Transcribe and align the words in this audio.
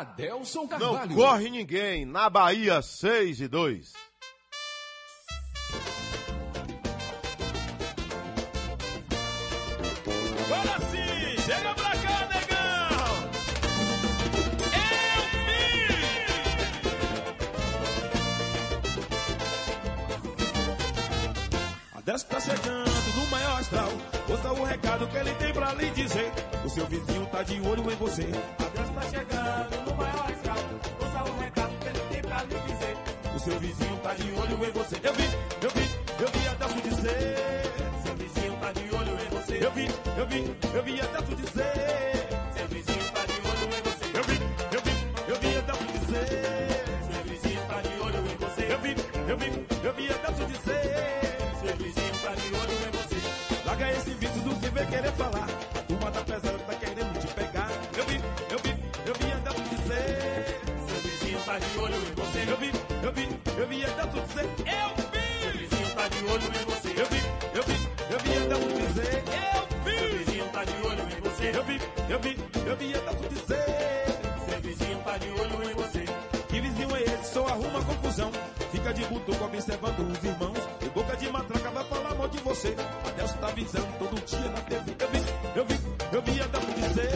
Adelson 0.00 0.60
Não 0.62 0.68
Carvalho. 0.68 1.14
corre 1.14 1.48
ninguém. 1.50 2.04
Na 2.04 2.28
Bahia, 2.28 2.82
6 2.82 3.40
e 3.40 3.48
2. 3.48 3.92
Agora 10.44 10.80
sim, 10.90 11.42
chega 11.42 11.74
pra 11.74 11.90
cá, 11.90 12.28
negão! 12.32 13.06
Eu 14.72 15.22
vi! 15.32 15.98
A 21.94 22.00
tá 22.28 22.40
chegando 22.40 22.95
no 23.26 23.30
maior 23.30 23.60
astral. 23.60 23.88
Ouça 24.28 24.52
o 24.52 24.64
recado 24.64 25.06
que 25.08 25.16
ele 25.16 25.34
tem 25.34 25.52
pra 25.52 25.74
lhe 25.74 25.90
dizer. 25.90 26.32
O 26.64 26.68
seu 26.68 26.86
vizinho 26.86 27.26
tá 27.26 27.42
de 27.42 27.60
olho 27.60 27.90
em 27.90 27.96
você. 27.96 28.22
A 28.22 28.68
Décio 28.68 28.94
tá 28.94 29.02
chegando 29.02 29.90
no 29.90 29.96
maior 29.96 30.30
astral. 30.30 30.58
Ouça 31.00 31.30
o 31.30 31.38
recado 31.38 31.72
que 31.78 31.88
ele 31.88 32.00
tem 32.10 32.22
pra 32.22 32.42
lhe 32.42 32.58
dizer. 32.60 32.96
O 33.34 33.38
seu 33.38 33.60
vizinho 33.60 33.96
tá 33.98 34.14
de 34.14 34.32
olho 34.32 34.64
em 34.64 34.72
você. 34.72 34.96
Eu 35.02 35.14
vi, 35.14 35.24
eu 35.62 35.70
vi, 35.70 35.90
eu 36.20 36.28
vi 36.28 36.48
a 36.48 36.54
Décio 36.54 36.82
dizer. 36.82 37.62
Seu 38.04 38.16
vizinho 38.16 38.56
tá 38.60 38.72
de 38.72 38.94
olho 38.94 39.18
em 39.20 39.28
você. 39.36 39.64
Eu 39.64 39.70
vi, 39.72 39.88
eu 40.18 40.26
vi, 40.26 40.56
eu 40.74 40.82
vi 40.82 41.00
a 41.00 41.06
Décio 41.06 41.36
dizer. 41.36 42.15
Eu 63.58 63.66
vi, 63.66 63.66
eu 63.66 63.66
vi 63.66 63.84
a 63.84 63.88
Décio 63.88 64.22
dizer. 64.22 64.44
Eu 64.44 64.90
vi. 64.96 65.16
Seu 65.40 65.52
vizinho 65.52 65.94
tá 65.94 66.08
de 66.08 66.24
olho 66.24 66.44
em 66.44 66.64
você. 66.64 66.88
Eu 66.88 67.06
vi, 67.06 67.20
eu 67.54 67.62
vi, 67.62 67.76
eu 68.10 68.18
vi 68.20 68.36
a 68.36 68.40
Décio 68.48 68.68
dizer. 68.76 69.24
Eu 69.26 69.66
vi. 69.84 69.98
Seu 69.98 70.18
vizinho 70.18 70.48
tá 70.48 70.64
de 70.64 70.86
olho 70.86 71.02
em 71.02 71.20
você. 71.20 71.46
Eu 71.56 71.64
vi, 71.64 71.80
eu 72.08 72.18
vi, 72.20 72.38
eu 72.68 72.76
vi 72.76 72.94
a 72.94 72.98
Décio 72.98 73.28
dizer. 73.28 73.64
Seu 74.48 74.60
vizinho 74.60 74.98
tá 75.04 75.18
de 75.18 75.30
olho 75.30 75.70
em 75.70 75.74
você. 75.74 76.04
Que 76.48 76.60
vizinho 76.60 76.96
é 76.96 77.02
esse? 77.02 77.32
Só 77.32 77.46
arruma 77.46 77.82
confusão. 77.84 78.30
Fica 78.70 78.92
de 78.92 79.04
butuco 79.06 79.44
observando 79.44 80.00
os 80.00 80.24
irmãos. 80.24 80.58
E 80.82 80.88
boca 80.90 81.16
de 81.16 81.30
matraca 81.30 81.70
vai 81.70 81.84
falar 81.84 82.14
mal 82.14 82.28
de 82.28 82.38
você. 82.38 82.74
A 83.06 83.10
Delcio 83.10 83.38
tá 83.38 83.48
avisando 83.48 83.88
todo 83.98 84.24
dia 84.26 84.50
na 84.50 84.60
TV. 84.60 84.96
Eu 84.98 85.08
vi, 85.08 85.24
eu 85.56 85.64
vi, 85.64 85.80
eu 86.12 86.22
vi 86.22 86.40
a 86.42 86.46
Delcio 86.46 86.74
dizer. 86.74 87.10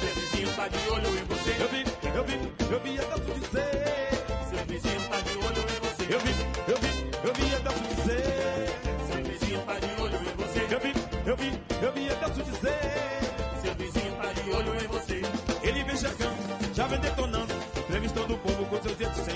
Seu 0.00 0.14
vizinho 0.14 0.56
tá 0.56 0.68
de 0.68 0.88
olho 0.90 1.18
em 1.18 1.24
você. 1.24 1.50
Eu 1.62 1.68
vi, 1.68 1.84
eu 2.16 2.24
vi, 2.24 2.52
eu 2.72 2.80
vi 2.80 2.98
a 2.98 3.02
Delcio 3.02 3.21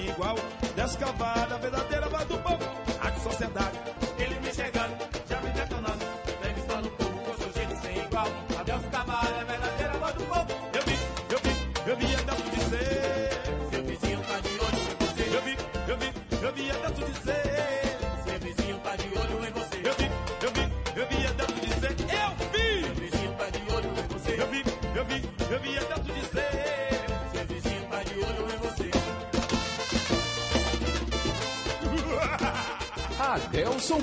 igual. 0.07 0.37
Descavada, 0.75 1.59
verdadeira 1.59 2.06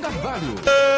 Carvalho. 0.03 0.55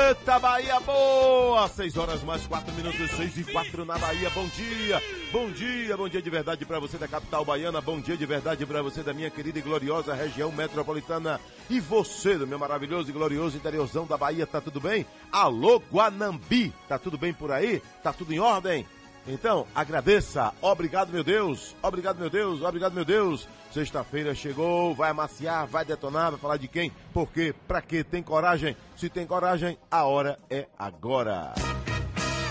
Eita, 0.10 0.40
Bahia 0.40 0.80
boa! 0.80 1.68
6 1.70 1.96
horas 1.96 2.24
mais 2.24 2.48
4 2.48 2.74
minutos, 2.74 3.12
6 3.12 3.38
e 3.38 3.44
4 3.44 3.86
na 3.86 4.00
Bahia. 4.00 4.32
Bom 4.32 4.48
dia, 4.48 5.00
bom 5.32 5.48
dia, 5.52 5.96
bom 5.96 6.10
dia 6.10 6.20
de 6.24 6.30
verdade 6.32 6.66
pra 6.66 6.80
você 6.80 6.98
da 6.98 7.08
capital 7.08 7.46
baiana. 7.46 7.80
Bom 7.80 8.00
dia 8.02 8.18
de 8.18 8.26
verdade 8.26 8.66
pra 8.66 8.82
você 8.82 9.04
da 9.04 9.14
minha 9.14 9.30
querida 9.30 9.60
e 9.60 9.62
gloriosa 9.62 10.16
região 10.16 10.52
metropolitana. 10.52 11.40
E 11.70 11.80
você 11.80 12.36
do 12.36 12.48
meu 12.48 12.58
maravilhoso 12.58 13.08
e 13.08 13.14
glorioso 13.14 13.56
interiorzão 13.56 14.08
da 14.08 14.18
Bahia, 14.18 14.48
tá 14.48 14.60
tudo 14.60 14.82
bem? 14.82 15.06
Alô, 15.32 15.80
Guanambi, 15.94 16.74
tá 16.88 16.98
tudo 16.98 17.16
bem 17.16 17.32
por 17.32 17.52
aí? 17.52 17.84
Tá 18.02 18.12
tudo 18.12 18.34
em 18.34 18.40
ordem? 18.40 18.88
Então, 19.28 19.66
agradeça. 19.74 20.54
Obrigado, 20.62 21.12
meu 21.12 21.24
Deus. 21.24 21.76
Obrigado, 21.82 22.20
meu 22.20 22.30
Deus. 22.30 22.62
Obrigado, 22.62 22.94
meu 22.94 23.06
Deus. 23.06 23.48
Sexta-feira 23.72 24.34
chegou, 24.34 24.96
vai 24.96 25.10
amaciar, 25.10 25.68
vai 25.68 25.84
detonar, 25.84 26.32
vai 26.32 26.40
falar 26.40 26.58
de 26.58 26.68
quem, 26.68 26.94
por 27.14 27.30
quê, 27.30 27.54
pra 27.68 27.82
quê, 27.82 28.06
tem 28.06 28.24
coragem? 28.24 28.78
Se 28.96 29.10
tem 29.10 29.28
coragem, 29.28 29.78
a 29.92 30.06
hora 30.06 30.40
é 30.50 30.68
agora. 30.80 31.54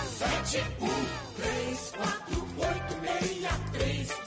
7, 0.05 0.63
1, 0.79 0.87
3, 1.41 1.93
4, 1.97 2.47
8, 2.59 2.95
6, 3.23 3.47
3, 3.71 4.24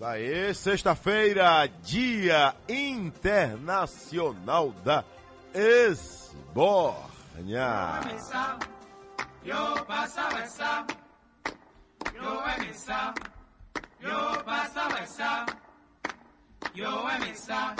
Aê, 0.00 0.52
sexta-feira, 0.52 1.66
Dia 1.82 2.54
Internacional 2.68 4.74
da 4.84 5.02
Esbórnia. 5.54 6.98
Yo 9.44 9.84
pasaba 9.86 10.40
esa, 10.42 10.84
yo 12.14 12.42
emisa, 12.56 13.12
yo 14.00 14.42
pasaba 14.44 15.00
esa, 15.00 15.46
yo 16.74 17.08
emisa, 17.10 17.74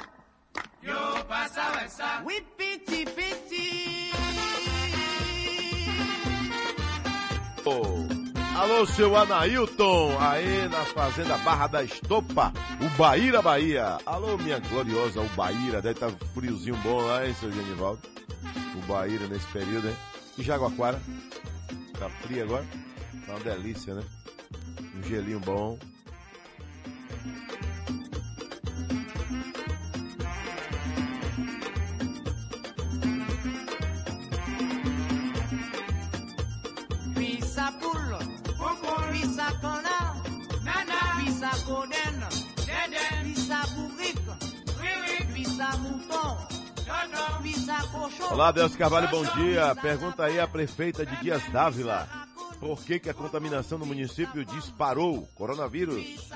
yo 0.83 1.25
pasaba 1.27 1.85
esa. 1.85 2.23
Whippity 2.25 3.05
pity. 3.07 3.93
Alô, 8.55 8.87
seu 8.87 9.17
Anailton, 9.17 10.17
aí 10.21 10.69
na 10.69 10.85
fazenda 10.85 11.39
Barra 11.39 11.67
da 11.67 11.83
Estopa, 11.83 12.53
Ubaíra, 12.81 13.41
Bahia. 13.41 13.99
Alô, 14.05 14.37
minha 14.37 14.59
gloriosa 14.61 15.21
Ubaíra, 15.21 15.81
deve 15.81 15.95
estar 15.95 16.11
friozinho 16.33 16.77
bom 16.77 17.01
lá, 17.01 17.27
hein, 17.27 17.35
seu 17.41 17.51
Genivaldo? 17.51 18.01
Ubaíra 18.77 19.27
nesse 19.27 19.47
período, 19.49 19.89
hein? 19.89 19.97
E 20.37 20.43
Jaguaquara? 20.43 21.01
Tá 21.99 22.11
frio 22.21 22.45
agora? 22.45 22.65
Tá 23.27 23.33
uma 23.33 23.41
delícia, 23.41 23.95
né? 23.95 24.05
Um 24.97 25.03
gelinho 25.03 25.41
bom. 25.41 25.79
Pisa 41.43 41.65
coden, 41.65 43.25
pisa 43.25 43.63
burrico, 43.75 44.37
pisa 45.35 45.77
mouton. 45.79 46.39
Olá, 48.31 48.53
Deus 48.53 48.77
Carvalho, 48.77 49.09
bom 49.09 49.25
dia. 49.35 49.75
Pergunta 49.75 50.25
aí 50.25 50.39
a 50.39 50.47
prefeita 50.47 51.05
de 51.05 51.17
Dias 51.17 51.43
Dávila. 51.51 52.09
Por 52.61 52.81
que, 52.85 53.01
que 53.01 53.11
a 53.11 53.15
contaminação 53.15 53.77
no 53.77 53.87
município 53.87 54.45
disparou? 54.45 55.27
Coronavírus. 55.35 56.31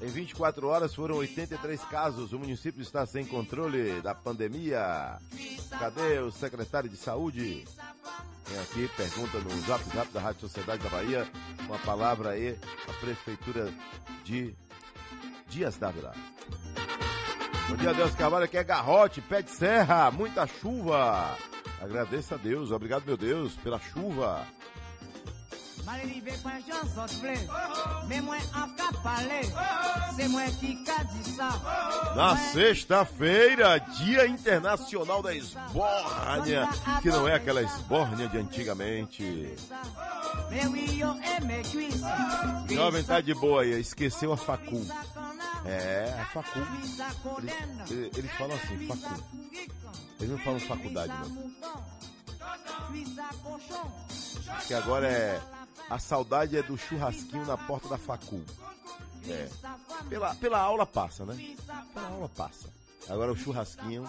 Em 0.00 0.06
24 0.06 0.68
horas 0.68 0.94
foram 0.94 1.16
83 1.16 1.80
casos. 1.84 2.32
O 2.32 2.38
município 2.38 2.80
está 2.80 3.04
sem 3.06 3.24
controle 3.24 4.00
da 4.02 4.14
pandemia. 4.14 5.18
Cadê 5.78 6.20
o 6.20 6.30
secretário 6.30 6.88
de 6.88 6.96
saúde? 6.96 7.64
Vem 8.46 8.60
aqui, 8.60 8.88
pergunta 8.96 9.38
no 9.38 9.50
Zap 9.62 9.84
Zap 9.94 10.12
da 10.12 10.20
Rádio 10.20 10.40
Sociedade 10.42 10.82
da 10.82 10.90
Bahia. 10.90 11.26
Uma 11.66 11.78
palavra 11.78 12.30
aí, 12.30 12.58
a 12.88 12.92
prefeitura 13.00 13.72
de 14.22 14.54
Dias 15.48 15.76
Dávila. 15.78 16.12
Bom 17.68 17.76
dia, 17.76 17.94
Deus 17.94 18.14
Carvalho. 18.14 18.44
Aqui 18.44 18.58
é 18.58 18.64
Garrote, 18.64 19.22
pé 19.22 19.40
de 19.40 19.50
serra, 19.50 20.10
muita 20.10 20.46
chuva. 20.46 21.36
Agradeço 21.80 22.34
a 22.34 22.36
Deus, 22.36 22.70
obrigado, 22.70 23.04
meu 23.06 23.16
Deus, 23.16 23.54
pela 23.56 23.78
chuva. 23.78 24.46
Kwen 25.84 27.08
vle 27.20 27.36
Men 28.08 28.24
mwen 28.24 28.40
an 28.56 28.72
ka 28.78 28.88
pale 29.04 29.40
Se 30.16 30.28
mwen 30.28 30.52
ki 30.60 30.72
ka 30.86 31.02
di 31.12 31.22
sa 31.34 31.50
Na 32.16 32.36
sexta-feira, 32.52 33.78
Dia 33.98 34.26
Internacional 34.26 35.22
da 35.22 35.34
Esbórnia, 35.34 36.68
que 37.02 37.08
não 37.08 37.28
é 37.28 37.34
aquela 37.34 37.62
esbórnia 37.62 38.28
de 38.28 38.38
antigamente. 38.38 39.54
Jovem 42.70 43.04
tá 43.04 43.20
de 43.20 43.34
boa 43.34 43.62
aí, 43.62 43.80
esqueceu 43.80 44.32
a 44.32 44.36
facu. 44.36 44.86
É, 45.66 46.14
a 46.20 46.24
facu. 46.26 46.60
Eles, 48.16 48.30
falam 48.32 48.56
assim, 48.56 48.86
facu. 48.86 49.24
Eles 50.20 50.30
não 50.30 50.38
falam 50.38 50.60
faculdade, 50.60 51.12
não. 51.12 51.54
Que 54.66 54.74
agora 54.74 55.08
é. 55.08 55.40
A 55.90 55.98
saudade 55.98 56.56
é 56.56 56.62
do 56.62 56.76
churrasquinho 56.76 57.46
na 57.46 57.56
porta 57.56 57.88
da 57.88 57.98
facu. 57.98 58.42
É. 59.28 59.48
Pela, 60.08 60.34
pela 60.34 60.58
aula 60.58 60.86
passa, 60.86 61.24
né? 61.24 61.56
Pela 61.92 62.08
aula 62.08 62.28
passa. 62.28 62.68
Agora 63.08 63.32
o 63.32 63.36
churrasquinho, 63.36 64.04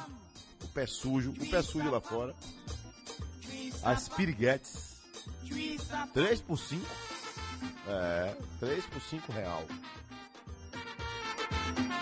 o 0.64 0.68
pé 0.70 0.86
sujo, 0.86 1.32
o 1.32 1.50
pé 1.50 1.62
sujo 1.62 1.90
lá 1.90 2.02
fora. 2.02 2.34
As 3.84 4.10
piriguetes. 4.10 4.96
3 6.14 6.42
por 6.42 6.58
5. 6.58 6.86
É, 7.88 8.36
3 8.60 8.86
por 8.86 9.02
5 9.02 9.32
real. 9.32 9.64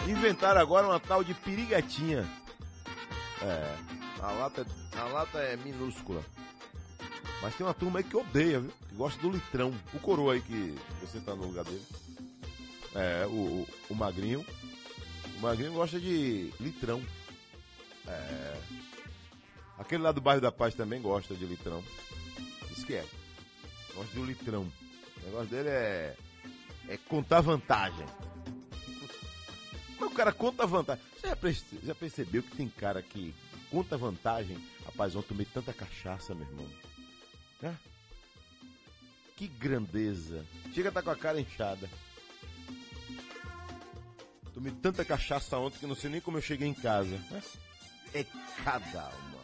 Inventaram 0.07 0.61
agora 0.61 0.87
uma 0.87 0.99
tal 0.99 1.23
de 1.23 1.33
piriguetinha. 1.33 2.29
É, 3.41 3.75
a 4.21 4.31
lata, 4.31 4.65
a 4.97 5.03
lata 5.05 5.39
é 5.39 5.57
minúscula. 5.57 6.23
Mas 7.43 7.55
tem 7.55 7.67
uma 7.67 7.73
turma 7.73 7.99
aí 7.99 8.05
que 8.05 8.15
odeia, 8.15 8.61
viu? 8.61 8.71
Que 8.87 8.95
gosta 8.95 9.21
do 9.21 9.29
litrão. 9.29 9.73
O 9.93 9.99
coroa 9.99 10.33
aí 10.33 10.41
que 10.41 10.73
você 11.01 11.19
tá 11.19 11.35
no 11.35 11.45
lugar 11.45 11.65
dele. 11.65 11.85
É, 12.95 13.25
o, 13.27 13.31
o, 13.31 13.67
o 13.89 13.95
magrinho. 13.95 14.45
O 15.35 15.39
magrinho 15.41 15.73
gosta 15.73 15.99
de 15.99 16.53
litrão. 16.57 17.03
É. 18.07 18.57
Aquele 19.77 20.03
lá 20.03 20.13
do 20.13 20.21
bairro 20.21 20.39
da 20.39 20.53
Paz 20.53 20.73
também 20.73 21.01
gosta 21.01 21.35
de 21.35 21.43
litrão. 21.45 21.83
Diz 22.69 22.85
que 22.85 22.93
é. 22.93 23.05
Gosta 23.93 24.15
do 24.15 24.23
litrão. 24.23 24.61
O 25.21 25.25
negócio 25.25 25.47
dele 25.47 25.67
é. 25.67 26.15
É 26.87 26.97
contar 27.09 27.41
vantagem. 27.41 28.05
Mas 29.99 30.11
o 30.11 30.15
cara 30.15 30.31
conta 30.31 30.65
vantagem. 30.65 31.03
Você 31.19 31.27
já 31.83 31.93
percebeu 31.93 32.41
que 32.41 32.55
tem 32.55 32.69
cara 32.69 33.01
que 33.01 33.35
conta 33.69 33.97
vantagem? 33.97 34.57
Rapaz, 34.85 35.13
ontem 35.13 35.27
tomei 35.27 35.45
tanta 35.45 35.73
cachaça, 35.73 36.33
meu 36.33 36.47
irmão. 36.47 36.92
Que 39.35 39.47
grandeza. 39.47 40.45
Chega 40.73 40.89
a 40.89 40.91
estar 40.91 41.01
com 41.01 41.09
a 41.09 41.15
cara 41.15 41.39
inchada. 41.39 41.89
Tomei 44.53 44.71
tanta 44.71 45.03
cachaça 45.03 45.57
ontem 45.57 45.79
que 45.79 45.87
não 45.87 45.95
sei 45.95 46.09
nem 46.09 46.21
como 46.21 46.37
eu 46.37 46.41
cheguei 46.41 46.67
em 46.67 46.73
casa. 46.73 47.19
É 48.13 48.23
cada 48.63 49.09
uma. 49.09 49.43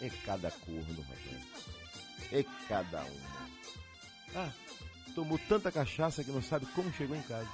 É 0.00 0.08
cada 0.24 0.50
corno, 0.50 1.02
Rogério. 1.02 1.46
É 2.32 2.44
cada 2.68 3.04
uma. 3.04 3.48
Ah, 4.34 4.52
tomou 5.14 5.38
tanta 5.38 5.72
cachaça 5.72 6.24
que 6.24 6.30
não 6.30 6.42
sabe 6.42 6.66
como 6.66 6.92
chegou 6.92 7.16
em 7.16 7.22
casa. 7.22 7.50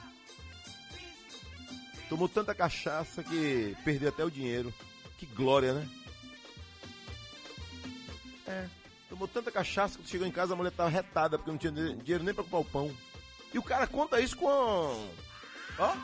Tomou 2.09 2.29
tanta 2.29 2.55
cachaça 2.55 3.23
que 3.25 3.77
perdeu 3.85 4.11
até 4.11 4.25
o 4.25 4.31
dinheiro. 4.31 4.73
Que 5.19 5.27
glória, 5.27 5.73
né? 5.73 5.89
É. 8.47 8.84
Tomou 9.25 9.29
tanta 9.29 9.51
cachaça 9.51 9.99
que 9.99 10.07
chegou 10.09 10.27
em 10.27 10.31
casa 10.31 10.53
a 10.53 10.57
mulher 10.57 10.71
tava 10.71 10.91
retada 10.91 11.39
porque 11.39 11.51
não 11.51 11.57
tinha 11.57 11.73
di- 11.73 11.97
dinheiro 12.03 12.23
nem 12.25 12.35
pra 12.35 12.45
comprar 12.45 12.59
o 12.59 12.65
pão. 12.65 12.95
E 13.55 13.59
o 13.59 13.63
cara 13.63 13.87
conta 13.87 14.21
isso 14.21 14.37
com. 14.37 14.47
Ó. 15.79 15.97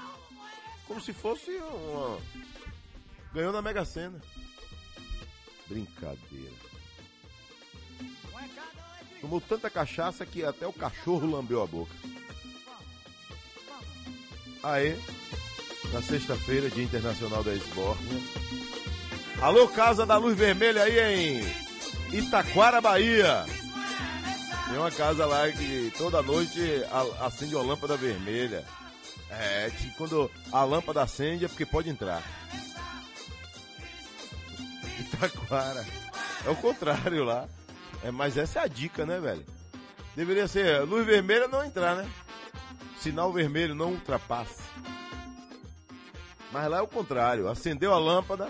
Como 0.87 1.01
se 1.03 1.13
fosse 1.13 1.51
uma. 1.51 2.19
Ganhou 3.35 3.53
na 3.53 3.61
Mega 3.61 3.85
Sena. 3.85 4.19
Brincadeira. 5.69 6.55
Tomou 9.21 9.41
tanta 9.41 9.69
cachaça 9.69 10.25
que 10.25 10.43
até 10.43 10.67
o 10.67 10.73
cachorro 10.73 11.31
lambeu 11.31 11.63
a 11.63 11.67
boca. 11.67 11.93
Aê, 14.63 14.97
na 15.93 16.01
sexta-feira, 16.01 16.71
Dia 16.71 16.85
Internacional 16.85 17.45
da 17.45 17.53
Esbórnia. 17.55 18.19
Alô, 19.43 19.69
Casa 19.69 20.07
da 20.07 20.17
Luz 20.17 20.37
Vermelha 20.39 20.83
aí 20.85 21.41
em 21.43 21.70
Itaquara, 22.13 22.81
Bahia. 22.81 23.45
Tem 24.69 24.79
uma 24.79 24.91
casa 24.91 25.27
lá 25.27 25.51
que 25.51 25.93
toda 25.97 26.23
noite 26.23 26.61
acende 27.21 27.55
uma 27.55 27.65
lâmpada 27.65 27.97
vermelha. 27.97 28.65
É, 29.31 29.71
que 29.71 29.91
quando 29.93 30.31
a 30.53 30.65
lâmpada 30.65 31.03
acende 31.03 31.45
é 31.45 31.49
porque 31.49 31.65
pode 31.65 31.89
entrar. 31.89 32.23
Itaquara. 34.99 35.87
É 36.45 36.51
o 36.51 36.57
contrário 36.57 37.25
lá. 37.25 37.49
É, 38.03 38.11
mas 38.11 38.37
essa 38.37 38.61
é 38.61 38.63
a 38.63 38.67
dica, 38.67 39.05
né, 39.07 39.21
velho? 39.21 39.45
Deveria 40.17 40.49
ser 40.49 40.83
luz 40.83 41.07
vermelha 41.07 41.47
não 41.47 41.65
entrar, 41.65 41.95
né? 41.95 42.11
Sinal 42.99 43.33
vermelho 43.33 43.75
não 43.75 43.93
ultrapasse. 43.93 44.63
Mas 46.53 46.69
lá 46.69 46.79
é 46.79 46.83
o 46.83 46.89
contrário. 46.89 47.49
Acendeu 47.49 47.95
a 47.95 47.99
lâmpada, 47.99 48.49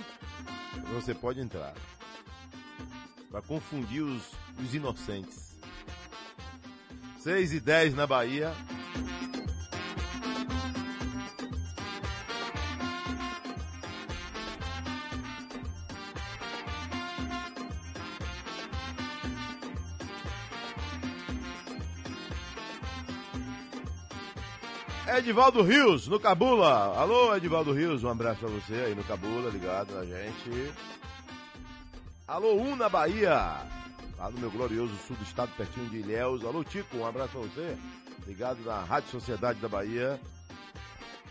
você 0.94 1.14
pode 1.14 1.40
entrar. 1.40 1.74
Pra 3.30 3.40
confundir 3.40 4.02
os, 4.02 4.22
os 4.58 4.74
inocentes. 4.74 5.56
6 7.20 7.52
e 7.52 7.60
10 7.60 7.94
na 7.94 8.06
Bahia. 8.06 8.52
Edivaldo 25.16 25.62
Rios, 25.62 26.08
no 26.08 26.18
Cabula. 26.18 26.96
Alô, 26.98 27.36
Edivaldo 27.36 27.72
Rios, 27.72 28.02
um 28.02 28.08
abraço 28.08 28.40
pra 28.40 28.48
você 28.48 28.74
aí 28.74 28.94
no 28.94 29.04
Cabula, 29.04 29.50
ligado 29.50 29.94
na 29.94 30.04
gente. 30.04 30.72
Alô, 32.30 32.54
Una 32.54 32.88
Bahia. 32.88 33.66
Lá 34.16 34.30
no 34.30 34.38
meu 34.38 34.52
glorioso 34.52 34.94
sul 35.04 35.16
do 35.16 35.24
estado, 35.24 35.50
pertinho 35.56 35.90
de 35.90 35.96
Ilhéus. 35.96 36.44
Alô, 36.44 36.62
Tico, 36.62 36.96
um 36.96 37.04
abraço 37.04 37.32
pra 37.32 37.40
você. 37.40 37.76
Ligado 38.24 38.60
na 38.64 38.84
Rádio 38.84 39.10
Sociedade 39.10 39.58
da 39.58 39.68
Bahia. 39.68 40.20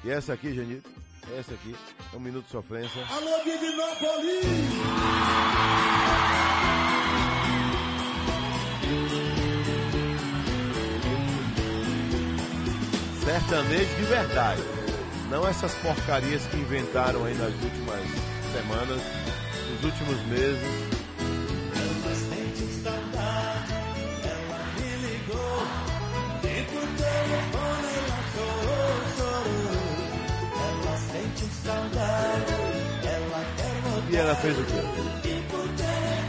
E 0.04 0.12
essa 0.12 0.34
aqui, 0.34 0.54
Janito? 0.54 0.90
Essa 1.38 1.54
aqui, 1.54 1.74
é 2.14 2.18
um 2.18 2.20
minuto 2.20 2.48
de 2.48 2.52
sofrência. 2.52 3.02
Alô, 3.12 3.44
Divinópolis! 3.46 4.44
sertanejo 13.24 13.96
de 13.96 14.04
verdade. 14.04 14.62
Não 15.30 15.48
essas 15.48 15.74
porcarias 15.76 16.46
que 16.48 16.58
inventaram 16.58 17.24
aí 17.24 17.36
nas 17.36 17.54
últimas 17.54 18.02
semanas, 18.52 19.02
nos 19.70 19.84
últimos 19.86 20.22
meses. 20.28 20.89
Ela 34.30 34.36
fez 34.36 34.60
o 34.60 34.64
quê? 34.64 36.29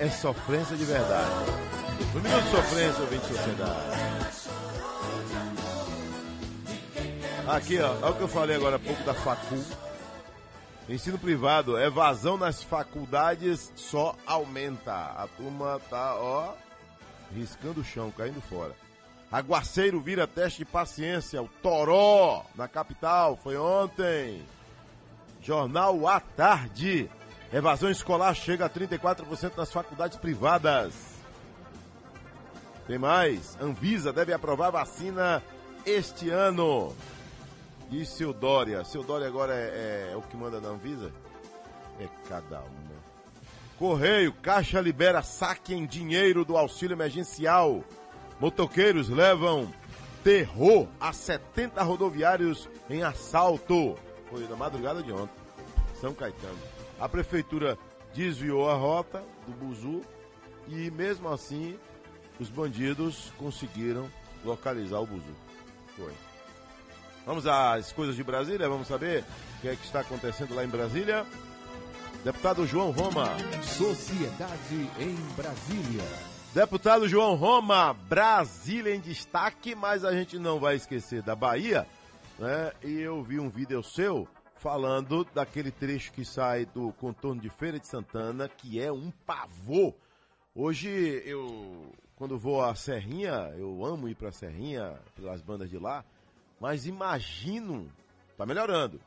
É 0.00 0.08
sofrência 0.08 0.74
de 0.76 0.84
verdade. 0.84 1.30
No 2.14 2.20
minuto 2.22 2.42
de 2.42 2.50
sofrência, 2.50 3.02
ouvinte 3.02 3.26
de 3.26 3.34
sociedade. 3.36 4.00
Aqui, 7.46 7.78
ó, 7.80 7.90
olha 7.96 8.10
o 8.10 8.16
que 8.16 8.22
eu 8.22 8.28
falei 8.28 8.56
agora 8.56 8.76
há 8.76 8.78
pouco 8.78 9.02
da 9.04 9.12
facul. 9.12 9.62
Ensino 10.88 11.18
privado, 11.18 11.78
evasão 11.78 12.38
nas 12.38 12.62
faculdades 12.62 13.70
só 13.76 14.16
aumenta. 14.26 14.92
A 14.92 15.28
turma 15.36 15.78
tá, 15.90 16.16
ó, 16.16 16.54
riscando 17.34 17.82
o 17.82 17.84
chão, 17.84 18.10
caindo 18.10 18.40
fora. 18.40 18.74
Aguaceiro 19.30 20.00
vira 20.00 20.26
teste 20.26 20.60
de 20.60 20.64
paciência. 20.64 21.42
O 21.42 21.48
Toró, 21.62 22.46
na 22.54 22.66
capital, 22.66 23.36
foi 23.36 23.58
ontem. 23.58 24.42
Jornal 25.42 26.08
à 26.08 26.20
tarde. 26.20 27.10
Evasão 27.52 27.90
escolar 27.90 28.32
chega 28.34 28.66
a 28.66 28.70
34% 28.70 29.56
nas 29.56 29.72
faculdades 29.72 30.16
privadas. 30.16 30.94
Tem 32.86 32.96
mais. 32.96 33.56
Anvisa 33.60 34.12
deve 34.12 34.32
aprovar 34.32 34.70
vacina 34.70 35.42
este 35.84 36.30
ano. 36.30 36.94
E 37.90 38.04
seu 38.06 38.32
Dória? 38.32 38.84
Seu 38.84 39.02
Dória 39.02 39.26
agora 39.26 39.52
é, 39.52 40.10
é 40.12 40.16
o 40.16 40.22
que 40.22 40.36
manda 40.36 40.60
na 40.60 40.68
Anvisa? 40.68 41.12
É 41.98 42.06
cada 42.28 42.60
uma. 42.60 43.00
Correio, 43.78 44.32
Caixa 44.32 44.80
libera 44.80 45.22
saque 45.22 45.74
em 45.74 45.86
dinheiro 45.86 46.44
do 46.44 46.56
auxílio 46.56 46.94
emergencial. 46.94 47.82
Motoqueiros 48.38 49.08
levam 49.08 49.72
terror 50.22 50.86
a 51.00 51.12
70 51.12 51.82
rodoviários 51.82 52.68
em 52.88 53.02
assalto. 53.02 53.96
Foi 54.30 54.46
na 54.46 54.54
madrugada 54.54 55.02
de 55.02 55.12
ontem. 55.12 55.34
São 56.00 56.14
Caetano. 56.14 56.69
A 57.00 57.08
prefeitura 57.08 57.78
desviou 58.14 58.68
a 58.68 58.74
rota 58.74 59.24
do 59.46 59.52
Buzu 59.52 60.02
e 60.68 60.90
mesmo 60.90 61.28
assim 61.28 61.78
os 62.38 62.50
bandidos 62.50 63.32
conseguiram 63.38 64.10
localizar 64.44 65.00
o 65.00 65.06
Buzu. 65.06 65.34
Foi. 65.96 66.12
Vamos 67.24 67.46
às 67.46 67.92
coisas 67.92 68.16
de 68.16 68.22
Brasília, 68.22 68.68
vamos 68.68 68.86
saber 68.86 69.24
o 69.56 69.60
que 69.60 69.68
é 69.68 69.76
que 69.76 69.84
está 69.84 70.00
acontecendo 70.00 70.54
lá 70.54 70.64
em 70.64 70.68
Brasília. 70.68 71.26
Deputado 72.22 72.66
João 72.66 72.90
Roma. 72.90 73.28
Sociedade 73.62 74.90
em 74.98 75.14
Brasília. 75.34 76.04
Deputado 76.52 77.08
João 77.08 77.34
Roma, 77.34 77.94
Brasília 77.94 78.94
em 78.94 79.00
destaque, 79.00 79.74
mas 79.74 80.04
a 80.04 80.12
gente 80.12 80.38
não 80.38 80.58
vai 80.58 80.76
esquecer 80.76 81.22
da 81.22 81.34
Bahia, 81.34 81.86
né? 82.38 82.72
E 82.82 83.00
eu 83.00 83.22
vi 83.22 83.38
um 83.38 83.48
vídeo 83.48 83.82
seu 83.82 84.28
falando 84.60 85.24
daquele 85.34 85.70
trecho 85.70 86.12
que 86.12 86.22
sai 86.22 86.66
do 86.66 86.92
contorno 86.92 87.40
de 87.40 87.48
Feira 87.48 87.80
de 87.80 87.86
Santana, 87.86 88.46
que 88.46 88.78
é 88.78 88.92
um 88.92 89.10
pavor. 89.10 89.94
Hoje 90.54 90.90
eu, 91.24 91.90
quando 92.14 92.38
vou 92.38 92.62
à 92.62 92.74
Serrinha, 92.74 93.54
eu 93.56 93.82
amo 93.84 94.06
ir 94.06 94.14
pra 94.14 94.30
Serrinha, 94.30 95.00
pelas 95.16 95.40
bandas 95.40 95.70
de 95.70 95.78
lá, 95.78 96.04
mas 96.60 96.84
imagino, 96.84 97.90
tá 98.36 98.44
melhorando, 98.44 99.00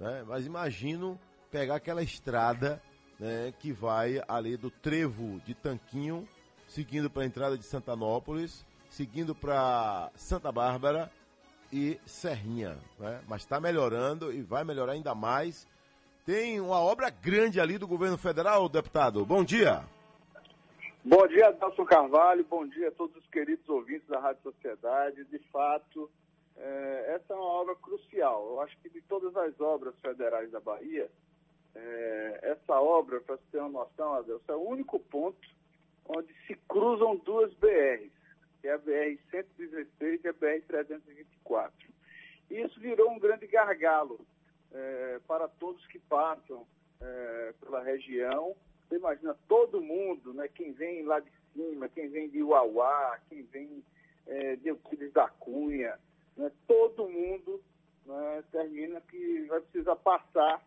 né? 0.00 0.24
Mas 0.26 0.44
imagino 0.44 1.18
pegar 1.52 1.76
aquela 1.76 2.02
estrada 2.02 2.82
né, 3.18 3.54
que 3.60 3.72
vai 3.72 4.20
ali 4.26 4.56
do 4.56 4.72
trevo 4.72 5.40
de 5.46 5.54
Tanquinho, 5.54 6.28
seguindo 6.66 7.08
para 7.08 7.22
a 7.22 7.26
entrada 7.26 7.56
de 7.56 7.64
Santanópolis, 7.64 8.66
seguindo 8.88 9.36
para 9.36 10.10
Santa 10.16 10.50
Bárbara 10.50 11.12
e 11.72 11.98
Serrinha. 12.06 12.78
Né? 12.98 13.20
Mas 13.28 13.42
está 13.42 13.60
melhorando 13.60 14.32
e 14.32 14.42
vai 14.42 14.64
melhorar 14.64 14.92
ainda 14.92 15.14
mais. 15.14 15.66
Tem 16.24 16.60
uma 16.60 16.80
obra 16.80 17.10
grande 17.10 17.60
ali 17.60 17.78
do 17.78 17.86
governo 17.86 18.18
federal, 18.18 18.68
deputado. 18.68 19.24
Bom 19.24 19.42
dia. 19.42 19.82
Bom 21.04 21.26
dia, 21.26 21.48
Adalson 21.48 21.84
Carvalho. 21.84 22.44
Bom 22.44 22.66
dia 22.66 22.88
a 22.88 22.92
todos 22.92 23.16
os 23.16 23.26
queridos 23.28 23.66
ouvintes 23.68 24.06
da 24.06 24.20
Rádio 24.20 24.42
Sociedade. 24.42 25.24
De 25.24 25.38
fato, 25.50 26.10
é, 26.56 27.14
essa 27.16 27.32
é 27.32 27.36
uma 27.36 27.44
obra 27.44 27.74
crucial. 27.76 28.46
Eu 28.50 28.60
acho 28.60 28.76
que 28.78 28.90
de 28.90 29.00
todas 29.02 29.34
as 29.34 29.58
obras 29.60 29.94
federais 30.02 30.50
da 30.50 30.60
Bahia, 30.60 31.10
é, 31.74 32.40
essa 32.42 32.78
obra, 32.80 33.20
para 33.20 33.36
você 33.36 33.42
ter 33.52 33.58
uma 33.60 33.84
noção, 33.84 34.14
Adelson, 34.14 34.52
é 34.52 34.56
o 34.56 34.68
único 34.68 34.98
ponto 34.98 35.38
onde 36.06 36.34
se 36.46 36.54
cruzam 36.68 37.16
duas 37.16 37.52
BRs, 37.54 38.10
que 38.60 38.68
é 38.68 38.74
a 38.74 38.78
BR-116 38.78 40.20
e 40.24 40.28
a 40.28 40.34
BR-324. 40.34 41.70
Isso 42.50 42.80
virou 42.80 43.10
um 43.10 43.18
grande 43.18 43.46
gargalo 43.46 44.20
é, 44.72 45.20
para 45.26 45.48
todos 45.48 45.86
que 45.86 45.98
passam 45.98 46.66
é, 47.00 47.54
pela 47.60 47.82
região. 47.82 48.54
Você 48.88 48.96
imagina 48.96 49.36
todo 49.48 49.80
mundo, 49.80 50.34
né, 50.34 50.48
quem 50.48 50.72
vem 50.72 51.04
lá 51.04 51.20
de 51.20 51.30
cima, 51.52 51.88
quem 51.88 52.08
vem 52.08 52.28
de 52.28 52.42
Uauá, 52.42 53.18
quem 53.28 53.42
vem 53.44 53.84
é, 54.26 54.56
de 54.56 54.68
Euclides 54.68 55.12
da 55.12 55.28
Cunha, 55.28 55.98
né, 56.36 56.50
todo 56.66 57.08
mundo 57.08 57.62
né, 58.04 58.44
termina 58.50 59.00
que 59.00 59.42
vai 59.42 59.60
precisar 59.60 59.96
passar 59.96 60.62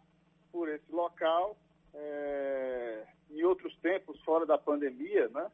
por 0.52 0.70
esse 0.70 0.92
local. 0.92 1.58
É, 1.96 3.06
em 3.30 3.44
outros 3.44 3.76
tempos, 3.78 4.20
fora 4.22 4.46
da 4.46 4.58
pandemia, 4.58 5.28
né, 5.30 5.52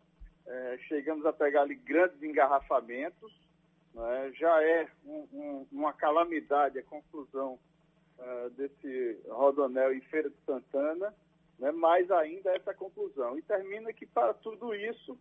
é, 0.49 0.77
chegamos 0.87 1.25
a 1.25 1.31
pegar 1.31 1.61
ali 1.61 1.75
grandes 1.75 2.21
engarrafamentos. 2.21 3.31
né, 3.91 4.31
já 4.35 4.61
é 4.63 4.87
um- 5.03 5.27
um- 5.33 5.67
uma 5.71 5.91
calamidade 5.91 6.77
a 6.77 6.83
conclusão 6.83 7.57
é, 8.19 8.49
desse 8.49 9.19
rodonel 9.27 9.91
em 9.93 10.01
Feira 10.01 10.29
de 10.29 10.35
Santana, 10.45 11.11
né, 11.57 11.71
mais 11.71 12.09
ainda 12.11 12.51
essa 12.55 12.71
conclusão. 12.73 13.37
E 13.37 13.41
termina 13.41 13.91
que 13.91 14.05
para 14.05 14.33
tudo 14.35 14.75
isso 14.75 15.17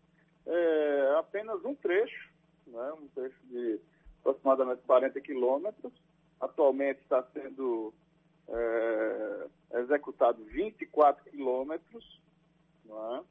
é 0.47 1.15
apenas 1.19 1.65
um 1.65 1.75
trecho, 1.75 2.31
né, 2.67 2.93
um 2.93 3.09
trecho 3.09 3.39
de 3.45 3.81
aproximadamente 4.21 4.83
40 4.83 5.19
quilômetros. 5.21 5.93
Atualmente 6.41 7.01
está 7.01 7.23
sendo 7.33 7.95
é, 8.49 9.47
executado 9.81 10.45
24 10.45 11.25
quilômetros, 11.31 12.21
não 12.85 13.17
é? 13.17 13.23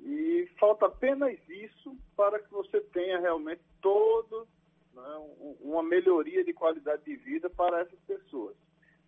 e 0.00 0.48
falta 0.58 0.87
apenas 0.98 1.38
isso 1.48 1.96
para 2.16 2.40
que 2.40 2.50
você 2.50 2.80
tenha 2.80 3.20
realmente 3.20 3.62
todo 3.80 4.48
né, 4.92 5.16
um- 5.40 5.56
uma 5.60 5.82
melhoria 5.82 6.44
de 6.44 6.52
qualidade 6.52 7.04
de 7.04 7.14
vida 7.14 7.48
para 7.48 7.80
essas 7.82 8.00
pessoas. 8.00 8.56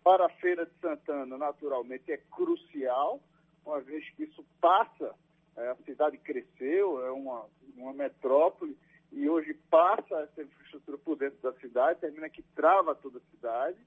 Para 0.01 0.25
a 0.25 0.29
Feira 0.29 0.65
de 0.65 0.71
Santana, 0.79 1.37
naturalmente, 1.37 2.09
é 2.11 2.17
crucial, 2.17 3.19
uma 3.65 3.81
vez 3.81 4.09
que 4.11 4.23
isso 4.23 4.43
passa, 4.61 5.13
é, 5.57 5.67
a 5.69 5.75
cidade 5.85 6.17
cresceu, 6.17 7.05
é 7.05 7.11
uma, 7.11 7.45
uma 7.75 7.93
metrópole, 7.93 8.75
e 9.11 9.27
hoje 9.29 9.53
passa 9.69 10.21
essa 10.21 10.41
infraestrutura 10.43 10.97
por 10.97 11.17
dentro 11.17 11.39
da 11.41 11.51
cidade, 11.59 11.99
termina 11.99 12.29
que 12.29 12.41
trava 12.55 12.95
toda 12.95 13.17
a 13.19 13.31
cidade, 13.35 13.77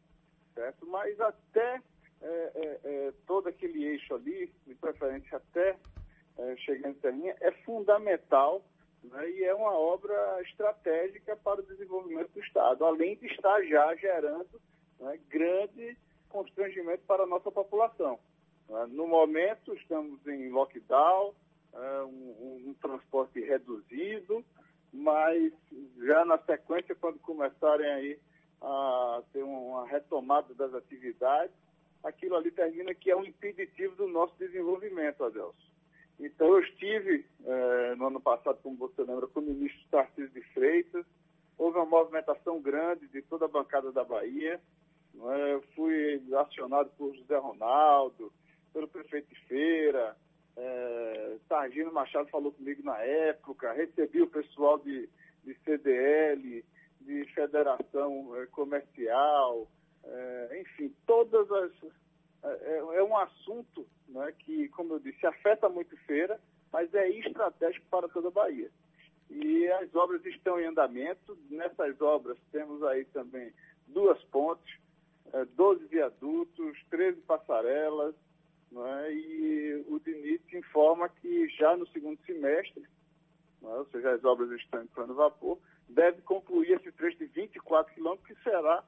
certo? 0.55 0.87
Mas 0.87 1.19
até 1.19 1.81
é, 2.21 2.27
é, 2.55 2.81
é, 2.85 3.13
todo 3.27 3.49
aquele 3.49 3.83
eixo 3.83 4.15
ali, 4.15 4.53
de 4.67 4.75
preferência 4.75 5.39
até 5.39 5.77
é, 6.39 6.57
chegar 6.57 6.91
em 6.91 6.95
Serrinha, 7.01 7.37
é 7.41 7.51
fundamental 7.65 8.63
né, 9.03 9.31
e 9.31 9.45
é 9.45 9.55
uma 9.55 9.73
obra 9.73 10.41
estratégica 10.43 11.37
para 11.37 11.61
o 11.61 11.65
desenvolvimento 11.67 12.31
do 12.33 12.41
Estado, 12.41 12.85
além 12.85 13.17
de 13.17 13.27
estar 13.27 13.63
já 13.65 13.95
gerando 13.97 14.61
né, 15.01 15.19
grande 15.29 15.97
constrangimento 16.29 17.03
para 17.07 17.23
a 17.23 17.27
nossa 17.27 17.51
população. 17.51 18.19
né. 18.69 18.87
No 18.91 19.07
momento, 19.07 19.75
estamos 19.75 20.27
em 20.27 20.49
lockdown, 20.51 21.35
um, 21.75 22.09
um- 22.09 22.63
um 22.71 22.75
transporte 22.81 23.41
reduzido, 23.41 24.45
mas 24.93 25.53
já 25.99 26.25
na 26.25 26.39
sequência, 26.39 26.95
quando 26.95 27.19
começarem 27.19 27.87
aí 27.91 28.19
a 28.63 29.23
ter 29.33 29.43
uma 29.43 29.87
retomada 29.87 30.55
das 30.55 30.73
atividades, 30.73 31.55
aquilo 32.03 32.37
ali 32.37 32.51
termina 32.51 32.95
que 32.95 33.11
é 33.11 33.17
um 33.17 33.25
impeditivo 33.25 33.95
do 33.97 34.07
nosso 34.09 34.35
desenvolvimento, 34.39 35.25
Adelson. 35.25 35.74
Então, 36.19 36.47
eu 36.47 36.61
estive 36.61 37.27
eh, 37.45 37.95
no 37.97 38.07
ano 38.07 38.21
passado, 38.21 38.59
como 38.63 38.77
você 38.77 39.03
lembra, 39.03 39.27
com 39.27 39.41
o 39.41 39.43
ministro 39.43 39.81
Tarcísio 39.91 40.29
de 40.29 40.43
Freitas. 40.53 41.05
Houve 41.59 41.79
uma 41.79 41.87
movimentação 41.87 42.61
grande 42.61 43.07
de 43.09 43.21
toda 43.23 43.45
a 43.47 43.49
bancada 43.49 43.91
da 43.93 44.05
Bahia. 44.05 44.61
é? 45.17 45.53
Eu 45.55 45.63
fui 45.75 46.23
acionado 46.37 46.91
por 46.97 47.15
José 47.15 47.37
Ronaldo, 47.37 48.33
pelo 48.73 48.89
prefeito 48.89 49.29
de 49.29 49.41
Feira. 49.47 50.17
eh, 50.57 51.37
Targino 51.49 51.93
Machado 51.93 52.29
falou 52.31 52.53
comigo 52.53 52.83
na 52.85 52.99
época. 53.01 53.73
Recebi 53.73 54.23
o 54.23 54.29
pessoal 54.29 54.79
de, 54.79 55.09
de 55.45 55.55
CDL, 55.65 56.65
de 57.01 57.25
Federação 57.35 58.37
eh, 58.37 58.47
Comercial. 58.47 59.69
eh, 60.05 60.61
enfim, 60.63 60.95
todas 61.07 61.51
as 61.51 61.73
é, 62.45 62.99
é 62.99 63.03
um 63.03 63.17
assunto 63.17 63.87
né, 64.09 64.33
que, 64.39 64.69
como 64.71 64.95
eu 64.95 64.99
disse, 64.99 65.27
afeta 65.27 65.69
muito 65.69 65.97
feira, 65.99 66.39
mas 66.73 66.93
é 66.95 67.09
estratégico 67.09 67.87
para 67.91 68.09
toda 68.09 68.29
a 68.29 68.33
Bahia. 68.33 68.71
E 69.31 69.67
as 69.69 69.95
obras 69.95 70.25
estão 70.27 70.61
em 70.61 70.67
andamento. 70.67 71.39
Nessas 71.51 72.01
obras 72.01 72.37
temos 72.53 72.83
aí 72.83 73.05
também 73.07 73.53
duas 73.87 74.23
pontes, 74.25 74.79
eh, 75.33 75.45
12 75.57 75.87
viadutos, 75.87 76.79
13 76.91 77.21
passarelas, 77.23 78.15
não 78.71 78.87
é? 78.87 79.13
e 79.13 79.85
o 79.89 79.99
DINIT 80.01 80.57
informa 80.57 81.09
que 81.09 81.49
já 81.51 81.77
no 81.77 81.87
segundo 81.89 82.19
semestre, 82.27 82.85
não 83.63 83.75
é? 83.75 83.79
ou 83.79 83.87
seja, 83.87 84.11
as 84.13 84.25
obras 84.25 84.51
estão 84.51 84.83
em 84.83 84.87
plano 84.89 85.15
vapor, 85.15 85.59
deve 85.89 86.23
concluir 86.23 86.73
esse 86.73 86.91
trecho 86.93 87.19
de 87.19 87.27
24 87.27 87.95
quilômetros, 87.95 88.27
que 88.37 88.43
será 88.43 88.85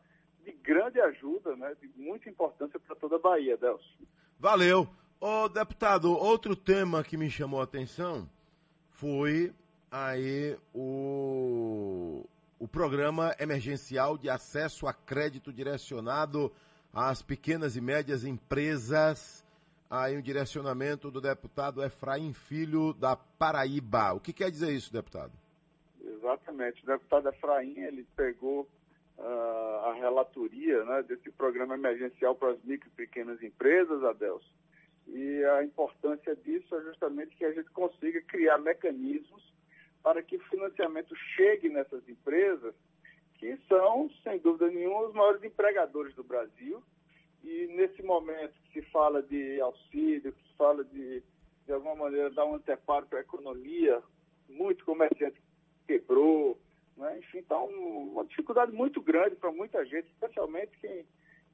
de 0.46 0.52
grande 0.52 1.00
ajuda, 1.00 1.56
né, 1.56 1.74
de 1.80 1.90
muita 1.96 2.30
importância 2.30 2.78
para 2.78 2.94
toda 2.94 3.16
a 3.16 3.18
Bahia, 3.18 3.56
Delcio. 3.56 4.06
Valeu. 4.38 4.88
Ô, 5.20 5.48
deputado, 5.48 6.12
outro 6.12 6.54
tema 6.54 7.02
que 7.02 7.16
me 7.16 7.28
chamou 7.28 7.60
a 7.60 7.64
atenção 7.64 8.28
foi 8.90 9.52
aí 9.90 10.56
o, 10.72 12.24
o 12.60 12.68
programa 12.68 13.34
emergencial 13.40 14.16
de 14.16 14.30
acesso 14.30 14.86
a 14.86 14.92
crédito 14.92 15.52
direcionado 15.52 16.52
às 16.94 17.22
pequenas 17.22 17.74
e 17.74 17.80
médias 17.80 18.24
empresas. 18.24 19.44
Aí 19.90 20.16
um 20.16 20.22
direcionamento 20.22 21.10
do 21.10 21.20
deputado 21.20 21.82
Efraim 21.82 22.32
Filho 22.32 22.92
da 22.92 23.16
Paraíba. 23.16 24.12
O 24.12 24.20
que 24.20 24.32
quer 24.32 24.50
dizer 24.50 24.72
isso, 24.72 24.92
deputado? 24.92 25.32
Exatamente. 26.00 26.82
O 26.84 26.86
deputado 26.86 27.28
Efraim, 27.28 27.78
ele 27.78 28.06
pegou 28.16 28.68
a 29.18 29.94
relatoria 29.94 30.84
né, 30.84 31.02
desse 31.02 31.30
programa 31.30 31.74
emergencial 31.74 32.34
para 32.34 32.52
as 32.52 32.62
micro 32.62 32.88
e 32.88 32.96
pequenas 32.96 33.42
empresas, 33.42 34.02
Adelson, 34.04 34.44
e 35.06 35.44
a 35.44 35.62
importância 35.62 36.34
disso 36.36 36.74
é 36.74 36.82
justamente 36.82 37.36
que 37.36 37.44
a 37.44 37.52
gente 37.52 37.70
consiga 37.70 38.20
criar 38.22 38.58
mecanismos 38.58 39.54
para 40.02 40.22
que 40.22 40.36
o 40.36 40.44
financiamento 40.48 41.14
chegue 41.34 41.68
nessas 41.68 42.08
empresas, 42.08 42.74
que 43.38 43.56
são, 43.68 44.10
sem 44.22 44.38
dúvida 44.38 44.68
nenhuma, 44.68 45.08
os 45.08 45.14
maiores 45.14 45.42
empregadores 45.44 46.14
do 46.14 46.24
Brasil. 46.24 46.82
E 47.44 47.66
nesse 47.68 48.02
momento 48.02 48.54
que 48.64 48.80
se 48.80 48.90
fala 48.90 49.22
de 49.22 49.60
auxílio, 49.60 50.32
que 50.32 50.42
se 50.42 50.56
fala 50.56 50.84
de, 50.84 51.22
de 51.66 51.72
alguma 51.72 51.94
maneira, 51.94 52.30
dar 52.30 52.44
um 52.44 52.54
anteparo 52.54 53.06
para 53.06 53.18
a 53.18 53.22
economia, 53.22 54.02
muito 54.48 54.84
comerciante 54.84 55.40
quebrou, 55.86 56.58
né? 56.96 57.18
enfim, 57.18 57.44
um, 57.50 58.12
uma 58.12 58.24
dificuldade 58.24 58.72
muito 58.72 59.00
grande 59.00 59.36
para 59.36 59.52
muita 59.52 59.84
gente, 59.84 60.08
especialmente 60.08 60.72
quem, 60.80 61.04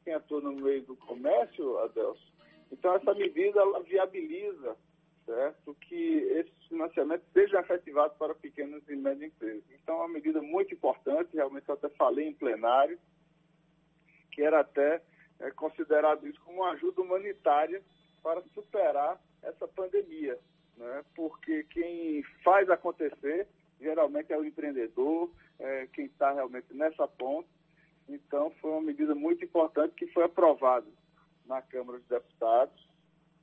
quem 0.04 0.14
atua 0.14 0.40
no 0.40 0.52
meio 0.52 0.82
do 0.82 0.96
comércio, 0.96 1.78
Adelson, 1.78 2.32
então, 2.72 2.94
essa 2.96 3.14
medida 3.14 3.61
ela 3.61 3.82
viabiliza 3.82 4.75
certo, 5.26 5.75
que 5.82 6.16
esses 6.30 6.66
financiamentos 6.68 7.26
sejam 7.32 7.61
efetivados 7.61 8.16
para 8.16 8.34
pequenas 8.34 8.82
e 8.88 8.96
médias 8.96 9.30
empresas. 9.30 9.62
Então, 9.70 9.96
é 9.96 9.99
uma 9.99 10.08
medida 10.08 10.40
muito 10.40 10.75
importante, 10.75 11.37
realmente 11.37 11.68
eu 11.68 11.75
até 11.75 11.88
falei 11.90 12.26
em 12.26 12.34
plenário, 12.34 12.99
que 14.32 14.42
era 14.42 14.61
até 14.61 15.02
é, 15.38 15.50
considerado 15.50 16.26
isso 16.26 16.40
como 16.40 16.62
uma 16.62 16.72
ajuda 16.72 17.02
humanitária 17.02 17.82
para 18.22 18.42
superar 18.54 19.20
essa 19.42 19.68
pandemia, 19.68 20.38
né? 20.76 21.04
porque 21.14 21.64
quem 21.64 22.22
faz 22.42 22.70
acontecer 22.70 23.46
geralmente 23.82 24.32
é 24.32 24.38
o 24.38 24.44
empreendedor, 24.44 25.30
é, 25.58 25.86
quem 25.88 26.06
está 26.06 26.32
realmente 26.32 26.72
nessa 26.72 27.06
ponta. 27.06 27.48
Então, 28.08 28.50
foi 28.60 28.70
uma 28.70 28.82
medida 28.82 29.14
muito 29.14 29.44
importante 29.44 29.94
que 29.94 30.06
foi 30.08 30.24
aprovada 30.24 30.86
na 31.46 31.60
Câmara 31.62 31.98
dos 31.98 32.08
Deputados, 32.08 32.88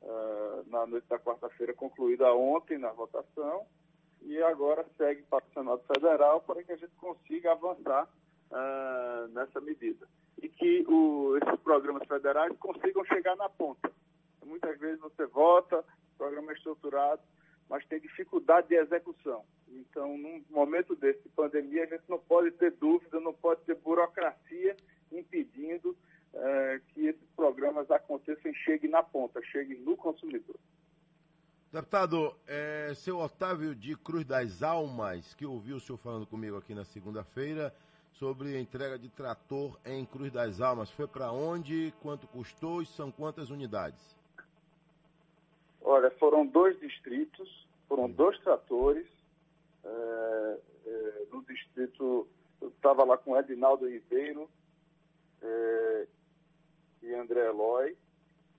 uh, 0.01 0.69
na 0.69 0.85
noite 0.85 1.07
da 1.07 1.19
quarta-feira, 1.19 1.73
concluída 1.73 2.33
ontem 2.33 2.77
na 2.77 2.91
votação, 2.91 3.65
e 4.21 4.41
agora 4.43 4.85
segue 4.97 5.23
para 5.23 5.43
o 5.45 5.53
Senado 5.53 5.81
Federal 5.93 6.41
para 6.41 6.63
que 6.63 6.71
a 6.71 6.75
gente 6.75 6.93
consiga 6.95 7.53
avançar 7.53 8.07
uh, 8.51 9.27
nessa 9.29 9.61
medida. 9.61 10.07
E 10.41 10.49
que 10.49 10.85
o, 10.87 11.37
esses 11.37 11.59
programas 11.61 12.07
federais 12.07 12.55
consigam 12.59 13.03
chegar 13.05 13.35
na 13.35 13.49
ponta. 13.49 13.91
Muitas 14.45 14.77
vezes 14.79 14.99
você 14.99 15.25
vota, 15.25 15.83
programa 16.17 16.51
é 16.51 16.55
estruturado, 16.55 17.21
mas 17.69 17.85
tem 17.87 17.99
dificuldade 17.99 18.67
de 18.67 18.75
execução. 18.75 19.45
Então, 19.73 20.17
num 20.17 20.43
momento 20.49 20.95
desse 20.95 21.21
de 21.23 21.29
pandemia, 21.29 21.83
a 21.83 21.87
gente 21.87 22.03
não 22.07 22.19
pode 22.19 22.51
ter 22.51 22.71
dúvida, 22.71 23.19
não 23.19 23.33
pode 23.33 23.61
ter 23.61 23.75
burocracia 23.75 24.75
impedindo 25.11 25.95
é, 26.33 26.81
que 26.89 27.07
esses 27.07 27.29
programas 27.35 27.89
aconteçam 27.89 28.51
e 28.51 28.55
cheguem 28.55 28.89
na 28.89 29.03
ponta, 29.03 29.41
cheguem 29.43 29.79
no 29.79 29.95
consumidor. 29.95 30.55
Deputado, 31.71 32.35
é, 32.47 32.93
seu 32.95 33.19
Otávio 33.19 33.75
de 33.75 33.95
Cruz 33.95 34.25
das 34.25 34.63
Almas, 34.63 35.35
que 35.35 35.45
ouviu 35.45 35.77
o 35.77 35.79
senhor 35.79 35.99
falando 35.99 36.25
comigo 36.25 36.57
aqui 36.57 36.73
na 36.73 36.83
segunda-feira 36.83 37.73
sobre 38.13 38.55
a 38.57 38.59
entrega 38.59 38.97
de 38.97 39.07
trator 39.09 39.79
em 39.85 40.03
Cruz 40.03 40.31
das 40.31 40.61
Almas, 40.61 40.89
foi 40.89 41.07
para 41.07 41.31
onde, 41.31 41.93
quanto 42.01 42.27
custou 42.27 42.81
e 42.81 42.85
são 42.87 43.11
quantas 43.11 43.51
unidades? 43.51 44.17
Olha, 45.81 46.09
foram 46.11 46.45
dois 46.45 46.77
distritos, 46.79 47.67
foram 47.87 48.09
dois 48.09 48.37
tratores. 48.39 49.07
É, 49.83 50.59
é, 50.85 51.25
no 51.31 51.43
distrito, 51.43 52.27
eu 52.61 52.69
estava 52.69 53.03
lá 53.03 53.17
com 53.17 53.37
Edinaldo 53.37 53.87
Ribeiro, 53.87 54.49
é, 55.41 56.07
e 57.01 57.13
André 57.13 57.45
Eloy. 57.45 57.97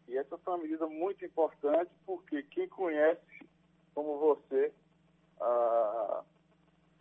E 0.08 0.16
essa 0.16 0.36
foi 0.38 0.54
uma 0.54 0.62
medida 0.62 0.86
muito 0.86 1.24
importante 1.24 1.90
porque 2.04 2.42
quem 2.44 2.68
conhece, 2.68 3.46
como 3.94 4.18
você, 4.18 4.72
a, 5.40 6.24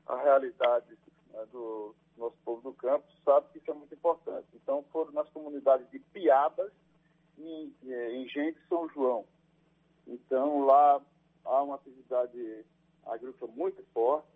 a 0.08 0.22
realidade 0.22 0.98
né, 1.32 1.46
do 1.52 1.96
nosso 2.18 2.38
povo 2.44 2.62
do 2.62 2.74
campo, 2.74 3.06
sabe 3.24 3.48
que 3.52 3.60
isso 3.60 3.72
é 3.72 3.74
muito 3.74 3.94
importante. 3.94 4.48
Então 4.54 4.84
foram 4.92 5.12
nas 5.12 5.30
comunidades 5.30 5.90
de 5.90 6.00
Piabas 6.00 6.72
e 7.38 7.74
em 7.84 8.28
Gente 8.28 8.60
São 8.68 8.88
João. 8.90 9.26
Então 10.06 10.66
lá 10.66 11.02
há 11.46 11.64
uma 11.64 11.76
atividade 11.76 12.66
agrícola 13.06 13.52
muito 13.56 13.84
forte, 13.94 14.28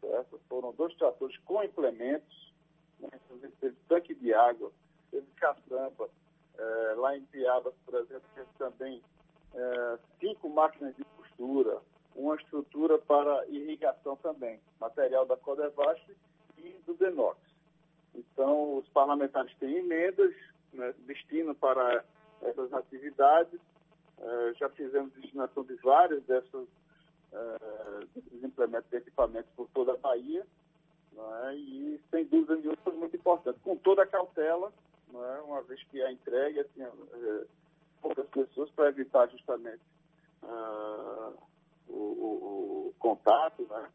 certo? 0.00 0.40
Foram 0.48 0.72
dois 0.72 0.94
tratores 0.96 1.36
com 1.38 1.62
implementos, 1.62 2.52
né? 3.00 3.08
teve 3.60 3.76
tanque 3.88 4.14
de 4.14 4.32
água, 4.32 4.70
teve 5.10 5.26
caçamba, 5.36 6.08
é, 6.56 6.94
lá 6.96 7.16
em 7.16 7.24
Piabas, 7.26 7.74
por 7.84 7.94
exemplo, 7.94 8.22
temos 8.34 8.50
também 8.56 9.02
é, 9.54 9.98
cinco 10.20 10.48
máquinas 10.48 10.94
de 10.96 11.04
costura, 11.04 11.80
uma 12.14 12.36
estrutura 12.36 12.98
para 12.98 13.46
irrigação 13.48 14.16
também, 14.16 14.60
material 14.80 15.26
da 15.26 15.36
Codevasf 15.36 16.00
e 16.58 16.70
do 16.86 16.94
Denox. 16.94 17.38
Então, 18.14 18.76
os 18.78 18.88
parlamentares 18.90 19.52
têm 19.58 19.78
emendas, 19.78 20.32
né, 20.72 20.94
destino 21.00 21.54
para 21.54 22.04
essas 22.42 22.72
atividades. 22.72 23.60
É, 24.18 24.54
já 24.54 24.68
fizemos 24.70 25.12
destinação 25.14 25.64
de 25.64 25.74
vários 25.76 26.22
dessas, 26.24 26.68
é, 27.34 28.06
desses 28.14 28.44
implementos 28.44 28.88
de 28.90 28.96
equipamentos 28.96 29.50
por 29.56 29.68
toda 29.74 29.92
a 29.92 29.96
Bahia. 29.96 30.46
É? 31.16 31.54
E, 31.54 32.00
sem 32.10 32.24
dúvida 32.24 32.56
nenhuma, 32.56 32.76
foi 32.82 32.92
muito 32.94 33.16
importante. 33.16 33.58
Com 33.60 33.76
toda 33.76 34.02
a 34.02 34.06
cautela, 34.06 34.72
é? 35.12 35.40
uma 35.42 35.62
vez 35.62 35.82
que 35.84 36.02
a 36.02 36.12
entrega 36.12 36.64
tinha 36.74 36.86
é, 36.88 37.44
poucas 38.00 38.26
pessoas 38.28 38.70
para 38.70 38.88
evitar 38.88 39.28
justamente 39.30 39.82
uh, 40.42 41.32
o, 41.88 41.92
o, 41.92 42.88
o, 42.88 42.94
contato, 42.98 43.66
né? 43.70 43.88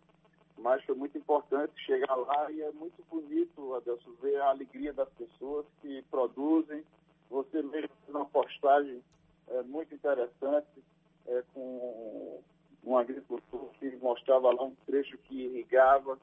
mas 0.58 0.84
foi 0.86 0.96
muito 0.96 1.18
importante 1.18 1.74
chegar 1.86 2.16
lá 2.16 2.52
e 2.52 2.62
é 2.62 2.72
muito 2.72 3.04
bonito, 3.10 3.76
Adelson, 3.76 4.12
ver 4.22 4.42
a 4.42 4.50
alegria 4.50 4.94
das 4.94 5.10
pessoas 5.10 5.66
que 5.82 6.02
produzem. 6.04 6.84
Você 7.30 7.62
mesmo 7.62 7.90
fez 7.90 8.10
uma 8.10 8.26
postagem 8.26 9.04
é, 9.50 9.62
muito 9.64 9.94
interessante 9.94 10.84
é, 11.28 11.44
com 11.54 12.42
um 12.84 12.98
agricultor 12.98 13.70
que 13.80 13.96
mostrava 13.98 14.52
lá 14.54 14.64
um 14.64 14.76
trecho 14.86 15.18
que 15.20 15.46
irrigava 15.46 16.18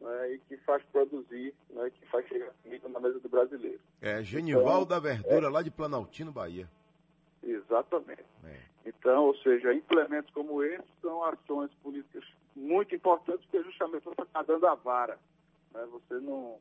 né, 0.00 0.34
e 0.34 0.38
que 0.40 0.56
faz 0.58 0.82
produzir, 0.92 1.54
né, 1.70 1.90
que 1.90 2.06
faz 2.06 2.26
chegar 2.26 2.50
comida 2.62 2.88
na 2.88 3.00
mesa 3.00 3.20
do 3.20 3.28
brasileiro. 3.28 3.80
É, 4.00 4.22
Genival 4.22 4.82
então, 4.82 4.86
da 4.86 4.98
Verdura, 4.98 5.46
é, 5.46 5.50
lá 5.50 5.62
de 5.62 5.70
Planaltino, 5.70 6.32
Bahia. 6.32 6.68
Exatamente. 7.42 8.24
É. 8.44 8.60
Então, 8.84 9.26
ou 9.26 9.36
seja, 9.38 9.72
implementos 9.72 10.32
como 10.32 10.62
esse 10.62 10.86
são 11.00 11.24
ações 11.24 11.70
políticas 11.82 12.24
muito 12.54 12.94
importantes, 12.94 13.44
porque 13.44 13.62
justamente 13.62 14.04
você 14.04 14.22
está 14.22 14.42
dando 14.42 14.66
a 14.66 14.74
vara. 14.74 15.18
Né? 15.72 15.86
Você 15.90 16.14
não 16.14 16.58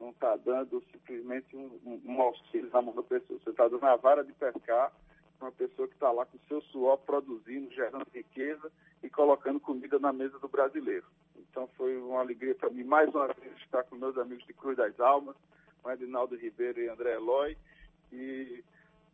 não 0.00 0.10
está 0.10 0.36
dando 0.36 0.80
simplesmente 0.92 1.56
um, 1.56 1.72
um, 1.84 2.00
um, 2.04 2.22
auxílio 2.22 2.70
na 2.72 2.80
mão 2.80 2.94
da 2.94 3.02
pessoa. 3.02 3.38
Você 3.42 3.50
está 3.50 3.66
dando 3.66 3.84
a 3.84 3.96
vara 3.96 4.22
de 4.22 4.32
pescar 4.32 4.92
uma 5.40 5.52
pessoa 5.52 5.86
que 5.88 5.94
está 5.94 6.10
lá 6.10 6.26
com 6.26 6.38
seu 6.48 6.60
suor 6.62 6.98
produzindo, 6.98 7.72
gerando 7.72 8.06
riqueza 8.12 8.70
e 9.02 9.08
colocando 9.08 9.60
comida 9.60 9.98
na 9.98 10.12
mesa 10.12 10.38
do 10.38 10.48
brasileiro. 10.48 11.06
Então 11.36 11.68
foi 11.76 11.96
uma 11.96 12.20
alegria 12.20 12.54
para 12.54 12.70
mim 12.70 12.84
mais 12.84 13.08
uma 13.14 13.28
vez 13.28 13.56
estar 13.58 13.84
com 13.84 13.96
meus 13.96 14.16
amigos 14.18 14.44
de 14.46 14.52
Cruz 14.52 14.76
das 14.76 14.98
Almas, 14.98 15.36
com 15.82 15.90
Edinaldo 15.90 16.36
Ribeiro 16.36 16.80
e 16.80 16.88
André 16.88 17.14
Eloy, 17.14 17.56
que 18.10 18.64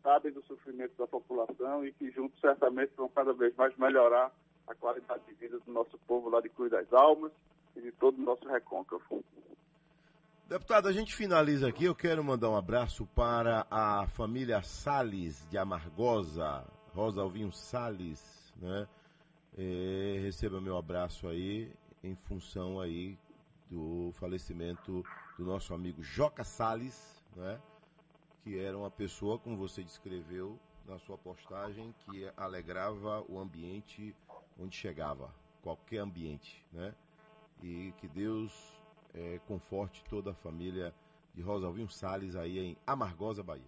sabem 0.01 0.31
do 0.31 0.41
sofrimento 0.43 0.95
da 0.97 1.07
população 1.07 1.85
e 1.85 1.91
que 1.91 2.11
juntos 2.11 2.39
certamente 2.39 2.93
vão 2.95 3.09
cada 3.09 3.33
vez 3.33 3.55
mais 3.55 3.75
melhorar 3.77 4.31
a 4.67 4.75
qualidade 4.75 5.23
de 5.25 5.33
vida 5.33 5.59
do 5.59 5.71
nosso 5.71 5.97
povo 6.07 6.29
lá 6.29 6.41
de 6.41 6.49
Cruz 6.49 6.71
das 6.71 6.91
Almas 6.91 7.31
e 7.75 7.81
de 7.81 7.91
todo 7.91 8.17
o 8.17 8.21
nosso 8.21 8.47
recôncavo. 8.47 9.23
Deputado, 10.47 10.87
a 10.87 10.91
gente 10.91 11.15
finaliza 11.15 11.67
aqui. 11.67 11.85
Eu 11.85 11.95
quero 11.95 12.23
mandar 12.23 12.51
um 12.51 12.55
abraço 12.55 13.07
para 13.15 13.65
a 13.69 14.05
família 14.09 14.61
Sales 14.61 15.43
de 15.49 15.57
Amargosa, 15.57 16.63
Rosa 16.93 17.21
Alvinho 17.21 17.51
Sales, 17.51 18.53
né? 18.55 18.87
É, 19.57 20.19
receba 20.21 20.61
meu 20.61 20.77
abraço 20.77 21.27
aí 21.27 21.73
em 22.03 22.15
função 22.15 22.79
aí 22.79 23.17
do 23.71 24.11
falecimento 24.19 25.03
do 25.35 25.45
nosso 25.45 25.73
amigo 25.73 26.03
Joca 26.03 26.43
Sales, 26.43 27.23
né? 27.35 27.59
que 28.43 28.59
era 28.59 28.77
uma 28.77 28.91
pessoa, 28.91 29.39
como 29.39 29.57
você 29.57 29.83
descreveu 29.83 30.59
na 30.85 30.99
sua 30.99 31.17
postagem, 31.17 31.91
que 32.05 32.31
alegrava 32.37 33.25
o 33.27 33.39
ambiente 33.39 34.15
onde 34.59 34.75
chegava, 34.75 35.33
qualquer 35.63 35.97
ambiente, 35.97 36.63
né? 36.71 36.93
E 37.63 37.91
que 37.97 38.07
Deus 38.07 38.74
é, 39.15 39.39
conforte 39.47 40.03
toda 40.09 40.31
a 40.31 40.35
família 40.35 40.93
de 41.33 41.41
Rosalvinho 41.41 41.89
Salles 41.89 42.35
aí 42.35 42.59
em 42.59 42.77
Amargosa, 42.85 43.43
Bahia. 43.43 43.63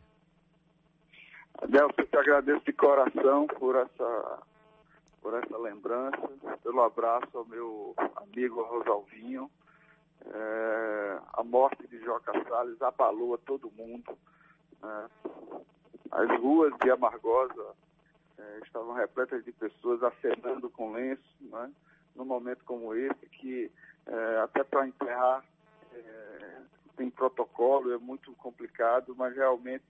Adelson, 1.62 1.94
eu 1.98 2.08
te 2.08 2.18
agradeço 2.18 2.66
de 2.66 2.74
coração 2.74 3.48
por 3.48 3.76
essa, 3.76 4.40
por 5.22 5.34
essa 5.34 5.58
lembrança, 5.58 6.18
pelo 6.64 6.82
abraço 6.82 7.38
ao 7.38 7.46
meu 7.46 7.94
amigo 8.16 8.62
Rosalvinho. 8.64 9.50
É, 10.26 11.20
a 11.34 11.44
morte 11.44 11.88
de 11.88 12.00
Joca 12.04 12.32
Salles 12.48 12.82
abalou 12.82 13.36
a 13.36 13.38
todo 13.40 13.72
mundo. 13.72 14.18
Né? 14.82 15.10
As 16.12 16.40
ruas 16.40 16.74
de 16.82 16.92
Amargosa 16.92 17.76
é, 18.38 18.60
estavam 18.64 18.94
repletas 18.94 19.44
de 19.44 19.52
pessoas 19.52 20.04
acenando 20.04 20.70
com 20.70 20.94
lenço, 20.94 21.24
né? 21.42 21.72
num 22.16 22.26
momento 22.26 22.64
como 22.66 22.94
esse, 22.94 23.26
que 23.32 23.72
é, 24.08 24.39
até 24.39 24.63
para 24.63 24.88
enterrar 24.88 25.43
é, 25.93 26.62
tem 26.96 27.10
protocolo, 27.10 27.93
é 27.93 27.98
muito 27.98 28.34
complicado, 28.34 29.15
mas 29.15 29.36
realmente 29.36 29.86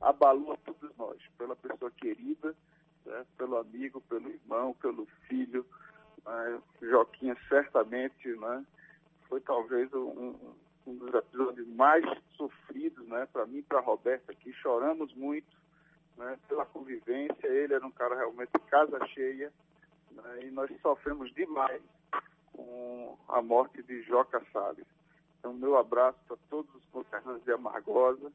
abalou 0.00 0.52
a 0.52 0.56
todos 0.58 0.96
nós, 0.96 1.18
pela 1.38 1.56
pessoa 1.56 1.90
querida, 1.90 2.54
né? 3.04 3.26
pelo 3.36 3.56
amigo, 3.56 4.00
pelo 4.02 4.28
irmão, 4.28 4.74
pelo 4.74 5.06
filho. 5.28 5.66
Né? 6.24 6.60
Joquinha 6.82 7.36
certamente 7.48 8.28
né? 8.36 8.64
foi 9.28 9.40
talvez 9.40 9.92
um, 9.92 10.36
um 10.86 10.94
dos 10.96 11.14
episódios 11.14 11.66
mais 11.68 12.04
sofridos 12.36 13.06
né? 13.08 13.26
para 13.32 13.46
mim 13.46 13.58
e 13.58 13.62
para 13.62 13.80
Roberta 13.80 14.32
aqui. 14.32 14.52
Choramos 14.54 15.12
muito 15.14 15.56
né? 16.16 16.38
pela 16.48 16.66
convivência, 16.66 17.46
ele 17.46 17.74
era 17.74 17.86
um 17.86 17.92
cara 17.92 18.14
realmente 18.16 18.52
casa 18.70 19.04
cheia 19.08 19.52
né? 20.10 20.44
e 20.44 20.50
nós 20.50 20.70
sofremos 20.80 21.32
demais 21.34 21.82
com 22.52 23.16
a 23.28 23.40
morte 23.42 23.82
de 23.82 24.02
Joca 24.02 24.42
Salles. 24.52 24.86
Então, 25.38 25.52
meu 25.52 25.76
abraço 25.76 26.18
para 26.26 26.36
todos 26.48 26.72
os 26.74 26.84
conterrâneos 26.86 27.44
de 27.44 27.52
Amargosa. 27.52 28.32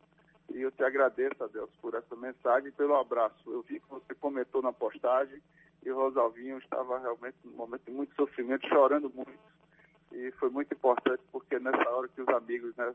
E 0.49 0.61
eu 0.61 0.71
te 0.71 0.83
agradeço, 0.83 1.43
Adelso, 1.43 1.73
por 1.81 1.93
essa 1.93 2.15
mensagem 2.15 2.69
e 2.69 2.71
pelo 2.71 2.95
abraço. 2.95 3.35
Eu 3.45 3.61
vi 3.61 3.79
que 3.79 3.89
você 3.89 4.15
comentou 4.15 4.61
na 4.61 4.71
postagem 4.71 5.41
e 5.83 5.91
o 5.91 5.95
Rosalvinho 5.95 6.57
estava 6.57 6.99
realmente 6.99 7.37
num 7.43 7.55
momento 7.55 7.83
de 7.85 7.91
muito 7.91 8.15
sofrimento, 8.15 8.67
chorando 8.67 9.09
muito. 9.13 9.39
E 10.11 10.31
foi 10.31 10.49
muito 10.49 10.73
importante 10.73 11.21
porque 11.31 11.59
nessa 11.59 11.89
hora 11.89 12.07
que 12.07 12.21
os 12.21 12.27
amigos 12.29 12.75
né, 12.75 12.93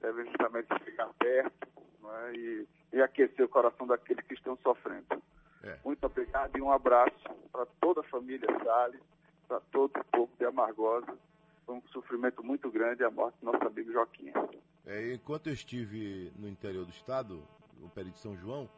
devem 0.00 0.26
justamente 0.26 0.68
ficar 0.84 1.08
perto 1.18 1.68
né, 2.02 2.32
e, 2.34 2.68
e, 2.94 3.02
aquecer 3.02 3.44
o 3.44 3.48
coração 3.48 3.86
daqueles 3.86 4.24
que 4.26 4.34
estão 4.34 4.56
sofrendo. 4.62 5.22
É. 5.62 5.78
Muito 5.84 6.04
obrigado 6.04 6.56
e 6.56 6.62
um 6.62 6.72
abraço 6.72 7.12
para 7.52 7.66
toda 7.80 8.00
a 8.00 8.04
família 8.04 8.48
Salles, 8.64 9.00
para 9.50 9.60
todo 9.72 9.98
o 9.98 10.04
povo 10.04 10.30
de 10.38 10.44
Amargosa 10.44 11.18
foi 11.66 11.74
um 11.74 11.82
sofrimento 11.88 12.40
muito 12.44 12.70
grande 12.70 13.02
a 13.02 13.10
morte 13.10 13.36
do 13.40 13.50
nosso 13.50 13.66
amigo 13.66 13.90
Joaquim. 13.90 14.32
É, 14.86 15.12
enquanto 15.12 15.48
eu 15.48 15.52
estive 15.52 16.32
no 16.38 16.48
interior 16.48 16.84
do 16.84 16.92
estado, 16.92 17.42
no 17.76 17.88
Peri 17.88 18.12
de 18.12 18.18
São 18.20 18.36
João, 18.36 18.70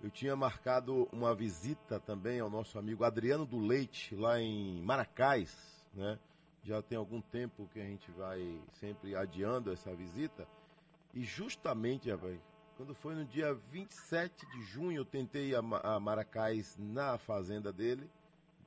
eu 0.00 0.10
tinha 0.12 0.36
marcado 0.36 1.08
uma 1.12 1.34
visita 1.34 1.98
também 1.98 2.38
ao 2.38 2.48
nosso 2.48 2.78
amigo 2.78 3.02
Adriano 3.02 3.44
do 3.44 3.58
Leite, 3.58 4.14
lá 4.14 4.38
em 4.38 4.80
Maracás, 4.82 5.84
né? 5.92 6.16
Já 6.62 6.80
tem 6.80 6.96
algum 6.96 7.20
tempo 7.20 7.68
que 7.72 7.80
a 7.80 7.84
gente 7.84 8.08
vai 8.12 8.60
sempre 8.74 9.16
adiando 9.16 9.72
essa 9.72 9.92
visita. 9.94 10.46
E 11.12 11.22
justamente, 11.24 12.08
rapaz, 12.08 12.40
quando 12.76 12.94
foi 12.94 13.16
no 13.16 13.24
dia 13.24 13.52
27 13.52 14.46
de 14.46 14.62
junho, 14.62 14.98
eu 14.98 15.04
tentei 15.04 15.50
ir 15.50 15.56
a 15.56 15.98
Maracás 16.00 16.76
na 16.78 17.18
fazenda 17.18 17.72
dele, 17.72 18.08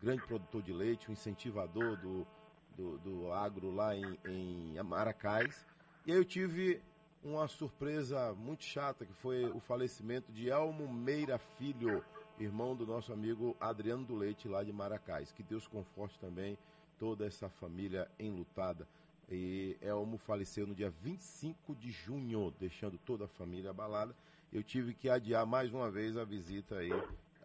grande 0.01 0.21
produtor 0.25 0.61
de 0.61 0.73
leite, 0.73 1.09
um 1.09 1.13
incentivador 1.13 1.97
do, 1.97 2.27
do, 2.75 2.97
do 2.99 3.31
agro 3.31 3.73
lá 3.73 3.95
em, 3.95 4.17
em 4.25 4.83
Maracás. 4.83 5.65
E 6.05 6.11
aí 6.11 6.17
eu 6.17 6.25
tive 6.25 6.81
uma 7.23 7.47
surpresa 7.47 8.33
muito 8.33 8.63
chata, 8.63 9.05
que 9.05 9.13
foi 9.13 9.45
o 9.45 9.59
falecimento 9.59 10.31
de 10.31 10.49
Elmo 10.49 10.91
Meira 10.91 11.37
Filho, 11.37 12.03
irmão 12.39 12.75
do 12.75 12.85
nosso 12.85 13.11
amigo 13.11 13.55
Adriano 13.59 14.05
do 14.05 14.15
Leite, 14.15 14.47
lá 14.47 14.63
de 14.63 14.71
Maracás. 14.71 15.31
Que 15.31 15.43
Deus 15.43 15.67
conforte 15.67 16.19
também 16.19 16.57
toda 16.99 17.25
essa 17.25 17.49
família 17.49 18.09
enlutada. 18.19 18.87
E 19.29 19.75
Elmo 19.81 20.17
faleceu 20.17 20.65
no 20.65 20.73
dia 20.73 20.89
25 20.89 21.75
de 21.75 21.91
junho, 21.91 22.53
deixando 22.59 22.97
toda 22.99 23.25
a 23.25 23.27
família 23.27 23.71
abalada. 23.71 24.15
Eu 24.53 24.63
tive 24.63 24.93
que 24.93 25.09
adiar 25.09 25.45
mais 25.45 25.73
uma 25.73 25.91
vez 25.91 26.15
a 26.15 26.23
visita 26.23 26.77
aí 26.77 26.91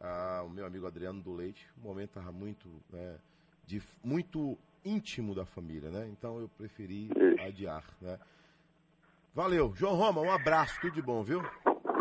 ao 0.02 0.48
meu 0.48 0.66
amigo 0.66 0.86
Adriano 0.86 1.22
do 1.22 1.32
Leite. 1.32 1.68
O 1.76 1.88
momento 1.88 2.10
estava 2.10 2.32
muito, 2.32 2.68
né, 2.90 3.18
de, 3.64 3.82
muito 4.02 4.58
íntimo 4.84 5.34
da 5.34 5.44
família, 5.44 5.90
né? 5.90 6.08
Então 6.08 6.40
eu 6.40 6.48
preferi 6.48 7.08
adiar, 7.46 7.84
né? 8.00 8.18
Valeu. 9.34 9.72
João 9.74 9.94
Roma, 9.94 10.20
um 10.20 10.30
abraço, 10.30 10.78
tudo 10.80 10.92
de 10.92 11.02
bom, 11.02 11.22
viu? 11.22 11.40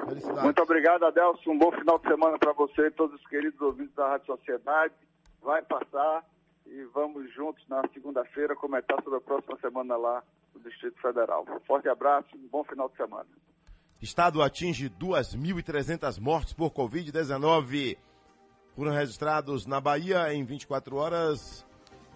Felicidades. 0.05 0.43
Muito 0.43 0.61
obrigado, 0.61 1.05
Adelson. 1.05 1.51
Um 1.51 1.57
bom 1.57 1.71
final 1.71 1.97
de 1.99 2.07
semana 2.07 2.37
para 2.37 2.51
você 2.51 2.87
e 2.87 2.91
todos 2.91 3.19
os 3.19 3.27
queridos 3.27 3.61
ouvintes 3.61 3.93
da 3.95 4.09
Rádio 4.09 4.25
Sociedade. 4.25 4.93
Vai 5.41 5.61
passar 5.61 6.25
e 6.65 6.83
vamos 6.93 7.31
juntos 7.33 7.65
na 7.69 7.81
segunda-feira 7.93 8.55
comentar 8.55 9.01
sobre 9.03 9.19
a 9.19 9.21
próxima 9.21 9.57
semana 9.59 9.95
lá 9.95 10.23
no 10.53 10.59
Distrito 10.61 10.99
Federal. 11.01 11.45
Um 11.49 11.59
forte 11.61 11.87
abraço 11.87 12.27
e 12.35 12.37
um 12.37 12.47
bom 12.49 12.63
final 12.63 12.89
de 12.89 12.97
semana. 12.97 13.27
Estado 14.01 14.41
atinge 14.41 14.89
2.300 14.89 16.19
mortes 16.19 16.53
por 16.53 16.71
Covid-19. 16.71 17.97
Foram 18.75 18.91
registrados 18.91 19.67
na 19.67 19.79
Bahia 19.79 20.33
em 20.33 20.43
24 20.43 20.95
horas 20.95 21.63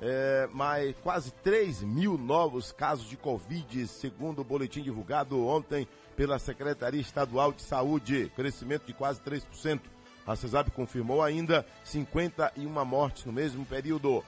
é, 0.01 0.49
mais 0.51 0.95
quase 1.03 1.31
3 1.43 1.83
mil 1.83 2.17
novos 2.17 2.71
casos 2.71 3.07
de 3.07 3.15
Covid, 3.15 3.87
segundo 3.87 4.39
o 4.39 4.43
boletim 4.43 4.81
divulgado 4.81 5.45
ontem 5.45 5.87
pela 6.15 6.39
Secretaria 6.39 6.99
Estadual 6.99 7.53
de 7.53 7.61
Saúde, 7.61 8.31
crescimento 8.35 8.87
de 8.87 8.93
quase 8.93 9.21
3%. 9.21 9.79
A 10.25 10.35
CESAP 10.35 10.71
confirmou 10.71 11.21
ainda 11.21 11.63
51 11.83 12.83
mortes 12.83 13.25
no 13.25 13.31
mesmo 13.31 13.63
período. 13.63 14.23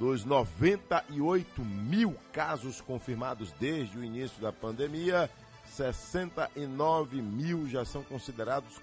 Dos 0.00 0.24
98 0.24 1.62
mil 1.62 2.16
casos 2.32 2.80
confirmados 2.80 3.52
desde 3.60 3.98
o 3.98 4.02
início 4.02 4.40
da 4.40 4.50
pandemia, 4.50 5.30
69 5.72 7.22
mil 7.22 7.68
já 7.68 7.84
são 7.84 8.02
considerados 8.02 8.80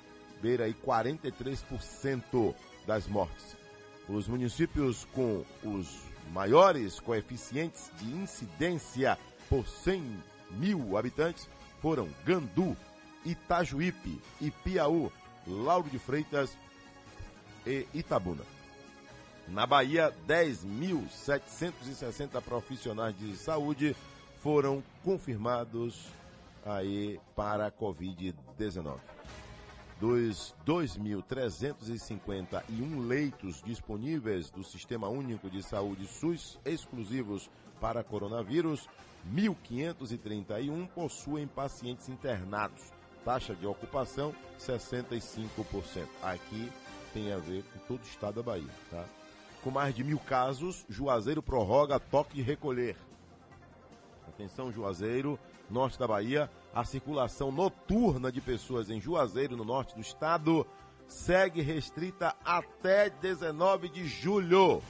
beira 0.42 0.66
aí 0.66 0.74
43% 0.74 2.54
das 2.86 3.08
mortes. 3.08 3.56
Os 4.08 4.28
municípios 4.28 5.08
com 5.14 5.44
os 5.64 6.04
maiores 6.32 7.00
coeficientes 7.00 7.90
de 8.00 8.12
incidência 8.12 9.18
por 9.50 9.68
100 9.68 10.24
mil 10.52 10.96
habitantes 10.98 11.50
foram 11.82 12.08
Gandu, 12.26 12.78
Itajuípe, 13.26 14.22
Ipiaú, 14.42 15.12
Lauro 15.48 15.90
de 15.90 15.98
Freitas 16.00 16.58
e 17.66 17.88
Itabuna. 17.94 18.44
Na 19.48 19.66
Bahia, 19.66 20.14
10.760 20.28 22.42
profissionais 22.42 23.18
de 23.18 23.34
saúde 23.36 23.96
foram 24.42 24.84
confirmados 25.04 26.08
aí 26.66 27.20
para 27.36 27.68
a 27.68 27.72
Covid-19. 27.72 29.13
Dos 30.04 30.54
2.351 30.68 33.08
leitos 33.08 33.64
disponíveis 33.64 34.50
do 34.50 34.62
Sistema 34.62 35.08
Único 35.08 35.50
de 35.50 35.64
Saúde 35.64 36.06
SUS 36.08 36.60
exclusivos 36.66 37.50
para 37.80 38.04
coronavírus, 38.04 38.90
1.531 39.34 40.90
possuem 40.90 41.48
pacientes 41.48 42.10
internados. 42.10 42.92
Taxa 43.24 43.56
de 43.56 43.66
ocupação 43.66 44.36
65%. 44.60 46.06
Aqui 46.22 46.70
tem 47.14 47.32
a 47.32 47.38
ver 47.38 47.64
com 47.64 47.80
todo 47.88 48.02
o 48.02 48.06
estado 48.06 48.36
da 48.36 48.44
Bahia, 48.44 48.74
tá? 48.92 49.06
Com 49.64 49.72
mais 49.72 49.96
de 49.96 50.04
mil 50.04 50.20
casos, 50.20 50.86
Juazeiro 50.90 51.42
prorroga 51.42 51.98
toque 51.98 52.36
de 52.36 52.42
recolher. 52.42 52.98
Atenção, 54.28 54.70
Juazeiro, 54.70 55.40
norte 55.70 55.98
da 55.98 56.06
Bahia. 56.06 56.52
A 56.74 56.84
circulação 56.84 57.52
noturna 57.52 58.32
de 58.32 58.42
pessoas 58.42 58.90
em 58.90 59.00
Juazeiro, 59.00 59.56
no 59.56 59.64
norte 59.64 59.94
do 59.94 60.02
estado, 60.02 60.66
segue 61.08 61.62
restrita 61.62 62.36
até 62.44 63.12
19 63.12 63.90
de 63.90 64.08
julho. 64.08 64.82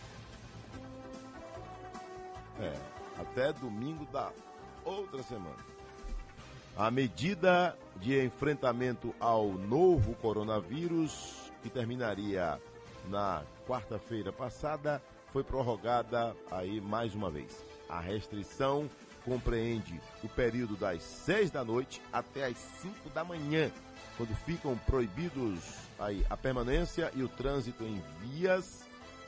É, 2.60 2.74
até 3.20 3.52
domingo 3.52 4.06
da 4.06 4.32
outra 4.86 5.22
semana. 5.24 5.58
A 6.78 6.90
medida 6.90 7.78
de 7.98 8.24
enfrentamento 8.24 9.14
ao 9.20 9.50
novo 9.50 10.16
coronavírus, 10.16 11.52
que 11.62 11.70
terminaria 11.70 12.60
na 13.10 13.44
quarta-feira 13.68 14.32
passada, 14.32 15.02
foi 15.34 15.44
prorrogada 15.44 16.36
aí 16.50 16.80
mais 16.80 17.14
uma 17.14 17.30
vez. 17.30 17.66
A 17.90 18.00
restrição 18.00 18.90
compreende 19.26 20.00
o 20.24 20.30
período 20.30 20.76
das 20.76 21.02
seis 21.02 21.50
da 21.50 21.64
noite 21.64 22.02
até 22.12 22.46
as 22.46 22.58
cinco 22.82 23.10
da 23.10 23.24
manhã, 23.24 23.72
quando 24.18 24.36
ficam 24.36 24.78
proibidos 24.86 25.60
aí 26.00 26.26
a 26.30 26.38
permanência 26.38 27.12
e 27.16 27.24
o 27.24 27.28
trânsito 27.28 27.84
em 27.84 28.02
vias, 28.22 28.84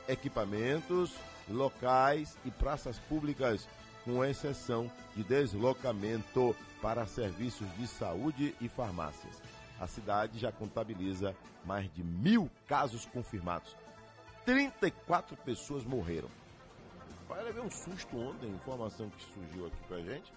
equipamentos, 0.08 1.12
locais 1.48 2.36
e 2.44 2.50
praças 2.50 2.98
públicas, 2.98 3.68
com 4.04 4.24
exceção 4.24 4.90
de 5.16 5.24
deslocamento 5.24 6.54
para 6.80 7.06
serviços 7.06 7.66
de 7.76 7.86
saúde 7.86 8.54
e 8.60 8.68
farmácias. 8.68 9.42
A 9.80 9.86
cidade 9.86 10.38
já 10.38 10.52
contabiliza 10.52 11.34
mais 11.64 11.92
de 11.92 12.02
mil 12.02 12.48
casos 12.66 13.04
confirmados. 13.06 13.74
34 14.44 15.36
pessoas 15.38 15.84
morreram. 15.84 16.28
Pai, 17.28 17.42
levei 17.42 17.62
um 17.62 17.70
susto 17.70 18.16
ontem, 18.16 18.48
informação 18.50 19.10
que 19.10 19.24
surgiu 19.34 19.66
aqui 19.66 19.76
pra 19.88 20.00
gente. 20.00 20.32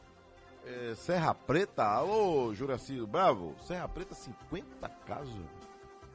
É, 0.66 0.96
Serra 0.96 1.34
Preta, 1.34 1.84
alô, 1.84 2.54
Juraci 2.54 3.00
Bravo. 3.06 3.56
Serra 3.62 3.88
Preta, 3.88 4.16
50 4.16 4.90
casos, 5.06 5.46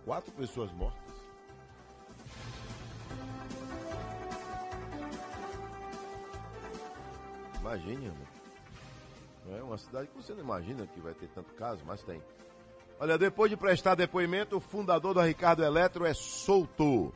quatro 0.04 0.32
pessoas 0.32 0.72
mortas. 0.72 1.14
Imagine. 7.60 8.12
É 9.56 9.62
uma 9.62 9.78
cidade 9.78 10.08
que 10.08 10.16
você 10.16 10.32
não 10.32 10.40
imagina 10.40 10.86
que 10.86 11.00
vai 11.00 11.14
ter 11.14 11.28
tanto 11.28 11.52
caso, 11.54 11.82
mas 11.86 12.02
tem. 12.02 12.22
Olha, 12.98 13.18
depois 13.18 13.50
de 13.50 13.56
prestar 13.56 13.94
depoimento, 13.94 14.56
o 14.56 14.60
fundador 14.60 15.14
da 15.14 15.24
Ricardo 15.24 15.64
Eletro 15.64 16.04
é 16.04 16.14
solto. 16.14 17.12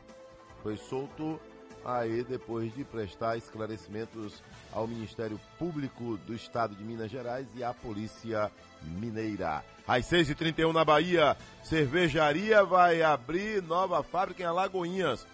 Foi 0.61 0.75
solto 0.75 1.39
aí 1.83 2.23
depois 2.23 2.73
de 2.73 2.83
prestar 2.83 3.37
esclarecimentos 3.37 4.43
ao 4.71 4.87
Ministério 4.87 5.39
Público 5.57 6.17
do 6.25 6.33
Estado 6.33 6.75
de 6.75 6.83
Minas 6.83 7.09
Gerais 7.09 7.47
e 7.55 7.63
à 7.63 7.73
Polícia 7.73 8.51
Mineira. 8.81 9.63
Às 9.87 10.05
6h31 10.05 10.71
na 10.71 10.85
Bahia, 10.85 11.35
cervejaria 11.63 12.63
vai 12.63 13.01
abrir 13.01 13.61
nova 13.63 14.03
fábrica 14.03 14.43
em 14.43 14.45
Alagoinhas. 14.45 15.25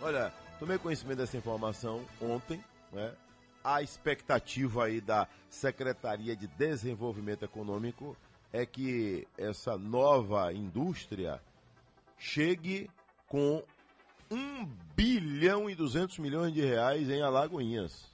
Olha, 0.00 0.32
tomei 0.58 0.78
conhecimento 0.78 1.18
dessa 1.18 1.36
informação 1.36 2.04
ontem, 2.20 2.62
né? 2.92 3.12
A 3.62 3.82
expectativa 3.82 4.86
aí 4.86 5.00
da 5.00 5.28
Secretaria 5.50 6.34
de 6.34 6.46
Desenvolvimento 6.46 7.44
Econômico 7.44 8.16
é 8.52 8.64
que 8.64 9.28
essa 9.36 9.76
nova 9.76 10.52
indústria 10.52 11.40
chegue 12.18 12.90
com 13.28 13.62
1 14.30 14.64
bilhão 14.94 15.68
e 15.68 15.74
200 15.74 16.18
milhões 16.18 16.52
de 16.52 16.60
reais 16.60 17.10
em 17.10 17.22
Alagoinhas. 17.22 18.08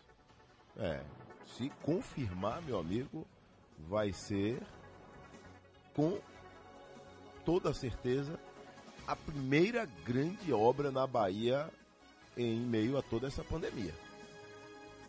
É, 0.78 1.02
se 1.56 1.70
confirmar, 1.82 2.62
meu 2.62 2.78
amigo, 2.78 3.26
vai 3.78 4.12
ser 4.12 4.62
com 5.94 6.18
toda 7.44 7.72
certeza 7.72 8.38
a 9.06 9.14
primeira 9.14 9.86
grande 10.04 10.52
obra 10.52 10.90
na 10.90 11.06
Bahia 11.06 11.70
em 12.36 12.60
meio 12.60 12.98
a 12.98 13.02
toda 13.02 13.28
essa 13.28 13.44
pandemia. 13.44 13.94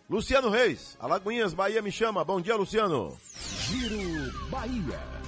Luciano 0.10 0.50
Reis, 0.50 0.96
Alagoinhas, 1.00 1.54
Bahia 1.54 1.82
me 1.82 1.92
chama. 1.92 2.24
Bom 2.24 2.40
dia, 2.40 2.56
Luciano. 2.56 3.18
Giro 3.68 4.50
Bahia. 4.50 5.27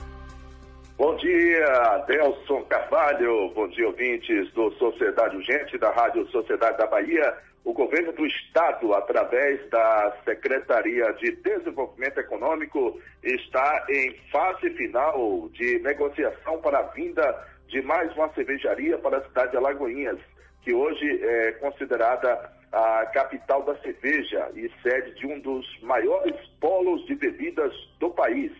Bom 1.00 1.16
dia, 1.16 2.04
Delson 2.08 2.62
Carvalho. 2.66 3.52
Bom 3.56 3.70
dia, 3.70 3.88
ouvintes 3.88 4.52
do 4.52 4.70
Sociedade 4.74 5.38
Urgente, 5.38 5.78
da 5.78 5.92
Rádio 5.92 6.28
Sociedade 6.28 6.78
da 6.78 6.88
Bahia. 6.88 7.38
O 7.64 7.72
governo 7.72 8.12
do 8.12 8.26
Estado, 8.26 8.94
através 8.94 9.66
da 9.70 10.14
Secretaria 10.26 11.10
de 11.14 11.32
Desenvolvimento 11.38 12.18
Econômico, 12.18 13.00
está 13.24 13.86
em 13.90 14.14
fase 14.30 14.72
final 14.72 15.48
de 15.54 15.80
negociação 15.80 16.60
para 16.62 16.80
a 16.80 16.88
vinda 16.92 17.48
de 17.70 17.82
mais 17.82 18.14
uma 18.18 18.28
cervejaria 18.34 18.98
para 18.98 19.20
a 19.20 19.24
cidade 19.24 19.52
de 19.52 19.58
Alagoinhas, 19.58 20.20
que 20.64 20.74
hoje 20.74 21.24
é 21.24 21.54
considerada 21.54 22.52
a 22.74 23.06
capital 23.14 23.64
da 23.64 23.78
cerveja 23.78 24.52
e 24.54 24.70
sede 24.84 25.16
de 25.16 25.28
um 25.28 25.40
dos 25.40 25.66
maiores 25.82 26.36
polos 26.60 27.06
de 27.06 27.16
bebidas 27.16 27.72
do 28.02 28.10
país. 28.10 28.52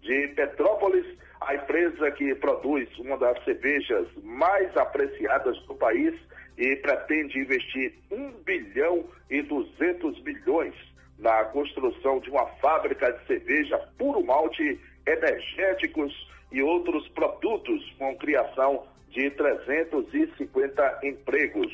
De 0.00 0.28
Petrópolis, 0.28 1.04
a 1.40 1.54
empresa 1.54 2.10
que 2.12 2.34
produz 2.34 2.88
uma 2.98 3.16
das 3.16 3.42
cervejas 3.44 4.06
mais 4.22 4.76
apreciadas 4.76 5.58
do 5.66 5.74
país 5.74 6.14
e 6.56 6.76
pretende 6.76 7.38
investir 7.38 7.94
1 8.10 8.30
bilhão 8.44 9.04
e 9.30 9.42
200 9.42 10.22
milhões 10.22 10.74
na 11.18 11.44
construção 11.44 12.20
de 12.20 12.30
uma 12.30 12.46
fábrica 12.60 13.12
de 13.12 13.26
cerveja 13.26 13.78
puro 13.96 14.24
malte, 14.24 14.80
energéticos 15.06 16.12
e 16.50 16.62
outros 16.62 17.06
produtos 17.08 17.82
com 17.98 18.16
criação 18.16 18.84
de 19.10 19.30
350 19.30 21.00
empregos. 21.04 21.72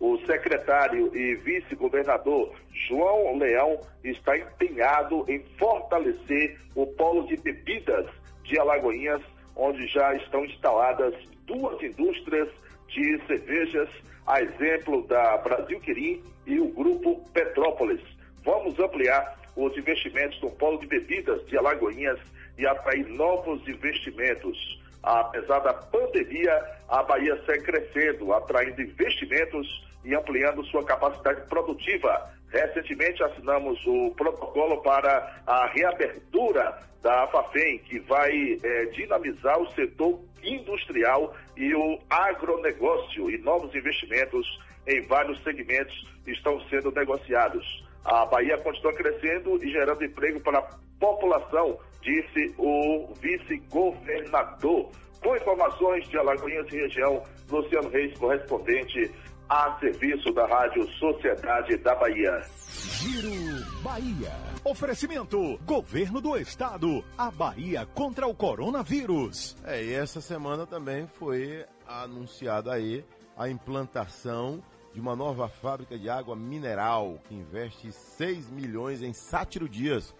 O 0.00 0.18
secretário 0.26 1.16
e 1.16 1.36
vice-governador 1.36 2.52
João 2.88 3.38
Leão 3.38 3.80
está 4.02 4.36
empenhado 4.36 5.24
em 5.28 5.44
fortalecer 5.58 6.58
o 6.74 6.86
polo 6.86 7.26
de 7.26 7.36
bebidas 7.36 8.06
de 8.44 8.58
Alagoinhas, 8.58 9.22
onde 9.56 9.86
já 9.88 10.14
estão 10.14 10.44
instaladas 10.44 11.14
duas 11.46 11.82
indústrias 11.82 12.48
de 12.88 13.20
cervejas, 13.26 13.88
a 14.26 14.40
exemplo 14.40 15.06
da 15.06 15.36
Brasil 15.38 15.80
Quirim 15.80 16.22
e 16.46 16.60
o 16.60 16.68
Grupo 16.68 17.28
Petrópolis. 17.32 18.00
Vamos 18.44 18.78
ampliar 18.78 19.38
os 19.56 19.76
investimentos 19.76 20.40
no 20.40 20.50
polo 20.52 20.78
de 20.78 20.86
bebidas 20.86 21.44
de 21.46 21.56
Alagoinhas 21.58 22.18
e 22.58 22.66
atrair 22.66 23.06
novos 23.08 23.66
investimentos. 23.68 24.80
Apesar 25.02 25.58
da 25.60 25.74
pandemia, 25.74 26.62
a 26.88 27.02
Bahia 27.02 27.40
segue 27.44 27.64
crescendo, 27.64 28.32
atraindo 28.32 28.80
investimentos 28.80 29.91
e 30.04 30.14
ampliando 30.14 30.64
sua 30.66 30.84
capacidade 30.84 31.42
produtiva. 31.48 32.30
Recentemente 32.48 33.22
assinamos 33.22 33.78
o 33.86 34.10
protocolo 34.14 34.82
para 34.82 35.42
a 35.46 35.66
reabertura 35.68 36.78
da 37.02 37.26
FAFEM, 37.28 37.78
que 37.80 37.98
vai 38.00 38.30
eh, 38.62 38.86
dinamizar 38.94 39.58
o 39.60 39.70
setor 39.72 40.20
industrial 40.42 41.34
e 41.56 41.74
o 41.74 41.98
agronegócio 42.10 43.30
e 43.30 43.38
novos 43.38 43.74
investimentos 43.74 44.46
em 44.86 45.00
vários 45.02 45.42
segmentos 45.42 45.94
estão 46.26 46.60
sendo 46.68 46.90
negociados. 46.92 47.64
A 48.04 48.26
Bahia 48.26 48.58
continua 48.58 48.92
crescendo 48.92 49.62
e 49.64 49.70
gerando 49.70 50.04
emprego 50.04 50.40
para 50.40 50.58
a 50.58 50.68
população, 50.98 51.78
disse 52.00 52.54
o 52.58 53.12
vice-governador. 53.20 54.90
Com 55.22 55.36
informações 55.36 56.08
de 56.08 56.18
Alagoinhas 56.18 56.66
e 56.72 56.76
região, 56.76 57.22
Luciano 57.48 57.88
Reis, 57.90 58.18
correspondente 58.18 59.10
a 59.48 59.78
serviço 59.78 60.32
da 60.32 60.46
Rádio 60.46 60.88
Sociedade 60.92 61.76
da 61.78 61.94
Bahia. 61.94 62.42
Giro 62.68 63.82
Bahia. 63.82 64.32
Oferecimento: 64.64 65.58
Governo 65.64 66.20
do 66.20 66.36
Estado. 66.36 67.04
A 67.16 67.30
Bahia 67.30 67.86
contra 67.86 68.26
o 68.26 68.34
coronavírus. 68.34 69.56
É, 69.64 69.82
e 69.82 69.92
essa 69.92 70.20
semana 70.20 70.66
também 70.66 71.06
foi 71.06 71.64
anunciada 71.86 72.72
aí 72.72 73.04
a 73.36 73.48
implantação 73.48 74.62
de 74.94 75.00
uma 75.00 75.16
nova 75.16 75.48
fábrica 75.48 75.98
de 75.98 76.08
água 76.08 76.36
mineral 76.36 77.18
que 77.28 77.34
investe 77.34 77.90
6 77.92 78.50
milhões 78.50 79.02
em 79.02 79.12
Sátiro 79.12 79.68
Dias, 79.68 80.14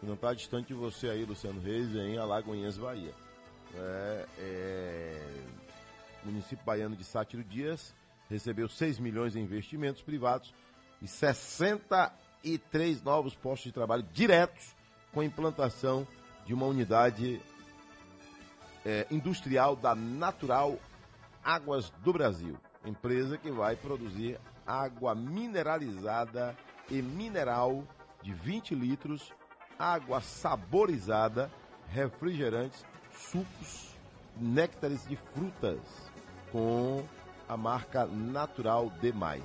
que 0.00 0.06
não 0.06 0.14
está 0.14 0.34
distante 0.34 0.68
de 0.68 0.74
você 0.74 1.08
aí, 1.08 1.24
Luciano 1.24 1.60
Reis, 1.60 1.94
em 1.94 2.18
Alagoinhas, 2.18 2.76
Bahia. 2.76 3.14
É, 3.74 4.26
é, 4.38 5.20
município 6.24 6.64
baiano 6.64 6.96
de 6.96 7.04
Sátiro 7.04 7.44
Dias 7.44 7.94
recebeu 8.28 8.68
6 8.68 8.98
milhões 8.98 9.36
em 9.36 9.42
investimentos 9.42 10.02
privados 10.02 10.54
e 11.00 11.08
63 11.08 13.02
novos 13.02 13.34
postos 13.34 13.64
de 13.64 13.72
trabalho 13.72 14.06
diretos 14.12 14.74
com 15.12 15.20
a 15.20 15.24
implantação 15.24 16.06
de 16.44 16.54
uma 16.54 16.66
unidade 16.66 17.40
é, 18.84 19.06
industrial 19.10 19.74
da 19.74 19.94
Natural 19.94 20.78
Águas 21.42 21.90
do 22.02 22.12
Brasil, 22.12 22.56
empresa 22.84 23.38
que 23.38 23.50
vai 23.50 23.76
produzir 23.76 24.38
água 24.66 25.14
mineralizada 25.14 26.56
e 26.90 27.00
mineral 27.00 27.84
de 28.22 28.32
20 28.32 28.74
litros, 28.74 29.32
água 29.78 30.20
saborizada, 30.20 31.50
refrigerantes, 31.88 32.84
sucos, 33.12 33.96
néctares 34.36 35.06
de 35.06 35.16
frutas 35.16 35.80
com 36.50 37.04
a 37.48 37.56
marca 37.56 38.06
Natural 38.06 38.90
Demais. 39.00 39.44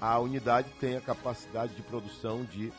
A 0.00 0.18
unidade 0.18 0.68
tem 0.80 0.96
a 0.96 1.00
capacidade 1.00 1.74
de 1.74 1.82
produção 1.82 2.44
de 2.44 2.72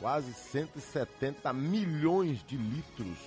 quase 0.00 0.32
170 0.32 1.52
milhões 1.52 2.42
de 2.46 2.56
litros 2.56 3.18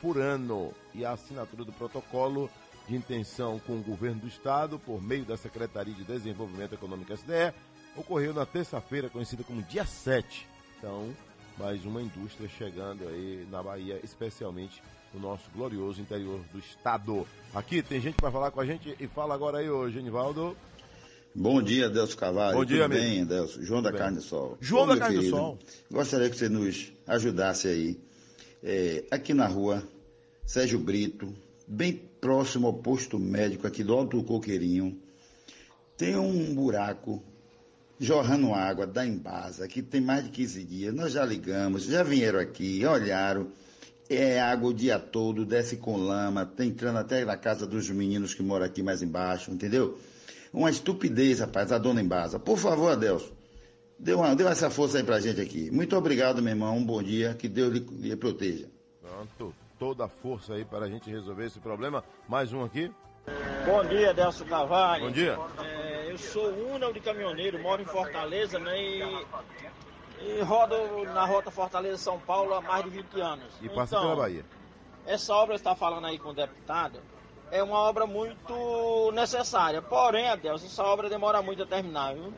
por 0.00 0.18
ano. 0.18 0.72
E 0.94 1.04
a 1.04 1.12
assinatura 1.12 1.64
do 1.64 1.72
protocolo 1.72 2.50
de 2.88 2.94
intenção 2.94 3.58
com 3.58 3.74
o 3.74 3.82
governo 3.82 4.22
do 4.22 4.28
estado, 4.28 4.78
por 4.78 5.02
meio 5.02 5.24
da 5.24 5.36
Secretaria 5.36 5.94
de 5.94 6.04
Desenvolvimento 6.04 6.74
Econômico 6.74 7.12
SDE, 7.12 7.52
ocorreu 7.96 8.32
na 8.32 8.46
terça-feira, 8.46 9.10
conhecida 9.10 9.42
como 9.42 9.62
dia 9.62 9.84
7. 9.84 10.46
Então, 10.78 11.14
mais 11.58 11.84
uma 11.84 12.00
indústria 12.00 12.48
chegando 12.48 13.08
aí 13.08 13.46
na 13.50 13.62
Bahia, 13.62 14.00
especialmente 14.04 14.82
no 15.16 15.28
nosso 15.28 15.50
glorioso 15.54 16.00
interior 16.00 16.40
do 16.52 16.58
estado. 16.58 17.26
Aqui 17.54 17.82
tem 17.82 18.00
gente 18.00 18.16
para 18.16 18.30
falar 18.30 18.50
com 18.50 18.60
a 18.60 18.66
gente 18.66 18.94
e 19.00 19.06
fala 19.06 19.34
agora 19.34 19.58
aí, 19.58 19.68
ô 19.68 19.90
Genivaldo. 19.90 20.56
Bom 21.34 21.62
dia, 21.62 21.88
Delcio 21.88 22.16
Carvalho. 22.16 22.56
Bom 22.56 22.64
dia, 22.64 22.82
Tudo 22.82 22.92
amigo. 22.92 23.02
bem, 23.02 23.24
Delcio? 23.24 23.62
João 23.62 23.82
da 23.82 23.90
bem. 23.90 23.98
Carne 23.98 24.16
do 24.18 24.22
Sol. 24.22 24.56
João 24.60 24.86
da 24.86 24.96
Carne 24.96 25.16
do 25.16 25.20
querido, 25.20 25.36
Sol. 25.36 25.58
Gostaria 25.90 26.30
que 26.30 26.36
você 26.36 26.48
nos 26.48 26.92
ajudasse 27.06 27.68
aí. 27.68 28.00
É, 28.62 29.04
aqui 29.10 29.32
na 29.34 29.46
rua, 29.46 29.82
Sérgio 30.44 30.78
Brito, 30.78 31.34
bem 31.66 32.00
próximo 32.20 32.66
ao 32.66 32.74
posto 32.74 33.18
médico 33.18 33.66
aqui 33.66 33.82
do 33.82 33.94
Alto 33.94 34.18
do 34.18 34.24
Coqueirinho, 34.24 34.98
tem 35.96 36.16
um 36.16 36.54
buraco 36.54 37.22
jorrando 37.98 38.52
água 38.52 38.86
da 38.86 39.06
Embasa, 39.06 39.66
que 39.66 39.82
tem 39.82 40.00
mais 40.00 40.24
de 40.24 40.30
15 40.30 40.64
dias. 40.64 40.94
Nós 40.94 41.12
já 41.12 41.24
ligamos, 41.24 41.84
já 41.84 42.02
vieram 42.02 42.38
aqui, 42.38 42.84
olharam. 42.84 43.48
É 44.08 44.40
água 44.40 44.70
o 44.70 44.74
dia 44.74 44.98
todo, 44.98 45.44
desce 45.44 45.76
com 45.76 45.96
lama, 45.96 46.46
tá 46.46 46.64
entrando 46.64 46.98
até 46.98 47.24
na 47.24 47.36
casa 47.36 47.66
dos 47.66 47.90
meninos 47.90 48.34
que 48.34 48.42
moram 48.42 48.64
aqui 48.64 48.82
mais 48.82 49.02
embaixo, 49.02 49.50
entendeu? 49.50 49.98
Uma 50.52 50.70
estupidez, 50.70 51.40
rapaz, 51.40 51.72
a 51.72 51.78
dona 51.78 52.00
Embasa. 52.00 52.38
Por 52.38 52.56
favor, 52.56 52.92
Adelso, 52.92 53.32
dê, 53.98 54.14
uma, 54.14 54.34
dê 54.36 54.44
essa 54.44 54.70
força 54.70 54.98
aí 54.98 55.04
pra 55.04 55.18
gente 55.18 55.40
aqui. 55.40 55.70
Muito 55.72 55.96
obrigado, 55.96 56.40
meu 56.40 56.52
irmão. 56.52 56.76
Um 56.76 56.84
bom 56.84 57.02
dia, 57.02 57.34
que 57.34 57.48
Deus 57.48 57.72
lhe, 57.72 57.80
lhe 57.80 58.16
proteja. 58.16 58.68
Pronto, 59.02 59.52
toda 59.78 60.04
a 60.04 60.08
força 60.08 60.54
aí 60.54 60.64
para 60.64 60.86
a 60.86 60.88
gente 60.88 61.10
resolver 61.10 61.46
esse 61.46 61.58
problema. 61.58 62.04
Mais 62.28 62.52
um 62.52 62.64
aqui. 62.64 62.90
Bom 63.66 63.84
dia, 63.88 64.14
Delcio 64.14 64.46
Carvalho. 64.46 65.06
Bom 65.06 65.10
dia. 65.10 65.36
É, 65.64 66.12
eu 66.12 66.16
sou 66.16 66.48
único 66.72 66.92
de 66.92 67.00
caminhoneiro, 67.00 67.58
moro 67.58 67.82
em 67.82 67.86
Fortaleza, 67.86 68.58
né? 68.60 68.80
E, 68.80 69.26
e 70.20 70.42
rodo 70.42 70.76
na 71.12 71.24
rota 71.24 71.50
Fortaleza-São 71.50 72.18
Paulo 72.20 72.54
há 72.54 72.60
mais 72.60 72.84
de 72.84 72.90
20 72.90 73.20
anos. 73.20 73.52
E 73.60 73.68
passa 73.68 73.96
Então, 73.96 74.02
pela 74.02 74.22
Bahia. 74.22 74.44
Essa 75.06 75.34
obra 75.34 75.54
está 75.54 75.74
falando 75.74 76.06
aí 76.06 76.18
com 76.18 76.30
o 76.30 76.34
deputado 76.34 77.00
é 77.50 77.62
uma 77.62 77.78
obra 77.78 78.06
muito 78.06 79.12
necessária. 79.12 79.80
Porém, 79.80 80.28
Adelson, 80.28 80.66
essa 80.66 80.84
obra 80.84 81.08
demora 81.08 81.42
muito 81.42 81.62
a 81.62 81.66
terminar, 81.66 82.14
viu? 82.14 82.32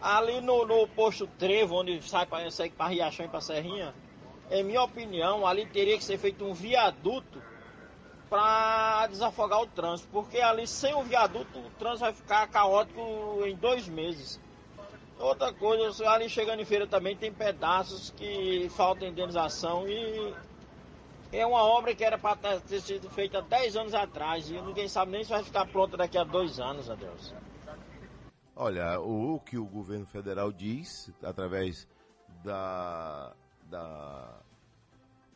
Ali 0.00 0.40
no, 0.40 0.66
no 0.66 0.88
posto 0.88 1.26
Trevo, 1.26 1.76
onde 1.76 2.00
sai 2.08 2.26
para 2.26 2.48
para 2.76 2.88
Riachão 2.88 3.26
e 3.26 3.28
para 3.28 3.40
Serrinha, 3.40 3.94
em 4.50 4.64
minha 4.64 4.82
opinião, 4.82 5.46
ali 5.46 5.64
teria 5.66 5.96
que 5.96 6.04
ser 6.04 6.18
feito 6.18 6.44
um 6.44 6.52
viaduto 6.52 7.40
para 8.28 9.06
desafogar 9.08 9.60
o 9.60 9.66
trânsito, 9.66 10.08
porque 10.10 10.40
ali 10.40 10.66
sem 10.66 10.94
o 10.94 11.02
viaduto 11.02 11.58
o 11.58 11.70
trânsito 11.78 12.00
vai 12.00 12.12
ficar 12.12 12.48
caótico 12.48 13.00
em 13.46 13.54
dois 13.54 13.86
meses. 13.86 14.40
Outra 15.22 15.52
coisa, 15.52 16.10
ali 16.10 16.28
chegando 16.28 16.60
em 16.60 16.64
feira 16.64 16.84
também 16.84 17.16
tem 17.16 17.32
pedaços 17.32 18.10
que 18.10 18.68
faltam 18.70 19.06
indenização 19.06 19.88
e 19.88 20.34
é 21.30 21.46
uma 21.46 21.62
obra 21.62 21.94
que 21.94 22.02
era 22.02 22.18
para 22.18 22.58
ter 22.60 22.80
sido 22.80 23.08
feita 23.08 23.40
10 23.40 23.76
anos 23.76 23.94
atrás 23.94 24.50
e 24.50 24.60
ninguém 24.60 24.88
sabe 24.88 25.12
nem 25.12 25.22
se 25.22 25.30
vai 25.30 25.44
ficar 25.44 25.64
pronta 25.66 25.96
daqui 25.96 26.18
a 26.18 26.24
dois 26.24 26.58
anos, 26.58 26.90
adeus. 26.90 27.32
Olha, 28.56 28.98
o 29.00 29.38
que 29.38 29.56
o 29.56 29.64
governo 29.64 30.06
federal 30.06 30.50
diz, 30.50 31.08
através 31.22 31.88
da, 32.42 33.32
da, 33.70 34.40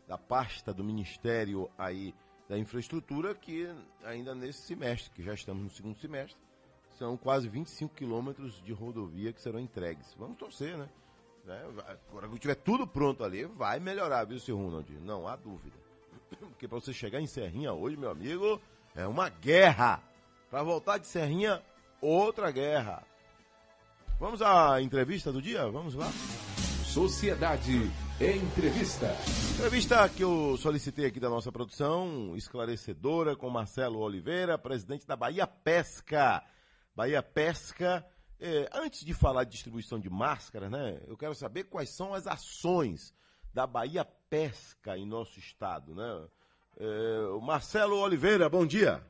da 0.08 0.18
pasta 0.18 0.74
do 0.74 0.82
Ministério 0.82 1.70
aí 1.78 2.12
da 2.48 2.58
Infraestrutura, 2.58 3.36
que 3.36 3.72
ainda 4.04 4.34
nesse 4.34 4.62
semestre, 4.62 5.12
que 5.12 5.22
já 5.22 5.32
estamos 5.32 5.62
no 5.62 5.70
segundo 5.70 5.96
semestre, 5.96 6.36
são 6.98 7.16
quase 7.16 7.48
25 7.48 7.94
quilômetros 7.94 8.62
de 8.62 8.72
rodovia 8.72 9.32
que 9.32 9.40
serão 9.40 9.60
entregues. 9.60 10.14
Vamos 10.18 10.36
torcer, 10.38 10.76
né? 10.76 10.88
né? 11.44 11.64
vai- 11.74 11.96
Quando 12.10 12.38
tiver 12.38 12.54
tudo 12.56 12.86
pronto 12.86 13.22
ali, 13.24 13.44
vai 13.44 13.78
melhorar, 13.78 14.24
viu, 14.24 14.38
seu 14.38 14.56
Ronald? 14.56 14.90
Não 15.00 15.26
há 15.28 15.36
dúvida. 15.36 15.76
Porque 16.40 16.66
para 16.66 16.78
você 16.80 16.92
chegar 16.92 17.20
em 17.20 17.26
Serrinha 17.26 17.72
hoje, 17.72 17.96
meu 17.96 18.10
amigo, 18.10 18.60
é 18.94 19.06
uma 19.06 19.28
guerra. 19.28 20.02
Para 20.50 20.62
voltar 20.62 20.98
de 20.98 21.06
Serrinha, 21.06 21.62
outra 22.00 22.50
guerra. 22.50 23.02
Vamos 24.18 24.40
à 24.40 24.80
entrevista 24.80 25.30
do 25.30 25.42
dia? 25.42 25.68
Vamos 25.68 25.94
lá. 25.94 26.10
Sociedade 26.84 27.90
Entrevista. 28.18 29.14
Entrevista 29.56 30.08
que 30.08 30.24
eu 30.24 30.56
solicitei 30.56 31.04
aqui 31.04 31.20
da 31.20 31.28
nossa 31.28 31.52
produção, 31.52 32.34
esclarecedora, 32.34 33.36
com 33.36 33.50
Marcelo 33.50 33.98
Oliveira, 33.98 34.56
presidente 34.56 35.06
da 35.06 35.14
Bahia 35.14 35.46
Pesca. 35.46 36.42
Bahia 36.96 37.22
Pesca. 37.22 38.02
É, 38.40 38.68
antes 38.72 39.04
de 39.04 39.12
falar 39.12 39.44
de 39.44 39.50
distribuição 39.50 40.00
de 40.00 40.08
máscaras, 40.08 40.70
né, 40.70 41.00
eu 41.06 41.16
quero 41.16 41.34
saber 41.34 41.64
quais 41.64 41.90
são 41.90 42.14
as 42.14 42.26
ações 42.26 43.14
da 43.52 43.66
Bahia 43.66 44.04
Pesca 44.30 44.96
em 44.96 45.06
nosso 45.06 45.38
estado. 45.38 45.94
Né? 45.94 46.28
É, 46.78 47.26
o 47.34 47.40
Marcelo 47.40 47.98
Oliveira, 47.98 48.48
bom 48.48 48.66
dia. 48.66 49.02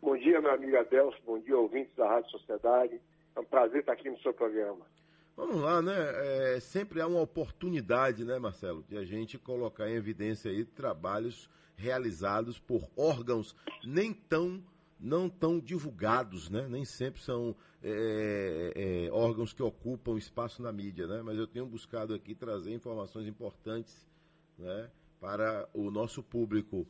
Bom 0.00 0.16
dia, 0.16 0.40
meu 0.40 0.52
amigo 0.52 0.76
Adelso. 0.76 1.18
Bom 1.26 1.40
dia, 1.40 1.58
ouvintes 1.58 1.94
da 1.96 2.08
Rádio 2.08 2.30
Sociedade. 2.30 3.00
É 3.34 3.40
um 3.40 3.44
prazer 3.44 3.80
estar 3.80 3.92
aqui 3.92 4.08
no 4.08 4.18
seu 4.20 4.32
programa. 4.32 4.86
Vamos 5.36 5.60
lá, 5.60 5.82
né? 5.82 5.94
É, 6.54 6.60
sempre 6.60 7.00
há 7.00 7.06
uma 7.06 7.20
oportunidade, 7.20 8.24
né, 8.24 8.38
Marcelo, 8.38 8.84
de 8.88 8.96
a 8.96 9.04
gente 9.04 9.38
colocar 9.38 9.88
em 9.88 9.94
evidência 9.94 10.50
aí 10.50 10.64
trabalhos 10.64 11.48
realizados 11.76 12.58
por 12.58 12.88
órgãos 12.96 13.54
nem 13.84 14.12
tão 14.12 14.62
não 14.98 15.28
tão 15.28 15.60
divulgados, 15.60 16.50
né? 16.50 16.66
Nem 16.68 16.84
sempre 16.84 17.20
são 17.20 17.54
é, 17.82 18.72
é, 19.06 19.12
órgãos 19.12 19.52
que 19.52 19.62
ocupam 19.62 20.16
espaço 20.16 20.60
na 20.62 20.72
mídia, 20.72 21.06
né? 21.06 21.22
Mas 21.22 21.38
eu 21.38 21.46
tenho 21.46 21.66
buscado 21.66 22.14
aqui 22.14 22.34
trazer 22.34 22.72
informações 22.74 23.26
importantes, 23.26 24.06
né? 24.58 24.90
Para 25.20 25.68
o 25.72 25.90
nosso 25.90 26.22
público. 26.22 26.86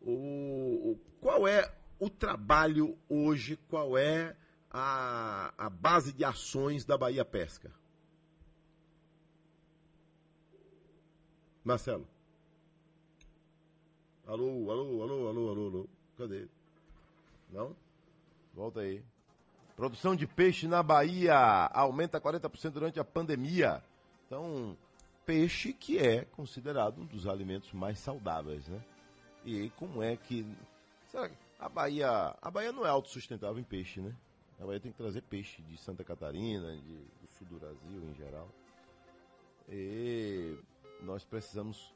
O, 0.00 0.98
qual 1.20 1.46
é 1.46 1.72
o 1.98 2.10
trabalho 2.10 2.98
hoje? 3.08 3.56
Qual 3.68 3.96
é 3.96 4.36
a, 4.70 5.54
a 5.56 5.70
base 5.70 6.12
de 6.12 6.24
ações 6.24 6.84
da 6.84 6.98
Bahia 6.98 7.24
Pesca? 7.24 7.72
Marcelo. 11.64 12.08
Alô, 14.26 14.70
alô, 14.70 15.02
alô, 15.02 15.28
alô, 15.28 15.48
alô, 15.50 15.66
alô. 15.68 15.88
Cadê? 16.16 16.48
Não? 17.52 17.76
Volta 18.54 18.80
aí. 18.80 19.04
Produção 19.76 20.16
de 20.16 20.26
peixe 20.26 20.66
na 20.66 20.82
Bahia 20.82 21.36
aumenta 21.72 22.20
40% 22.20 22.70
durante 22.70 22.98
a 22.98 23.04
pandemia. 23.04 23.82
Então, 24.26 24.76
peixe 25.24 25.72
que 25.72 25.98
é 25.98 26.24
considerado 26.24 27.00
um 27.00 27.06
dos 27.06 27.26
alimentos 27.26 27.72
mais 27.72 27.98
saudáveis, 27.98 28.66
né? 28.68 28.82
E 29.44 29.70
como 29.70 30.02
é 30.02 30.16
que. 30.16 30.46
Será 31.10 31.28
que 31.28 31.36
a 31.58 31.68
Bahia. 31.68 32.36
A 32.40 32.50
Bahia 32.50 32.72
não 32.72 32.86
é 32.86 32.88
autossustentável 32.88 33.58
em 33.58 33.64
peixe, 33.64 34.00
né? 34.00 34.14
A 34.60 34.64
Bahia 34.64 34.80
tem 34.80 34.92
que 34.92 34.98
trazer 34.98 35.22
peixe 35.22 35.62
de 35.62 35.76
Santa 35.76 36.04
Catarina, 36.04 36.76
de, 36.76 36.96
do 36.96 37.28
sul 37.36 37.46
do 37.48 37.58
Brasil 37.58 38.02
em 38.10 38.14
geral. 38.14 38.48
E 39.68 40.56
nós 41.00 41.24
precisamos. 41.24 41.92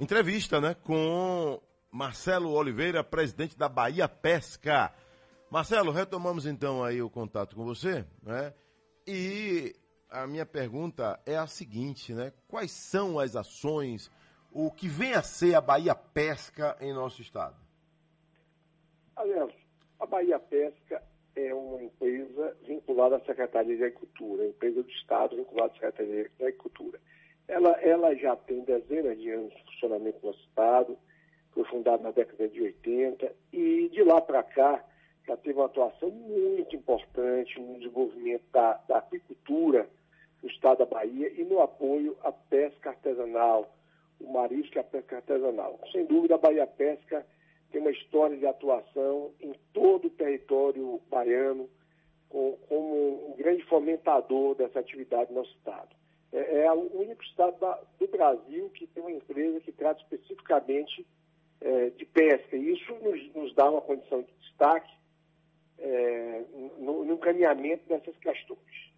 Entrevista, 0.00 0.60
né? 0.60 0.74
Com 0.74 1.60
Marcelo 1.92 2.50
Oliveira, 2.52 3.04
presidente 3.04 3.56
da 3.56 3.68
Bahia 3.68 4.08
Pesca. 4.08 4.90
Marcelo, 5.50 5.92
retomamos 5.92 6.46
então 6.46 6.82
aí 6.82 7.02
o 7.02 7.10
contato 7.10 7.54
com 7.54 7.66
você, 7.66 8.06
né? 8.22 8.54
E 9.06 9.76
a 10.08 10.26
minha 10.26 10.46
pergunta 10.46 11.20
é 11.26 11.36
a 11.36 11.46
seguinte, 11.46 12.14
né? 12.14 12.32
Quais 12.48 12.70
são 12.70 13.18
as 13.18 13.36
ações, 13.36 14.10
o 14.50 14.70
que 14.70 14.88
vem 14.88 15.12
a 15.12 15.22
ser 15.22 15.54
a 15.54 15.60
Bahia 15.60 15.94
Pesca 15.94 16.78
em 16.80 16.94
nosso 16.94 17.20
estado? 17.20 17.56
Aliás, 19.14 19.52
a 20.00 20.06
Bahia 20.06 20.38
Pesca 20.38 21.02
é 21.36 21.52
uma 21.52 21.82
empresa 21.82 22.56
vinculada 22.66 23.16
à 23.16 23.20
Secretaria 23.20 23.76
de 23.76 23.84
Agricultura, 23.84 24.46
empresa 24.46 24.82
do 24.82 24.90
Estado 24.90 25.36
vinculada 25.36 25.72
à 25.72 25.74
Secretaria 25.74 26.30
de 26.38 26.42
Agricultura. 26.42 26.98
Ela, 27.46 27.72
ela 27.82 28.14
já 28.14 28.34
tem 28.34 28.64
dezenas 28.64 29.18
de 29.18 29.30
anos 29.30 29.52
de 29.52 29.64
funcionamento 29.64 30.24
no 30.24 30.32
Estado, 30.32 30.96
foi 31.52 31.64
fundada 31.64 32.02
na 32.02 32.10
década 32.10 32.48
de 32.48 32.62
80 32.62 33.32
e 33.52 33.88
de 33.90 34.02
lá 34.02 34.20
para 34.20 34.42
cá 34.42 34.84
já 35.26 35.36
teve 35.36 35.58
uma 35.58 35.66
atuação 35.66 36.10
muito 36.10 36.74
importante 36.74 37.60
no 37.60 37.78
desenvolvimento 37.78 38.42
da, 38.52 38.74
da 38.88 38.98
aquicultura 38.98 39.88
no 40.42 40.48
estado 40.48 40.78
da 40.78 40.86
Bahia 40.86 41.28
e 41.40 41.44
no 41.44 41.60
apoio 41.60 42.16
à 42.24 42.32
pesca 42.32 42.90
artesanal, 42.90 43.72
o 44.20 44.32
marisco 44.32 44.76
e 44.76 44.80
a 44.80 44.84
pesca 44.84 45.16
artesanal. 45.16 45.78
Sem 45.92 46.04
dúvida, 46.06 46.34
a 46.34 46.38
Bahia 46.38 46.66
Pesca 46.66 47.24
tem 47.70 47.80
uma 47.80 47.92
história 47.92 48.36
de 48.36 48.44
atuação 48.46 49.30
em 49.40 49.54
todo 49.72 50.06
o 50.06 50.10
território 50.10 51.00
baiano, 51.08 51.68
com- 52.28 52.56
como 52.68 53.30
um 53.30 53.36
grande 53.36 53.62
fomentador 53.66 54.56
dessa 54.56 54.80
atividade 54.80 55.30
no 55.32 55.38
nosso 55.40 55.52
estado. 55.56 55.94
É, 56.32 56.64
é 56.64 56.72
o 56.72 56.90
único 57.00 57.22
estado 57.22 57.58
da- 57.60 57.80
do 58.00 58.08
Brasil 58.08 58.68
que 58.70 58.86
tem 58.88 59.02
uma 59.02 59.12
empresa 59.12 59.60
que 59.60 59.70
trata 59.70 60.00
especificamente 60.02 61.06
é, 61.62 61.90
de 61.90 62.04
pesca. 62.04 62.56
E 62.56 62.72
isso 62.72 62.92
nos, 62.94 63.34
nos 63.34 63.54
dá 63.54 63.70
uma 63.70 63.80
condição 63.80 64.22
de 64.22 64.32
destaque 64.40 64.92
é, 65.78 66.44
no, 66.78 67.04
no 67.04 67.14
encaminhamento 67.14 67.88
dessas 67.88 68.16
questões. 68.18 68.92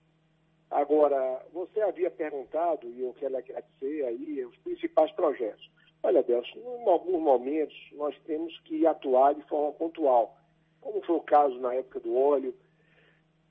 Agora, 0.70 1.44
você 1.52 1.80
havia 1.80 2.10
perguntado, 2.10 2.88
e 2.88 3.02
eu 3.02 3.14
quero 3.14 3.36
agradecer 3.36 4.04
aí, 4.06 4.44
os 4.44 4.56
principais 4.58 5.10
projetos. 5.12 5.70
Olha, 6.02 6.22
Delcio, 6.22 6.60
em 6.60 6.88
alguns 6.88 7.22
momentos 7.22 7.76
nós 7.92 8.18
temos 8.26 8.58
que 8.60 8.86
atuar 8.86 9.34
de 9.34 9.42
forma 9.42 9.72
pontual, 9.72 10.36
como 10.80 11.00
foi 11.02 11.16
o 11.16 11.20
caso 11.20 11.58
na 11.60 11.74
época 11.74 12.00
do 12.00 12.16
óleo, 12.16 12.54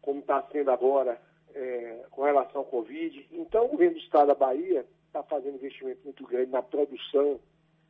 como 0.02 0.20
está 0.20 0.44
sendo 0.52 0.70
agora 0.70 1.20
é, 1.56 2.06
com 2.12 2.24
relação 2.24 2.62
ao 2.62 2.66
Covid. 2.66 3.28
Então, 3.32 3.66
o 3.66 3.70
governo 3.70 3.96
do 3.96 4.02
Estado 4.02 4.28
da 4.28 4.36
Bahia 4.36 4.86
está 5.08 5.24
fazendo 5.24 5.56
investimento 5.56 6.02
muito 6.04 6.26
grande 6.26 6.52
na 6.52 6.62
produção 6.62 7.40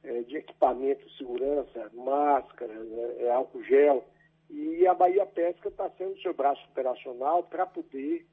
de 0.04 0.38
equipamento 0.38 1.06
de 1.08 1.18
segurança, 1.18 1.90
máscara, 1.94 2.74
é, 3.20 3.32
álcool 3.32 3.64
gel, 3.64 4.04
e 4.50 4.86
a 4.86 4.94
Bahia 4.94 5.26
Pesca 5.26 5.70
está 5.70 5.90
sendo 5.92 6.20
seu 6.22 6.34
braço 6.34 6.64
operacional 6.72 7.44
para 7.44 7.66
poder 7.66 8.26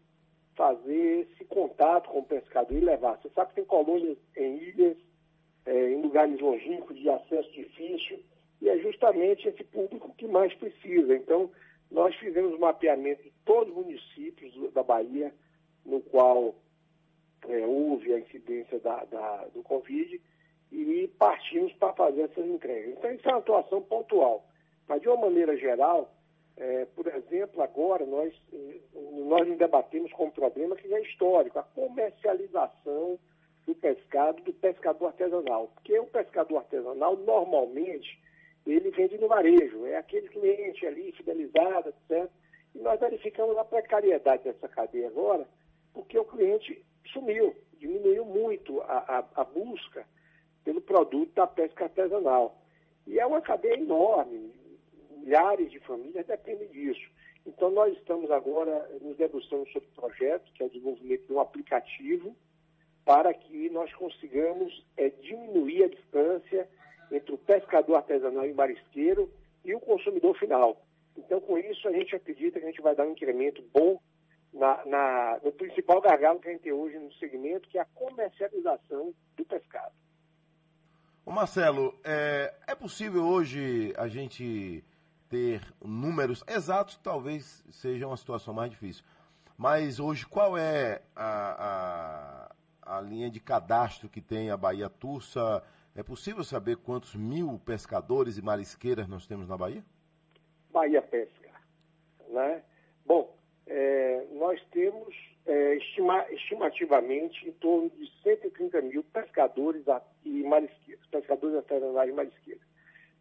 fazer 0.56 1.28
esse 1.32 1.44
contato 1.44 2.10
com 2.10 2.18
o 2.18 2.24
pescador 2.24 2.76
e 2.76 2.80
levar. 2.80 3.16
Você 3.18 3.30
sabe 3.30 3.50
que 3.50 3.54
tem 3.56 3.64
colônias 3.64 4.18
em 4.36 4.56
ilhas, 4.56 4.96
é, 5.64 5.92
em 5.92 6.02
lugares 6.02 6.38
longínquos, 6.40 6.98
de 6.98 7.08
acesso 7.08 7.50
difícil, 7.52 8.20
e 8.60 8.68
é 8.68 8.76
justamente 8.78 9.48
esse 9.48 9.64
público 9.64 10.12
que 10.18 10.26
mais 10.26 10.52
precisa. 10.54 11.14
Então, 11.16 11.50
nós 11.90 12.14
fizemos 12.16 12.52
um 12.52 12.58
mapeamento 12.58 13.22
de 13.22 13.32
todos 13.44 13.70
os 13.74 13.84
municípios 13.86 14.52
da 14.72 14.82
Bahia, 14.82 15.32
no 15.86 16.00
qual 16.02 16.54
é, 17.48 17.64
houve 17.64 18.12
a 18.12 18.18
incidência 18.18 18.78
da, 18.80 19.04
da- 19.04 19.46
do 19.54 19.62
Covid, 19.62 20.20
e 20.72 21.08
partimos 21.18 21.72
para 21.74 21.92
fazer 21.94 22.22
essas 22.22 22.46
entregas. 22.46 22.96
Então, 22.96 23.12
isso 23.12 23.28
é 23.28 23.32
uma 23.32 23.38
atuação 23.38 23.82
pontual. 23.82 24.44
Mas, 24.86 25.00
de 25.00 25.08
uma 25.08 25.16
maneira 25.16 25.56
geral, 25.56 26.12
é, 26.56 26.84
por 26.94 27.06
exemplo, 27.06 27.62
agora 27.62 28.04
nós, 28.04 28.34
eh, 28.52 28.80
nós 29.26 29.48
nos 29.48 29.58
debatemos 29.58 30.12
com 30.12 30.26
um 30.26 30.30
problema 30.30 30.76
que 30.76 30.92
é 30.92 31.00
histórico, 31.00 31.58
a 31.58 31.62
comercialização 31.62 33.18
do 33.66 33.74
pescado 33.74 34.42
do 34.42 34.52
pescador 34.52 35.06
artesanal. 35.06 35.68
Porque 35.74 35.98
o 35.98 36.06
pescador 36.06 36.58
artesanal, 36.58 37.16
normalmente, 37.16 38.20
ele 38.66 38.90
vende 38.90 39.18
no 39.18 39.28
varejo, 39.28 39.86
é 39.86 39.96
aquele 39.96 40.28
cliente 40.28 40.86
ali, 40.86 41.12
fidelizado, 41.12 41.88
etc. 41.88 42.30
E 42.74 42.78
nós 42.78 43.00
verificamos 43.00 43.56
a 43.56 43.64
precariedade 43.64 44.44
dessa 44.44 44.68
cadeia 44.68 45.08
agora, 45.08 45.46
porque 45.92 46.18
o 46.18 46.24
cliente 46.24 46.84
sumiu, 47.12 47.56
diminuiu 47.78 48.24
muito 48.24 48.80
a, 48.82 49.24
a, 49.34 49.40
a 49.40 49.44
busca 49.44 50.06
pelo 50.70 50.80
produto 50.80 51.32
da 51.34 51.48
pesca 51.48 51.84
artesanal. 51.86 52.56
E 53.04 53.18
é 53.18 53.26
uma 53.26 53.40
cadeia 53.40 53.74
enorme, 53.74 54.52
milhares 55.16 55.68
de 55.72 55.80
famílias 55.80 56.24
dependem 56.26 56.68
disso. 56.68 57.10
Então, 57.44 57.70
nós 57.70 57.92
estamos 57.96 58.30
agora 58.30 58.88
nos 59.02 59.16
debruçando 59.16 59.68
sobre 59.70 59.88
o 59.88 60.00
projeto, 60.00 60.52
que 60.52 60.62
é 60.62 60.66
o 60.66 60.70
desenvolvimento 60.70 61.26
de 61.26 61.32
um 61.32 61.40
aplicativo, 61.40 62.36
para 63.04 63.34
que 63.34 63.68
nós 63.70 63.92
consigamos 63.94 64.86
eh, 64.96 65.08
diminuir 65.22 65.84
a 65.84 65.88
distância 65.88 66.68
entre 67.10 67.34
o 67.34 67.38
pescador 67.38 67.96
artesanal 67.96 68.46
e 68.46 68.52
marisqueiro 68.52 69.28
e 69.64 69.74
o 69.74 69.80
consumidor 69.80 70.38
final. 70.38 70.80
Então, 71.16 71.40
com 71.40 71.58
isso, 71.58 71.88
a 71.88 71.92
gente 71.92 72.14
acredita 72.14 72.60
que 72.60 72.64
a 72.66 72.68
gente 72.68 72.80
vai 72.82 72.94
dar 72.94 73.06
um 73.08 73.12
incremento 73.12 73.60
bom 73.74 73.98
na, 74.52 74.84
na- 74.86 75.40
no 75.42 75.50
principal 75.50 76.00
gargalo 76.00 76.38
que 76.38 76.48
a 76.48 76.52
gente 76.52 76.62
tem 76.62 76.72
hoje 76.72 76.96
no 76.98 77.12
segmento, 77.14 77.68
que 77.68 77.78
é 77.78 77.80
a 77.80 77.86
comercialização 77.86 79.12
do 79.36 79.44
pescado. 79.44 79.94
Ô 81.24 81.30
Marcelo, 81.30 81.94
é, 82.02 82.54
é 82.66 82.74
possível 82.74 83.24
hoje 83.24 83.92
a 83.96 84.08
gente 84.08 84.82
ter 85.28 85.62
números 85.80 86.42
exatos, 86.48 86.96
talvez 86.96 87.62
seja 87.70 88.06
uma 88.06 88.16
situação 88.16 88.54
mais 88.54 88.70
difícil. 88.70 89.04
Mas 89.56 90.00
hoje, 90.00 90.26
qual 90.26 90.56
é 90.56 91.02
a, 91.14 92.48
a, 92.86 92.96
a 92.96 93.00
linha 93.02 93.30
de 93.30 93.38
cadastro 93.38 94.08
que 94.08 94.20
tem 94.20 94.50
a 94.50 94.56
Bahia 94.56 94.88
Tursa? 94.88 95.62
É 95.94 96.02
possível 96.02 96.42
saber 96.42 96.78
quantos 96.78 97.14
mil 97.14 97.60
pescadores 97.66 98.38
e 98.38 98.42
marisqueiras 98.42 99.06
nós 99.06 99.26
temos 99.26 99.46
na 99.46 99.58
Bahia? 99.58 99.84
Bahia 100.72 101.02
Pesca. 101.02 101.50
Né? 102.30 102.62
Bom, 103.04 103.36
é, 103.66 104.26
nós 104.32 104.58
temos 104.70 105.14
é, 105.46 105.74
estima- 105.76 106.26
estimativamente 106.30 107.48
em 107.48 107.52
torno 107.52 107.90
de 107.90 108.10
130 108.22 108.80
mil 108.82 109.02
pescadores 109.04 109.84
e 110.24 110.42
marisqueiros, 110.42 111.04
pescadores 111.06 111.56
artesanais 111.56 112.10
e 112.10 112.12
marisqueiros, 112.12 112.62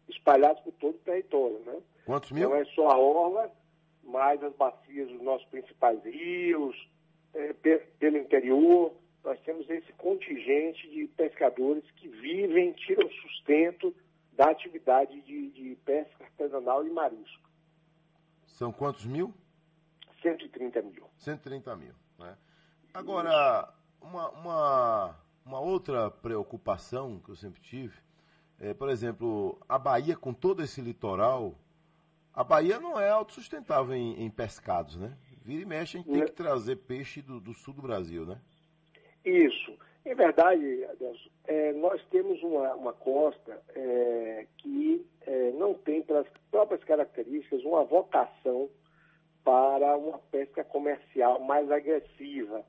espalhados 0.08 0.62
por 0.62 0.72
todo 0.74 0.94
o 0.94 0.98
território. 0.98 1.58
Né? 1.60 1.80
Quantos 2.04 2.30
mil? 2.30 2.48
Não 2.50 2.56
é 2.56 2.64
só 2.66 2.88
a 2.88 2.98
orla, 2.98 3.50
mas 4.04 4.42
as 4.42 4.54
bacias 4.54 5.08
dos 5.08 5.20
nossos 5.22 5.46
principais 5.48 6.02
rios, 6.04 6.76
é, 7.34 7.52
pe- 7.54 7.78
pelo 7.98 8.16
interior, 8.18 8.92
nós 9.24 9.38
temos 9.40 9.68
esse 9.68 9.92
contingente 9.94 10.88
de 10.90 11.06
pescadores 11.08 11.84
que 11.92 12.08
vivem, 12.08 12.72
tiram 12.72 13.08
sustento 13.10 13.94
da 14.32 14.50
atividade 14.50 15.20
de, 15.22 15.50
de 15.50 15.76
pesca 15.84 16.24
artesanal 16.24 16.86
e 16.86 16.90
marisco. 16.90 17.48
São 18.46 18.72
quantos 18.72 19.04
mil? 19.04 19.32
130 20.22 20.82
mil. 20.82 21.04
130 21.18 21.76
mil. 21.76 21.92
Né? 22.94 23.00
Agora, 23.00 23.72
uma, 24.00 24.30
uma, 24.30 25.16
uma 25.44 25.60
outra 25.60 26.10
preocupação 26.10 27.20
que 27.20 27.30
eu 27.30 27.36
sempre 27.36 27.60
tive, 27.60 27.96
é, 28.60 28.74
por 28.74 28.88
exemplo, 28.88 29.58
a 29.68 29.78
Bahia 29.78 30.16
com 30.16 30.34
todo 30.34 30.62
esse 30.62 30.80
litoral, 30.80 31.54
a 32.34 32.44
Bahia 32.44 32.78
não 32.78 32.98
é 33.00 33.08
autossustentável 33.08 33.94
em, 33.94 34.22
em 34.22 34.30
pescados, 34.30 34.96
né? 34.96 35.16
Vira 35.42 35.62
e 35.62 35.66
mexe, 35.66 35.96
a 35.96 36.00
gente 36.00 36.12
tem 36.12 36.24
que 36.24 36.32
trazer 36.32 36.76
peixe 36.76 37.22
do, 37.22 37.40
do 37.40 37.54
sul 37.54 37.74
do 37.74 37.82
Brasil, 37.82 38.26
né? 38.26 38.40
Isso. 39.24 39.76
Em 40.04 40.14
verdade, 40.14 40.84
Adelson, 40.84 41.30
é, 41.46 41.72
nós 41.72 42.02
temos 42.10 42.42
uma, 42.42 42.74
uma 42.74 42.92
costa 42.92 43.60
é, 43.74 44.46
que 44.58 45.06
é, 45.22 45.52
não 45.52 45.74
tem, 45.74 46.02
pelas 46.02 46.26
próprias 46.50 46.82
características, 46.84 47.62
uma 47.64 47.84
vocação 47.84 48.68
para 49.44 49.96
uma 49.96 50.18
pesca 50.30 50.64
comercial 50.64 51.40
mais 51.40 51.70
agressiva. 51.70 52.64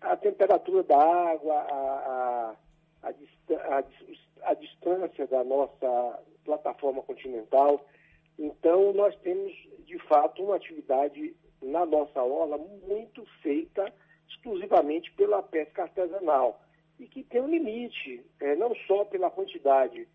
A 0.00 0.16
temperatura 0.16 0.82
da 0.82 0.96
água, 1.32 1.54
a, 1.54 2.56
a, 3.02 3.08
a, 3.08 3.78
a 3.78 3.80
dis- 3.82 4.28
a 4.42 4.54
distância 4.54 5.26
da 5.26 5.42
nossa 5.44 6.20
plataforma 6.44 7.02
continental. 7.02 7.84
Então, 8.38 8.92
nós 8.92 9.16
temos, 9.16 9.52
de 9.84 9.98
fato, 10.00 10.42
uma 10.44 10.56
atividade 10.56 11.34
na 11.62 11.84
nossa 11.86 12.22
orla 12.22 12.58
muito 12.58 13.24
feita 13.42 13.92
exclusivamente 14.28 15.10
pela 15.12 15.42
pesca 15.42 15.82
artesanal 15.82 16.60
e 16.98 17.06
que 17.06 17.22
tem 17.24 17.40
um 17.40 17.48
limite, 17.48 18.24
eh, 18.40 18.54
não 18.56 18.74
só 18.86 19.04
pela 19.04 19.30
quantidade 19.30 20.06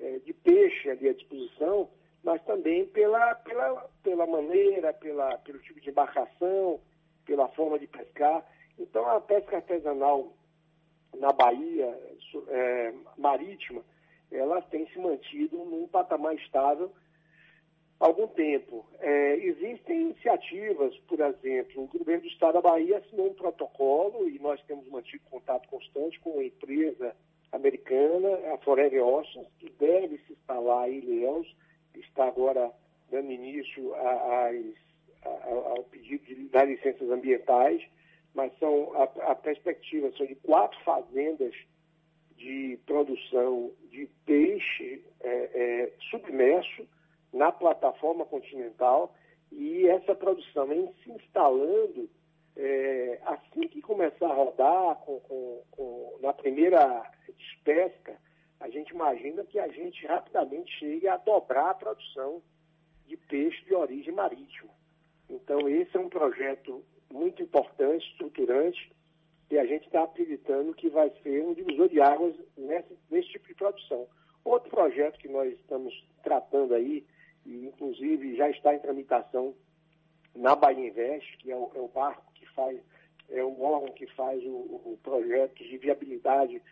eh, 0.00 0.18
de 0.24 0.32
peixe 0.32 0.90
ali 0.90 1.08
à 1.08 1.12
disposição, 1.12 1.88
mas 2.22 2.42
também 2.44 2.86
pela, 2.86 3.34
pela, 3.36 3.88
pela 4.02 4.26
maneira, 4.26 4.92
pela, 4.92 5.38
pelo 5.38 5.58
tipo 5.60 5.80
de 5.80 5.90
embarcação, 5.90 6.80
pela 7.24 7.48
forma 7.48 7.78
de 7.78 7.86
pescar. 7.86 8.44
Então, 8.78 9.08
a 9.08 9.20
pesca 9.20 9.56
artesanal 9.56 10.32
na 11.18 11.32
Bahia 11.32 11.86
eh, 12.48 12.94
marítima, 13.18 13.82
ela 14.30 14.60
tem 14.62 14.86
se 14.88 14.98
mantido 14.98 15.58
num 15.58 15.86
patamar 15.86 16.34
estável 16.36 16.90
há 18.00 18.06
algum 18.06 18.26
tempo. 18.28 18.84
É, 18.98 19.36
existem 19.36 20.00
iniciativas, 20.02 20.96
por 21.00 21.20
exemplo, 21.20 21.84
o 21.84 21.98
governo 21.98 22.22
do 22.22 22.28
estado 22.28 22.54
da 22.54 22.60
Bahia 22.62 22.98
assinou 22.98 23.28
um 23.30 23.34
protocolo 23.34 24.28
e 24.28 24.38
nós 24.38 24.60
temos 24.64 24.88
mantido 24.88 25.22
contato 25.30 25.68
constante 25.68 26.18
com 26.20 26.30
uma 26.30 26.44
empresa 26.44 27.14
americana, 27.52 28.54
a 28.54 28.58
Forever 28.58 29.04
Oceans, 29.06 29.46
que 29.58 29.68
deve 29.78 30.16
se 30.26 30.32
instalar 30.32 30.88
em 30.90 30.96
Ilhéus, 30.98 31.54
está 31.94 32.26
agora 32.26 32.72
dando 33.10 33.30
início 33.30 33.94
a- 33.94 34.48
às- 34.48 35.26
a- 35.26 35.70
ao 35.76 35.84
pedido 35.84 36.24
de, 36.24 36.48
das 36.48 36.66
licenças 36.66 37.10
ambientais, 37.10 37.82
mas 38.34 38.52
são 38.58 38.92
a, 38.94 39.04
a 39.32 39.34
perspectiva 39.34 40.10
são 40.16 40.26
de 40.26 40.34
quatro 40.36 40.78
fazendas 40.84 41.54
de 42.36 42.78
produção 42.86 43.70
de 43.90 44.08
peixe 44.24 45.04
é, 45.20 45.28
é, 45.30 45.92
submerso 46.10 46.86
na 47.32 47.52
plataforma 47.52 48.24
continental 48.24 49.14
e 49.50 49.86
essa 49.86 50.14
produção 50.14 50.66
vem 50.66 50.92
se 51.02 51.10
instalando 51.10 52.08
é, 52.56 53.20
assim 53.24 53.68
que 53.68 53.80
começar 53.80 54.26
a 54.26 54.34
rodar 54.34 54.96
com, 54.96 55.20
com- 55.20 55.62
com- 55.70 56.18
na 56.20 56.32
primeira 56.32 57.10
despesca, 57.36 58.16
a 58.60 58.68
gente 58.68 58.90
imagina 58.90 59.44
que 59.44 59.58
a 59.58 59.68
gente 59.68 60.06
rapidamente 60.06 60.70
chegue 60.78 61.08
a 61.08 61.16
dobrar 61.16 61.70
a 61.70 61.74
produção 61.74 62.42
de 63.06 63.16
peixe 63.16 63.64
de 63.64 63.74
origem 63.74 64.12
marítima. 64.12 64.70
Então, 65.28 65.68
esse 65.68 65.96
é 65.96 66.00
um 66.00 66.08
projeto 66.08 66.84
muito 67.12 67.42
importante, 67.42 68.06
estruturante, 68.10 68.90
e 69.50 69.58
a 69.58 69.66
gente 69.66 69.84
está 69.86 70.02
acreditando 70.02 70.74
que 70.74 70.88
vai 70.88 71.12
ser 71.22 71.44
um 71.44 71.52
divisor 71.52 71.88
de 71.88 72.00
águas 72.00 72.34
nesse, 72.56 72.96
nesse 73.10 73.28
tipo 73.28 73.46
de 73.48 73.54
produção. 73.54 74.08
Outro 74.44 74.70
projeto 74.70 75.18
que 75.18 75.28
nós 75.28 75.52
estamos 75.52 75.94
tratando 76.22 76.74
aí, 76.74 77.04
e 77.44 77.66
inclusive 77.66 78.34
já 78.36 78.48
está 78.48 78.74
em 78.74 78.78
tramitação 78.78 79.54
na 80.34 80.56
Bahia 80.56 80.88
Invest, 80.88 81.36
que 81.36 81.52
é 81.52 81.56
o, 81.56 81.70
é 81.74 81.80
o 81.80 81.88
barco 81.88 82.32
que 82.34 82.46
faz, 82.54 82.80
é 83.28 83.44
o 83.44 83.60
órgão 83.60 83.92
que 83.94 84.06
faz 84.06 84.42
o, 84.42 84.48
o 84.48 84.98
projeto 85.02 85.62
de 85.62 85.76
viabilidade 85.76 86.62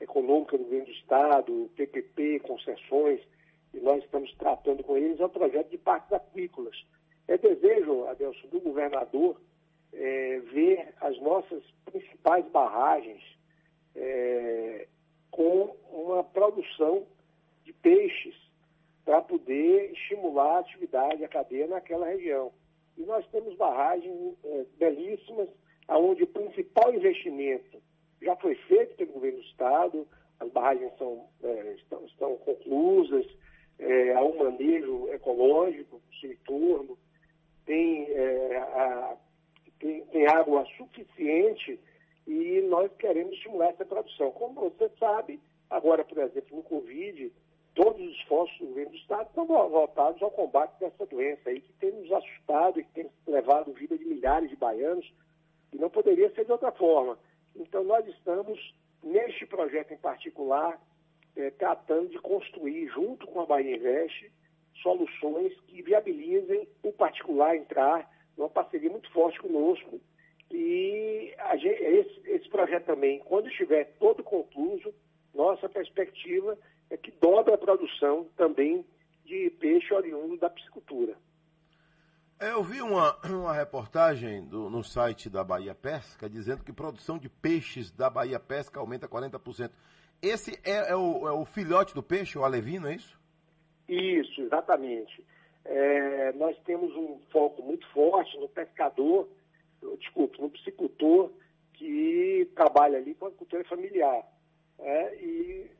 econômica 0.00 0.56
do 0.56 0.64
governo 0.64 0.86
do 0.86 0.92
Estado, 0.92 1.70
PPP, 1.76 2.40
concessões, 2.40 3.20
e 3.74 3.80
nós 3.80 4.02
estamos 4.02 4.34
tratando 4.36 4.82
com 4.82 4.96
eles, 4.96 5.20
é 5.20 5.24
o 5.24 5.28
projeto 5.28 5.68
de 5.68 5.78
parques 5.78 6.12
aquícolas. 6.12 6.76
É 7.28 7.36
desejo, 7.36 8.06
Adelson, 8.06 8.48
do 8.48 8.60
governador 8.60 9.40
é, 9.92 10.38
ver 10.52 10.94
as 11.00 11.20
nossas 11.20 11.62
principais 11.84 12.46
barragens 12.50 13.22
é, 13.94 14.86
com 15.30 15.76
uma 15.90 16.24
produção 16.24 17.06
de 17.64 17.72
peixes 17.72 18.34
para 19.04 19.22
poder 19.22 19.92
estimular 19.92 20.56
a 20.56 20.60
atividade, 20.60 21.24
a 21.24 21.28
cadeia 21.28 21.66
naquela 21.66 22.06
região. 22.06 22.52
E 22.96 23.02
nós 23.02 23.26
temos 23.28 23.56
barragens 23.56 24.36
é, 24.44 24.64
belíssimas, 24.78 25.48
onde 25.88 26.22
o 26.22 26.26
principal 26.26 26.94
investimento 26.94 27.82
já 28.22 28.36
foi 28.36 28.54
feito 28.54 28.96
pelo 28.96 29.12
governo 29.12 29.38
do 29.38 29.44
Estado, 29.44 30.06
as 30.38 30.50
barragens 30.52 30.92
são, 30.98 31.26
é, 31.42 31.74
estão, 31.74 32.04
estão, 32.04 32.36
conclusas, 32.38 33.26
é, 33.78 34.12
há 34.14 34.22
um 34.22 34.38
manejo 34.38 35.08
ecológico, 35.12 36.00
sem 36.20 36.36
turno, 36.44 36.98
tem, 37.64 38.04
é, 38.10 38.56
a, 38.56 39.16
tem, 39.80 40.04
tem 40.06 40.26
água 40.28 40.64
suficiente 40.76 41.80
e 42.26 42.60
nós 42.68 42.92
queremos 42.98 43.32
estimular 43.34 43.70
essa 43.70 43.84
produção. 43.84 44.30
Como 44.32 44.54
você 44.54 44.88
sabe, 44.98 45.40
agora, 45.68 46.04
por 46.04 46.18
exemplo, 46.18 46.58
no 46.58 46.62
Covid, 46.62 47.32
todos 47.74 48.00
os 48.00 48.14
esforços 48.16 48.58
do 48.58 48.66
governo 48.66 48.90
do 48.90 48.96
Estado 48.96 49.28
estão 49.28 49.46
voltados 49.46 50.22
ao 50.22 50.30
combate 50.30 50.78
dessa 50.78 51.06
doença 51.06 51.50
aí, 51.50 51.60
que 51.60 51.72
tem 51.74 51.92
nos 51.92 52.12
assustado 52.12 52.78
e 52.78 52.84
que 52.84 52.92
tem 52.92 53.10
levado 53.26 53.72
vida 53.72 53.96
de 53.96 54.04
milhares 54.04 54.50
de 54.50 54.56
baianos, 54.56 55.10
e 55.72 55.78
não 55.78 55.88
poderia 55.88 56.30
ser 56.34 56.44
de 56.44 56.52
outra 56.52 56.70
forma. 56.72 57.18
Então, 57.56 57.82
nós 57.84 58.06
estamos, 58.06 58.74
neste 59.02 59.46
projeto 59.46 59.92
em 59.92 59.98
particular, 59.98 60.80
é, 61.36 61.50
tratando 61.50 62.08
de 62.08 62.18
construir, 62.18 62.88
junto 62.88 63.26
com 63.26 63.40
a 63.40 63.46
Bahia 63.46 63.76
Invest, 63.76 64.30
soluções 64.82 65.58
que 65.62 65.82
viabilizem 65.82 66.68
o 66.82 66.92
particular 66.92 67.56
entrar 67.56 68.08
numa 68.40 68.48
parceria 68.48 68.90
muito 68.90 69.12
forte 69.12 69.38
conosco. 69.38 70.00
E 70.50 71.32
gente, 71.58 71.82
esse, 71.82 72.30
esse 72.30 72.48
projeto 72.48 72.86
também, 72.86 73.20
quando 73.20 73.48
estiver 73.48 73.84
todo 73.98 74.24
concluído, 74.24 74.92
nossa 75.34 75.68
perspectiva 75.68 76.58
é 76.88 76.96
que 76.96 77.10
dobra 77.12 77.54
a 77.54 77.58
produção 77.58 78.26
também 78.36 78.84
de 79.24 79.50
peixe 79.60 79.92
oriundo 79.92 80.38
da 80.38 80.48
piscicultura. 80.48 81.16
É, 82.40 82.52
eu 82.52 82.62
vi 82.62 82.80
uma, 82.80 83.14
uma 83.26 83.52
reportagem 83.52 84.46
do, 84.46 84.70
no 84.70 84.82
site 84.82 85.28
da 85.28 85.44
Bahia 85.44 85.74
Pesca 85.74 86.28
dizendo 86.28 86.64
que 86.64 86.72
produção 86.72 87.18
de 87.18 87.28
peixes 87.28 87.92
da 87.92 88.08
Bahia 88.08 88.40
Pesca 88.40 88.80
aumenta 88.80 89.06
40%. 89.06 89.70
Esse 90.22 90.58
é, 90.64 90.90
é, 90.90 90.96
o, 90.96 91.28
é 91.28 91.32
o, 91.32 91.44
filhote 91.44 91.94
do 91.94 92.02
peixe, 92.02 92.38
o 92.38 92.44
alevino, 92.44 92.88
é 92.88 92.94
isso? 92.94 93.20
Isso, 93.86 94.40
exatamente. 94.40 95.22
É, 95.64 96.32
nós 96.32 96.56
temos 96.64 96.94
um 96.96 97.18
foco 97.30 97.62
muito 97.62 97.86
forte 97.88 98.36
no 98.38 98.48
pescador, 98.48 99.28
desculpe, 99.98 100.40
no 100.40 100.50
piscicultor, 100.50 101.30
que 101.74 102.50
trabalha 102.54 102.98
ali 102.98 103.14
com 103.14 103.26
a 103.26 103.30
cultura 103.30 103.64
familiar. 103.64 104.26
É, 104.78 105.14
e 105.16 105.70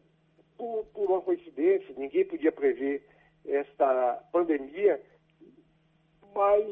por, 0.56 0.84
por 0.92 1.10
uma 1.10 1.22
coincidência, 1.22 1.94
ninguém 1.96 2.24
podia 2.24 2.52
prever 2.52 3.06
esta 3.46 4.22
pandemia, 4.30 5.00
mas 6.34 6.64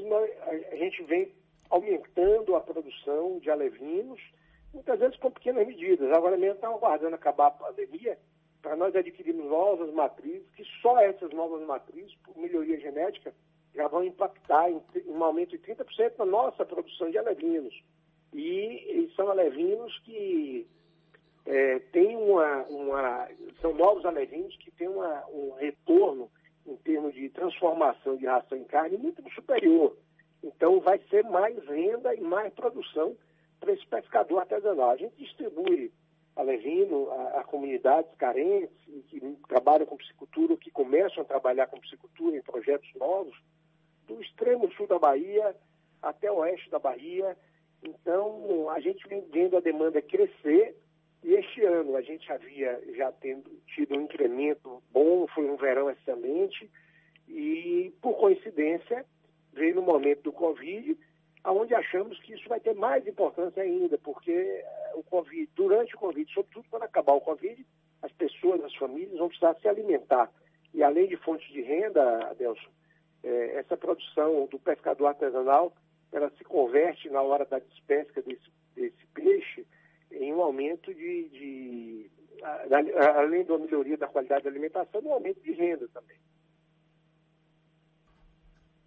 a 0.70 0.76
gente 0.76 1.02
vem 1.04 1.32
aumentando 1.70 2.54
a 2.54 2.61
produção 2.61 3.38
de 3.38 3.50
alevinos, 3.50 4.20
muitas 4.72 4.98
vezes 4.98 5.16
com 5.16 5.30
pequenas 5.30 5.66
medidas. 5.66 6.12
Agora 6.12 6.36
mesmo 6.36 6.54
estamos 6.54 6.76
aguardando 6.76 7.14
acabar 7.14 7.48
a 7.48 7.50
pandemia 7.52 8.18
para 8.62 8.76
nós 8.76 8.94
adquirirmos 8.94 9.46
novas 9.46 9.92
matrizes, 9.92 10.48
que 10.56 10.64
só 10.82 10.98
essas 10.98 11.30
novas 11.32 11.64
matrizes, 11.66 12.14
por 12.24 12.36
melhoria 12.36 12.78
genética, 12.80 13.32
já 13.74 13.86
vão 13.86 14.02
impactar 14.02 14.70
em, 14.70 14.82
um 15.06 15.22
aumento 15.22 15.56
de 15.56 15.59
30% 15.59 16.18
na 16.18 16.24
nossa 16.24 16.64
produção 16.64 17.11
de 17.11 17.18
alevinos. 17.18 17.74
E, 18.32 18.40
e 18.40 19.12
são 19.14 19.30
alevinos 19.30 19.96
que 20.00 20.66
é, 21.46 21.80
uma, 22.16 22.62
uma, 22.64 23.28
são 23.61 23.72
novos 23.72 24.04
alevinos 24.04 24.54
que 24.56 24.70
têm 24.72 24.88
uma, 24.88 25.24
um 25.28 25.54
retorno 25.54 26.30
em 26.66 26.76
termos 26.76 27.14
de 27.14 27.28
transformação 27.30 28.16
de 28.16 28.26
ração 28.26 28.59
em 28.59 28.64
carne 28.64 28.98
muito 28.98 29.22
superior. 29.32 29.96
Então 30.42 30.80
vai 30.80 30.98
ser 31.11 31.24
mais 31.24 31.56
renda 31.66 32.14
e 32.14 32.20
mais 32.20 32.52
produção 32.52 33.16
para 33.59 33.72
esse 33.72 33.86
pescador 33.86 34.40
artesanal. 34.40 34.90
A 34.90 34.96
gente 34.96 35.16
distribui 35.16 35.90
alevino 36.39 37.11
a, 37.11 37.41
a 37.41 37.45
comunidades 37.45 38.14
carentes 38.16 38.70
que 39.09 39.20
trabalham 39.49 39.86
com 39.86 39.97
piscicultura, 39.97 40.53
ou 40.53 40.59
que 40.59 40.70
começam 40.70 41.22
a 41.22 41.26
trabalhar 41.26 41.66
com 41.66 41.80
piscicultura 41.80 42.36
em 42.36 42.43
projetos 42.43 42.89
novos, 42.95 43.36
do 44.07 44.22
extremo 44.22 44.70
sul 44.72 44.86
da 44.86 44.99
Bahia 44.99 45.55
até 46.01 46.30
o 46.30 46.36
oeste 46.36 46.70
da 46.70 46.78
Bahia. 46.78 47.36
Então, 47.82 48.70
a 48.70 48.78
gente 48.78 49.07
vem 49.09 49.20
vendo 49.32 49.57
a 49.57 49.61
demanda 49.61 50.01
crescer 50.01 50.76
e 51.24 51.34
este 51.34 51.64
ano 51.64 51.97
a 51.97 52.03
gente 52.03 52.30
havia 52.32 52.80
já 52.97 53.11
tendo, 53.11 53.51
tido 53.74 53.97
um 53.97 54.03
incremento 54.03 54.80
bom, 54.93 55.26
foi 55.34 55.51
um 55.51 55.57
verão 55.57 55.91
excelente, 55.91 56.70
e 57.26 57.93
por 58.01 58.16
coincidência 58.16 59.05
veio 59.53 59.74
no 59.74 59.82
momento 59.82 60.22
do 60.22 60.32
Covid, 60.32 60.97
onde 61.45 61.74
achamos 61.74 62.18
que 62.20 62.34
isso 62.34 62.49
vai 62.49 62.61
ter 62.61 62.74
mais 62.74 63.05
importância 63.07 63.61
ainda, 63.61 63.99
porque 63.99 64.64
o 64.95 65.03
COVID, 65.03 65.51
durante 65.55 65.95
o 65.95 65.99
Covid, 65.99 66.32
sobretudo 66.32 66.66
quando 66.70 66.82
acabar 66.84 67.12
o 67.12 67.20
Covid, 67.20 67.66
as 68.03 68.12
pessoas, 68.12 68.62
as 68.64 68.74
famílias 68.74 69.18
vão 69.18 69.28
precisar 69.28 69.55
se 69.61 69.68
alimentar. 69.68 70.30
E 70.72 70.82
além 70.82 71.09
de 71.09 71.16
fontes 71.16 71.51
de 71.53 71.62
renda, 71.62 72.28
Adelson, 72.28 72.70
é, 73.22 73.57
essa 73.57 73.76
produção 73.76 74.47
do 74.47 74.59
pescador 74.59 75.07
artesanal, 75.07 75.72
ela 76.12 76.30
se 76.30 76.45
converte 76.45 77.09
na 77.11 77.20
hora 77.22 77.45
da 77.45 77.59
despesca 77.59 78.22
desse, 78.22 78.51
desse 78.74 79.07
peixe 79.14 79.66
em 80.11 80.32
um 80.32 80.43
aumento 80.43 80.95
de, 80.95 81.28
de 81.28 82.11
além 83.16 83.45
da 83.45 83.59
melhoria 83.59 83.97
da 83.97 84.07
qualidade 84.07 84.45
da 84.45 84.51
alimentação, 84.51 85.01
um 85.03 85.12
aumento 85.12 85.41
de 85.43 85.53
renda 85.53 85.89
também. 85.89 86.16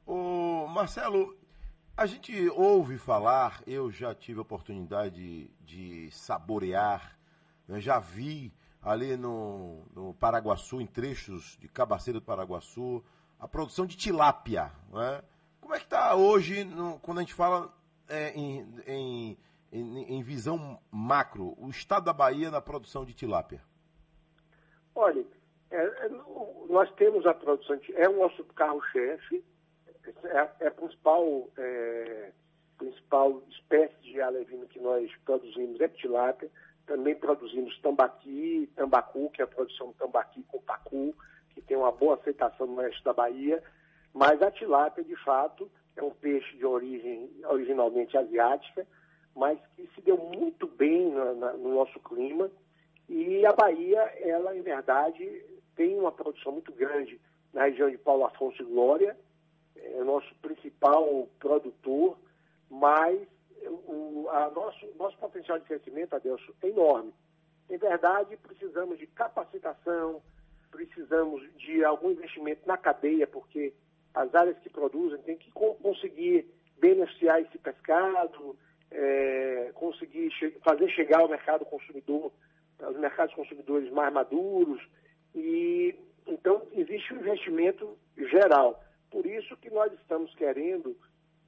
O 0.07 0.67
Marcelo, 0.67 1.35
a 2.01 2.05
gente 2.05 2.49
ouve 2.49 2.97
falar, 2.97 3.61
eu 3.65 3.91
já 3.91 4.13
tive 4.13 4.39
a 4.39 4.41
oportunidade 4.41 5.15
de, 5.15 5.51
de 5.61 6.11
saborear, 6.11 7.17
já 7.77 7.99
vi 7.99 8.53
ali 8.81 9.15
no, 9.15 9.85
no 9.93 10.13
Paraguaçu, 10.15 10.81
em 10.81 10.87
trechos 10.87 11.57
de 11.59 11.67
Cabaceiro 11.67 12.19
do 12.19 12.25
Paraguaçu, 12.25 13.03
a 13.39 13.47
produção 13.47 13.85
de 13.85 13.95
tilápia. 13.95 14.71
Né? 14.91 15.21
Como 15.59 15.73
é 15.73 15.77
que 15.77 15.85
está 15.85 16.15
hoje, 16.15 16.63
no, 16.63 16.99
quando 16.99 17.19
a 17.19 17.21
gente 17.21 17.33
fala 17.33 17.73
é, 18.09 18.31
em, 18.31 18.75
em 18.87 19.37
em, 19.71 20.17
em 20.17 20.21
visão 20.21 20.79
macro, 20.91 21.55
o 21.57 21.69
estado 21.69 22.05
da 22.05 22.13
Bahia 22.13 22.51
na 22.51 22.61
produção 22.61 23.05
de 23.05 23.13
tilápia? 23.13 23.63
Olha, 24.93 25.25
é, 25.71 25.77
é, 25.77 26.09
nós 26.69 26.91
temos 26.95 27.25
a 27.25 27.33
produção, 27.33 27.79
é 27.93 28.09
o 28.09 28.19
nosso 28.19 28.43
carro-chefe, 28.53 29.43
é, 30.23 30.49
é, 30.59 30.67
a 30.67 30.71
principal, 30.71 31.49
é, 31.57 32.31
principal 32.77 33.41
espécie 33.49 33.95
de 34.01 34.21
alevino 34.21 34.67
que 34.67 34.79
nós 34.79 35.09
produzimos 35.25 35.79
é 35.79 35.87
tilápia. 35.87 36.49
Também 36.85 37.15
produzimos 37.15 37.79
tambaqui, 37.79 38.69
tambacu, 38.75 39.29
que 39.31 39.41
é 39.41 39.45
a 39.45 39.47
produção 39.47 39.91
de 39.91 39.95
tambaqui 39.95 40.43
com 40.43 40.59
pacu, 40.61 41.15
que 41.53 41.61
tem 41.61 41.77
uma 41.77 41.91
boa 41.91 42.15
aceitação 42.15 42.67
no 42.67 42.75
oeste 42.77 43.03
da 43.03 43.13
Bahia. 43.13 43.63
Mas 44.13 44.41
a 44.41 44.51
tilápia, 44.51 45.03
de 45.03 45.15
fato, 45.23 45.69
é 45.95 46.03
um 46.03 46.11
peixe 46.11 46.57
de 46.57 46.65
origem 46.65 47.29
originalmente 47.45 48.17
asiática, 48.17 48.85
mas 49.35 49.59
que 49.75 49.87
se 49.95 50.01
deu 50.01 50.17
muito 50.17 50.67
bem 50.67 51.11
na, 51.11 51.33
na, 51.33 51.53
no 51.53 51.75
nosso 51.75 51.99
clima. 51.99 52.49
E 53.07 53.45
a 53.45 53.53
Bahia, 53.53 53.99
ela, 54.21 54.55
em 54.55 54.61
verdade, 54.61 55.45
tem 55.75 55.97
uma 55.97 56.11
produção 56.11 56.51
muito 56.51 56.71
grande 56.73 57.19
na 57.53 57.65
região 57.65 57.89
de 57.89 57.97
Paulo 57.97 58.25
Afonso 58.25 58.61
e 58.61 58.65
Glória, 58.65 59.17
é 59.83 60.01
o 60.01 60.05
nosso 60.05 60.33
principal 60.35 61.27
produtor, 61.39 62.17
mas 62.69 63.19
o 63.67 64.27
a 64.29 64.49
nosso, 64.49 64.85
nosso 64.97 65.17
potencial 65.17 65.59
de 65.59 65.65
crescimento, 65.65 66.15
Adelso, 66.15 66.55
é 66.61 66.67
enorme. 66.67 67.13
Em 67.69 67.77
verdade, 67.77 68.37
precisamos 68.37 68.97
de 68.97 69.07
capacitação, 69.07 70.21
precisamos 70.69 71.41
de 71.57 71.83
algum 71.83 72.11
investimento 72.11 72.61
na 72.65 72.77
cadeia, 72.77 73.27
porque 73.27 73.73
as 74.13 74.33
áreas 74.35 74.57
que 74.59 74.69
produzem 74.69 75.19
têm 75.19 75.37
que 75.37 75.51
conseguir 75.51 76.49
beneficiar 76.79 77.41
esse 77.41 77.57
pescado, 77.57 78.57
é, 78.89 79.71
conseguir 79.73 80.29
che 80.31 80.51
fazer 80.63 80.89
chegar 80.89 81.21
ao 81.21 81.29
mercado 81.29 81.65
consumidor, 81.65 82.31
aos 82.81 82.97
mercados 82.97 83.33
consumidores 83.35 83.89
mais 83.91 84.11
maduros. 84.13 84.81
E 85.33 85.95
então 86.27 86.67
existe 86.73 87.13
um 87.13 87.19
investimento 87.19 87.97
geral. 88.17 88.83
Por 89.11 89.25
isso 89.25 89.55
que 89.57 89.69
nós 89.69 89.91
estamos 89.93 90.33
querendo, 90.35 90.97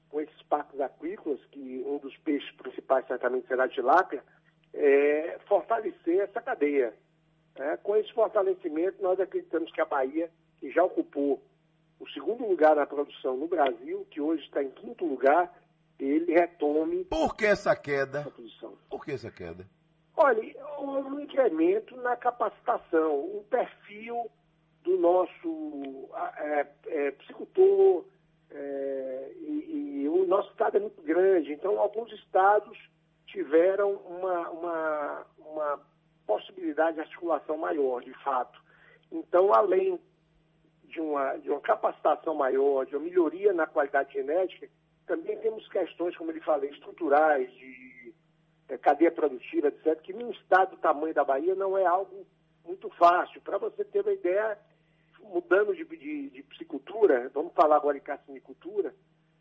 com 0.09 0.19
esses 0.19 0.41
parques 0.43 0.79
aquícolas, 0.79 1.43
que 1.45 1.81
um 1.87 1.97
dos 1.97 2.15
peixes 2.17 2.51
principais 2.57 3.07
certamente 3.07 3.47
será 3.47 3.63
a 3.63 3.69
tilápia, 3.69 4.21
é, 4.73 5.39
fortalecer 5.47 6.19
essa 6.19 6.41
cadeia. 6.41 6.93
É, 7.55 7.77
com 7.77 7.95
esse 7.95 8.11
fortalecimento, 8.13 9.01
nós 9.01 9.19
acreditamos 9.19 9.71
que 9.71 9.79
a 9.79 9.85
Bahia, 9.85 10.29
que 10.59 10.69
já 10.71 10.83
ocupou 10.83 11.41
o 11.99 12.09
segundo 12.09 12.45
lugar 12.45 12.75
na 12.75 12.85
produção 12.85 13.37
no 13.37 13.47
Brasil, 13.47 14.05
que 14.11 14.19
hoje 14.19 14.43
está 14.43 14.61
em 14.61 14.71
quinto 14.71 15.05
lugar, 15.05 15.53
ele 15.97 16.33
retome. 16.33 17.05
Por 17.05 17.35
que 17.35 17.45
essa 17.45 17.73
queda? 17.75 18.19
Essa 18.19 18.31
posição. 18.31 18.77
Por 18.89 19.05
que 19.05 19.11
essa 19.11 19.31
queda? 19.31 19.65
Olha, 20.17 20.41
houve 20.77 21.09
um 21.09 21.19
incremento 21.21 21.95
na 21.97 22.15
capacitação, 22.17 23.19
o 23.19 23.45
perfil 23.49 24.29
do 24.83 24.97
nosso 24.97 26.09
é, 26.37 26.67
é, 26.87 27.13
é, 28.51 29.31
e, 29.41 30.01
e, 30.03 30.09
o 30.09 30.25
nosso 30.27 30.51
estado 30.51 30.77
é 30.77 30.79
muito 30.79 31.01
grande, 31.01 31.53
então 31.53 31.79
alguns 31.79 32.11
estados 32.11 32.77
tiveram 33.25 33.93
uma, 33.93 34.49
uma, 34.49 35.25
uma 35.39 35.79
possibilidade 36.27 36.95
de 36.95 37.01
articulação 37.01 37.57
maior, 37.57 38.03
de 38.03 38.13
fato. 38.23 38.61
Então, 39.11 39.53
além 39.53 39.99
de 40.83 40.99
uma, 40.99 41.37
de 41.37 41.49
uma 41.49 41.61
capacitação 41.61 42.35
maior, 42.35 42.85
de 42.85 42.95
uma 42.95 43.05
melhoria 43.05 43.53
na 43.53 43.65
qualidade 43.65 44.13
genética, 44.13 44.69
também 45.07 45.37
temos 45.39 45.67
questões, 45.69 46.15
como 46.15 46.31
ele 46.31 46.41
falei, 46.41 46.69
estruturais, 46.69 47.51
de 47.53 48.13
é, 48.69 48.77
cadeia 48.77 49.11
produtiva, 49.11 49.67
etc., 49.67 49.99
que 50.01 50.13
num 50.13 50.31
estado 50.31 50.71
do 50.71 50.77
tamanho 50.77 51.13
da 51.13 51.23
Bahia 51.23 51.55
não 51.55 51.77
é 51.77 51.85
algo 51.85 52.25
muito 52.63 52.89
fácil. 52.91 53.41
Para 53.41 53.57
você 53.57 53.83
ter 53.83 54.01
uma 54.01 54.13
ideia, 54.13 54.57
mudando 55.23 55.75
de, 55.75 55.85
de, 55.85 56.29
de 56.29 56.43
psicultura, 56.43 57.29
vamos 57.33 57.53
falar 57.53 57.77
agora 57.77 57.97
em 57.97 58.01
carcinicultura, 58.01 58.93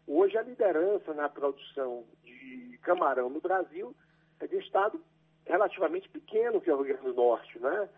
hoje 0.06 0.36
a 0.36 0.42
liderança 0.42 1.12
na 1.14 1.28
produção 1.28 2.04
de 2.22 2.78
camarão 2.82 3.28
no 3.28 3.40
Brasil 3.40 3.94
é 4.40 4.46
de 4.46 4.56
estado 4.58 5.02
relativamente 5.46 6.08
pequeno, 6.08 6.60
que 6.60 6.70
é 6.70 6.74
o 6.74 6.82
Rio 6.82 6.94
Grande 6.94 7.08
do 7.08 7.14
Norte, 7.14 7.58
né? 7.58 7.88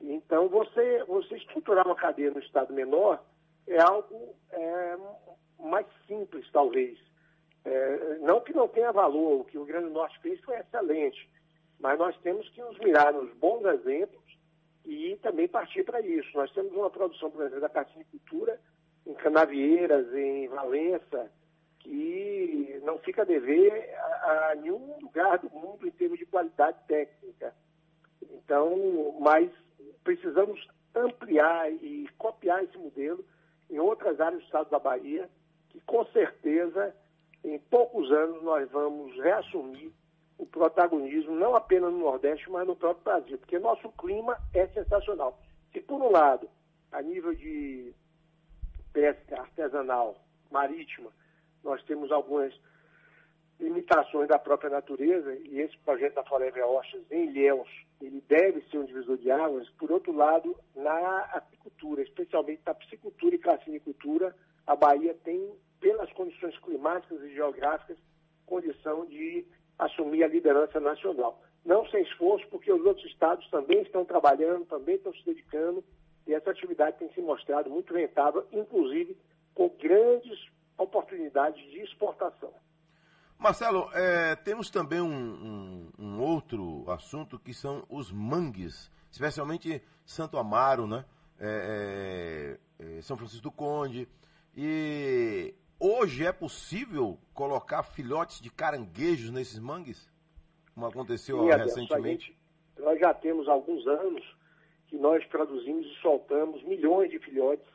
Então, 0.00 0.48
você, 0.48 1.04
você 1.04 1.36
estruturar 1.36 1.86
uma 1.86 1.94
cadeia 1.94 2.30
no 2.30 2.40
estado 2.40 2.72
menor 2.72 3.22
é 3.66 3.78
algo 3.80 4.34
é, 4.50 4.96
mais 5.58 5.86
simples, 6.06 6.50
talvez. 6.50 6.98
É, 7.64 8.18
não 8.20 8.40
que 8.40 8.54
não 8.54 8.66
tenha 8.66 8.92
valor, 8.92 9.40
o 9.40 9.44
que 9.44 9.58
o 9.58 9.64
Rio 9.64 9.74
Grande 9.74 9.88
do 9.88 9.94
Norte 9.94 10.18
fez 10.20 10.40
foi 10.40 10.56
excelente, 10.56 11.28
mas 11.78 11.98
nós 11.98 12.16
temos 12.18 12.48
que 12.50 12.62
nos 12.62 12.78
mirar 12.78 13.12
nos 13.12 13.30
bons 13.34 13.64
exemplos 13.66 14.19
e 14.90 15.16
também 15.18 15.46
partir 15.46 15.84
para 15.84 16.00
isso. 16.00 16.36
Nós 16.36 16.50
temos 16.52 16.72
uma 16.72 16.90
produção, 16.90 17.30
por 17.30 17.42
exemplo, 17.42 17.60
da 17.60 17.68
carcinicultura 17.68 18.60
em 19.06 19.14
Canavieiras, 19.14 20.12
em 20.12 20.48
Valença, 20.48 21.30
que 21.78 22.80
não 22.82 22.98
fica 22.98 23.22
a 23.22 23.24
dever 23.24 23.94
a, 23.94 24.50
a 24.50 24.54
nenhum 24.56 24.98
lugar 25.00 25.38
do 25.38 25.48
mundo 25.50 25.86
em 25.86 25.92
termos 25.92 26.18
de 26.18 26.26
qualidade 26.26 26.76
técnica. 26.88 27.54
Então, 28.20 29.16
mas 29.20 29.48
precisamos 30.02 30.66
ampliar 30.92 31.72
e 31.72 32.08
copiar 32.18 32.64
esse 32.64 32.76
modelo 32.76 33.24
em 33.70 33.78
outras 33.78 34.20
áreas 34.20 34.42
do 34.42 34.46
estado 34.46 34.70
da 34.70 34.80
Bahia, 34.80 35.30
que 35.68 35.80
com 35.82 36.04
certeza 36.06 36.92
em 37.44 37.60
poucos 37.60 38.10
anos 38.10 38.42
nós 38.42 38.68
vamos 38.72 39.16
reassumir 39.18 39.92
o 40.40 40.46
protagonismo, 40.46 41.34
não 41.34 41.54
apenas 41.54 41.92
no 41.92 41.98
Nordeste, 41.98 42.50
mas 42.50 42.66
no 42.66 42.74
próprio 42.74 43.04
Brasil, 43.04 43.36
porque 43.36 43.58
nosso 43.58 43.90
clima 43.90 44.38
é 44.54 44.66
sensacional. 44.68 45.38
Se, 45.70 45.80
por 45.82 46.00
um 46.00 46.10
lado, 46.10 46.48
a 46.90 47.02
nível 47.02 47.34
de 47.34 47.92
pesca 48.90 49.38
artesanal, 49.38 50.16
marítima, 50.50 51.10
nós 51.62 51.82
temos 51.84 52.10
algumas 52.10 52.58
limitações 53.60 54.28
da 54.28 54.38
própria 54.38 54.70
natureza, 54.70 55.34
e 55.34 55.60
esse 55.60 55.76
projeto 55.78 56.14
da 56.14 56.24
Forever 56.24 56.66
Oceans 56.66 57.04
em 57.10 57.28
Ilhéus, 57.28 57.68
ele 58.00 58.24
deve 58.26 58.62
ser 58.70 58.78
um 58.78 58.86
divisor 58.86 59.18
de 59.18 59.30
águas. 59.30 59.68
Por 59.78 59.92
outro 59.92 60.10
lado, 60.10 60.56
na 60.74 61.18
apicultura, 61.34 62.00
especialmente 62.00 62.62
na 62.64 62.72
piscicultura 62.72 63.34
e 63.34 63.38
carcinicultura, 63.38 64.34
a 64.66 64.74
Bahia 64.74 65.14
tem, 65.22 65.52
pelas 65.78 66.10
condições 66.14 66.58
climáticas 66.60 67.20
e 67.24 67.34
geográficas, 67.34 67.98
condição 68.46 69.04
de 69.04 69.44
assumir 69.80 70.22
a 70.22 70.28
liderança 70.28 70.78
nacional. 70.78 71.40
Não 71.64 71.86
sem 71.90 72.02
esforço, 72.02 72.46
porque 72.48 72.72
os 72.72 72.84
outros 72.84 73.04
estados 73.06 73.48
também 73.50 73.82
estão 73.82 74.04
trabalhando, 74.04 74.64
também 74.66 74.96
estão 74.96 75.12
se 75.12 75.24
dedicando, 75.24 75.84
e 76.26 76.34
essa 76.34 76.50
atividade 76.50 76.98
tem 76.98 77.10
se 77.12 77.20
mostrado 77.20 77.68
muito 77.70 77.92
rentável, 77.92 78.46
inclusive 78.52 79.16
com 79.54 79.68
grandes 79.80 80.38
oportunidades 80.78 81.62
de 81.70 81.80
exportação. 81.80 82.52
Marcelo, 83.38 83.90
é, 83.94 84.36
temos 84.36 84.70
também 84.70 85.00
um, 85.00 85.08
um, 85.08 85.92
um, 85.98 86.20
outro 86.20 86.84
assunto 86.90 87.38
que 87.38 87.54
são 87.54 87.84
os 87.88 88.12
mangues, 88.12 88.90
especialmente 89.10 89.82
Santo 90.04 90.36
Amaro, 90.36 90.86
né? 90.86 91.04
É, 91.38 92.58
é, 92.78 92.98
é, 92.98 93.02
São 93.02 93.16
Francisco 93.16 93.44
do 93.44 93.50
Conde. 93.50 94.06
E 94.54 95.54
hoje 95.80 96.24
é 96.24 96.32
possível 96.32 97.18
colocar 97.34 97.82
filhotes 97.82 98.40
de 98.40 98.50
caranguejos 98.50 99.30
nesses 99.30 99.58
mangues? 99.58 100.08
Como 100.74 100.86
aconteceu 100.86 101.42
Sim, 101.42 101.48
recentemente? 101.48 102.26
Gente, 102.26 102.38
nós 102.78 103.00
já 103.00 103.12
temos 103.14 103.48
alguns 103.48 103.86
anos 103.86 104.22
que 104.86 104.96
nós 104.96 105.24
produzimos 105.26 105.86
e 105.86 106.00
soltamos 106.00 106.62
milhões 106.64 107.10
de 107.10 107.18
filhotes 107.18 107.66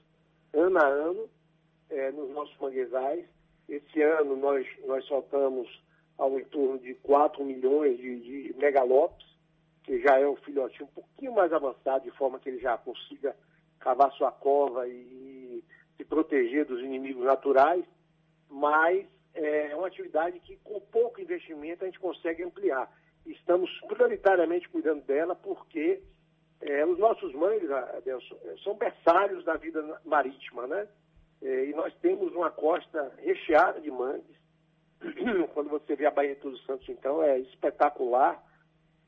ano 0.53 0.78
a 0.78 0.88
ano 0.88 1.30
é, 1.89 2.12
nos 2.12 2.30
nossos 2.32 2.58
manguezais 2.60 3.26
esse 3.68 4.01
ano 4.01 4.36
nós, 4.36 4.68
nós 4.86 5.03
soltamos 5.06 5.68
ao 6.18 6.39
entorno 6.39 6.80
de 6.80 6.93
4 6.95 7.43
milhões 7.43 7.97
de, 7.97 8.20
de 8.20 8.56
megalopes, 8.58 9.26
que 9.84 9.99
já 10.01 10.20
é 10.20 10.28
um 10.28 10.36
filhotinho 10.38 10.86
um 10.86 10.93
pouquinho 10.93 11.34
mais 11.34 11.51
avançado, 11.51 12.03
de 12.03 12.12
forma 12.12 12.39
que 12.39 12.49
ele 12.49 12.60
já 12.60 12.78
consiga 12.78 13.36
cavar 13.80 14.12
sua 14.14 14.32
cova 14.32 14.88
e 14.88 15.64
se 15.97 16.06
proteger 16.06 16.66
dos 16.66 16.82
inimigos 16.82 17.24
naturais, 17.24 17.84
mas 18.50 19.06
é 19.34 19.76
uma 19.76 19.88
atividade 19.88 20.39
que 20.39 20.56
com 20.58 20.80
pouco 20.80 21.22
investimento 21.22 21.84
a 21.84 21.88
gente 21.88 22.00
consegue 22.00 22.43
ampliar. 22.43 22.89
Estamos 23.26 23.70
prioritariamente 23.88 24.70
cuidando 24.70 25.04
dela 25.04 25.36
porque 25.36 26.02
é, 26.62 26.86
os 26.86 26.98
nossos 26.98 27.34
mães, 27.34 27.70
Adelson, 27.70 28.36
são 28.64 28.76
berçários 28.76 29.43
da 29.43 29.56
vida 29.56 30.02
marítima, 30.06 30.68
né? 30.68 30.88
É, 31.41 31.66
e 31.66 31.74
nós 31.74 31.93
temos 31.96 32.34
uma 32.34 32.50
costa 32.50 33.14
recheada 33.18 33.82
de 33.82 33.91
mangues. 33.91 34.38
Quando 35.54 35.70
você 35.70 35.96
vê 35.96 36.06
a 36.06 36.12
Baía 36.12 36.36
de 36.36 36.41
Todos 36.41 36.60
os 36.60 36.66
Santos, 36.66 36.88
então, 36.88 37.22
é 37.22 37.39
espetacular. 37.39 38.41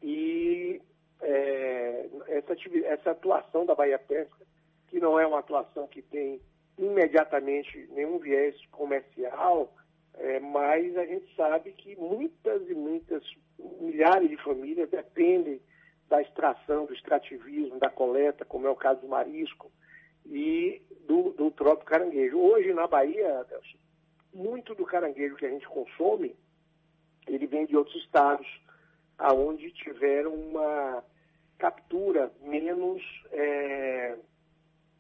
E 0.04 0.82
é, 1.22 2.10
essa, 2.28 2.54
essa 2.86 3.12
atuação 3.12 3.66
da 3.66 3.74
Bahia 3.74 3.98
Pesca, 3.98 4.46
que 4.88 5.00
não 5.00 5.20
é 5.20 5.26
uma 5.26 5.40
atuação 5.40 5.88
que 5.88 6.02
tem 6.02 6.42
imediatamente 6.78 7.88
nenhum 7.92 8.20
viés 8.20 8.56
comercial, 8.72 9.74
é, 10.16 10.40
mas 10.40 10.98
a 10.98 11.06
gente 11.06 11.34
sabe 11.36 11.72
que 11.74 11.96
muitas 11.96 12.68
e 12.70 12.74
muitas, 12.74 13.24
milhares 13.80 14.30
de 14.30 14.38
famílias 14.38 14.90
dependem 14.90 15.62
da 16.10 16.22
extração, 16.22 16.86
do 16.86 16.94
extrativismo, 16.94 17.80
da 17.80 17.90
coleta, 17.90 18.46
como 18.46 18.68
é 18.68 18.70
o 18.70 18.76
caso 18.76 19.02
do 19.02 19.08
marisco, 19.08 19.72
e 20.26 20.82
do, 21.08 21.32
do 21.32 21.52
próprio 21.52 21.86
caranguejo. 21.86 22.38
Hoje, 22.38 22.74
na 22.74 22.88
Bahia, 22.88 23.46
muito 24.34 24.76
do 24.76 24.86
caranguejo 24.86 25.36
que 25.36 25.46
a 25.46 25.50
gente 25.50 25.68
consome, 25.68 26.36
ele 27.28 27.48
vem 27.48 27.66
de 27.66 27.76
outros 27.76 27.96
estados, 28.04 28.48
aonde 29.18 29.72
tiveram 29.72 30.34
uma 30.34 31.04
captura 31.58 32.32
menos, 32.42 33.02
é, 33.32 34.16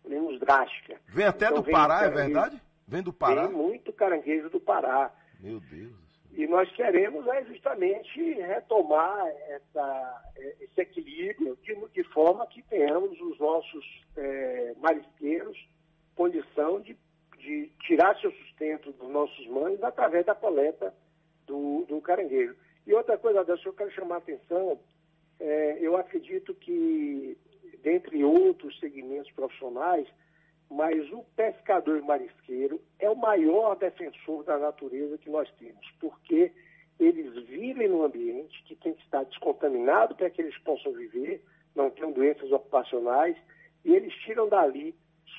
menos 0.07 0.39
drástica. 0.39 0.99
Vem 1.07 1.25
até 1.25 1.45
então, 1.45 1.57
do 1.57 1.63
vem 1.63 1.73
Pará, 1.73 2.03
é 2.03 2.09
verdade? 2.09 2.61
Vem 2.87 3.01
do 3.01 3.13
Pará? 3.13 3.47
Vem 3.47 3.55
muito 3.55 3.93
caranguejo 3.93 4.49
do 4.49 4.59
Pará. 4.59 5.11
Meu 5.39 5.59
Deus. 5.59 6.07
E 6.33 6.45
nós 6.45 6.71
queremos 6.73 7.25
é, 7.27 7.43
justamente 7.45 8.21
retomar 8.35 9.27
essa, 9.49 10.23
esse 10.59 10.81
equilíbrio 10.81 11.57
de, 11.63 11.75
de, 11.93 12.03
forma 12.11 12.45
que 12.45 12.61
tenhamos 12.63 13.19
os 13.19 13.39
nossos 13.39 14.03
é, 14.15 14.75
marisqueiros 14.79 15.57
condição 16.17 16.81
de, 16.81 16.97
de, 17.37 17.71
tirar 17.81 18.19
seu 18.19 18.31
sustento 18.31 18.91
dos 18.91 19.09
nossos 19.09 19.47
mães 19.47 19.81
através 19.83 20.25
da 20.25 20.35
coleta 20.35 20.93
do, 21.45 21.85
do 21.85 22.01
caranguejo. 22.01 22.55
E 22.85 22.93
outra 22.93 23.17
coisa, 23.17 23.41
Adelson, 23.41 23.69
eu 23.69 23.73
quero 23.73 23.91
chamar 23.91 24.15
a 24.15 24.17
atenção, 24.17 24.79
é, 25.39 25.77
eu 25.79 25.95
acredito 25.95 26.53
que, 26.55 27.37
dentre 27.83 28.23
outros 28.23 28.79
segmentos 28.79 29.31
profissionais, 29.31 30.07
mas 30.69 31.09
o 31.11 31.23
pescador 31.35 32.01
marisqueiro 32.01 32.81
é 32.99 33.09
o 33.09 33.15
maior 33.15 33.75
defensor 33.75 34.43
da 34.43 34.57
natureza 34.57 35.17
que 35.17 35.29
nós 35.29 35.49
temos, 35.53 35.89
porque 35.99 36.51
eles 36.99 37.33
vivem 37.45 37.87
num 37.87 38.03
ambiente 38.03 38.63
que 38.63 38.75
tem 38.75 38.93
que 38.93 39.03
estar 39.03 39.23
descontaminado 39.23 40.15
para 40.15 40.29
que 40.29 40.41
eles 40.41 40.57
possam 40.59 40.91
viver, 40.93 41.43
não 41.75 41.89
tenham 41.89 42.11
doenças 42.11 42.51
ocupacionais, 42.51 43.37
e 43.85 43.93
eles 43.93 44.13
tiram 44.25 44.49
dali 44.49 44.95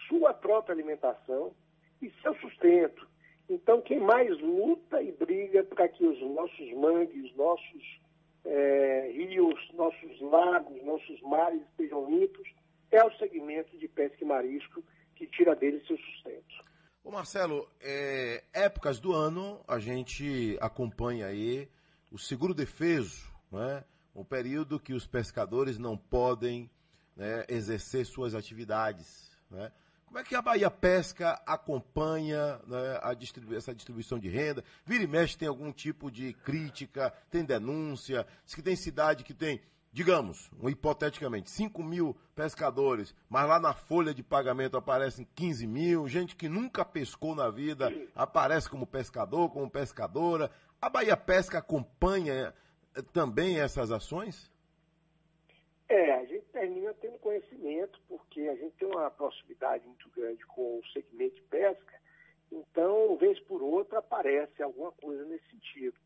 sua 0.09 0.33
própria 0.33 0.75
alimentação 0.75 1.53
e 2.01 2.11
seu 2.23 2.35
sustento. 2.37 3.07
Então, 3.51 3.81
quem 3.81 3.99
mais 3.99 4.39
luta 4.41 5.03
e 5.03 5.11
briga 5.13 5.65
para 5.65 5.89
que 5.89 6.05
os 6.05 6.21
nossos 6.21 6.73
mangues, 6.75 7.35
nossos 7.35 8.01
é, 8.49 9.13
rios, 9.13 9.61
nossos 9.75 10.21
lagos, 10.23 10.83
nossos 10.83 11.21
mares 11.21 11.61
estejam 11.71 12.09
limpos, 12.11 12.49
é 12.91 13.05
o 13.05 13.13
segmento 13.19 13.77
de 13.77 13.87
pesca 13.87 14.17
e 14.25 14.27
marisco 14.27 14.83
que 15.15 15.27
tira 15.27 15.55
dele 15.55 15.85
seu 15.87 15.99
sustento. 15.99 16.65
Ô 17.05 17.11
Marcelo, 17.11 17.69
é, 17.81 18.43
épocas 18.53 18.99
do 18.99 19.13
ano 19.13 19.63
a 19.69 19.79
gente 19.79 20.57
acompanha 20.61 21.27
aí 21.27 21.69
o 22.11 22.19
seguro 22.19 22.55
defeso, 22.55 23.31
né? 23.53 23.85
um 24.15 24.25
período 24.25 24.81
que 24.81 24.95
os 24.95 25.07
pescadores 25.07 25.79
não 25.79 25.97
podem 25.97 26.71
né, 27.15 27.45
exercer 27.49 28.07
suas 28.07 28.35
atividades. 28.35 29.31
Né? 29.51 29.71
Como 30.09 30.19
é 30.19 30.25
que 30.25 30.35
a 30.35 30.41
Bahia 30.41 30.71
Pesca 30.71 31.39
acompanha 31.45 32.59
né, 32.67 33.15
distribu 33.15 33.55
essa 33.55 33.75
distribuição 33.75 34.19
de 34.19 34.27
renda? 34.31 34.65
Vira 34.87 35.05
e 35.05 35.07
mexe 35.07 35.37
tem 35.37 35.47
algum 35.47 35.71
tipo 35.71 36.11
de 36.11 36.33
crítica, 36.33 37.13
tem 37.31 37.45
denúncia, 37.45 38.27
diz 38.43 38.55
que 38.55 38.63
tem 38.63 38.75
cidade 38.75 39.23
que 39.23 39.35
tem 39.35 39.61
digamos, 39.91 40.51
um, 40.63 40.69
hipoteticamente, 40.69 41.51
5 41.51 41.83
mil 41.83 42.17
pescadores, 42.35 43.15
mas 43.29 43.49
lá 43.49 43.59
na 43.59 43.73
folha 43.75 44.15
de 44.15 44.23
pagamento 44.23 44.77
aparecem 44.77 45.27
15 45.35 45.67
mil, 45.67 46.07
gente 46.07 46.37
que 46.37 46.49
nunca 46.49 46.85
pescou 46.85 47.35
na 47.35 47.51
vida 47.51 47.93
aparece 48.15 48.69
como 48.69 48.87
pescador, 48.87 49.51
como 49.51 49.69
pescadora. 49.69 50.51
A 50.81 50.89
Bahia 50.89 51.17
Pesca 51.17 51.59
acompanha 51.59 52.55
eh, 52.95 53.03
também 53.13 53.59
essas 53.59 53.91
ações? 53.91 54.51
É, 55.89 56.13
a 56.13 56.25
gente 56.27 56.45
termina 56.53 56.93
tendo 57.01 57.19
conhecimento, 57.19 57.99
porque 58.39 58.49
a 58.49 58.55
gente 58.55 58.77
tem 58.77 58.89
uma 58.89 59.11
proximidade 59.11 59.85
muito 59.85 60.09
grande 60.11 60.47
com 60.47 60.79
o 60.79 60.87
segmento 60.93 61.35
de 61.35 61.43
pesca, 61.43 62.01
então, 62.53 63.17
vez 63.17 63.39
por 63.41 63.61
outra, 63.61 63.99
aparece 63.99 64.63
alguma 64.63 64.93
coisa 64.93 65.25
nesse 65.25 65.51
sentido. 65.51 65.97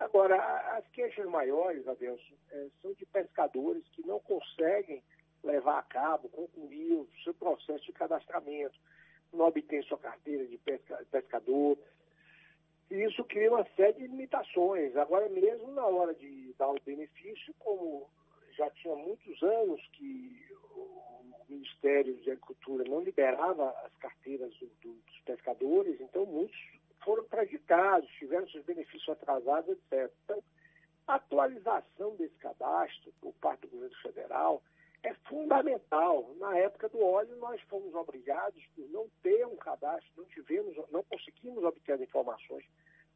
Agora, 0.00 0.36
as 0.76 0.86
queixas 0.88 1.26
maiores, 1.26 1.86
Adelson, 1.86 2.34
é, 2.50 2.66
são 2.82 2.92
de 2.92 3.06
pescadores 3.06 3.86
que 3.92 4.04
não 4.04 4.18
conseguem 4.18 5.02
levar 5.44 5.78
a 5.78 5.82
cabo, 5.82 6.28
concluir 6.28 6.92
o 6.92 7.08
seu 7.22 7.32
processo 7.32 7.84
de 7.84 7.92
cadastramento, 7.92 8.78
não 9.32 9.46
obtém 9.46 9.80
sua 9.82 9.98
carteira 9.98 10.44
de 10.44 10.58
pesca, 10.58 11.06
pescador. 11.10 11.78
E 12.90 13.04
isso 13.04 13.24
cria 13.24 13.50
uma 13.50 13.64
série 13.76 13.94
de 13.94 14.06
limitações. 14.08 14.96
Agora 14.96 15.28
mesmo, 15.28 15.70
na 15.70 15.86
hora 15.86 16.14
de 16.14 16.52
dar 16.58 16.68
o 16.68 16.80
benefício, 16.84 17.54
como 17.60 18.10
já 18.56 18.70
tinha 18.70 18.94
muitos 18.94 19.42
anos 19.42 19.80
que 19.92 20.46
o 20.74 21.44
Ministério 21.48 22.14
de 22.16 22.30
Agricultura 22.30 22.84
não 22.88 23.00
liberava 23.00 23.70
as 23.84 23.94
carteiras 23.98 24.52
do, 24.56 24.66
do, 24.82 24.92
dos 24.92 25.20
pescadores, 25.24 26.00
então 26.00 26.26
muitos 26.26 26.58
foram 27.04 27.24
prejudicados, 27.24 28.10
tiveram 28.18 28.48
seus 28.48 28.64
benefícios 28.64 29.08
atrasados, 29.08 29.70
etc. 29.70 30.12
Então, 30.24 30.42
a 31.06 31.14
atualização 31.14 32.16
desse 32.16 32.34
cadastro 32.36 33.12
por 33.20 33.32
parte 33.34 33.60
do 33.60 33.68
governo 33.68 33.96
federal 34.02 34.62
é 35.04 35.14
fundamental. 35.28 36.34
Na 36.40 36.58
época 36.58 36.88
do 36.88 37.00
óleo, 37.00 37.36
nós 37.36 37.60
fomos 37.62 37.94
obrigados, 37.94 38.60
por 38.74 38.88
não 38.90 39.06
ter 39.22 39.46
um 39.46 39.56
cadastro, 39.56 40.10
não 40.16 40.24
tivemos, 40.24 40.76
não 40.90 41.02
conseguimos 41.04 41.62
obter 41.62 41.92
as 41.92 42.00
informações 42.00 42.64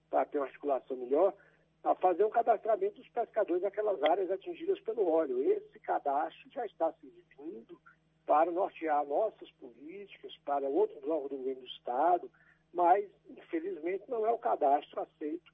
para 0.09 0.25
ter 0.25 0.39
uma 0.39 0.47
articulação 0.47 0.97
melhor, 0.97 1.35
a 1.83 1.95
fazer 1.95 2.25
um 2.25 2.31
cadastramento 2.31 2.97
dos 2.97 3.09
pescadores 3.09 3.63
daquelas 3.63 4.03
áreas 4.03 4.31
atingidas 4.31 4.79
pelo 4.81 5.09
óleo. 5.09 5.43
Esse 5.43 5.79
cadastro 5.81 6.51
já 6.51 6.67
está 6.67 6.93
servindo 6.93 7.81
para 8.27 8.51
nortear 8.51 9.05
nossas 9.07 9.51
políticas, 9.53 10.37
para 10.45 10.69
outros 10.69 11.03
órgãos 11.05 11.31
do 11.31 11.37
governo 11.39 11.63
do 11.63 11.67
Estado, 11.67 12.31
mas, 12.73 13.11
infelizmente, 13.29 14.05
não 14.09 14.27
é 14.27 14.31
o 14.31 14.39
cadastro 14.39 15.01
aceito 15.01 15.53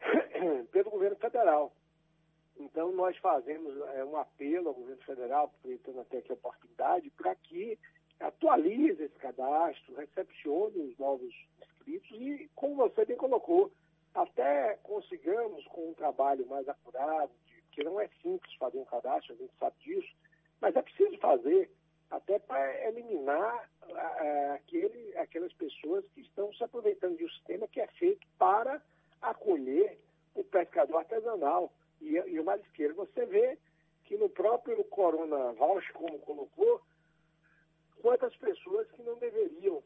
pelo 0.70 0.90
governo 0.90 1.16
federal. 1.16 1.72
Então, 2.56 2.92
nós 2.92 3.16
fazemos 3.18 3.76
é, 3.94 4.04
um 4.04 4.16
apelo 4.16 4.68
ao 4.68 4.74
governo 4.74 5.02
federal, 5.02 5.46
aproveitando 5.46 6.00
até 6.00 6.18
aqui 6.18 6.30
a 6.30 6.34
oportunidade, 6.34 7.10
para 7.10 7.34
que 7.34 7.78
atualize 8.20 9.02
esse 9.02 9.18
cadastro, 9.18 9.94
recepcione 9.96 10.78
os 10.78 10.98
novos 10.98 11.34
inscritos 11.62 12.10
e, 12.12 12.50
como 12.54 12.76
você 12.76 13.04
bem 13.04 13.16
colocou, 13.16 13.72
até 14.14 14.78
consigamos, 14.82 15.64
com 15.68 15.90
um 15.90 15.94
trabalho 15.94 16.46
mais 16.46 16.68
apurado, 16.68 17.30
que 17.72 17.84
não 17.84 18.00
é 18.00 18.08
simples 18.22 18.52
fazer 18.54 18.78
um 18.78 18.84
cadastro, 18.84 19.34
a 19.34 19.36
gente 19.36 19.52
sabe 19.58 19.76
disso, 19.80 20.12
mas 20.60 20.74
é 20.74 20.82
preciso 20.82 21.16
fazer 21.18 21.70
até 22.10 22.38
para 22.40 22.88
eliminar 22.88 23.70
uh, 23.84 24.54
aquele, 24.54 25.16
aquelas 25.16 25.52
pessoas 25.52 26.04
que 26.12 26.22
estão 26.22 26.52
se 26.54 26.64
aproveitando 26.64 27.16
de 27.16 27.24
um 27.24 27.30
sistema 27.30 27.68
que 27.68 27.80
é 27.80 27.86
feito 27.86 28.26
para 28.36 28.82
acolher 29.22 29.98
o 30.34 30.42
pescador 30.42 30.98
artesanal 30.98 31.72
e, 32.00 32.14
e 32.14 32.40
o 32.40 32.44
marisqueiro. 32.44 32.94
Você 32.96 33.24
vê 33.26 33.56
que 34.04 34.16
no 34.16 34.28
próprio 34.28 34.82
Corona 34.84 35.52
Voucher, 35.52 35.92
como 35.92 36.18
colocou, 36.20 36.80
quantas 38.02 38.34
pessoas 38.36 38.90
que 38.90 39.02
não 39.02 39.16
deveriam 39.18 39.82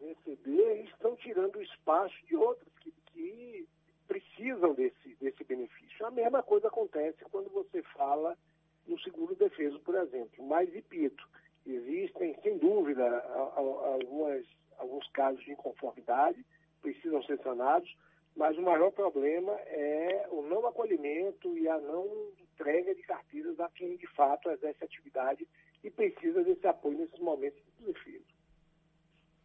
receber 0.00 0.84
estão 0.84 1.14
tirando 1.16 1.56
o 1.56 1.62
espaço 1.62 2.14
de 2.26 2.36
outras 2.36 2.68
que, 3.16 3.68
precisam 4.06 4.74
desse, 4.74 5.16
desse 5.20 5.42
benefício. 5.44 6.06
A 6.06 6.10
mesma 6.10 6.42
coisa 6.42 6.68
acontece 6.68 7.24
quando 7.30 7.50
você 7.50 7.82
fala 7.82 8.36
no 8.86 8.98
seguro 9.00 9.34
defeso, 9.34 9.80
por 9.80 9.94
exemplo. 9.96 10.44
Mas, 10.46 10.72
repito, 10.72 11.26
Existem, 11.66 12.36
sem 12.42 12.58
dúvida, 12.58 13.04
algumas, 13.56 14.46
alguns 14.78 15.06
casos 15.08 15.44
de 15.44 15.50
inconformidade, 15.50 16.46
precisam 16.80 17.20
ser 17.24 17.38
sanados, 17.42 17.92
mas 18.36 18.56
o 18.56 18.62
maior 18.62 18.92
problema 18.92 19.52
é 19.52 20.28
o 20.30 20.42
não 20.42 20.64
acolhimento 20.64 21.58
e 21.58 21.68
a 21.68 21.78
não 21.80 22.06
entrega 22.40 22.94
de 22.94 23.02
carteiras 23.02 23.58
a 23.58 23.68
quem 23.70 23.96
de 23.96 24.06
fato 24.08 24.48
exerce 24.50 24.84
atividade 24.84 25.46
e 25.82 25.90
precisa 25.90 26.44
desse 26.44 26.66
apoio 26.68 26.98
nesses 26.98 27.18
momentos 27.18 27.60
de 27.64 27.84
desafio. 27.84 28.22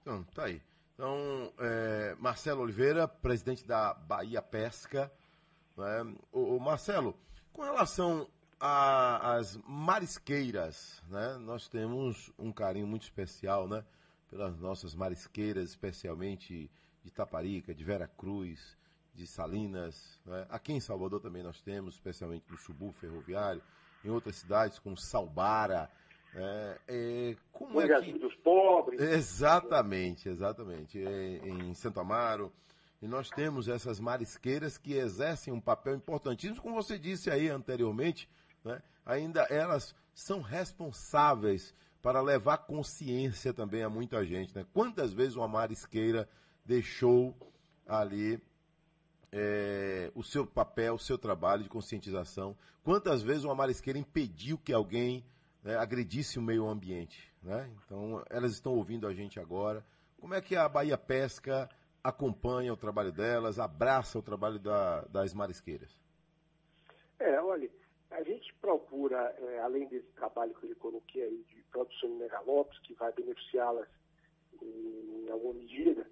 Então, 0.01 0.23
tá 0.35 0.45
aí. 0.45 0.61
Então, 1.01 1.51
é, 1.57 2.15
Marcelo 2.19 2.61
Oliveira, 2.61 3.07
presidente 3.07 3.65
da 3.65 3.91
Bahia 3.91 4.39
Pesca. 4.39 5.11
Né? 5.75 6.15
O, 6.31 6.59
Marcelo, 6.59 7.17
com 7.51 7.63
relação 7.63 8.29
as 8.59 9.57
marisqueiras, 9.65 11.01
né? 11.09 11.39
Nós 11.39 11.67
temos 11.67 12.31
um 12.37 12.51
carinho 12.51 12.85
muito 12.85 13.01
especial, 13.01 13.67
né? 13.67 13.83
Pelas 14.29 14.59
nossas 14.59 14.93
marisqueiras, 14.93 15.69
especialmente 15.69 16.69
de 17.03 17.09
Taparica, 17.09 17.73
de 17.73 17.83
Vera 17.83 18.07
Cruz, 18.07 18.77
de 19.15 19.25
Salinas. 19.25 20.19
Né? 20.23 20.45
Aqui 20.51 20.71
em 20.71 20.79
Salvador 20.79 21.19
também 21.19 21.41
nós 21.41 21.59
temos, 21.61 21.95
especialmente 21.95 22.45
no 22.47 22.57
Chubu 22.57 22.91
Ferroviário, 22.91 23.63
em 24.05 24.11
outras 24.11 24.35
cidades 24.35 24.77
como 24.77 24.95
Salbara. 24.95 25.89
É, 26.33 26.77
é, 26.87 27.35
como 27.51 27.81
é 27.81 28.01
que... 28.01 28.13
dos 28.17 28.33
pobres. 28.35 28.99
Exatamente, 29.01 30.29
exatamente. 30.29 31.03
É, 31.03 31.37
em 31.47 31.73
Santo 31.73 31.99
Amaro. 31.99 32.51
E 33.01 33.07
nós 33.07 33.29
temos 33.29 33.67
essas 33.67 33.99
marisqueiras 33.99 34.77
que 34.77 34.93
exercem 34.93 35.51
um 35.51 35.59
papel 35.59 35.95
importantíssimo, 35.95 36.61
como 36.61 36.75
você 36.75 36.99
disse 36.99 37.31
aí 37.31 37.49
anteriormente, 37.49 38.29
né, 38.63 38.81
ainda 39.03 39.41
elas 39.49 39.95
são 40.13 40.39
responsáveis 40.41 41.73
para 42.01 42.21
levar 42.21 42.59
consciência 42.59 43.53
também 43.53 43.83
a 43.83 43.89
muita 43.89 44.23
gente. 44.25 44.55
Né? 44.55 44.65
Quantas 44.73 45.13
vezes 45.13 45.35
uma 45.35 45.47
marisqueira 45.47 46.29
deixou 46.63 47.35
ali 47.87 48.39
é, 49.31 50.11
o 50.13 50.23
seu 50.23 50.45
papel, 50.45 50.95
o 50.95 50.99
seu 50.99 51.17
trabalho 51.17 51.63
de 51.63 51.69
conscientização? 51.69 52.55
Quantas 52.83 53.21
vezes 53.21 53.43
uma 53.43 53.55
marisqueira 53.55 53.99
impediu 53.99 54.57
que 54.57 54.73
alguém 54.73 55.23
né, 55.63 55.75
agredisse 55.77 56.39
o 56.39 56.41
meio 56.41 56.67
ambiente? 56.67 57.31
Né? 57.41 57.69
Então, 57.85 58.23
elas 58.29 58.51
estão 58.53 58.73
ouvindo 58.73 59.07
a 59.07 59.13
gente 59.13 59.39
agora. 59.39 59.83
Como 60.19 60.33
é 60.33 60.41
que 60.41 60.55
a 60.55 60.69
Bahia 60.69 60.97
Pesca 60.97 61.69
acompanha 62.03 62.73
o 62.73 62.77
trabalho 62.77 63.11
delas, 63.11 63.59
abraça 63.59 64.17
o 64.17 64.23
trabalho 64.23 64.59
da, 64.59 65.01
das 65.05 65.33
marisqueiras? 65.33 65.95
É, 67.19 67.39
olha, 67.41 67.69
a 68.09 68.23
gente 68.23 68.53
procura, 68.55 69.35
é, 69.39 69.59
além 69.59 69.87
desse 69.87 70.11
trabalho 70.13 70.53
que 70.55 70.65
eu 70.65 70.69
lhe 70.69 70.75
coloquei 70.75 71.23
aí 71.23 71.45
de 71.49 71.61
produção 71.71 72.09
de 72.09 72.15
megalopes, 72.15 72.79
que 72.79 72.93
vai 72.95 73.11
beneficiá-las 73.13 73.87
em, 74.61 75.25
em, 75.25 75.29
alguma 75.29 75.53
medida, 75.53 76.05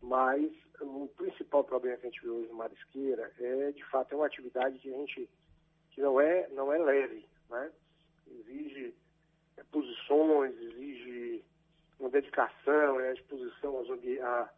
mas 0.00 0.52
o 0.80 1.08
principal 1.16 1.64
problema 1.64 1.96
que 1.98 2.06
a 2.06 2.10
gente 2.10 2.22
vê 2.22 2.28
hoje 2.28 2.48
no 2.48 2.54
Marisqueira 2.54 3.32
é, 3.38 3.72
de 3.72 3.84
fato, 3.86 4.12
é 4.12 4.16
uma 4.16 4.26
atividade 4.26 4.78
que 4.78 4.92
a 4.92 4.96
gente, 4.98 5.30
que 5.90 6.00
não 6.00 6.20
é, 6.20 6.48
não 6.48 6.72
é 6.72 6.78
leve, 6.78 7.26
né? 7.48 7.70
Exige 8.34 8.94
é, 9.56 9.62
posições, 9.64 10.54
exige 10.60 11.44
uma 11.98 12.10
dedicação 12.10 13.00
é 13.00 13.10
a 13.10 13.14
exposição 13.14 13.78
a- 14.22 14.50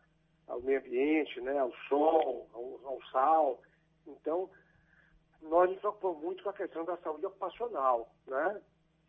ao 0.49 0.61
meio 0.63 0.79
ambiente, 0.79 1.41
né, 1.41 1.59
ao 1.59 1.73
sol, 1.89 2.49
ao, 2.53 2.81
ao 2.85 3.03
sal. 3.11 3.63
Então, 4.07 4.49
nós 5.43 5.69
nos 5.71 5.79
preocupamos 5.81 6.23
muito 6.23 6.43
com 6.43 6.51
a 6.51 6.55
questão 6.55 6.85
da 6.85 6.97
saúde 6.99 7.27
ocupacional, 7.27 8.09
né? 8.27 8.61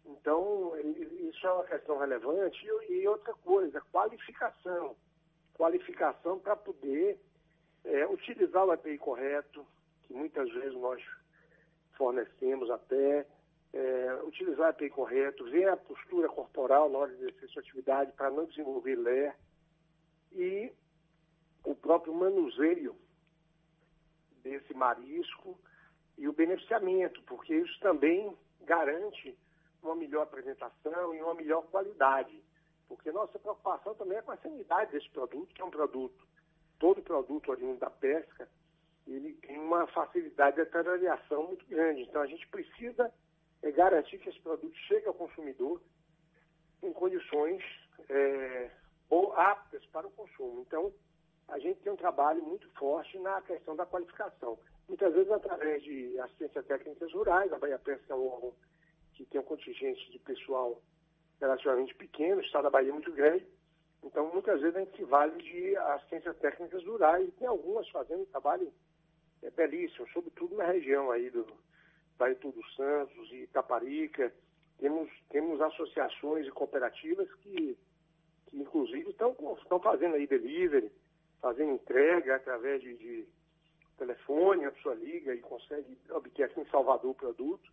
Então, 0.05 0.73
isso 0.79 1.45
é 1.45 1.51
uma 1.51 1.63
questão 1.65 1.97
relevante. 1.97 2.65
E, 2.89 3.01
e 3.01 3.07
outra 3.07 3.33
coisa, 3.33 3.81
qualificação. 3.91 4.95
Qualificação 5.55 6.39
para 6.39 6.55
poder 6.55 7.19
é, 7.83 8.05
utilizar 8.07 8.65
o 8.65 8.73
EPI 8.73 8.97
correto, 8.97 9.65
que 10.03 10.13
muitas 10.13 10.49
vezes 10.51 10.73
nós 10.75 11.03
fornecemos 11.97 12.69
até, 12.69 13.25
é, 13.77 14.23
utilizar 14.23 14.71
EPI 14.71 14.89
correto, 14.89 15.43
ver 15.45 15.69
a 15.69 15.77
postura 15.77 16.27
corporal 16.27 16.89
na 16.89 16.97
hora 16.97 17.15
de 17.15 17.21
exercer 17.21 17.49
sua 17.49 17.61
atividade 17.61 18.11
para 18.13 18.31
não 18.31 18.45
desenvolver 18.45 18.95
LER 18.95 19.35
e 20.31 20.71
o 21.63 21.75
próprio 21.75 22.13
manuseio 22.13 22.95
desse 24.41 24.73
marisco 24.73 25.55
e 26.17 26.27
o 26.27 26.33
beneficiamento, 26.33 27.21
porque 27.23 27.53
isso 27.53 27.79
também 27.79 28.35
garante 28.61 29.37
uma 29.83 29.95
melhor 29.95 30.23
apresentação 30.23 31.13
e 31.13 31.21
uma 31.21 31.35
melhor 31.35 31.61
qualidade. 31.67 32.41
Porque 32.87 33.11
nossa 33.11 33.37
preocupação 33.37 33.93
também 33.93 34.17
é 34.17 34.21
com 34.23 34.31
a 34.31 34.37
sanidade 34.37 34.91
desse 34.91 35.09
produto, 35.09 35.53
que 35.53 35.61
é 35.61 35.65
um 35.65 35.69
produto, 35.69 36.25
todo 36.79 37.03
produto 37.03 37.51
oriundo 37.51 37.79
da 37.79 37.91
pesca, 37.91 38.49
ele 39.05 39.33
tem 39.33 39.59
uma 39.59 39.85
facilidade 39.87 40.57
de 40.57 40.63
deterioração 40.63 41.43
muito 41.43 41.65
grande. 41.67 42.01
Então 42.01 42.21
a 42.21 42.27
gente 42.27 42.47
precisa 42.47 43.13
é, 43.63 43.71
garantir 43.71 44.17
que 44.19 44.29
esse 44.29 44.39
produto 44.39 44.75
chegue 44.87 45.07
ao 45.07 45.13
consumidor 45.13 45.81
em 46.83 46.93
condições 46.93 47.63
é, 48.09 48.69
ou 49.09 49.33
aptas 49.33 49.85
para 49.87 50.07
o 50.07 50.11
consumo. 50.11 50.61
Então, 50.61 50.93
a 51.47 51.57
gente 51.59 51.79
tem 51.81 51.91
um 51.91 51.97
trabalho 51.97 52.43
muito 52.43 52.69
forte 52.71 53.17
na 53.19 53.41
questão 53.41 53.75
da 53.75 53.85
qualificação. 53.85 54.59
Muitas 54.87 55.13
vezes 55.13 55.31
através 55.31 55.83
de 55.83 56.19
assistência 56.19 56.63
técnicas 56.63 57.11
rurais, 57.13 57.51
a 57.51 57.57
Bahia 57.57 57.79
Pesca 57.79 58.13
é 58.13 58.15
um 58.15 58.27
órgão 58.27 58.53
que 59.13 59.25
tem 59.25 59.41
um 59.41 59.43
contingente 59.43 60.11
de 60.11 60.19
pessoal 60.19 60.81
relativamente 61.39 61.93
pequeno, 61.95 62.37
o 62.37 62.43
estado 62.43 62.63
da 62.63 62.69
Bahia 62.69 62.89
é 62.89 62.93
muito 62.93 63.11
grande, 63.11 63.45
então 64.03 64.31
muitas 64.31 64.61
vezes 64.61 64.75
a 64.75 64.79
gente 64.79 64.95
se 64.95 65.03
vale 65.03 65.41
de 65.41 65.75
assistências 65.77 66.37
técnicas 66.37 66.83
rurais, 66.83 67.27
e 67.27 67.31
tem 67.31 67.47
algumas 67.47 67.87
fazendo 67.89 68.21
um 68.21 68.25
trabalho 68.25 68.71
é, 69.41 69.49
belíssimo, 69.51 70.07
sobretudo 70.09 70.55
na 70.55 70.65
região 70.65 71.11
aí 71.11 71.29
do 71.29 71.45
Vale 72.17 72.35
Tudo 72.35 72.61
Santos 72.75 73.31
e 73.31 73.43
Itaparica, 73.43 74.33
temos, 74.79 75.09
temos 75.29 75.61
associações 75.61 76.47
e 76.47 76.51
cooperativas 76.51 77.31
que, 77.35 77.77
que 78.47 78.57
inclusive 78.57 79.09
estão, 79.09 79.35
estão 79.61 79.79
fazendo 79.79 80.15
aí 80.15 80.27
delivery, 80.27 80.91
fazendo 81.41 81.71
entrega 81.71 82.35
através 82.35 82.81
de, 82.81 82.95
de 82.97 83.27
telefone, 83.97 84.65
a 84.65 84.71
pessoa 84.71 84.95
liga 84.95 85.33
e 85.33 85.39
consegue 85.39 85.97
obter 86.11 86.43
aqui 86.43 86.59
em 86.59 86.69
Salvador 86.69 87.11
o 87.11 87.15
produto 87.15 87.71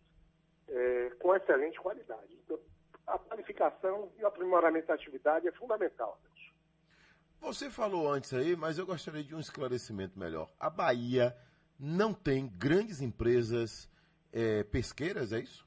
é, 0.67 1.11
com 1.19 1.35
excelente 1.35 1.79
qualidade. 1.79 2.37
Então, 2.43 2.59
a 3.07 3.19
qualificação 3.19 4.11
e 4.17 4.23
o 4.23 4.27
aprimoramento 4.27 4.87
da 4.87 4.95
atividade 4.95 5.47
é 5.47 5.51
fundamental. 5.51 6.19
Você 7.39 7.69
falou 7.69 8.11
antes 8.11 8.33
aí, 8.33 8.55
mas 8.55 8.79
eu 8.79 8.85
gostaria 8.85 9.23
de 9.23 9.35
um 9.35 9.39
esclarecimento 9.39 10.17
melhor. 10.17 10.49
A 10.59 10.69
Bahia 10.69 11.35
não 11.79 12.13
tem 12.13 12.47
grandes 12.47 13.01
empresas 13.01 13.87
eh, 14.35 14.63
pesqueiras, 14.65 15.31
é 15.31 15.39
isso? 15.39 15.65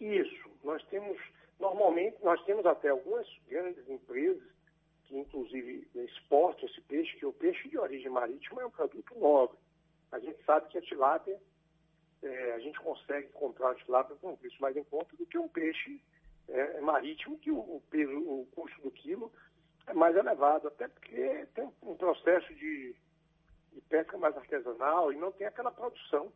Isso. 0.00 0.48
Nós 0.62 0.82
temos, 0.84 1.20
normalmente, 1.58 2.16
nós 2.22 2.40
temos 2.44 2.64
até 2.64 2.90
algumas 2.90 3.26
grandes 3.48 3.86
empresas 3.88 4.48
que, 5.06 5.18
inclusive, 5.18 5.88
exportam 5.96 6.68
esse 6.68 6.80
peixe, 6.82 7.16
que 7.16 7.26
o 7.26 7.32
peixe 7.32 7.68
de 7.68 7.76
origem 7.76 8.08
marítima 8.08 8.62
é 8.62 8.66
um 8.66 8.70
produto 8.70 9.18
nobre. 9.18 9.58
A 10.12 10.20
gente 10.20 10.42
sabe 10.44 10.68
que 10.68 10.78
a 10.78 10.82
tilápia, 10.82 11.38
eh, 12.22 12.52
a 12.54 12.60
gente 12.60 12.78
consegue 12.78 13.28
comprar 13.30 13.72
a 13.72 13.74
tilápia 13.74 14.14
com 14.16 14.32
um 14.32 14.36
preço 14.36 14.56
mais 14.60 14.76
em 14.76 14.84
conta 14.84 15.16
do 15.16 15.26
que 15.26 15.36
um 15.36 15.48
peixe 15.48 16.00
eh, 16.48 16.80
marítimo, 16.80 17.36
que 17.38 17.50
o, 17.50 17.58
o 17.58 17.82
peso, 17.90 18.16
o 18.16 18.46
custo 18.54 18.80
do 18.82 18.90
quilo 18.92 19.32
é 19.88 19.92
mais 19.92 20.14
elevado, 20.14 20.68
até 20.68 20.86
porque 20.86 21.46
tem 21.54 21.68
um 21.82 21.96
processo 21.96 22.54
de, 22.54 22.94
de 23.72 23.80
pesca 23.88 24.16
mais 24.16 24.36
artesanal 24.36 25.12
e 25.12 25.16
não 25.16 25.32
tem 25.32 25.48
aquela 25.48 25.72
produção 25.72 26.32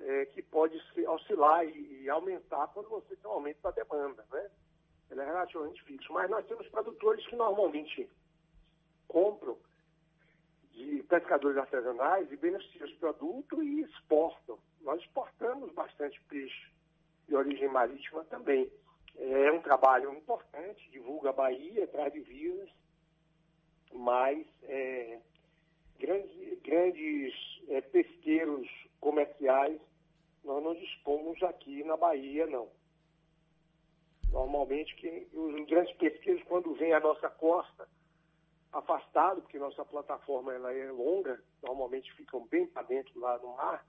é, 0.00 0.26
que 0.26 0.42
pode 0.42 0.80
se, 0.92 1.06
oscilar 1.06 1.64
e, 1.66 2.02
e 2.02 2.10
aumentar 2.10 2.68
quando 2.68 2.88
você 2.88 3.16
tem 3.16 3.30
um 3.30 3.34
aumento 3.34 3.60
da 3.62 3.70
demanda, 3.70 4.24
né? 4.30 4.50
Ele 5.10 5.20
é 5.20 5.24
relativamente 5.24 5.82
fixo. 5.84 6.12
Mas 6.12 6.30
nós 6.30 6.46
temos 6.46 6.66
produtores 6.68 7.24
que 7.26 7.36
normalmente 7.36 8.08
compram 9.06 9.56
de 10.72 11.02
pescadores 11.04 11.56
artesanais 11.56 12.30
e 12.32 12.36
beneficiam 12.36 12.86
esse 12.86 12.96
produto 12.96 13.62
e 13.62 13.82
exportam. 13.82 14.58
Nós 14.80 15.00
exportamos 15.00 15.72
bastante 15.72 16.20
peixe 16.22 16.68
de 17.28 17.36
origem 17.36 17.68
marítima 17.68 18.24
também. 18.24 18.70
É 19.16 19.52
um 19.52 19.62
trabalho 19.62 20.12
importante, 20.12 20.90
divulga 20.90 21.30
a 21.30 21.32
Bahia, 21.32 21.86
traz 21.86 22.12
divisas, 22.12 22.68
mas 23.92 24.44
é, 24.64 25.20
grandes, 26.00 26.60
grandes 26.62 27.34
é, 27.68 27.80
pesqueiros 27.80 28.68
comerciais 29.04 29.78
nós 30.42 30.64
não 30.64 30.74
dispomos 30.74 31.42
aqui 31.42 31.84
na 31.84 31.96
Bahia, 31.96 32.46
não. 32.46 32.68
Normalmente, 34.30 34.94
que, 34.96 35.28
os 35.32 35.66
grandes 35.66 35.94
pesqueiros, 35.96 36.42
quando 36.44 36.74
vêm 36.74 36.92
à 36.92 37.00
nossa 37.00 37.28
costa, 37.28 37.86
afastado, 38.72 39.42
porque 39.42 39.58
nossa 39.58 39.84
plataforma 39.84 40.52
ela 40.52 40.72
é 40.72 40.90
longa, 40.90 41.40
normalmente 41.62 42.12
ficam 42.14 42.44
bem 42.46 42.66
para 42.66 42.82
dentro 42.82 43.18
lá 43.20 43.38
no 43.38 43.54
mar, 43.56 43.86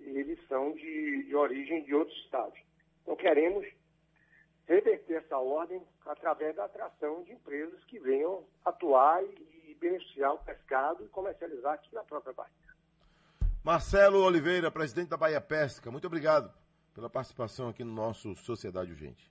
e 0.00 0.04
eles 0.04 0.38
são 0.48 0.72
de, 0.72 1.24
de 1.24 1.36
origem 1.36 1.84
de 1.84 1.94
outros 1.94 2.16
estados. 2.24 2.58
Então, 3.02 3.14
queremos 3.14 3.66
reverter 4.66 5.22
essa 5.22 5.38
ordem 5.38 5.80
através 6.04 6.56
da 6.56 6.64
atração 6.64 7.22
de 7.22 7.32
empresas 7.32 7.84
que 7.84 7.98
venham 7.98 8.44
atuar 8.64 9.22
e, 9.22 9.70
e 9.70 9.74
beneficiar 9.74 10.34
o 10.34 10.38
pescado 10.38 11.04
e 11.04 11.08
comercializar 11.08 11.74
aqui 11.74 11.94
na 11.94 12.02
própria 12.02 12.32
Bahia. 12.32 12.65
Marcelo 13.66 14.22
Oliveira, 14.22 14.70
presidente 14.70 15.08
da 15.08 15.16
Bahia 15.16 15.40
Pesca, 15.40 15.90
muito 15.90 16.06
obrigado 16.06 16.54
pela 16.94 17.10
participação 17.10 17.68
aqui 17.68 17.82
no 17.82 17.92
nosso 17.92 18.36
Sociedade 18.36 18.92
Urgente. 18.92 19.28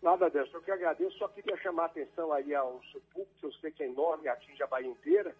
Nada 0.00 0.30
dessa, 0.30 0.56
eu 0.56 0.62
que 0.62 0.70
agradeço, 0.70 1.18
só 1.18 1.28
queria 1.28 1.58
chamar 1.58 1.82
a 1.82 1.86
atenção 1.86 2.32
aí 2.32 2.54
ao 2.54 2.80
seu 2.90 3.02
público, 3.12 3.34
que 3.38 3.44
eu 3.44 3.52
sei 3.52 3.70
que 3.70 3.82
é 3.82 3.86
enorme 3.86 4.28
atinge 4.28 4.62
a 4.62 4.66
Bahia 4.66 4.88
inteira, 4.88 5.36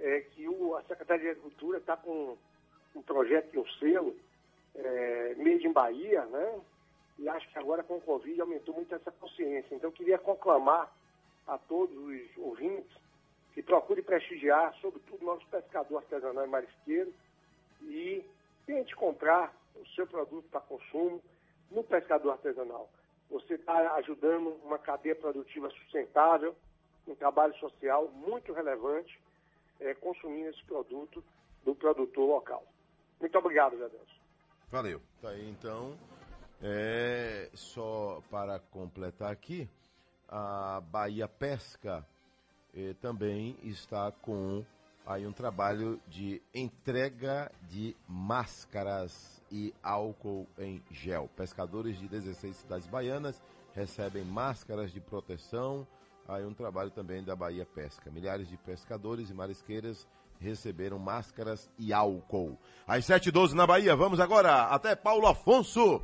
é 0.00 0.22
que 0.22 0.48
o, 0.48 0.74
a 0.74 0.82
Secretaria 0.82 1.26
de 1.26 1.30
Agricultura 1.30 1.78
está 1.78 1.96
com 1.96 2.36
um 2.92 3.02
projeto 3.02 3.54
e 3.54 3.58
um 3.60 3.68
selo, 3.78 4.16
é, 4.74 5.36
Made 5.36 5.64
in 5.64 5.72
Bahia, 5.72 6.24
né? 6.24 6.60
E 7.20 7.28
acho 7.28 7.48
que 7.52 7.58
agora 7.60 7.84
com 7.84 7.98
o 7.98 8.00
Covid 8.00 8.40
aumentou 8.40 8.74
muito 8.74 8.92
essa 8.92 9.12
consciência. 9.12 9.76
Então 9.76 9.90
eu 9.90 9.94
queria 9.94 10.18
conclamar 10.18 10.92
a 11.46 11.56
todos 11.56 11.96
os 11.96 12.36
ouvintes 12.36 12.90
que 13.52 13.62
procure 13.62 14.02
prestigiar, 14.02 14.74
sobretudo 14.80 15.24
nosso 15.24 15.46
pescador 15.46 15.98
artesanal 15.98 16.44
e 16.44 16.48
marisqueiro, 16.48 17.14
e 17.84 18.24
tente 18.66 18.94
comprar 18.96 19.54
o 19.74 19.86
seu 19.88 20.06
produto 20.06 20.48
para 20.50 20.60
consumo 20.60 21.20
no 21.70 21.82
pescador 21.82 22.32
artesanal. 22.32 22.88
Você 23.30 23.54
está 23.54 23.94
ajudando 23.94 24.48
uma 24.64 24.78
cadeia 24.78 25.14
produtiva 25.14 25.70
sustentável, 25.70 26.54
um 27.06 27.14
trabalho 27.14 27.54
social 27.56 28.08
muito 28.08 28.52
relevante, 28.52 29.18
é, 29.80 29.94
consumindo 29.94 30.50
esse 30.50 30.62
produto 30.64 31.22
do 31.64 31.74
produtor 31.74 32.26
local. 32.28 32.64
Muito 33.20 33.36
obrigado, 33.38 33.76
Deus. 33.76 34.20
Valeu. 34.70 35.00
Tá 35.20 35.30
aí 35.30 35.48
então. 35.48 35.96
É, 36.62 37.50
só 37.52 38.22
para 38.30 38.58
completar 38.58 39.30
aqui, 39.30 39.68
a 40.28 40.80
Bahia 40.80 41.28
Pesca 41.28 42.06
eh, 42.74 42.94
também 43.00 43.56
está 43.62 44.10
com 44.10 44.64
aí 45.06 45.26
um 45.26 45.32
trabalho 45.32 46.00
de 46.08 46.40
entrega 46.54 47.50
de 47.68 47.96
máscaras 48.08 49.42
e 49.50 49.74
álcool 49.82 50.48
em 50.58 50.82
gel. 50.90 51.28
Pescadores 51.36 51.98
de 51.98 52.08
16 52.08 52.56
cidades 52.56 52.86
baianas 52.86 53.42
recebem 53.74 54.24
máscaras 54.24 54.92
de 54.92 55.00
proteção. 55.00 55.86
Aí 56.26 56.44
um 56.44 56.54
trabalho 56.54 56.90
também 56.90 57.22
da 57.22 57.36
Bahia 57.36 57.66
Pesca. 57.66 58.10
Milhares 58.10 58.48
de 58.48 58.56
pescadores 58.56 59.28
e 59.28 59.34
marisqueiras 59.34 60.08
receberam 60.40 60.98
máscaras 60.98 61.70
e 61.78 61.92
álcool. 61.92 62.58
Às 62.86 63.06
7h12 63.06 63.52
na 63.52 63.66
Bahia, 63.66 63.94
vamos 63.94 64.18
agora 64.20 64.64
até 64.64 64.96
Paulo 64.96 65.26
Afonso. 65.26 66.02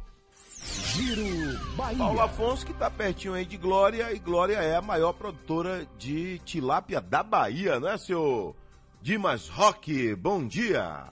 Giro 0.63 1.59
Bahia. 1.75 1.99
Paulo 1.99 2.21
Afonso 2.21 2.67
que 2.67 2.73
está 2.73 2.91
pertinho 2.91 3.33
aí 3.33 3.47
de 3.47 3.57
Glória 3.57 4.13
e 4.13 4.19
Glória 4.19 4.57
é 4.57 4.77
a 4.77 4.83
maior 4.83 5.15
produtora 5.15 5.87
de 5.97 6.39
tilápia 6.41 7.01
da 7.01 7.23
Bahia, 7.23 7.81
não 7.81 7.89
é, 7.89 7.97
senhor 7.97 8.55
Dimas 9.03 9.49
Roque? 9.49 10.15
Bom 10.15 10.47
dia. 10.47 11.05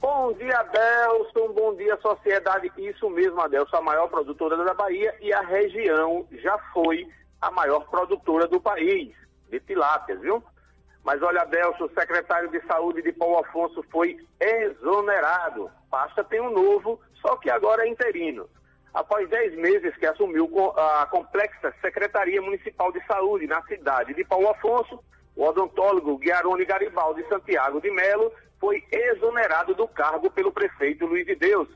Bom 0.00 0.32
dia, 0.32 0.60
Adelson. 0.60 1.52
Bom 1.52 1.74
dia, 1.76 1.94
sociedade. 2.00 2.72
Isso 2.78 3.10
mesmo, 3.10 3.38
Adelson, 3.40 3.76
a 3.76 3.82
maior 3.82 4.08
produtora 4.08 4.56
da 4.56 4.72
Bahia 4.72 5.14
e 5.20 5.30
a 5.30 5.42
região 5.42 6.26
já 6.32 6.56
foi 6.72 7.06
a 7.42 7.50
maior 7.50 7.80
produtora 7.90 8.46
do 8.46 8.58
país 8.58 9.14
de 9.50 9.60
tilápias, 9.60 10.18
viu? 10.20 10.42
Mas 11.04 11.22
olha, 11.22 11.42
Adelson, 11.42 11.84
o 11.84 11.94
secretário 11.94 12.50
de 12.50 12.60
saúde 12.66 13.02
de 13.02 13.12
Paulo 13.12 13.44
Afonso 13.44 13.84
foi 13.90 14.16
exonerado. 14.40 15.70
Pasta 15.90 16.24
tem 16.24 16.40
um 16.40 16.50
novo, 16.50 16.98
só 17.20 17.36
que 17.36 17.50
agora 17.50 17.84
é 17.84 17.90
interino. 17.90 18.48
Após 18.94 19.28
10 19.28 19.54
meses 19.56 19.94
que 19.96 20.06
assumiu 20.06 20.50
a 20.76 21.06
complexa 21.10 21.74
Secretaria 21.82 22.40
Municipal 22.40 22.90
de 22.90 23.04
Saúde 23.06 23.46
na 23.46 23.62
cidade 23.64 24.14
de 24.14 24.24
Paulo 24.24 24.48
Afonso, 24.48 24.98
o 25.38 25.44
odontólogo 25.44 26.18
Guiarone 26.18 26.64
Garibaldi 26.64 27.24
Santiago 27.28 27.80
de 27.80 27.88
Melo 27.92 28.32
foi 28.58 28.82
exonerado 28.90 29.72
do 29.72 29.86
cargo 29.86 30.28
pelo 30.32 30.50
prefeito 30.50 31.06
Luiz 31.06 31.24
de 31.24 31.36
Deus. 31.36 31.68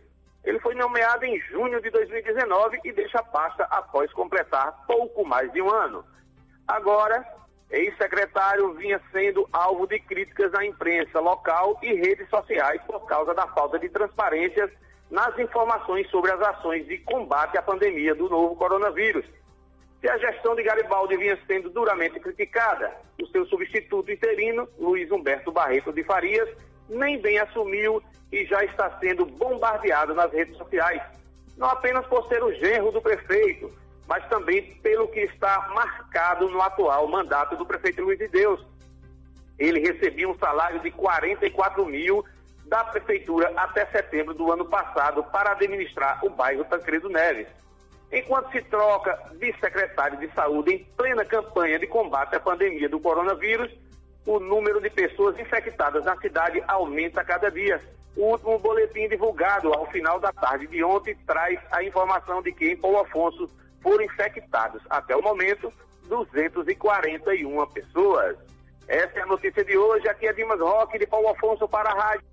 Ele 0.42 0.58
foi 0.58 0.74
nomeado 0.74 1.24
em 1.24 1.38
junho 1.42 1.80
de 1.80 1.88
2019 1.90 2.80
e 2.84 2.92
deixa 2.92 3.20
a 3.20 3.22
pasta 3.22 3.62
após 3.70 4.12
completar 4.12 4.84
pouco 4.84 5.24
mais 5.24 5.52
de 5.52 5.62
um 5.62 5.70
ano. 5.70 6.04
Agora, 6.66 7.24
ex-secretário 7.70 8.74
vinha 8.74 9.00
sendo 9.12 9.48
alvo 9.52 9.86
de 9.86 10.00
críticas 10.00 10.50
na 10.50 10.66
imprensa 10.66 11.20
local 11.20 11.78
e 11.84 11.94
redes 11.94 12.28
sociais 12.28 12.82
por 12.82 13.06
causa 13.06 13.32
da 13.32 13.46
falta 13.46 13.78
de 13.78 13.88
transparência 13.88 14.68
nas 15.08 15.38
informações 15.38 16.10
sobre 16.10 16.32
as 16.32 16.40
ações 16.40 16.84
de 16.88 16.98
combate 16.98 17.56
à 17.56 17.62
pandemia 17.62 18.12
do 18.12 18.28
novo 18.28 18.56
coronavírus. 18.56 19.24
Se 20.02 20.08
a 20.08 20.18
gestão 20.18 20.56
de 20.56 20.64
Garibaldi 20.64 21.16
vinha 21.16 21.38
sendo 21.46 21.70
duramente 21.70 22.18
criticada, 22.18 22.92
o 23.22 23.26
seu 23.28 23.46
substituto 23.46 24.10
interino, 24.10 24.68
Luiz 24.76 25.08
Humberto 25.12 25.52
Barreto 25.52 25.92
de 25.92 26.02
Farias, 26.02 26.48
nem 26.88 27.20
bem 27.20 27.38
assumiu 27.38 28.02
e 28.32 28.44
já 28.44 28.64
está 28.64 28.90
sendo 28.98 29.24
bombardeado 29.24 30.12
nas 30.12 30.32
redes 30.32 30.56
sociais. 30.56 31.00
Não 31.56 31.68
apenas 31.68 32.04
por 32.08 32.26
ser 32.26 32.42
o 32.42 32.52
genro 32.52 32.90
do 32.90 33.00
prefeito, 33.00 33.72
mas 34.08 34.28
também 34.28 34.74
pelo 34.82 35.06
que 35.06 35.20
está 35.20 35.70
marcado 35.72 36.48
no 36.48 36.60
atual 36.60 37.06
mandato 37.06 37.54
do 37.56 37.64
prefeito 37.64 38.02
Luiz 38.02 38.18
de 38.18 38.26
Deus. 38.26 38.60
Ele 39.56 39.78
recebia 39.78 40.28
um 40.28 40.36
salário 40.36 40.80
de 40.80 40.90
44 40.90 41.86
mil 41.86 42.24
da 42.66 42.82
prefeitura 42.82 43.52
até 43.54 43.86
setembro 43.86 44.34
do 44.34 44.50
ano 44.50 44.64
passado 44.64 45.22
para 45.22 45.52
administrar 45.52 46.18
o 46.24 46.30
bairro 46.30 46.64
Tancredo 46.64 47.08
Neves. 47.08 47.46
Enquanto 48.12 48.52
se 48.52 48.60
troca 48.62 49.18
de 49.38 49.52
secretário 49.58 50.18
de 50.18 50.30
saúde 50.34 50.74
em 50.74 50.84
plena 50.96 51.24
campanha 51.24 51.78
de 51.78 51.86
combate 51.86 52.36
à 52.36 52.40
pandemia 52.40 52.86
do 52.86 53.00
coronavírus, 53.00 53.72
o 54.26 54.38
número 54.38 54.82
de 54.82 54.90
pessoas 54.90 55.38
infectadas 55.38 56.04
na 56.04 56.14
cidade 56.18 56.62
aumenta 56.68 57.22
a 57.22 57.24
cada 57.24 57.50
dia. 57.50 57.80
O 58.14 58.32
último 58.32 58.58
boletim 58.58 59.08
divulgado 59.08 59.72
ao 59.72 59.86
final 59.86 60.20
da 60.20 60.30
tarde 60.30 60.66
de 60.66 60.84
ontem 60.84 61.16
traz 61.26 61.58
a 61.70 61.82
informação 61.82 62.42
de 62.42 62.52
que 62.52 62.72
em 62.72 62.76
Paulo 62.76 62.98
Afonso 62.98 63.48
foram 63.82 64.04
infectados, 64.04 64.82
até 64.90 65.16
o 65.16 65.22
momento, 65.22 65.72
241 66.08 67.66
pessoas. 67.68 68.36
Essa 68.86 69.20
é 69.20 69.22
a 69.22 69.26
notícia 69.26 69.64
de 69.64 69.78
hoje. 69.78 70.06
Aqui 70.06 70.26
é 70.26 70.32
Dimas 70.34 70.60
Roque, 70.60 70.98
de 70.98 71.06
Paulo 71.06 71.28
Afonso 71.28 71.66
para 71.66 71.90
a 71.90 71.94
Rádio 71.94 72.31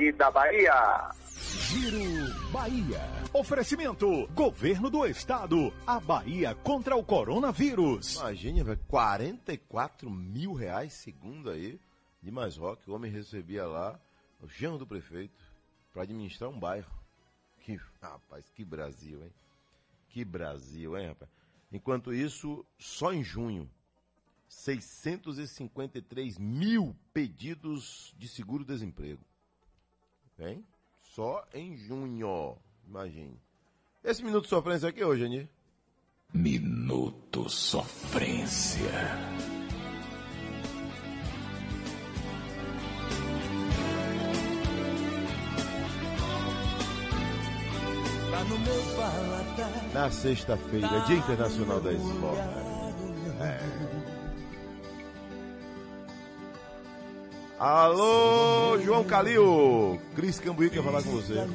e 0.00 0.12
da 0.12 0.30
Bahia. 0.30 1.10
Giro 1.28 2.50
Bahia. 2.50 3.00
Oferecimento: 3.34 4.26
Governo 4.28 4.88
do 4.88 5.04
Estado. 5.04 5.72
A 5.86 6.00
Bahia 6.00 6.54
contra 6.54 6.96
o 6.96 7.04
coronavírus. 7.04 8.16
Imagine, 8.16 8.64
velho, 8.64 8.80
44 8.88 10.10
mil 10.10 10.54
reais, 10.54 10.94
segundo 10.94 11.50
aí, 11.50 11.78
de 12.22 12.30
mais 12.30 12.56
rock. 12.56 12.88
O 12.90 12.94
homem 12.94 13.12
recebia 13.12 13.66
lá, 13.66 14.00
o 14.40 14.48
genro 14.48 14.78
do 14.78 14.86
prefeito, 14.86 15.44
para 15.92 16.02
administrar 16.02 16.48
um 16.48 16.58
bairro. 16.58 16.90
Que, 17.60 17.78
rapaz, 18.00 18.48
que 18.54 18.64
Brasil, 18.64 19.22
hein? 19.22 19.32
Que 20.08 20.24
Brasil, 20.24 20.96
hein, 20.96 21.08
rapaz? 21.08 21.30
Enquanto 21.70 22.12
isso, 22.12 22.64
só 22.78 23.12
em 23.12 23.22
junho, 23.22 23.70
653 24.48 26.38
mil 26.38 26.96
pedidos 27.12 28.14
de 28.18 28.26
seguro-desemprego. 28.26 29.29
Hein? 30.40 30.64
Só 31.00 31.44
em 31.52 31.76
junho, 31.76 32.56
imagine. 32.86 33.38
Esse 34.02 34.24
minuto 34.24 34.44
de 34.44 34.50
sofrência 34.50 34.88
aqui 34.88 35.04
hoje, 35.04 35.24
Anir? 35.24 35.48
Minuto 36.32 37.48
Sofrência. 37.48 38.90
Paladar. 48.96 49.92
Na 49.92 50.10
sexta-feira, 50.10 51.00
Dia 51.06 51.16
Internacional 51.16 51.80
da 51.80 51.92
Escola. 51.92 52.38
É. 53.40 54.09
Alô, 57.60 58.80
João 58.80 59.04
Calil! 59.04 60.00
Cris 60.16 60.40
Cambuí 60.40 60.70
quer 60.70 60.82
falar 60.82 61.02
com 61.02 61.10
você. 61.10 61.46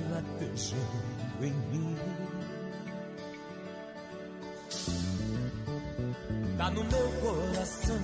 Tá 6.60 6.70
no 6.70 6.84
meu 6.84 7.10
coração, 7.22 8.00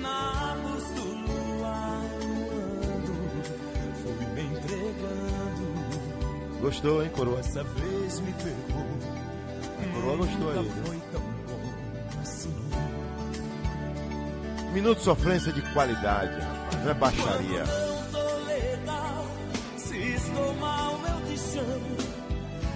na 0.00 0.54
luz 0.54 0.84
do 0.92 1.02
luar, 1.02 2.00
fui 4.02 4.26
me 4.34 4.42
entregando. 4.56 5.64
Gostou, 6.62 7.04
hein, 7.04 7.10
Coroa? 7.10 7.36
Dessa 7.36 7.64
vez 7.64 8.20
me 8.20 8.32
pegou. 8.32 8.86
Coroa 9.92 10.16
gostou 10.16 10.50
aí, 10.52 10.70
foi 10.86 10.98
tão 11.12 11.20
bom 11.20 11.60
assim. 12.22 12.54
Minuto 14.72 14.96
de 15.00 15.04
sofrência 15.04 15.52
de 15.52 15.60
qualidade, 15.74 16.40
rapaz. 16.40 16.63
Não 16.82 16.90
é 16.90 16.94
baixaria. 16.94 17.64
Tô 18.12 18.44
legal, 18.46 19.24
se 19.76 19.96
estou 19.96 20.54
mal 20.54 20.98
eu 21.08 21.26
te 21.26 21.38
chamo. 21.38 21.96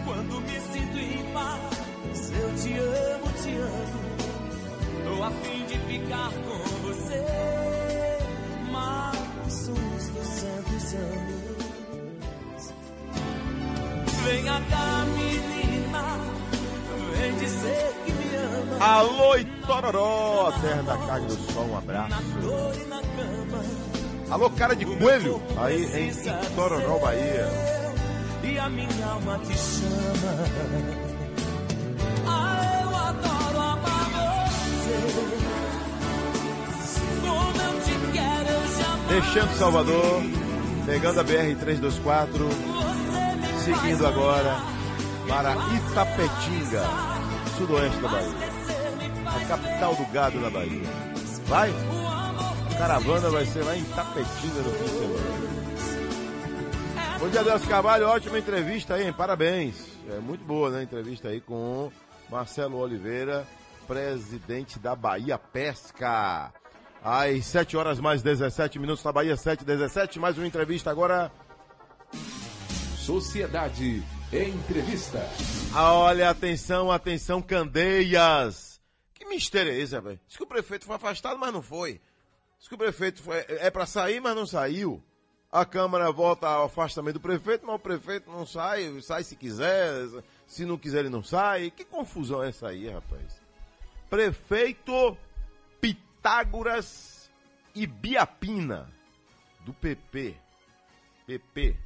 Quando 0.05 0.41
me 0.41 0.61
sinto 0.61 0.99
em 0.99 1.33
paz, 1.33 2.33
eu 2.33 2.55
te 2.57 2.73
amo, 2.79 3.33
te 3.43 3.57
amo. 3.57 4.09
Tô 5.05 5.23
a 5.23 5.31
fim 5.31 5.67
de 5.67 5.79
ficar 5.79 6.31
com 6.33 6.59
você, 6.87 7.25
mas 8.71 9.53
somos 9.53 10.09
duzentos 10.09 10.95
anos. 10.95 11.49
Venha 14.25 14.61
cá, 14.71 15.05
menina, 15.17 16.05
vem 17.13 17.35
dizer 17.39 17.95
que 18.05 18.13
me 18.13 18.37
ama. 18.37 18.85
Alô, 18.85 19.37
Itororó, 19.37 20.53
terra 20.61 20.83
da 20.83 20.97
carne 21.07 21.27
do 21.27 21.53
sol, 21.53 21.67
um 21.67 21.79
abraço. 21.79 22.38
Alô, 24.31 24.51
cara 24.51 24.75
de 24.77 24.85
coelho, 24.85 25.41
aí 25.57 25.85
em 25.97 26.11
Itororó, 26.11 26.99
Bahia. 26.99 27.49
e 28.45 28.59
a 28.59 28.69
minha 28.69 29.07
alma 29.07 29.39
te 29.39 29.57
chama. 29.57 30.45
Ah, 32.27 32.81
eu 32.83 32.97
adoro 32.97 33.59
amar 33.59 34.11
você. 34.11 34.99
Como 37.23 37.63
eu 37.63 37.81
te 37.81 38.13
quero, 38.13 38.49
eu 38.51 38.67
jamais. 38.79 39.09
Deixando 39.09 39.59
Salvador, 39.59 40.23
pegando 40.85 41.21
a 41.21 41.25
BR-324, 41.25 42.29
seguindo 43.65 44.07
agora 44.07 44.59
para 45.27 45.53
Itapetinga, 45.75 46.83
sudoeste 47.57 47.99
da 48.03 48.09
Bahia. 48.09 48.59
A 49.27 49.45
capital 49.47 49.95
do 49.95 50.05
gado 50.13 50.39
na 50.41 50.51
Bahia. 50.51 50.83
Vai? 51.47 51.73
Caravana 52.79 53.29
vai 53.31 53.45
ser 53.45 53.65
lá 53.65 53.77
em 53.77 53.81
Itapetinga 53.81 54.63
no 54.63 54.71
fim 54.71 54.85
de 54.85 54.91
semana. 54.91 55.49
Bom 57.19 57.29
dia, 57.29 57.43
Deus 57.43 57.67
Carvalho. 57.67 58.07
Ótima 58.07 58.39
entrevista 58.39 58.95
aí, 58.95 59.07
hein? 59.07 59.13
Parabéns. 59.13 59.75
É 60.09 60.21
muito 60.21 60.45
boa, 60.45 60.71
né? 60.71 60.85
Entrevista 60.85 61.29
aí 61.29 61.41
com 61.41 61.91
Marcelo 62.31 62.79
Oliveira, 62.79 63.45
presidente 63.89 64.79
da 64.79 64.95
Bahia 64.95 65.37
Pesca. 65.37 66.53
Às 67.03 67.47
7 67.47 67.77
horas 67.77 67.99
mais 67.99 68.23
17 68.23 68.79
minutos 68.79 69.03
na 69.03 69.11
Bahia, 69.11 69.37
7 69.37 69.65
17 69.65 70.21
Mais 70.21 70.39
uma 70.39 70.47
entrevista 70.47 70.91
agora. 70.91 71.33
Sociedade 72.97 74.05
Entrevista. 74.33 75.27
Ah, 75.75 75.95
Olha, 75.95 76.31
atenção, 76.31 76.93
atenção, 76.93 77.41
Candeias. 77.43 78.79
Que 79.15 79.25
mistério 79.25 79.73
é 79.73 79.79
esse, 79.79 79.99
velho? 79.99 80.21
Diz 80.29 80.37
que 80.37 80.43
o 80.43 80.47
prefeito 80.47 80.85
foi 80.85 80.97
afastado, 80.97 81.39
mas 81.39 81.53
não 81.53 81.63
foi. 81.63 82.01
Que 82.67 82.75
o 82.75 82.79
prefeito 82.79 83.23
foi, 83.23 83.39
é 83.49 83.71
para 83.71 83.87
sair, 83.87 84.21
mas 84.21 84.35
não 84.35 84.47
saiu. 84.47 85.03
A 85.51 85.65
Câmara 85.65 86.13
volta 86.13 86.47
ao 86.47 86.65
afastamento 86.65 87.15
do 87.15 87.21
prefeito, 87.21 87.65
mas 87.65 87.77
o 87.77 87.79
prefeito 87.79 88.31
não 88.31 88.45
sai, 88.45 89.01
sai 89.01 89.25
se 89.25 89.35
quiser, 89.35 90.07
se 90.47 90.67
não 90.67 90.77
quiser 90.77 91.01
ele 91.01 91.09
não 91.09 91.23
sai. 91.23 91.71
Que 91.71 91.85
confusão 91.85 92.43
é 92.43 92.49
essa 92.49 92.69
aí, 92.69 92.89
rapaz? 92.91 93.41
Prefeito 94.11 95.17
Pitágoras 95.81 97.31
e 97.75 97.87
Biapina, 97.87 98.91
do 99.61 99.73
PP. 99.73 100.35
PP. 101.27 101.77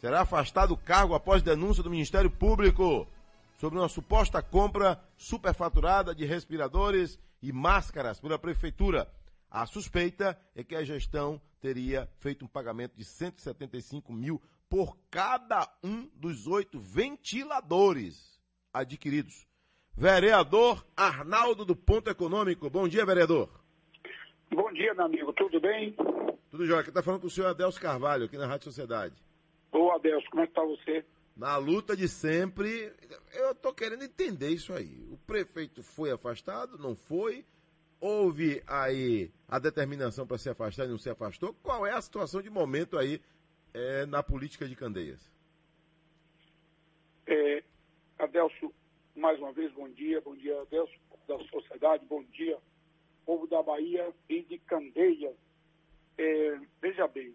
Será 0.00 0.22
afastado 0.22 0.70
do 0.70 0.76
cargo 0.76 1.14
após 1.14 1.42
denúncia 1.42 1.82
do 1.82 1.90
Ministério 1.90 2.30
Público 2.30 3.06
sobre 3.58 3.78
uma 3.78 3.88
suposta 3.88 4.42
compra 4.42 5.00
superfaturada 5.16 6.14
de 6.14 6.24
respiradores 6.24 7.18
e 7.42 7.52
máscaras 7.52 8.18
pela 8.18 8.38
prefeitura. 8.38 9.08
A 9.52 9.66
suspeita 9.66 10.40
é 10.56 10.64
que 10.64 10.74
a 10.74 10.82
gestão 10.82 11.38
teria 11.60 12.08
feito 12.20 12.42
um 12.42 12.48
pagamento 12.48 12.96
de 12.96 13.04
175 13.04 14.10
mil 14.10 14.40
por 14.66 14.96
cada 15.10 15.70
um 15.84 16.08
dos 16.14 16.46
oito 16.46 16.80
ventiladores 16.80 18.40
adquiridos. 18.72 19.46
Vereador 19.94 20.82
Arnaldo 20.96 21.66
do 21.66 21.76
Ponto 21.76 22.08
Econômico. 22.08 22.70
Bom 22.70 22.88
dia, 22.88 23.04
vereador. 23.04 23.50
Bom 24.50 24.72
dia, 24.72 24.94
meu 24.94 25.04
amigo. 25.04 25.30
Tudo 25.34 25.60
bem? 25.60 25.94
Tudo 26.50 26.64
jóia. 26.64 26.80
Aqui 26.80 26.88
está 26.88 27.02
falando 27.02 27.20
com 27.20 27.26
o 27.26 27.30
senhor 27.30 27.48
Adelso 27.48 27.78
Carvalho, 27.78 28.24
aqui 28.24 28.38
na 28.38 28.46
Rádio 28.46 28.64
Sociedade. 28.64 29.14
Ô, 29.70 29.90
Adelso, 29.92 30.30
como 30.30 30.44
é 30.44 30.46
que 30.46 30.54
tá 30.54 30.64
você? 30.64 31.04
Na 31.36 31.58
luta 31.58 31.94
de 31.94 32.08
sempre, 32.08 32.90
eu 33.34 33.50
estou 33.50 33.74
querendo 33.74 34.02
entender 34.02 34.48
isso 34.48 34.72
aí. 34.72 35.06
O 35.10 35.18
prefeito 35.18 35.82
foi 35.82 36.10
afastado, 36.10 36.78
não 36.78 36.96
foi? 36.96 37.44
Houve 38.04 38.60
aí 38.66 39.30
a 39.46 39.60
determinação 39.60 40.26
para 40.26 40.36
se 40.36 40.50
afastar 40.50 40.86
e 40.86 40.88
não 40.88 40.98
se 40.98 41.08
afastou? 41.08 41.54
Qual 41.62 41.86
é 41.86 41.92
a 41.92 42.02
situação 42.02 42.42
de 42.42 42.50
momento 42.50 42.98
aí 42.98 43.20
é, 43.72 44.04
na 44.06 44.24
política 44.24 44.66
de 44.66 44.74
Candeias? 44.74 45.30
É, 47.28 47.62
Adelso, 48.18 48.74
mais 49.14 49.38
uma 49.38 49.52
vez, 49.52 49.72
bom 49.74 49.88
dia. 49.88 50.20
Bom 50.20 50.34
dia, 50.34 50.60
Adelso, 50.62 50.92
da 51.28 51.38
sociedade. 51.44 52.04
Bom 52.06 52.24
dia, 52.24 52.58
povo 53.24 53.46
da 53.46 53.62
Bahia 53.62 54.12
e 54.28 54.42
de 54.42 54.58
Candeias. 54.58 55.36
É, 56.18 56.58
veja 56.80 57.06
bem, 57.06 57.32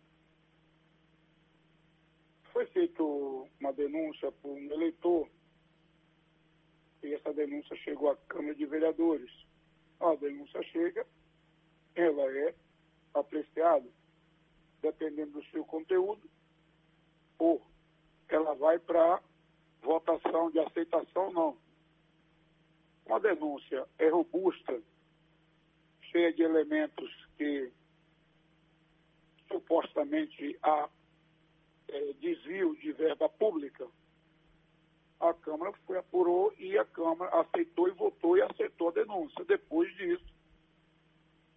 foi 2.52 2.66
feita 2.66 3.02
uma 3.02 3.72
denúncia 3.72 4.34
por 4.34 4.52
um 4.52 4.70
eleitor 4.70 5.30
e 7.02 7.14
essa 7.14 7.32
denúncia 7.32 7.74
chegou 7.78 8.10
à 8.10 8.18
Câmara 8.28 8.54
de 8.54 8.66
Vereadores. 8.66 9.47
A 10.00 10.16
denúncia 10.16 10.62
chega, 10.64 11.06
ela 11.96 12.24
é 12.32 12.54
apreciada, 13.14 13.88
dependendo 14.82 15.32
do 15.32 15.46
seu 15.46 15.66
conteúdo, 15.66 16.22
ou 17.40 17.62
ela 18.30 18.54
vai 18.56 18.78
para 18.80 19.22
votação 19.82 20.52
de 20.52 20.60
aceitação 20.60 21.28
ou 21.28 21.34
não. 21.34 21.58
Uma 23.06 23.20
denúncia 23.20 23.88
é 23.98 24.10
robusta, 24.10 24.82
cheia 26.12 26.32
de 26.34 26.44
elementos 26.44 27.10
que 27.38 27.72
supostamente 29.48 30.58
há 30.62 30.90
é, 31.88 32.14
desvio 32.14 32.76
de 32.76 32.92
verba 32.92 33.30
pública, 33.30 33.88
a 35.20 35.34
Câmara 35.34 35.74
foi, 35.86 35.98
apurou 35.98 36.54
e 36.58 36.78
a 36.78 36.86
Câmara 36.86 37.42
aceitou 37.42 37.88
e 37.88 37.92
votou 37.92 38.38
e 38.38 38.42
aceitou 38.42 38.90
a 38.90 38.94
denúncia. 38.94 39.44
Depois 39.46 39.94
disso, 39.96 40.26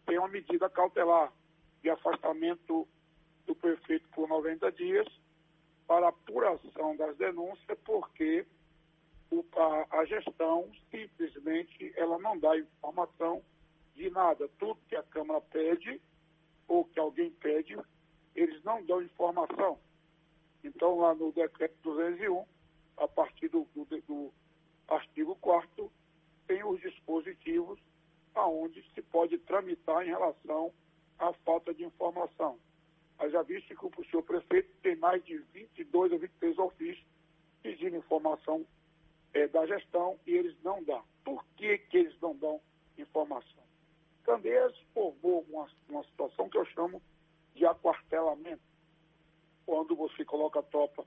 tem 0.06 0.18
uma 0.18 0.28
medida 0.28 0.68
cautelar 0.70 1.32
de 1.82 1.90
afastamento 1.90 2.88
do 3.46 3.54
prefeito 3.54 4.08
por 4.10 4.28
90 4.28 4.72
dias 4.72 5.06
para 5.86 6.08
apuração 6.08 6.96
das 6.96 7.16
denúncias, 7.16 7.78
porque 7.84 8.46
o, 9.30 9.44
a, 9.56 9.98
a 9.98 10.04
gestão 10.04 10.70
simplesmente 10.90 11.92
ela 11.96 12.18
não 12.18 12.38
dá 12.38 12.56
informação 12.58 13.42
de 13.94 14.08
nada. 14.10 14.48
Tudo 14.58 14.80
que 14.88 14.96
a 14.96 15.02
Câmara 15.02 15.40
pede 15.40 16.00
ou 16.66 16.84
que 16.84 16.98
alguém 16.98 17.30
pede, 17.32 17.76
eles 18.34 18.62
não 18.62 18.84
dão 18.84 19.02
informação. 19.02 19.78
Então, 20.62 20.98
lá 20.98 21.14
no 21.14 21.32
decreto 21.32 21.74
201, 21.82 22.44
a 23.00 23.08
partir 23.08 23.48
do, 23.48 23.66
do, 23.74 23.84
do 23.84 24.32
artigo 24.86 25.34
4 25.36 25.90
tem 26.46 26.62
os 26.62 26.80
dispositivos 26.80 27.80
aonde 28.34 28.84
se 28.94 29.02
pode 29.02 29.38
tramitar 29.38 30.06
em 30.06 30.10
relação 30.10 30.72
à 31.18 31.32
falta 31.32 31.72
de 31.74 31.82
informação. 31.82 32.58
Já 33.30 33.42
visto 33.42 33.74
que 33.74 34.00
o 34.00 34.04
senhor 34.06 34.22
prefeito 34.22 34.70
tem 34.82 34.96
mais 34.96 35.24
de 35.24 35.38
22 35.52 36.12
ou 36.12 36.18
23 36.18 36.58
ofícios 36.58 37.06
pedindo 37.62 37.96
informação 37.96 38.64
é, 39.32 39.46
da 39.48 39.66
gestão 39.66 40.18
e 40.26 40.32
eles 40.32 40.56
não 40.62 40.82
dão. 40.84 41.02
Por 41.24 41.44
que, 41.56 41.78
que 41.78 41.98
eles 41.98 42.18
não 42.20 42.34
dão 42.36 42.60
informação? 42.96 43.62
Candeias 44.24 44.76
formou 44.94 45.44
uma, 45.50 45.68
uma 45.88 46.04
situação 46.04 46.48
que 46.48 46.58
eu 46.58 46.64
chamo 46.66 47.02
de 47.54 47.66
aquartelamento 47.66 48.62
quando 49.66 49.94
você 49.94 50.24
coloca 50.24 50.60
a 50.60 50.62
tropa 50.62 51.04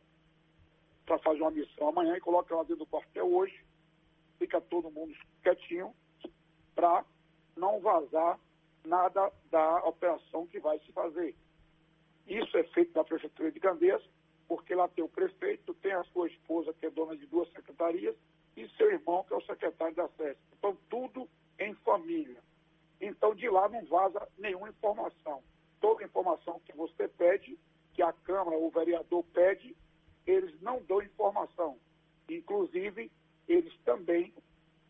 para 1.05 1.19
fazer 1.19 1.41
uma 1.41 1.51
missão 1.51 1.89
amanhã 1.89 2.15
e 2.15 2.21
coloca 2.21 2.53
ela 2.53 2.63
dentro 2.63 2.85
do 2.85 2.89
quartel 2.89 3.33
hoje, 3.33 3.63
fica 4.37 4.59
todo 4.61 4.91
mundo 4.91 5.13
quietinho 5.41 5.93
para 6.75 7.05
não 7.55 7.79
vazar 7.79 8.39
nada 8.85 9.31
da 9.49 9.77
operação 9.85 10.47
que 10.47 10.59
vai 10.59 10.79
se 10.79 10.91
fazer. 10.91 11.35
Isso 12.27 12.57
é 12.57 12.63
feito 12.65 12.95
na 12.95 13.03
Prefeitura 13.03 13.51
de 13.51 13.59
Candeias, 13.59 14.03
porque 14.47 14.75
lá 14.75 14.87
tem 14.87 15.03
o 15.03 15.09
prefeito, 15.09 15.73
tem 15.75 15.93
a 15.93 16.03
sua 16.05 16.27
esposa, 16.27 16.73
que 16.73 16.85
é 16.85 16.89
dona 16.89 17.15
de 17.15 17.25
duas 17.25 17.49
secretarias, 17.51 18.15
e 18.55 18.67
seu 18.69 18.91
irmão, 18.91 19.23
que 19.23 19.33
é 19.33 19.37
o 19.37 19.45
secretário 19.45 19.95
da 19.95 20.07
SESC. 20.09 20.37
Então, 20.57 20.77
tudo 20.89 21.27
em 21.59 21.73
família. 21.75 22.41
Então, 23.01 23.33
de 23.33 23.49
lá 23.49 23.67
não 23.67 23.83
vaza 23.85 24.27
nenhuma 24.37 24.69
informação. 24.69 25.43
Toda 25.81 26.03
informação 26.03 26.61
que 26.65 26.73
você 26.73 27.07
pede, 27.07 27.57
que 27.93 28.01
a 28.01 28.13
Câmara, 28.13 28.57
o 28.57 28.69
vereador 28.69 29.23
pede, 29.33 29.75
eles 30.25 30.59
não 30.61 30.81
dão 30.83 31.01
informação. 31.01 31.77
Inclusive, 32.29 33.11
eles 33.47 33.73
também 33.83 34.33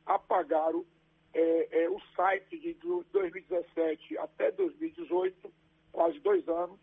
apagaram 0.05 0.86
é, 1.34 1.84
é, 1.84 1.89
o 1.89 1.99
site 2.15 2.59
de 2.59 2.73
2017 3.11 4.17
até 4.17 4.51
2018, 4.51 5.51
quase 5.91 6.19
dois 6.19 6.47
anos, 6.47 6.79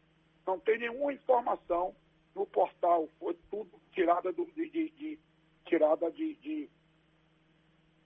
não 0.46 0.58
tem 0.58 0.78
nenhuma 0.78 1.12
informação 1.12 1.94
no 2.34 2.46
portal, 2.46 3.08
foi 3.18 3.36
tudo 3.50 3.70
tirada 3.92 4.32
do, 4.32 4.44
de, 4.46 4.68
de, 4.68 4.90
de, 4.90 5.18
tirada 5.66 6.10
de, 6.10 6.34
de, 6.36 6.68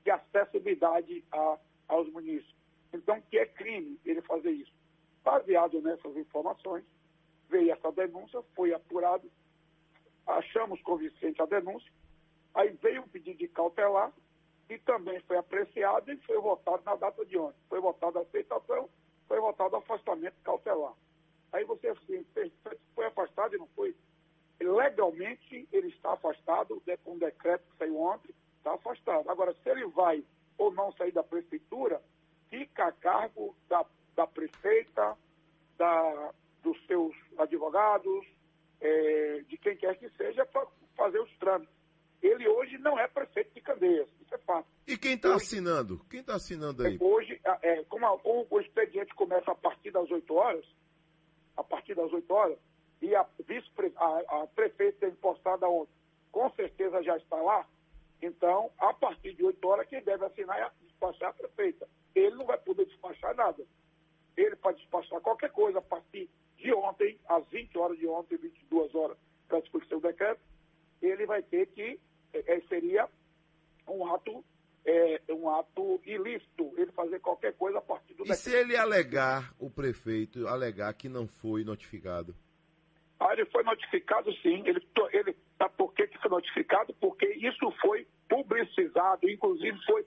de 0.02 0.10
acessibilidade 0.10 1.24
a, 1.32 1.58
aos 1.88 2.10
municípios. 2.10 2.54
Então, 2.92 3.20
que 3.30 3.38
é 3.38 3.46
crime 3.46 3.98
ele 4.04 4.22
fazer 4.22 4.50
isso. 4.50 4.72
Baseado 5.22 5.80
nessas 5.80 6.16
informações, 6.16 6.84
veio 7.48 7.72
essa 7.72 7.90
denúncia, 7.92 8.42
foi 8.54 8.72
apurado, 8.72 9.30
achamos 10.26 10.80
convincente 10.82 11.40
a 11.40 11.46
denúncia, 11.46 11.90
aí 12.54 12.70
veio 12.82 13.02
o 13.02 13.08
pedido 13.08 13.38
de 13.38 13.48
cautelar 13.48 14.12
e 14.68 14.78
também 14.78 15.20
foi 15.20 15.36
apreciado 15.36 16.10
e 16.10 16.16
foi 16.18 16.38
votado 16.40 16.82
na 16.84 16.96
data 16.96 17.24
de 17.24 17.36
ontem. 17.36 17.58
Foi 17.68 17.80
votado 17.80 18.18
a 18.18 18.22
aceitação, 18.22 18.88
foi 19.28 19.40
votado 19.40 19.76
afastamento 19.76 20.36
cautelar. 20.42 20.94
Aí 21.52 21.64
você 21.64 21.88
assim, 21.88 22.24
foi 22.94 23.06
afastado 23.06 23.54
e 23.54 23.58
não 23.58 23.68
foi. 23.68 23.94
Legalmente 24.60 25.68
ele 25.72 25.88
está 25.88 26.12
afastado, 26.12 26.82
com 27.02 27.12
um 27.12 27.18
decreto 27.18 27.64
que 27.70 27.76
saiu 27.76 28.00
ontem, 28.00 28.34
está 28.58 28.74
afastado. 28.74 29.28
Agora, 29.28 29.54
se 29.54 29.68
ele 29.68 29.86
vai 29.86 30.24
ou 30.56 30.72
não 30.72 30.92
sair 30.92 31.12
da 31.12 31.22
prefeitura, 31.22 32.00
fica 32.48 32.86
a 32.86 32.92
cargo 32.92 33.54
da, 33.68 33.84
da 34.14 34.26
prefeita, 34.26 35.16
da, 35.76 36.32
dos 36.62 36.80
seus 36.86 37.14
advogados, 37.36 38.26
é, 38.84 39.42
de 39.48 39.56
quem 39.56 39.76
quer 39.76 39.96
que 39.96 40.08
seja, 40.10 40.44
para 40.44 40.66
fazer 40.94 41.18
os 41.18 41.30
trâmites. 41.38 41.74
Ele 42.22 42.46
hoje 42.48 42.78
não 42.78 42.98
é 42.98 43.08
prefeito 43.08 43.52
de 43.54 43.60
Candeias, 43.60 44.08
isso 44.20 44.34
é 44.34 44.38
fato. 44.38 44.66
E 44.86 44.96
quem 44.96 45.14
está 45.14 45.34
assinando? 45.34 46.04
Quem 46.10 46.20
está 46.20 46.34
assinando 46.34 46.86
aí? 46.86 46.98
Hoje, 47.00 47.40
é, 47.62 47.82
como, 47.84 48.06
a, 48.06 48.18
como, 48.18 48.46
o 48.48 48.60
expediente 48.60 49.14
começa 49.14 49.50
a 49.50 49.54
partir 49.54 49.90
das 49.90 50.10
8 50.10 50.34
horas, 50.34 50.64
a 51.56 51.64
partir 51.64 51.94
das 51.94 52.12
8 52.12 52.32
horas, 52.32 52.58
e 53.02 53.14
a, 53.14 53.26
vice 53.46 53.68
a, 53.96 54.42
a 54.42 54.46
prefeita 54.46 55.00
tem 55.00 55.14
postado 55.16 55.66
ontem, 55.66 55.92
com 56.30 56.50
certeza 56.50 57.02
já 57.02 57.16
está 57.16 57.36
lá, 57.36 57.66
então, 58.22 58.70
a 58.78 58.92
partir 58.94 59.34
de 59.34 59.44
8 59.44 59.68
horas, 59.68 59.88
quem 59.88 60.02
deve 60.02 60.24
assinar 60.24 60.58
é 60.58 60.70
despachar 60.82 61.30
a 61.30 61.34
prefeita. 61.34 61.86
Ele 62.14 62.36
não 62.36 62.46
vai 62.46 62.56
poder 62.58 62.86
despachar 62.86 63.34
nada. 63.34 63.62
Ele 64.36 64.56
pode 64.56 64.78
despachar 64.78 65.20
qualquer 65.20 65.50
coisa 65.50 65.78
a 65.78 65.82
partir 65.82 66.30
de 66.58 66.72
ontem, 66.72 67.18
às 67.28 67.46
20 67.48 67.76
horas 67.78 67.98
de 67.98 68.06
ontem, 68.06 68.36
22 68.36 68.94
horas, 68.94 69.16
para 69.48 69.60
discutir 69.60 69.94
o 69.94 70.00
decreto, 70.00 70.40
ele 71.02 71.26
vai 71.26 71.42
ter 71.42 71.66
que, 71.66 71.98
é, 72.32 72.60
seria 72.68 73.08
um 73.88 74.06
ato, 74.12 74.44
é, 74.84 75.20
um 75.30 75.48
ato 75.48 76.00
ilícito, 76.04 76.72
ele 76.76 76.90
fazer 76.92 77.20
qualquer 77.20 77.52
coisa 77.54 77.78
a 77.78 77.82
partir 77.82 78.14
do 78.14 78.24
e 78.24 78.28
decreto. 78.28 78.38
E 78.38 78.42
se 78.42 78.56
ele 78.56 78.76
alegar, 78.76 79.54
o 79.58 79.70
prefeito, 79.70 80.46
alegar 80.48 80.92
que 80.94 81.08
não 81.08 81.26
foi 81.26 81.64
notificado? 81.64 82.34
Ah, 83.20 83.32
ele 83.32 83.46
foi 83.46 83.62
notificado 83.62 84.32
sim, 84.36 84.62
ele, 84.66 84.86
ele 85.12 85.36
tá, 85.56 85.68
por 85.68 85.92
que, 85.94 86.06
que 86.06 86.18
foi 86.18 86.30
notificado? 86.30 86.92
Porque 86.94 87.26
isso 87.26 87.70
foi 87.80 88.06
publicizado, 88.28 89.28
inclusive 89.28 89.78
foi 89.86 90.04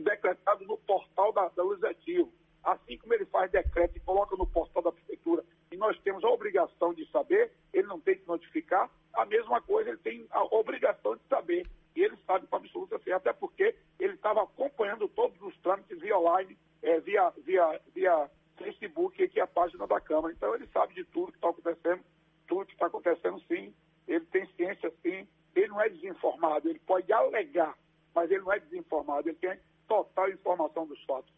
decretado 0.00 0.64
no 0.64 0.78
portal 0.78 1.32
da, 1.32 1.48
da 1.48 1.62
Legislativo. 1.62 2.32
Assim 2.64 2.98
como 2.98 3.14
ele 3.14 3.26
faz 3.26 3.50
decreto 3.50 3.96
e 3.96 4.00
coloca 4.00 4.34
no 4.36 4.46
portal 4.46 4.82
da 4.82 4.90
Prefeitura 4.90 5.44
e 5.70 5.76
nós 5.76 5.98
temos 6.00 6.22
a 6.24 6.28
obrigação 6.28 6.94
de 6.94 7.08
saber, 7.10 7.52
ele 7.72 7.86
não 7.86 8.00
tem 8.00 8.16
que 8.16 8.26
notificar, 8.26 8.90
a 9.12 9.24
mesma 9.24 9.60
coisa 9.60 9.90
ele 9.90 9.98
tem 9.98 10.26
a 10.30 10.44
obrigação 10.54 11.16
de 11.16 11.22
saber. 11.28 11.66
E 11.94 12.02
ele 12.02 12.16
sabe 12.26 12.46
com 12.46 12.56
absoluta 12.56 12.98
você, 12.98 13.10
até 13.10 13.32
porque 13.32 13.74
ele 13.98 14.12
estava 14.14 14.42
acompanhando 14.42 15.08
todos 15.08 15.40
os 15.40 15.56
trâmites 15.60 15.98
via 15.98 16.18
online, 16.18 16.56
é, 16.82 17.00
via, 17.00 17.32
via, 17.38 17.80
via 17.94 18.30
Facebook, 18.58 19.22
aqui 19.22 19.40
é 19.40 19.42
a 19.42 19.46
página 19.46 19.86
da 19.86 19.98
Câmara. 19.98 20.32
Então 20.32 20.54
ele 20.54 20.66
sabe 20.66 20.94
de 20.94 21.04
tudo 21.04 21.32
que 21.32 21.38
está 21.38 21.48
acontecendo, 21.48 22.02
tudo 22.46 22.66
que 22.66 22.74
está 22.74 22.86
acontecendo 22.86 23.40
sim, 23.48 23.74
ele 24.06 24.24
tem 24.26 24.46
ciência 24.56 24.92
sim, 25.02 25.26
ele 25.54 25.68
não 25.68 25.80
é 25.80 25.88
desinformado, 25.88 26.68
ele 26.68 26.78
pode 26.80 27.10
alegar, 27.10 27.76
mas 28.14 28.30
ele 28.30 28.42
não 28.42 28.52
é 28.52 28.60
desinformado, 28.60 29.28
ele 29.28 29.38
tem 29.38 29.58
total 29.88 30.28
informação 30.30 30.86
dos 30.86 31.02
fatos. 31.04 31.32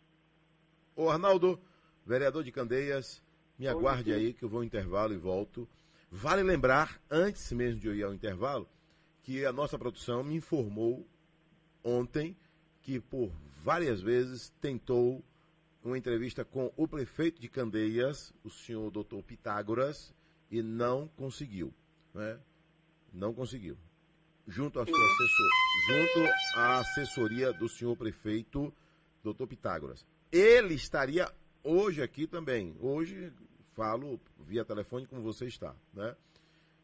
Ô 0.97 1.09
Arnaldo, 1.09 1.61
vereador 2.05 2.43
de 2.43 2.51
Candeias, 2.51 3.23
me 3.59 3.67
aguarde 3.67 4.13
aí 4.13 4.33
que 4.33 4.45
eu 4.45 4.49
vou 4.49 4.61
ao 4.61 4.65
intervalo 4.65 5.13
e 5.13 5.17
volto. 5.17 5.69
Vale 6.11 6.43
lembrar, 6.43 7.01
antes 7.11 7.51
mesmo 7.53 7.81
de 7.81 7.89
eu 7.89 7.95
ir 7.95 8.03
ao 8.03 8.15
intervalo, 8.15 8.69
que 9.23 9.45
a 9.45 9.53
nossa 9.53 9.79
produção 9.79 10.23
me 10.23 10.37
informou 10.37 11.07
ontem 11.83 12.37
que 12.83 13.01
por 13.01 13.31
várias 13.63 14.01
vezes 14.01 14.51
tentou 14.61 15.23
uma 15.85 15.99
entrevista 15.99 16.45
com 16.45 16.73
o 16.77 16.89
prefeito 16.89 17.41
de 17.41 17.49
Candeias, 17.49 18.33
o 18.43 18.51
senhor 18.51 18.91
doutor 18.91 19.23
Pitágoras, 19.23 20.15
e 20.51 20.63
não 20.63 21.09
conseguiu. 21.09 21.75
Né? 22.15 22.39
Não 23.13 23.35
conseguiu. 23.35 23.77
Junto 24.47 24.81
assessor... 24.81 24.97
Junto 25.89 26.31
à 26.57 26.79
assessoria 26.81 27.53
do 27.53 27.69
senhor 27.69 27.97
prefeito, 27.97 28.73
doutor 29.23 29.47
Pitágoras. 29.47 30.05
Ele 30.33 30.75
estaria 30.75 31.31
hoje 31.63 32.03
aqui 32.03 32.27
também. 32.27 32.75
Hoje 32.81 33.33
falo 33.79 34.21
via 34.41 34.65
telefone 34.65 35.07
como 35.07 35.23
você 35.23 35.47
está, 35.47 35.73
né? 35.95 36.17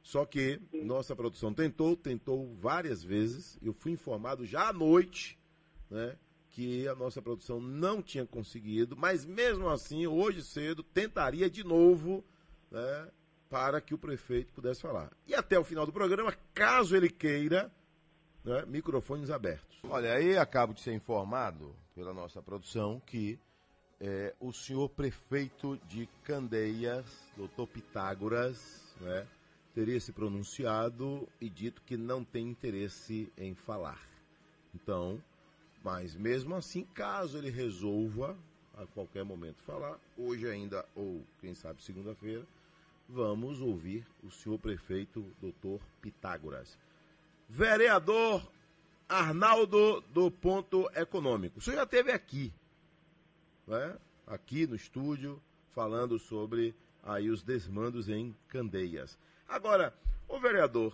Só 0.01 0.25
que 0.25 0.61
nossa 0.85 1.17
produção 1.17 1.53
tentou, 1.53 1.97
tentou 1.97 2.55
várias 2.55 3.03
vezes. 3.03 3.59
Eu 3.61 3.73
fui 3.73 3.91
informado 3.91 4.47
já 4.47 4.69
à 4.69 4.73
noite, 4.73 5.37
né, 5.91 6.17
que 6.51 6.87
a 6.87 6.95
nossa 6.95 7.21
produção 7.21 7.59
não 7.59 8.01
tinha 8.01 8.25
conseguido, 8.25 8.97
mas 8.97 9.25
mesmo 9.25 9.69
assim, 9.69 10.07
hoje 10.07 10.43
cedo, 10.43 10.85
tentaria 10.85 11.51
de 11.51 11.65
novo, 11.65 12.23
né, 12.71 13.09
para 13.49 13.81
que 13.81 13.95
o 13.95 13.99
prefeito 13.99 14.53
pudesse 14.53 14.83
falar. 14.83 15.11
E 15.27 15.35
até 15.35 15.59
o 15.59 15.65
final 15.65 15.87
do 15.87 15.93
programa, 15.93 16.33
caso 16.53 16.95
ele 16.95 17.09
queira, 17.09 17.73
né, 18.45 18.65
microfones 18.67 19.31
abertos. 19.31 19.81
Olha, 19.89 20.13
aí 20.15 20.37
acabo 20.37 20.75
de 20.75 20.83
ser 20.83 20.93
informado 20.93 21.75
pela 21.95 22.13
nossa 22.13 22.43
produção 22.43 23.01
que 23.07 23.39
é, 24.07 24.35
o 24.39 24.53
senhor 24.53 24.91
prefeito 24.91 25.81
de 25.89 26.07
Candeias, 26.25 27.07
doutor 27.39 27.67
Pitágoras, 27.67 28.95
né, 29.01 29.27
teria 29.75 29.99
se 29.99 30.13
pronunciado 30.13 31.27
e 31.41 31.49
dito 31.49 31.81
que 31.87 31.97
não 31.97 32.23
tem 32.23 32.47
interesse 32.47 33.33
em 33.39 33.55
falar. 33.55 33.99
Então, 34.75 35.19
mas 35.83 36.15
mesmo 36.15 36.55
assim, 36.55 36.85
caso 36.85 37.39
ele 37.39 37.49
resolva 37.49 38.37
a 38.77 38.85
qualquer 38.85 39.25
momento 39.25 39.63
falar, 39.63 39.99
hoje 40.19 40.47
ainda, 40.51 40.85
ou 40.95 41.25
quem 41.41 41.55
sabe 41.55 41.83
segunda-feira, 41.83 42.47
vamos 43.09 43.63
ouvir 43.63 44.07
o 44.23 44.31
senhor 44.31 44.59
prefeito, 44.59 45.25
doutor 45.41 45.81
Pitágoras. 46.03 46.77
Vereador 47.49 48.47
Arnaldo 49.09 50.03
do 50.13 50.31
Ponto 50.31 50.91
Econômico. 50.95 51.59
O 51.59 51.63
senhor 51.63 51.77
já 51.77 51.85
esteve 51.85 52.13
aqui, 52.13 52.53
né? 53.67 53.97
aqui 54.27 54.67
no 54.67 54.75
estúdio, 54.75 55.41
falando 55.73 56.19
sobre 56.19 56.75
aí 57.03 57.29
os 57.29 57.43
desmandos 57.43 58.09
em 58.09 58.35
Candeias. 58.49 59.19
Agora, 59.49 59.95
o 60.29 60.39
vereador, 60.39 60.93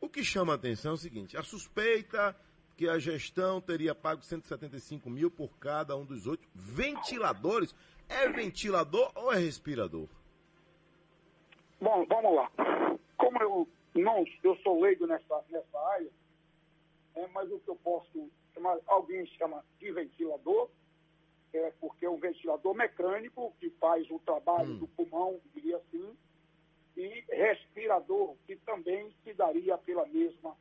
o 0.00 0.08
que 0.08 0.24
chama 0.24 0.52
a 0.52 0.56
atenção 0.56 0.92
é 0.92 0.94
o 0.94 0.98
seguinte: 0.98 1.36
a 1.36 1.42
suspeita 1.42 2.36
que 2.76 2.88
a 2.88 2.98
gestão 2.98 3.60
teria 3.60 3.94
pago 3.94 4.22
175 4.22 5.08
mil 5.08 5.30
por 5.30 5.56
cada 5.58 5.96
um 5.96 6.04
dos 6.04 6.26
oito 6.26 6.46
ventiladores. 6.54 7.74
É 8.08 8.28
ventilador 8.28 9.10
ou 9.16 9.32
é 9.32 9.38
respirador? 9.38 10.06
Bom, 11.80 12.06
vamos 12.06 12.36
lá. 12.36 12.50
Como 13.16 13.42
eu 13.42 13.68
não, 13.94 14.24
eu 14.42 14.56
sou 14.58 14.80
leigo 14.80 15.06
nessa, 15.06 15.42
nessa 15.50 15.78
área, 15.92 16.10
é, 17.16 17.26
mas 17.28 17.50
o 17.50 17.58
que 17.58 17.68
eu 17.68 17.76
posso 17.76 18.30
chamar, 18.54 18.78
alguém 18.86 19.26
chama 19.26 19.64
de 19.80 19.90
ventilador, 19.90 20.68
é 21.56 21.70
porque 21.80 22.06
é 22.06 22.10
um 22.10 22.18
ventilador 22.18 22.74
mecânico 22.74 23.54
que 23.58 23.70
faz 23.70 24.08
o 24.10 24.18
trabalho 24.20 24.70
Hum. 24.74 24.78
do 24.78 24.88
pulmão, 24.88 25.40
diria 25.54 25.76
assim, 25.78 26.16
e 26.96 27.24
respirador, 27.28 28.36
que 28.46 28.56
também 28.56 29.12
se 29.22 29.32
daria 29.34 29.76
pela 29.78 30.06
mesma, 30.06 30.56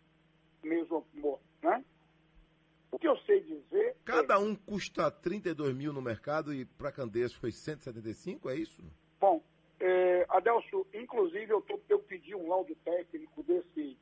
mesmo 0.63 1.05
né? 1.61 1.83
O 2.91 2.99
que 2.99 3.07
eu 3.07 3.17
sei 3.19 3.41
dizer 3.41 3.95
Cada 4.05 4.37
um 4.39 4.55
custa 4.55 5.09
32 5.09 5.75
mil 5.75 5.91
no 5.91 6.01
mercado 6.01 6.53
e 6.53 6.63
para 6.65 6.91
Candeias 6.91 7.33
foi 7.33 7.51
175, 7.51 8.49
é 8.49 8.55
isso? 8.55 8.83
Bom, 9.19 9.43
é, 9.79 10.25
Adelso, 10.29 10.85
inclusive 10.93 11.51
eu, 11.51 11.61
tô, 11.61 11.79
eu 11.89 11.99
pedi 11.99 12.35
um 12.35 12.47
laudo 12.47 12.75
técnico 12.83 13.43
desse, 13.43 13.97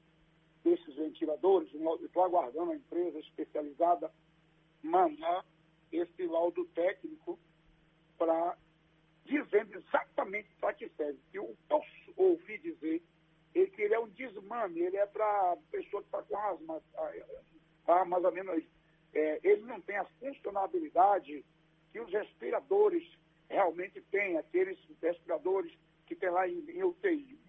desses 0.64 0.96
ventiladores, 0.96 1.74
um 1.74 1.84
laudo- 1.86 2.04
eu 2.04 2.08
estou 2.08 2.24
aguardando 2.24 2.72
a 2.72 2.76
empresa 2.76 3.20
especializada 3.20 4.12
mandar 4.82 5.46
esse 5.98 6.26
laudo 6.26 6.66
técnico 6.68 7.40
para 8.18 8.58
dizendo 9.26 9.78
exatamente 9.78 10.50
para 10.60 10.74
que 10.74 10.90
serve. 10.90 11.20
Eu 11.34 11.56
posso 11.68 11.88
ouvir 12.16 12.60
dizer 12.60 13.02
é 13.56 13.66
que 13.68 13.82
ele 13.84 13.94
é 13.94 14.00
um 14.00 14.10
desmame, 14.10 14.80
ele 14.80 14.98
é 14.98 15.06
para 15.06 15.56
pessoa 15.72 16.02
que 16.02 16.08
está 16.08 16.24
com 16.24 16.38
asma, 16.38 16.82
tá, 17.86 18.06
mais 18.06 18.24
ou 18.24 18.32
menos. 18.32 18.64
É, 19.14 19.40
ele 19.44 19.62
não 19.62 19.80
tem 19.82 19.96
a 19.98 20.06
funcionalidade 20.20 21.46
que 21.92 22.00
os 22.00 22.12
respiradores 22.12 23.08
realmente 23.48 24.02
têm, 24.10 24.38
aqueles 24.38 24.80
respiradores 25.00 25.72
que 26.08 26.16
tem 26.16 26.32
lá 26.32 26.48
em, 26.48 26.66
em 26.72 26.84
UTI. 26.84 27.40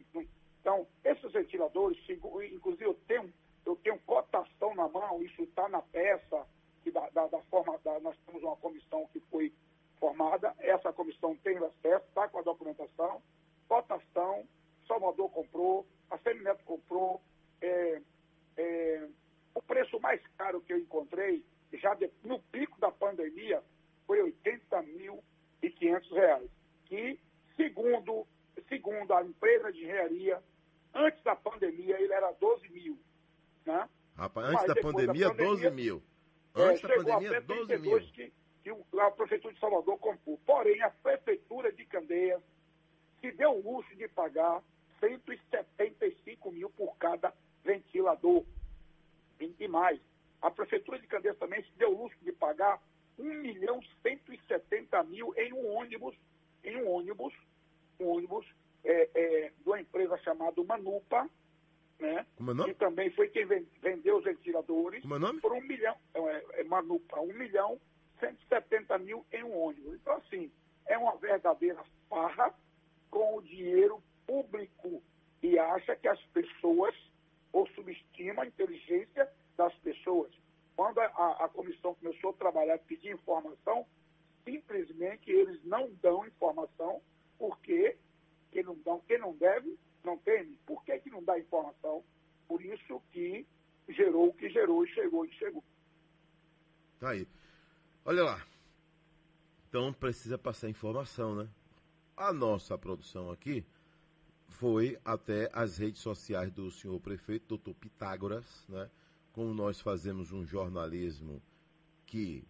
Então, 0.61 0.87
esses 1.03 1.33
ventiladores, 1.33 1.99
inclusive 2.09 2.85
eu 2.85 2.95
tenho, 3.07 3.33
eu 3.65 3.77
tenho 3.77 3.99
cotação 4.01 4.75
na 4.75 4.89
mão, 4.89 5.23
isso 5.23 5.43
está 5.43 5.69
na 5.69 5.81
peça, 5.81 6.47
que 6.85 6.91
da, 6.93 7.09
da, 7.11 7.27
da 7.27 7.41
forma, 7.45 7.79
da- 7.83 7.99
nós 8.01 8.17
temos 8.27 8.43
uma 8.43 8.57
comissão 8.57 9.09
que 9.13 9.19
foi 9.31 9.53
formada, 9.99 10.55
essa 10.59 10.93
comissão 10.93 11.35
tem 11.37 11.57
acesso, 11.57 12.05
está 12.09 12.29
com 12.29 12.39
a 12.39 12.43
documentação, 12.43 13.23
cotação, 13.67 14.47
Salvador 14.87 15.31
comprou, 15.31 15.87
a 16.11 16.19
Semineto 16.19 16.63
comprou, 16.65 17.21
é, 17.63 18.03
é, 18.59 19.09
o 19.55 19.63
preço 19.63 19.99
mais 19.99 20.21
caro 20.37 20.61
que 20.61 20.75
eu 20.75 20.79
encontrei, 20.79 21.43
já 21.73 21.95
de- 21.95 22.11
no 22.23 22.39
pico 22.39 22.79
da 22.79 22.91
pandemia, 22.93 23.63
foi 24.07 24.21
80 24.23 24.83
mil 24.83 25.25
e 25.63 25.71
500 25.71 26.11
reais. 26.13 26.51
Que, 26.85 27.19
segundo, 27.57 28.27
segundo 28.69 29.15
a 29.15 29.25
empresa 29.25 29.73
de 29.73 29.83
engenharia, 29.85 30.43
antes 30.93 31.23
da 31.25 31.35
pandemia 31.35 31.99
ele 31.99 32.13
era 32.13 32.31
12 32.33 32.69
mil. 32.69 32.99
Né? 33.65 33.89
Rapaz, 34.17 34.49
antes 34.51 34.67
da 34.67 34.75
depois 34.75 34.95
da 34.95 35.01
pandemia, 35.07 35.29
pandemia, 35.31 35.71
12 35.71 35.71
mil. 35.71 36.03
É, 36.55 36.63
Antes 36.63 36.83
da 36.83 36.89
chegou 36.89 37.05
pandemia, 37.05 37.31
até 37.31 37.41
12 37.41 37.67
32 37.67 37.81
mil. 37.81 38.13
Que, 38.13 38.33
que 38.63 39.01
a 39.01 39.11
Prefeitura 39.11 39.53
de 39.53 39.61
Salvador 39.61 39.99
comprou. 39.99 40.39
Porém, 40.47 40.81
a 40.83 40.91
Prefeitura 40.91 41.73
de 41.73 41.85
Candeias 41.85 42.43
se 43.21 43.33
deu 43.33 43.51
o 43.51 43.63
luxo 43.63 43.95
de 43.97 44.09
pagar 44.09 44.63
175 45.01 46.51
mil 46.51 46.71
por 46.71 46.97
cada 46.97 47.33
ventilador. 47.65 48.45
E 49.41 49.69
mais. 49.69 50.01
A 50.41 50.51
Prefeitura 50.51 50.99
de 50.99 51.07
Candeias 51.07 51.37
também 51.39 51.63
se 51.63 51.71
deu 51.77 51.91
o 51.91 52.03
luxo 52.05 52.17
de 52.23 52.33
pagar 52.33 52.81
1 53.19 53.23
milhão 53.23 53.81
170 54.03 55.03
mil 55.05 55.35
em 55.37 55.53
um 55.53 55.77
ônibus, 55.77 56.15
em 56.63 56.77
um 56.77 56.89
ônibus, 56.89 57.35
um 58.01 58.09
ônibus 58.09 58.47
é, 58.85 59.09
é, 59.15 59.53
de 59.59 59.69
uma 59.69 59.81
empresa 59.81 60.17
chamada 60.19 60.63
Manupa, 60.63 61.29
né? 61.99 62.27
É 62.69 62.73
que 62.73 62.75
também 62.75 63.11
foi 63.11 63.29
quem 63.29 63.45
ven- 63.47 63.67
vendeu 63.83 64.17
os 64.19 64.25
ventiladores 64.25 65.05
é 65.39 65.41
por 65.41 65.53
um 65.53 65.61
milhão, 65.61 65.97
é, 66.15 66.61
é 66.61 66.65
Manupa, 66.65 67.21
um 67.21 67.33
milhão 67.35 67.81
170 68.21 68.99
mil 68.99 69.25
em 69.33 69.43
um 69.45 69.57
ônibus. 69.57 69.95
Então, 69.95 70.15
assim, 70.15 70.51
é 70.87 70.97
uma 70.99 71.17
verdadeira 71.17 71.83
farra 72.09 72.55
com 73.11 73.37
o 73.37 73.43
dinheiro 73.43 74.03
público 74.27 75.03
e 75.43 75.59
acha 75.59 75.95
que 75.97 76.09
as 76.09 76.21
pessoas, 76.27 76.95
ou 77.53 77.67
subestima 77.69 78.43
a 78.43 78.47
inteligência 78.47 79.31
das 79.57 79.75
pessoas. 79.77 80.33
Quando 80.77 80.99
a, 81.01 81.05
a- 81.07 81.45
a 81.45 81.49
comissão 81.49 81.95
começou 81.95 82.31
a 82.31 82.35
trabalhar, 82.35 82.79
pedir 82.79 83.13
informação, 83.13 83.87
simplesmente 84.45 85.31
eles 85.31 85.63
não 85.65 85.91
dão 86.03 86.27
informação, 86.27 87.01
porque 87.39 87.97
quem 88.51 88.63
não, 88.63 88.75
dão, 88.77 89.01
quem 89.07 89.19
não 89.19 89.33
deve, 89.35 89.77
não 90.05 90.19
teme. 90.19 90.59
Por 90.67 90.85
que, 90.85 90.99
que 90.99 91.11
não 91.11 91.23
dá 91.23 91.39
informação? 91.39 92.05
Por 92.47 92.63
isso 92.63 93.01
que 93.11 93.47
gerou 93.89 94.29
o 94.29 94.35
que 94.35 94.49
gerou 94.51 94.85
e 94.85 94.89
chegou 94.89 95.25
e 95.25 95.33
chegou. 95.33 95.65
Tá 96.99 97.11
aí. 97.11 97.27
Olha 98.05 98.25
lá. 98.25 98.47
Então 99.69 99.93
precisa 99.93 100.39
passar 100.39 100.69
informação, 100.69 101.35
né? 101.35 101.49
A 102.17 102.33
nossa 102.33 102.79
produção 102.79 103.31
aqui 103.31 103.65
foi 104.47 104.99
até 105.05 105.51
as 105.53 105.79
redes 105.79 106.01
sociais 106.01 106.53
do 106.53 106.71
senhor 106.71 107.01
prefeito, 107.01 107.49
doutor 107.49 107.75
Pitágoras, 107.75 108.65
né? 108.69 108.89
como 109.33 109.53
nós 109.53 109.81
fazemos 109.81 110.31
um 110.31 110.47
jornalismo 110.47 111.43
que 112.07 112.45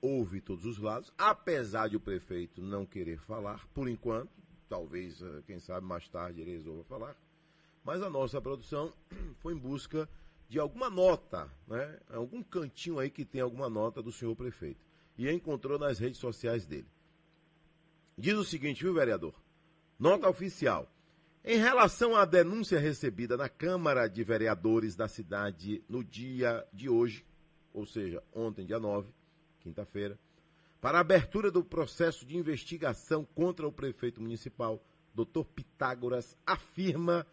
ouve 0.00 0.40
todos 0.40 0.64
os 0.64 0.78
lados, 0.78 1.12
apesar 1.18 1.88
de 1.88 1.96
o 1.96 2.00
prefeito 2.00 2.62
não 2.62 2.86
querer 2.86 3.18
falar, 3.18 3.66
por 3.74 3.88
enquanto, 3.88 4.30
talvez, 4.68 5.22
eh, 5.22 5.42
quem 5.46 5.58
sabe, 5.58 5.86
mais 5.86 6.08
tarde 6.08 6.40
ele 6.40 6.52
resolva 6.52 6.84
falar, 6.84 7.16
mas 7.84 8.02
a 8.02 8.10
nossa 8.10 8.40
produção 8.40 8.92
foi 9.38 9.54
em 9.54 9.58
busca 9.58 10.08
de 10.48 10.58
alguma 10.58 10.88
nota, 10.88 11.50
né? 11.66 11.98
algum 12.10 12.42
cantinho 12.42 12.98
aí 12.98 13.10
que 13.10 13.24
tem 13.24 13.40
alguma 13.40 13.68
nota 13.68 14.02
do 14.02 14.12
senhor 14.12 14.34
prefeito. 14.36 14.80
E 15.18 15.30
encontrou 15.30 15.78
nas 15.78 15.98
redes 15.98 16.18
sociais 16.18 16.66
dele. 16.66 16.86
Diz 18.18 18.34
o 18.34 18.44
seguinte, 18.44 18.82
viu, 18.82 18.94
vereador? 18.94 19.34
Nota 19.98 20.28
oficial. 20.28 20.90
Em 21.44 21.58
relação 21.58 22.16
à 22.16 22.24
denúncia 22.24 22.78
recebida 22.78 23.36
na 23.36 23.48
Câmara 23.48 24.08
de 24.08 24.22
Vereadores 24.24 24.96
da 24.96 25.06
cidade 25.06 25.82
no 25.88 26.02
dia 26.02 26.66
de 26.72 26.88
hoje, 26.88 27.24
ou 27.72 27.86
seja, 27.86 28.22
ontem, 28.32 28.66
dia 28.66 28.80
9, 28.80 29.08
quinta-feira, 29.60 30.18
para 30.86 30.98
a 30.98 31.00
abertura 31.00 31.50
do 31.50 31.64
processo 31.64 32.24
de 32.24 32.36
investigação 32.36 33.24
contra 33.34 33.66
o 33.66 33.72
prefeito 33.72 34.22
municipal, 34.22 34.80
Dr. 35.12 35.42
Pitágoras 35.52 36.36
afirma 36.46 37.26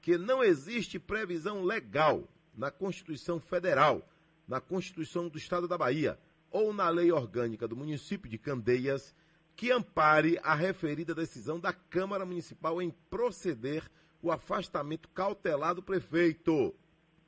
que 0.00 0.16
não 0.16 0.44
existe 0.44 0.96
previsão 0.96 1.64
legal 1.64 2.22
na 2.56 2.70
Constituição 2.70 3.40
Federal, 3.40 4.08
na 4.46 4.60
Constituição 4.60 5.28
do 5.28 5.38
Estado 5.38 5.66
da 5.66 5.76
Bahia 5.76 6.20
ou 6.52 6.72
na 6.72 6.88
lei 6.88 7.10
orgânica 7.10 7.66
do 7.66 7.74
município 7.74 8.30
de 8.30 8.38
Candeias 8.38 9.12
que 9.56 9.72
ampare 9.72 10.38
a 10.44 10.54
referida 10.54 11.12
decisão 11.12 11.58
da 11.58 11.72
Câmara 11.72 12.24
Municipal 12.24 12.80
em 12.80 12.94
proceder 13.10 13.90
o 14.22 14.30
afastamento 14.30 15.08
cautelar 15.08 15.74
do 15.74 15.82
prefeito. 15.82 16.72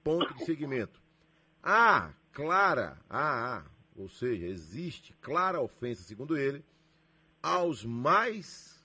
Ponto 0.05 0.33
de 0.35 0.45
seguimento. 0.45 1.03
Há 1.61 2.13
clara, 2.33 3.01
há, 3.11 3.65
ou 3.97 4.09
seja, 4.09 4.47
existe 4.47 5.15
clara 5.21 5.61
ofensa, 5.61 6.03
segundo 6.03 6.37
ele, 6.37 6.65
aos 7.43 7.85
mais 7.85 8.83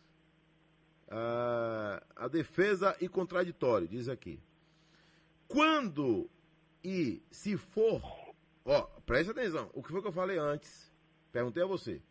uh, 1.08 2.04
a 2.16 2.28
defesa 2.28 2.96
e 3.00 3.08
contraditório, 3.08 3.88
diz 3.88 4.10
aqui. 4.10 4.40
Quando 5.48 6.30
e 6.84 7.22
se 7.32 7.58
for, 7.58 8.02
ó, 8.66 8.82
preste 9.06 9.32
atenção, 9.32 9.70
o 9.74 9.82
que 9.82 9.92
foi 9.92 10.02
que 10.02 10.08
eu 10.08 10.12
falei 10.12 10.38
antes? 10.38 10.92
Perguntei 11.32 11.64
a 11.64 11.68
você. 11.68 12.02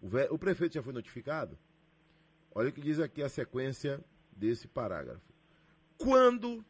O, 0.00 0.34
o 0.34 0.38
prefeito 0.38 0.74
já 0.74 0.82
foi 0.82 0.92
notificado? 0.92 1.58
Olha 2.54 2.68
o 2.68 2.72
que 2.72 2.80
diz 2.80 2.98
aqui 2.98 3.22
a 3.22 3.28
sequência 3.28 4.02
desse 4.30 4.66
parágrafo. 4.66 5.32
Quando 5.96 6.64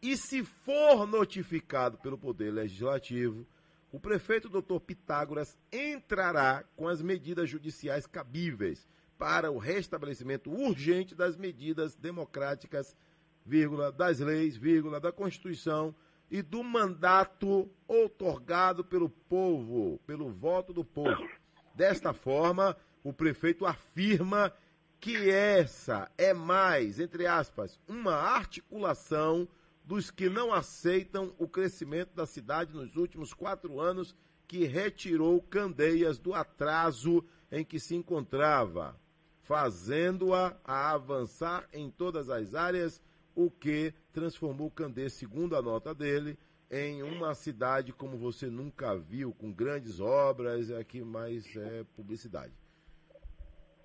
e 0.00 0.16
se 0.16 0.44
for 0.44 1.06
notificado 1.06 1.98
pelo 1.98 2.16
Poder 2.16 2.52
Legislativo, 2.52 3.46
o 3.90 3.98
prefeito 3.98 4.48
Dr. 4.48 4.78
Pitágoras 4.80 5.56
entrará 5.72 6.64
com 6.76 6.88
as 6.88 7.00
medidas 7.00 7.48
judiciais 7.48 8.06
cabíveis 8.06 8.86
para 9.16 9.50
o 9.50 9.58
restabelecimento 9.58 10.50
urgente 10.50 11.14
das 11.14 11.36
medidas 11.36 11.94
democráticas, 11.94 12.96
vírgula, 13.44 13.90
das 13.90 14.20
leis, 14.20 14.56
vírgula, 14.56 15.00
da 15.00 15.10
Constituição 15.10 15.94
e 16.30 16.42
do 16.42 16.62
mandato 16.62 17.68
outorgado 17.86 18.84
pelo 18.84 19.08
povo, 19.08 19.98
pelo 20.06 20.30
voto 20.30 20.72
do 20.72 20.84
povo. 20.84 21.26
Desta 21.74 22.12
forma, 22.12 22.76
o 23.02 23.12
prefeito 23.12 23.64
afirma 23.64 24.52
que 25.00 25.30
essa 25.30 26.10
é 26.18 26.34
mais, 26.34 27.00
entre 27.00 27.26
aspas, 27.26 27.80
uma 27.88 28.14
articulação 28.14 29.48
dos 29.88 30.10
que 30.10 30.28
não 30.28 30.52
aceitam 30.52 31.32
o 31.38 31.48
crescimento 31.48 32.14
da 32.14 32.26
cidade 32.26 32.74
nos 32.74 32.94
últimos 32.94 33.32
quatro 33.32 33.80
anos, 33.80 34.14
que 34.46 34.66
retirou 34.66 35.40
Candeias 35.40 36.18
do 36.18 36.34
atraso 36.34 37.24
em 37.50 37.64
que 37.64 37.80
se 37.80 37.94
encontrava, 37.94 39.00
fazendo-a 39.44 40.54
avançar 40.62 41.66
em 41.72 41.90
todas 41.90 42.28
as 42.28 42.54
áreas, 42.54 43.00
o 43.34 43.50
que 43.50 43.94
transformou 44.12 44.70
Candeias, 44.70 45.14
segundo 45.14 45.56
a 45.56 45.62
nota 45.62 45.94
dele, 45.94 46.38
em 46.70 47.02
uma 47.02 47.34
cidade 47.34 47.90
como 47.90 48.18
você 48.18 48.48
nunca 48.48 48.94
viu, 48.94 49.32
com 49.32 49.50
grandes 49.50 50.00
obras, 50.00 50.70
aqui 50.70 51.00
mais 51.00 51.56
é 51.56 51.82
publicidade. 51.96 52.52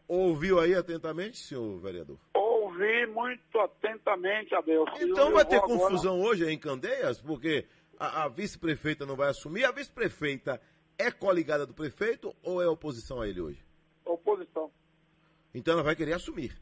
Ouviu 0.06 0.60
aí 0.60 0.76
atentamente, 0.76 1.38
senhor 1.38 1.80
vereador? 1.80 2.20
Ouvi 2.74 3.06
muito 3.06 3.60
atentamente, 3.60 4.56
Abel. 4.56 4.86
Então 5.00 5.32
vai 5.32 5.46
ter 5.46 5.62
confusão 5.62 6.16
agora... 6.16 6.30
hoje 6.30 6.50
em 6.50 6.58
Candeias, 6.58 7.22
porque 7.22 7.68
a, 8.00 8.24
a 8.24 8.28
vice-prefeita 8.28 9.06
não 9.06 9.16
vai 9.16 9.30
assumir. 9.30 9.64
A 9.64 9.72
vice-prefeita 9.72 10.60
é 10.98 11.12
coligada 11.12 11.66
do 11.66 11.74
prefeito 11.74 12.36
ou 12.42 12.62
é 12.62 12.68
oposição 12.68 13.22
a 13.22 13.28
ele 13.28 13.42
hoje? 13.42 13.64
Oposição. 14.04 14.72
Então 15.54 15.76
ela 15.76 15.84
vai 15.84 15.96
querer 15.96 16.14
assumir. 16.14 16.60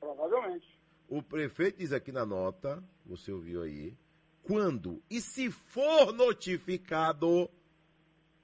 Provavelmente. 0.00 0.66
O 1.06 1.22
prefeito 1.22 1.78
diz 1.78 1.92
aqui 1.92 2.10
na 2.10 2.24
nota, 2.24 2.82
você 3.04 3.30
ouviu 3.30 3.62
aí, 3.62 3.96
quando 4.42 5.02
e 5.10 5.20
se 5.20 5.50
for 5.50 6.12
notificado, 6.12 7.50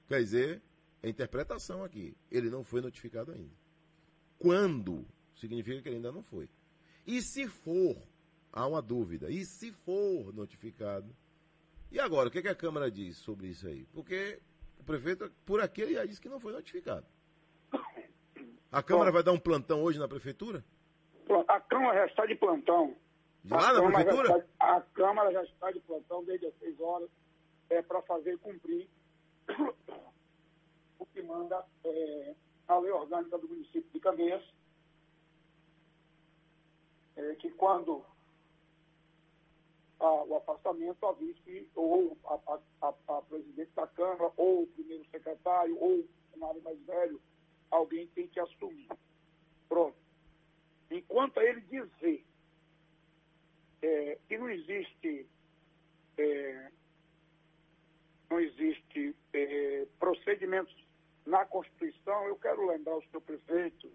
quer 0.09 0.21
dizer, 0.21 0.63
é 1.03 1.09
interpretação 1.09 1.83
aqui. 1.83 2.15
Ele 2.31 2.51
não 2.51 2.63
foi 2.63 2.83
notificado 2.83 3.33
ainda. 3.33 3.53
Quando 4.39 5.07
significa 5.35 5.83
que 5.83 5.89
ele 5.89 5.97
ainda 5.97 6.13
não 6.13 6.23
foi. 6.23 6.49
E 7.07 7.21
se 7.21 7.47
for, 7.47 7.97
há 8.53 8.67
uma 8.67 8.81
dúvida, 8.81 9.31
e 9.31 9.45
se 9.45 9.73
for 9.73 10.33
notificado? 10.33 11.15
E 11.91 12.01
agora, 12.01 12.29
o 12.29 12.31
que, 12.31 12.39
é 12.39 12.43
que 12.43 12.49
a 12.49 12.55
Câmara 12.55 12.91
diz 12.91 13.19
sobre 13.19 13.49
isso 13.49 13.67
aí? 13.67 13.87
Porque 13.93 14.41
o 14.79 14.85
prefeito, 14.85 15.31
por 15.45 15.61
aqui, 15.61 15.83
ele 15.83 15.95
já 15.95 16.05
disse 16.05 16.21
que 16.21 16.29
não 16.29 16.41
foi 16.41 16.53
notificado. 16.53 17.07
A 18.73 18.83
Câmara 18.83 19.11
Bom, 19.11 19.15
vai 19.15 19.23
dar 19.23 19.33
um 19.33 19.39
plantão 19.39 19.83
hoje 19.83 20.01
na 20.01 20.09
Prefeitura? 20.09 20.65
A 21.47 21.61
Câmara 21.61 22.01
já 22.01 22.07
está 22.07 22.27
de 22.27 22.35
plantão. 22.35 22.97
Lá 23.49 23.73
na 23.73 23.83
prefeitura? 23.83 24.39
Está, 24.39 24.77
a 24.77 24.81
Câmara 24.81 25.33
já 25.33 25.45
está 25.45 25.71
de 25.71 25.81
plantão 25.81 26.25
desde 26.25 26.47
as 26.47 26.55
6 26.59 26.81
horas 26.81 27.11
é, 27.71 27.83
para 27.83 28.03
fazer 28.03 28.39
cumprir 28.39 28.89
o 30.99 31.07
que 31.07 31.23
manda 31.23 31.65
é, 31.85 32.35
a 32.67 32.79
lei 32.79 32.91
orgânica 32.91 33.39
do 33.39 33.49
município 33.49 33.89
de 33.93 34.01
Candeias, 34.01 34.43
é, 37.17 37.35
que 37.37 37.51
quando 37.51 38.05
a, 40.01 40.25
o 40.25 40.37
afastamento, 40.37 41.07
a 41.07 41.13
vice, 41.13 41.69
ou 41.75 42.17
a, 42.25 42.59
a, 42.83 42.95
a, 43.19 43.23
presidente 43.23 43.71
da 43.75 43.87
Câmara, 43.87 44.33
ou 44.37 44.63
o 44.63 44.67
primeiro 44.69 45.05
secretário, 45.11 45.77
ou 45.81 46.01
o 46.01 46.09
funcionário 46.31 46.63
mais 46.63 46.79
velho, 46.81 47.21
alguém 47.71 48.07
tem 48.09 48.27
que 48.29 48.41
assumir. 48.41 48.89
Pronto. 49.69 49.97
Enquanto 50.91 51.41
ele 51.41 51.61
dizer 51.63 52.25
é, 53.83 54.19
que 54.29 54.39
não 54.39 54.49
existe 54.49 55.27
é, 56.17 56.71
não 58.31 58.41
existe 58.41 59.15
é, 59.33 59.87
procedimentos 59.99 60.75
na 61.27 61.45
Constituição, 61.45 62.27
eu 62.27 62.37
quero 62.37 62.67
lembrar 62.67 62.93
ao 62.93 63.03
senhor 63.03 63.21
prefeito 63.23 63.91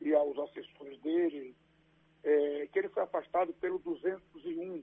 e 0.00 0.14
aos 0.14 0.38
assessores 0.38 0.98
dele 1.00 1.54
é, 2.22 2.68
que 2.72 2.78
ele 2.78 2.88
foi 2.88 3.02
afastado 3.02 3.52
pelo 3.54 3.78
201, 3.78 4.82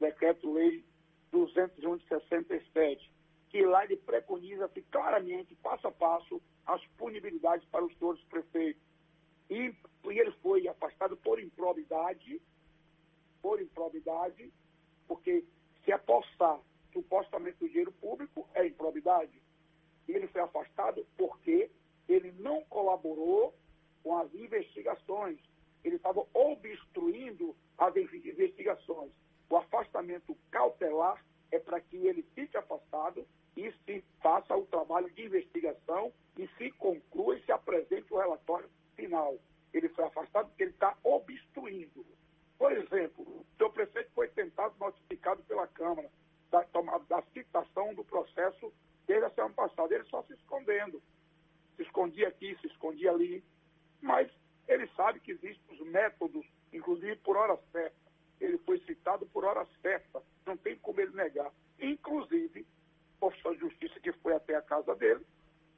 decreto-lei 0.00 0.84
201 1.30 1.96
de 1.96 2.08
67, 2.08 3.12
que 3.50 3.62
lá 3.64 3.84
ele 3.84 3.96
preconiza 3.96 4.68
-se 4.68 4.82
claramente, 4.82 5.54
passo 5.56 5.86
a 5.86 5.92
passo, 5.92 6.42
as 6.66 6.84
punibilidades 6.98 7.66
para 7.68 7.84
os 7.84 7.96
senhores 7.96 8.22
prefeitos. 8.24 8.82
E, 9.48 9.74
e 10.04 10.18
ele 10.18 10.32
foi 10.42 10.66
afastado 10.66 11.16
por 11.16 11.40
improbidade, 11.40 12.40
por 13.40 13.60
improbidade, 13.60 14.52
porque 15.06 15.44
se 15.84 15.92
apostar 15.92 16.60
supostamente 16.92 17.64
o 17.64 17.68
dinheiro 17.68 17.92
público 17.92 18.48
é 18.54 18.66
improbidade. 18.66 19.40
E 20.08 20.12
ele 20.12 20.26
foi 20.28 20.40
afastado 20.40 21.06
porque 21.16 21.70
ele 22.08 22.32
não 22.38 22.62
colaborou 22.64 23.54
com 24.02 24.16
as 24.16 24.32
investigações. 24.34 25.38
Ele 25.86 25.94
estava 25.96 26.26
obstruindo 26.34 27.54
as 27.78 27.94
investigações. 27.94 29.12
O 29.48 29.56
afastamento 29.56 30.36
cautelar 30.50 31.24
é 31.52 31.60
para 31.60 31.80
que 31.80 31.96
ele 31.96 32.24
fique 32.34 32.56
afastado 32.56 33.24
e 33.56 33.72
se 33.84 34.04
faça 34.20 34.56
o 34.56 34.66
trabalho 34.66 35.08
de 35.12 35.24
investigação 35.24 36.12
e 36.36 36.48
se 36.58 36.72
conclua 36.72 37.36
e 37.38 37.42
se 37.44 37.52
apresente 37.52 38.12
o 38.12 38.18
relatório 38.18 38.68
final. 38.96 39.38
Ele 39.72 39.88
foi 39.90 40.04
afastado 40.04 40.48
porque 40.48 40.64
ele 40.64 40.72
está 40.72 40.98
obstruindo. 41.04 42.04
Por 42.58 42.72
exemplo, 42.72 43.22
o 43.22 43.46
seu 43.56 43.70
prefeito 43.70 44.10
foi 44.12 44.26
tentado 44.26 44.74
notificado 44.80 45.40
pela 45.44 45.68
Câmara 45.68 46.10
da, 46.50 46.66
da 47.08 47.22
citação 47.32 47.94
do 47.94 48.04
processo 48.04 48.72
desde 49.06 49.26
a 49.26 49.30
semana 49.30 49.54
passada. 49.54 49.94
Ele 49.94 50.04
só 50.06 50.20
se 50.24 50.32
escondendo. 50.32 51.00
Se 51.76 51.82
escondia 51.82 52.26
aqui, 52.26 52.58
se 52.60 52.66
escondia 52.66 53.12
ali. 53.12 53.44
Mas 54.02 54.28
ele 54.68 54.86
sabe 54.96 55.20
que 55.20 55.32
existem 55.32 55.74
os 55.74 55.86
métodos, 55.86 56.44
inclusive 56.72 57.16
por 57.16 57.36
hora 57.36 57.58
certa. 57.72 57.96
ele 58.40 58.58
foi 58.58 58.78
citado 58.80 59.26
por 59.26 59.44
hora 59.44 59.66
certa, 59.80 60.22
não 60.44 60.56
tem 60.56 60.76
como 60.78 61.00
ele 61.00 61.14
negar. 61.14 61.50
Inclusive, 61.80 62.66
o 63.20 63.26
oficial 63.26 63.54
de 63.54 63.60
justiça 63.60 64.00
que 64.00 64.12
foi 64.12 64.34
até 64.34 64.54
a 64.54 64.62
casa 64.62 64.94
dele, 64.94 65.24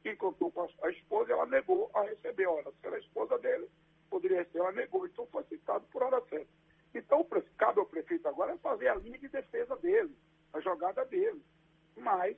encontrou 0.04 0.50
com 0.50 0.68
a, 0.82 0.90
esposa, 0.90 1.32
ela 1.32 1.46
negou 1.46 1.90
a 1.94 2.02
receber. 2.02 2.46
Ora, 2.46 2.70
se 2.70 2.86
era 2.86 2.96
a 2.96 3.00
esposa 3.00 3.38
dele, 3.38 3.68
poderia 4.08 4.38
receber, 4.38 4.60
ela 4.60 4.72
negou. 4.72 5.06
Então 5.06 5.26
foi 5.26 5.44
citado 5.44 5.86
por 5.92 6.02
hora 6.02 6.20
certa. 6.28 6.48
Então, 6.94 7.26
cabe 7.56 7.80
ao 7.80 7.86
prefeito 7.86 8.26
agora 8.26 8.56
fazer 8.58 8.88
a 8.88 8.94
linha 8.94 9.18
de 9.18 9.28
defesa 9.28 9.76
dele, 9.76 10.16
a 10.52 10.60
jogada 10.60 11.04
dele. 11.04 11.42
Mas 11.96 12.36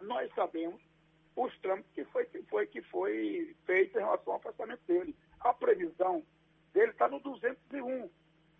nós 0.00 0.32
sabemos 0.34 0.80
os 1.36 1.56
trâmites 1.60 1.92
que 1.92 2.04
foi, 2.06 2.24
que 2.26 2.42
foi, 2.44 2.66
que 2.66 2.82
foi 2.82 3.56
feito 3.66 3.98
em 3.98 4.00
relação 4.00 4.32
ao 4.32 4.38
afastamento 4.38 4.80
dele. 4.86 5.14
A 5.40 5.52
previsão 5.54 6.22
dele 6.72 6.90
está 6.92 7.08
no 7.08 7.20
201, 7.20 8.10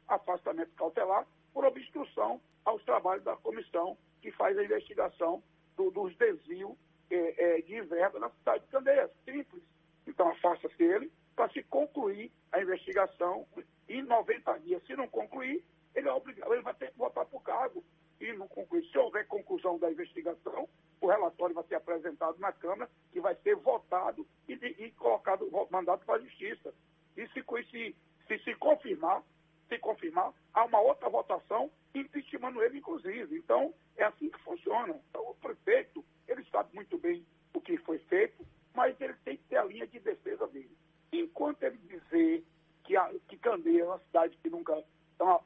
afastamento 0.09 0.70
cautelar 0.76 1.26
por 1.52 1.64
obstrução 1.64 2.40
aos 2.64 2.82
trabalhos 2.84 3.24
da 3.24 3.36
comissão 3.36 3.96
que 4.20 4.30
faz 4.32 4.56
a 4.59 4.64
investigação 4.64 5.42
do- 5.76 5.90
dos 5.90 6.16
desvios 6.16 6.76
eh, 7.10 7.34
eh, 7.38 7.62
de 7.62 7.80
verba 7.82 8.18
na 8.18 8.30
cidade 8.30 8.64
de 8.64 8.70
Candeias. 8.70 9.10
Simples. 9.24 9.62
Então, 10.06 10.28
afasta-se 10.28 10.82
ele 10.82 11.10
para 11.34 11.50
se 11.52 11.62
concluir 11.64 12.30
a 12.52 12.60
investigação 12.60 13.46
em 13.88 14.02
90 14.02 14.59
dias. 14.59 14.82
Se 14.86 14.94
não 14.96 15.09
concluir, 15.09 15.64
ele, 15.94 16.09
é 16.09 16.12
obrigado, 16.12 16.52
ele 16.52 16.62
vai 16.62 16.74
ter 16.74 16.90
que 16.90 16.98
voltar 16.98 17.24
para 17.24 17.36
o 17.38 17.40
cargo 17.40 17.82
e 18.20 18.32
não 18.32 18.49
concluir. 18.49 18.85
Se 18.90 18.99
houver 18.99 19.27
conclusão 19.27 19.78
da 19.78 19.90
investigação, 19.90 20.69
o 21.01 21.07
relatório 21.07 21.55
vai 21.55 21.65
ser 21.65 21.77
apresentado 21.77 22.39
na 22.39 22.53
Câmara, 22.53 22.90
que 23.12 23.20
vai 23.20 23.35
ser 23.36 23.57
votado 23.57 24.27
e, 24.49 24.55
e 24.55 24.90
colocado, 24.93 25.49
mandado 25.70 26.05
para 26.05 26.16
a 26.16 26.20
Justiça. 26.20 26.74
E 27.16 27.27
se, 27.28 27.45
se, 27.70 27.97
se, 28.27 28.39
se 28.45 28.55
confirmar, 28.57 29.23
se 29.69 29.78
confirmar, 29.78 30.32
há 30.55 30.65
uma 30.65 30.81
outra 30.81 31.09
votação 31.09 31.70
impeachmentando 31.95 32.62
ele, 32.62 32.78
inclusive. 32.78 33.36
Então, 33.36 33.74
é 33.97 34.05
assim 34.05 34.31
que 34.31 34.39
funciona. 34.43 35.01
Então, 35.11 35.31
o 35.31 35.35
prefeito, 35.35 36.05
ele 36.27 36.45
sabe 36.51 36.74
muito 36.74 36.99
bem 36.99 37.24
o 37.55 37.61
que 37.61 37.77
foi 37.78 37.99
feito, 38.01 38.47
mas 38.74 38.99
ele 39.01 39.15
tem 39.24 39.36
que 39.36 39.45
ter 39.45 39.57
a 39.57 39.65
linha 39.65 39.86
de 39.86 39.99
defesa 39.99 40.47
dele. 40.49 40.77
Enquanto 41.12 41.62
ele 41.62 41.78
dizer 41.78 42.45
que, 42.85 42.97
a, 42.97 43.12
que 43.28 43.36
Candeia 43.39 43.82
é 43.82 43.85
uma 43.85 43.99
cidade 43.99 44.36
que 44.39 44.51
nunca, 44.51 44.82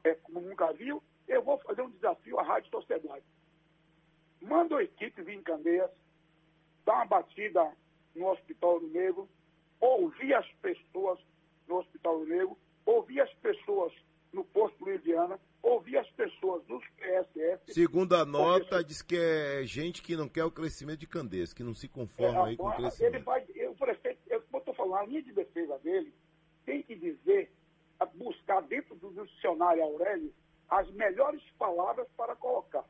é, 0.03 0.17
nunca 0.29 0.71
viu, 0.73 1.01
eu 1.27 1.41
vou 1.43 1.57
fazer 1.59 1.81
um 1.81 1.89
desafio 1.89 2.39
à 2.39 2.43
Rádio 2.43 2.69
Sociedade. 2.69 3.23
Manda 4.41 4.77
a 4.77 4.83
equipe 4.83 5.21
vir 5.21 5.35
em 5.35 5.41
Candeias, 5.41 5.89
dá 6.85 6.95
uma 6.95 7.05
batida 7.05 7.71
no 8.15 8.27
Hospital 8.27 8.79
do 8.79 8.87
Negro, 8.87 9.29
ouvir 9.79 10.33
as 10.33 10.47
pessoas 10.61 11.19
no 11.67 11.77
Hospital 11.77 12.19
do 12.19 12.25
Negro, 12.25 12.57
ouvir 12.85 13.21
as 13.21 13.33
pessoas 13.35 13.93
no 14.31 14.43
Posto 14.43 14.83
Louisiana, 14.83 15.39
ouvir 15.61 15.97
as 15.97 16.09
pessoas 16.11 16.65
nos 16.67 16.83
PSF. 16.97 17.71
Segundo 17.71 18.15
a 18.15 18.25
nota, 18.25 18.83
diz 18.83 19.01
que 19.01 19.15
é 19.15 19.63
gente 19.63 20.01
que 20.01 20.15
não 20.15 20.27
quer 20.27 20.43
o 20.43 20.51
crescimento 20.51 20.99
de 20.99 21.07
Candeias, 21.07 21.53
que 21.53 21.63
não 21.63 21.73
se 21.73 21.87
conforma 21.87 22.47
aí 22.47 22.57
com 22.57 22.63
o 22.63 22.67
Agora, 22.67 22.81
ele 22.81 22.89
crescimento. 22.89 23.23
vai, 23.23 23.45
eu, 23.55 23.71
o 23.71 23.75
prefeito, 23.75 24.19
eu, 24.27 24.39
estou 24.39 24.73
falando, 24.73 24.95
a 24.95 25.05
linha 25.05 25.21
de 25.21 25.31
defesa 25.31 25.77
dele 25.79 26.13
tem 26.65 26.81
que 26.81 26.95
dizer, 26.95 27.51
buscar 28.15 28.61
dentro 28.61 28.95
do 28.95 29.25
dicionário 29.25 29.83
Aurélio 29.83 30.33
as 30.79 30.89
melhores 30.91 31.41
palavras 31.51 32.07
para 32.17 32.35
colocar. 32.35 32.83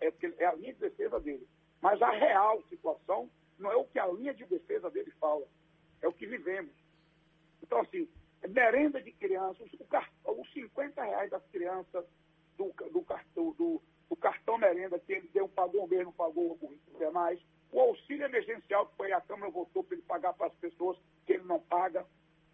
É, 0.00 0.12
é 0.38 0.46
a 0.46 0.54
linha 0.54 0.72
de 0.72 0.80
defesa 0.80 1.20
dele. 1.20 1.46
Mas 1.80 2.00
a 2.00 2.10
real 2.10 2.62
situação 2.68 3.30
não 3.58 3.70
é 3.70 3.76
o 3.76 3.84
que 3.84 3.98
a 3.98 4.06
linha 4.06 4.32
de 4.32 4.44
defesa 4.46 4.90
dele 4.90 5.10
fala, 5.20 5.44
é 6.00 6.08
o 6.08 6.12
que 6.12 6.26
vivemos. 6.26 6.72
Então, 7.62 7.80
assim, 7.80 8.08
merenda 8.48 9.02
de 9.02 9.12
crianças, 9.12 9.68
o 9.78 9.84
car- 9.84 10.10
os 10.24 10.50
50 10.52 11.02
reais 11.02 11.30
das 11.30 11.44
crianças 11.48 12.04
do, 12.56 12.72
do, 12.92 13.02
cartão, 13.02 13.52
do, 13.52 13.82
do 14.08 14.16
cartão 14.16 14.56
merenda 14.56 14.98
que 14.98 15.12
ele 15.12 15.28
deu, 15.28 15.48
pagou 15.48 15.84
o 15.84 16.04
não 16.04 16.12
pagou 16.12 16.52
o 16.52 16.98
demais, 16.98 17.40
o 17.70 17.80
auxílio 17.80 18.24
emergencial 18.24 18.86
que 18.86 18.96
foi 18.96 19.12
a 19.12 19.20
Câmara 19.20 19.52
votou 19.52 19.84
para 19.84 19.96
ele 19.96 20.06
pagar 20.06 20.32
para 20.32 20.46
as 20.46 20.54
pessoas 20.54 20.96
que 21.26 21.34
ele 21.34 21.44
não 21.44 21.60
paga, 21.60 22.06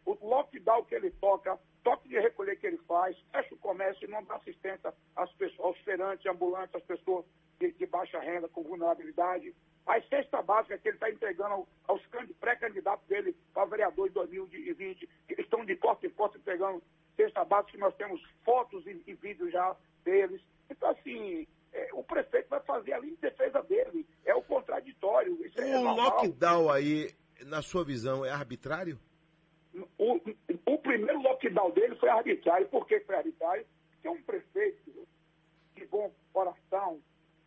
o 0.04 0.14
lockdown 0.20 0.84
que 0.84 0.94
ele 0.94 1.10
toca, 1.12 1.58
toque 1.84 2.08
de 2.08 2.18
recolher 2.18 2.56
que 2.58 2.66
ele 2.66 2.78
faz, 2.88 3.16
fecha 3.30 3.54
o 3.54 3.58
comércio 3.58 4.04
e 4.06 4.10
não 4.10 4.24
dá 4.24 4.34
assistência 4.36 4.92
às 5.14 5.30
pessoas, 5.34 5.60
aos 5.60 5.78
feirantes, 5.80 6.26
ambulantes, 6.26 6.74
às 6.74 6.82
pessoas 6.82 7.24
de, 7.60 7.70
de 7.72 7.86
baixa 7.86 8.18
renda, 8.18 8.48
com 8.48 8.62
vulnerabilidade. 8.64 9.54
A 9.86 10.00
cesta 10.02 10.40
básica 10.42 10.78
que 10.78 10.88
ele 10.88 10.96
está 10.96 11.10
entregando 11.10 11.52
ao- 11.54 11.68
aos 11.86 12.04
candi- 12.06 12.32
pré-candidatos 12.34 13.06
dele 13.06 13.36
para 13.52 13.66
vereador 13.66 14.08
em 14.08 14.12
2020, 14.12 15.08
que 15.28 15.40
estão 15.40 15.64
de 15.64 15.76
porta 15.76 16.06
em 16.06 16.10
porta 16.10 16.38
entregando 16.38 16.82
cesta 17.16 17.44
básica, 17.44 17.72
que 17.72 17.78
nós 17.78 17.94
temos 17.96 18.20
fotos 18.44 18.84
e, 18.86 19.02
e 19.06 19.12
vídeos 19.14 19.52
já 19.52 19.76
deles. 20.02 20.40
Então, 20.70 20.88
assim, 20.90 21.46
é, 21.72 21.90
o 21.92 22.02
prefeito 22.02 22.48
vai 22.48 22.60
fazer 22.60 22.94
a 22.94 22.98
linha 22.98 23.14
de 23.14 23.20
defesa 23.20 23.62
dele. 23.62 24.06
É 24.24 24.34
o 24.34 24.42
contraditório. 24.42 25.38
É 25.56 25.78
O 25.78 25.84
normal. 25.84 25.96
lockdown 26.16 26.70
aí, 26.70 27.10
na 27.44 27.60
sua 27.60 27.84
visão, 27.84 28.24
é 28.24 28.30
arbitrário? 28.30 28.98
O, 29.98 30.20
o 30.72 30.78
primeiro 30.78 31.20
lockdown 31.22 31.70
dele 31.72 31.96
foi 31.96 32.08
arbitrário. 32.08 32.68
Por 32.68 32.86
que 32.86 33.00
foi 33.00 33.16
arbitrário? 33.16 33.66
Porque 33.92 34.08
um 34.08 34.22
prefeito 34.22 35.06
de 35.74 35.86
bom 35.86 36.12
coração 36.32 37.00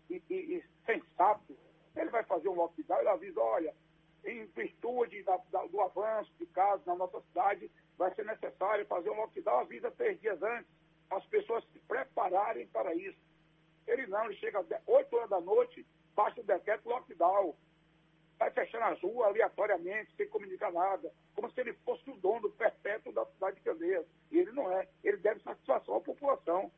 e, 0.10 0.22
e, 0.30 0.34
e 0.58 0.64
sensato, 0.86 1.56
ele 1.96 2.10
vai 2.10 2.24
fazer 2.24 2.50
um 2.50 2.56
lockdown, 2.56 3.00
ele 3.00 3.10
avisa, 3.10 3.40
olha, 3.40 3.74
em 4.26 4.46
virtude 4.48 5.24
da- 5.24 5.40
da- 5.52 5.66
do 5.68 5.80
avanço 5.82 6.32
de 6.38 6.46
casos 6.48 6.86
na 6.86 6.96
nossa 6.96 7.22
cidade, 7.22 7.72
vai 7.98 8.14
ser 8.14 8.26
necessário 8.26 8.86
fazer 8.88 9.10
um 9.10 9.16
lockdown, 9.18 9.60
avisa 9.62 9.90
três 9.92 10.20
dias 10.20 10.42
antes, 10.44 10.70
as 11.10 11.26
pessoas 11.28 11.64
se 11.72 11.80
prepararem 11.88 12.68
para 12.68 12.94
isso. 12.94 13.18
Ele 13.88 14.06
não, 14.08 14.26
ele 14.26 14.36
chega 14.36 14.60
às 14.60 14.68
8 14.86 15.16
horas 15.16 15.30
da 15.30 15.40
noite, 15.40 15.86
baixa 16.14 16.42
o 16.42 16.44
decreto 16.44 16.90
lockdown 16.90 17.56
vai 18.40 18.52
fechando 18.52 18.86
as 18.86 19.02
ruas 19.02 19.28
aleatoriamente, 19.30 20.14
sem 20.16 20.28
comunicar 20.30 20.72
nada, 20.72 21.12
como 21.36 21.50
se 21.52 21.60
ele 21.62 21.74
fosse 21.86 22.10
o 22.10 22.16
dono 22.18 22.50
perpétuo 22.52 23.12
da 23.14 23.26
cidade 23.26 23.56
de 23.58 23.62
Candeias. 23.64 24.06
E 24.32 24.38
ele 24.40 24.52
não 24.52 24.72
é. 24.72 24.88
Ele 25.04 25.18
deve 25.18 25.42
satisfação 25.42 25.96
à 25.96 26.02
população. 26.02 26.72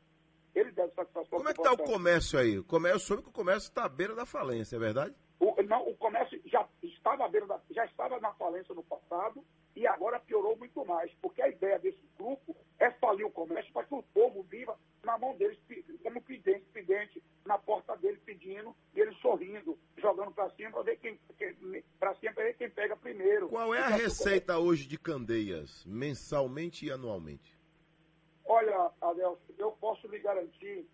Ele 0.56 0.72
deve 0.72 0.94
satisfação 0.94 1.38
Como 1.38 1.48
à 1.48 1.52
é 1.52 1.54
que 1.54 1.62
tá 1.62 1.72
o 1.72 1.78
população. 1.78 1.94
comércio 1.98 2.40
aí? 2.40 2.58
O 2.60 2.64
comércio, 2.64 2.96
eu 2.96 3.00
soube 3.00 3.24
que 3.24 3.30
o 3.30 3.34
comércio 3.34 3.70
está 3.70 3.86
à 3.86 3.90
beira 3.90 4.16
da 4.16 4.26
falência, 4.26 4.76
é 4.76 4.80
verdade? 4.80 5.14
O, 5.40 5.62
não, 5.64 5.88
o 5.88 5.96
comércio 5.96 6.42
já 6.46 6.68
estava, 6.82 7.26
à 7.26 7.30
beira 7.30 7.46
da- 7.46 7.62
já 7.72 7.86
estava 7.86 8.20
na 8.20 8.34
falência 8.34 8.74
no 8.74 8.84
passado 8.84 9.46
e 9.76 9.86
agora 9.88 10.20
piorou 10.20 10.58
muito 10.58 10.84
mais, 10.86 11.12
porque 11.22 11.42
a 11.42 11.48
ideia 11.48 11.78
desse 11.80 12.02
grupo 12.18 12.56
é 12.80 12.90
falir 12.92 13.26
o 13.26 13.32
comércio 13.32 13.74
para 13.74 13.86
que 13.86 13.94
o 13.94 14.02
povo 14.02 14.42
viva 14.44 14.80
na 15.04 15.18
mão 15.18 15.36
deles, 15.36 15.60
como 16.02 16.22
pedente, 16.22 16.66
pedente, 16.72 17.22
na 17.46 17.58
porta 17.58 17.98
dele 17.98 18.18
pedindo, 18.26 18.74
e 18.96 19.00
ele 19.00 19.14
sorrindo, 19.16 19.78
jogando 19.98 20.32
para 20.32 20.50
cima 20.52 20.72
para 20.72 20.84
ver 20.84 20.98
quem, 20.98 21.20
para 22.00 22.16
cima 22.16 22.32
ver 22.34 22.56
quem 22.56 22.70
pega 22.70 22.96
primeiro. 22.96 23.50
Qual 23.50 23.76
é 23.76 23.80
a 23.80 23.90
receita 23.90 24.58
hoje 24.58 24.88
de 24.88 24.98
Candeias, 24.98 25.84
mensalmente 25.86 26.86
e 26.86 26.92
anualmente? 26.92 27.60
Olha, 28.46 28.92
Adelson, 29.02 29.54
eu 29.58 29.74
posso 29.74 30.08
lhe 30.08 30.20
garantir 30.20 30.88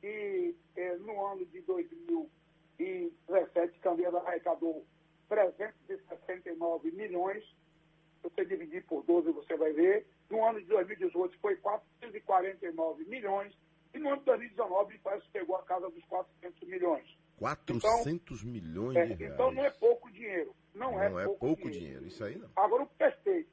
que 0.00 0.56
eh, 0.76 0.96
no 0.96 1.22
ano 1.24 1.44
de 1.46 1.60
2017, 1.60 3.78
Candeias 3.80 4.14
arrecadou 4.14 4.86
369 5.28 6.90
milhões. 6.92 7.44
Se 7.44 8.30
você 8.30 8.44
dividir 8.44 8.84
por 8.86 9.04
12, 9.04 9.32
você 9.32 9.56
vai 9.56 9.72
ver. 9.72 10.06
No 10.30 10.44
ano 10.44 10.60
de 10.60 10.66
2018 10.66 11.38
foi 11.38 11.56
449 11.56 13.04
milhões. 13.04 13.56
E 13.94 13.98
no 13.98 14.08
ano 14.08 14.18
de 14.18 14.24
2019 14.24 14.98
parece 14.98 15.24
que 15.26 15.38
chegou 15.38 15.56
a 15.56 15.62
casa 15.62 15.88
dos 15.90 16.04
400 16.06 16.68
milhões. 16.68 17.16
400 17.38 18.42
milhões 18.44 18.96
É, 18.96 19.06
de 19.06 19.14
reais. 19.14 19.34
então 19.34 19.50
não 19.52 19.64
é 19.64 19.70
pouco 19.70 20.10
dinheiro. 20.10 20.54
Não, 20.74 20.92
Não 20.92 21.00
é, 21.02 21.06
é 21.22 21.24
pouco, 21.26 21.38
pouco 21.40 21.62
dinheiro. 21.70 21.78
dinheiro, 21.80 22.06
isso 22.06 22.24
aí 22.24 22.36
não. 22.36 22.48
Agora 22.56 22.82
o 22.82 22.86
prefeito, 22.86 23.48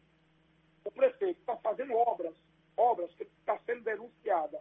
o 0.83 0.91
prefeito 0.91 1.39
está 1.39 1.55
fazendo 1.57 1.93
obras, 1.93 2.33
obras 2.75 3.13
que 3.15 3.23
está 3.23 3.57
sendo 3.65 3.81
denunciada, 3.83 4.59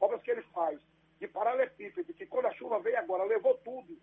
obras 0.00 0.22
que 0.22 0.30
ele 0.30 0.42
faz 0.54 0.78
de 1.20 1.28
paralelepípedo, 1.28 2.12
que 2.12 2.26
quando 2.26 2.46
a 2.46 2.54
chuva 2.54 2.80
veio 2.80 2.98
agora, 2.98 3.24
levou 3.24 3.54
tudo, 3.58 3.96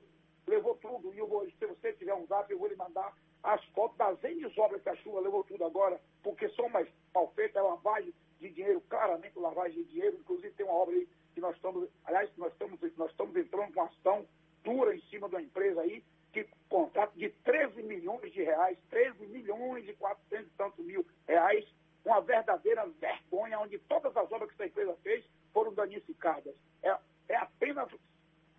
levou 0.48 0.76
tudo. 0.78 1.14
E 1.14 1.18
eu 1.20 1.28
vou, 1.28 1.46
se 1.50 1.66
você 1.68 1.94
tiver 1.94 2.14
um 2.16 2.26
zap, 2.26 2.50
eu 2.52 2.58
vou 2.58 2.68
lhe 2.68 2.76
mandar 2.76 3.14
as 3.44 3.64
fotos 3.70 3.98
das 3.98 4.24
N 4.24 4.46
obras 4.58 4.82
que 4.82 4.90
a 4.90 4.96
chuva 4.98 5.20
levou 5.20 5.44
tudo 5.44 5.66
agora, 5.66 6.00
porque 6.24 6.48
são 6.50 6.70
mais 6.70 6.88
mal 7.14 7.32
feitas, 7.34 7.56
é 7.58 7.62
lavagem 7.62 8.14
de 8.40 8.50
dinheiro, 8.50 8.82
claramente 8.90 9.38
lavagem 9.40 9.84
de 9.84 9.90
dinheiro. 9.90 10.18
Inclusive 10.20 10.54
tem 10.54 10.66
uma 10.66 10.76
obra 10.76 10.96
aí 10.96 11.08
que 11.34 11.42
nós 11.42 11.56
estamos, 11.56 11.90
aliás, 12.06 12.30
nós 12.38 12.52
estamos, 12.54 12.80
nós 12.98 13.10
estamos 13.12 13.36
entrando 13.36 13.74
com 13.74 13.80
uma 13.80 13.88
ação 13.90 14.26
dura 14.64 14.96
em 14.96 15.02
cima 15.04 15.28
da 15.30 15.42
empresa 15.42 15.82
aí, 15.82 16.04
que 16.32 16.48
contrato 16.70 17.14
de 17.18 17.30
13 17.30 17.82
milhões 17.84 18.32
de 18.32 18.44
reais, 18.44 18.78
13 18.90 19.26
milhões 19.28 19.88
e 19.88 19.94
400 19.94 20.48
e 20.48 20.56
tantos 20.56 20.86
mil 20.86 21.06
reais, 21.28 21.66
uma 22.06 22.22
verdadeira 22.22 22.86
vergonha, 23.00 23.60
onde 23.60 23.78
todas 23.80 24.16
as 24.16 24.32
obras 24.32 24.50
que 24.50 24.56
essa 24.56 24.66
empresa 24.66 24.96
fez 25.04 25.26
foram 25.54 25.74
danificadas. 25.74 26.56
É, 26.84 26.96
é 27.30 27.36
apenas 27.36 27.90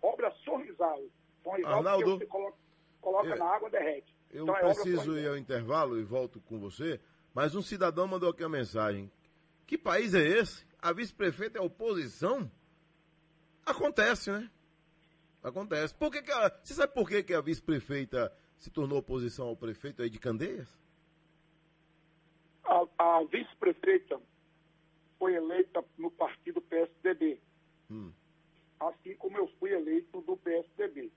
obra 0.01 0.31
sorrisal. 0.43 1.01
Sorrisal 1.43 1.73
Arnaldo, 1.73 2.03
porque 2.05 2.25
você 2.25 2.29
coloca, 2.29 2.57
coloca 3.01 3.29
eu- 3.29 3.37
na 3.37 3.45
água, 3.45 3.69
derrete. 3.69 4.13
Eu 4.33 4.43
Então, 4.43 4.57
é 4.57 4.59
preciso 4.59 5.17
ir 5.17 5.27
ao 5.27 5.37
intervalo 5.37 5.97
e 5.97 6.03
volto 6.03 6.41
com 6.41 6.59
você, 6.59 6.99
mas 7.33 7.55
um 7.55 7.61
cidadão 7.61 8.07
mandou 8.07 8.29
aqui 8.29 8.43
uma 8.43 8.49
mensagem. 8.49 9.09
Que 9.65 9.77
país 9.77 10.13
é 10.13 10.21
esse? 10.21 10.65
a 10.83 10.91
vice-prefeita 10.91 11.57
é 11.59 11.61
oposição, 11.61 12.51
acontece, 13.65 14.29
né? 14.29 14.51
Acontece. 15.41 15.95
Por 15.95 16.11
que, 16.11 16.21
que 16.21 16.31
a, 16.31 16.49
você 16.61 16.73
sabe 16.73 16.93
por 16.93 17.07
que, 17.07 17.23
que 17.23 17.33
a 17.33 17.39
vice-prefeita 17.39 18.35
se 18.57 18.69
tornou 18.69 18.99
oposição 18.99 19.47
ao 19.47 19.55
prefeito 19.55 20.01
aí 20.01 20.09
de 20.09 20.19
Candeias? 20.19 20.67
A, 22.65 22.85
a 22.97 23.23
vice-prefeita 23.23 24.19
foi 25.17 25.35
eleita 25.35 25.81
no 25.97 26.11
partido 26.11 26.61
PSDB, 26.61 27.39
Hum. 27.89 28.11
assim 28.81 29.15
como 29.15 29.37
eu 29.37 29.47
fui 29.57 29.71
eleito 29.71 30.19
do 30.21 30.35
PSDB. 30.35 31.13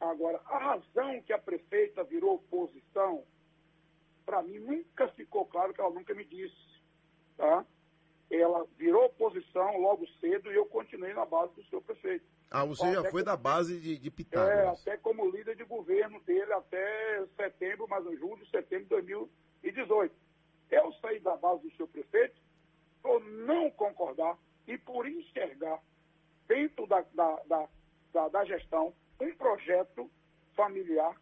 Agora, 0.00 0.40
a 0.46 0.74
que 1.20 1.32
a 1.32 1.38
prefeita 1.38 2.02
virou 2.04 2.34
oposição, 2.36 3.24
para 4.24 4.42
mim 4.42 4.58
nunca 4.60 5.08
ficou 5.08 5.44
claro 5.46 5.74
que 5.74 5.80
ela 5.80 5.90
nunca 5.90 6.14
me 6.14 6.24
disse. 6.24 6.56
Tá? 7.36 7.66
Ela 8.30 8.64
virou 8.78 9.04
oposição 9.06 9.76
logo 9.78 10.06
cedo 10.20 10.50
e 10.50 10.54
eu 10.54 10.64
continuei 10.66 11.12
na 11.12 11.26
base 11.26 11.52
do 11.54 11.64
seu 11.64 11.82
prefeito. 11.82 12.24
Ah, 12.50 12.64
você 12.64 12.90
já 12.92 13.00
Até 13.00 13.10
foi 13.10 13.20
que- 13.22 13.26
da 13.26 13.36
base 13.36 13.78
de, 13.80 13.98
de 13.98 14.08
É, 14.08 14.10
Pitágoras. 14.10 14.80
até 14.80 14.96
como 14.98 15.28
líder 15.30 15.56
de 15.56 15.64
governo 15.64 16.20
dele 16.20 16.52
até 16.52 17.26
setembro, 17.36 17.88
mais 17.88 18.04
ou 18.06 18.16
julho, 18.16 18.46
setembro 18.46 18.84
de 18.84 18.90
2018. 18.90 20.14
Eu 20.70 20.92
saí 20.94 21.18
da 21.20 21.36
base 21.36 21.62
do 21.68 21.76
seu 21.76 21.86
prefeito 21.88 22.40
por 23.02 23.22
não 23.24 23.70
concordar 23.70 24.38
e 24.66 24.78
por 24.78 25.06
enxergar 25.06 25.82
dentro 26.46 26.86
da, 26.86 27.00
da, 27.14 27.36
da, 27.46 27.68
da, 28.12 28.28
da 28.28 28.44
gestão 28.44 28.94
um 29.20 29.34
projeto 29.34 30.10
familiar 30.54 31.16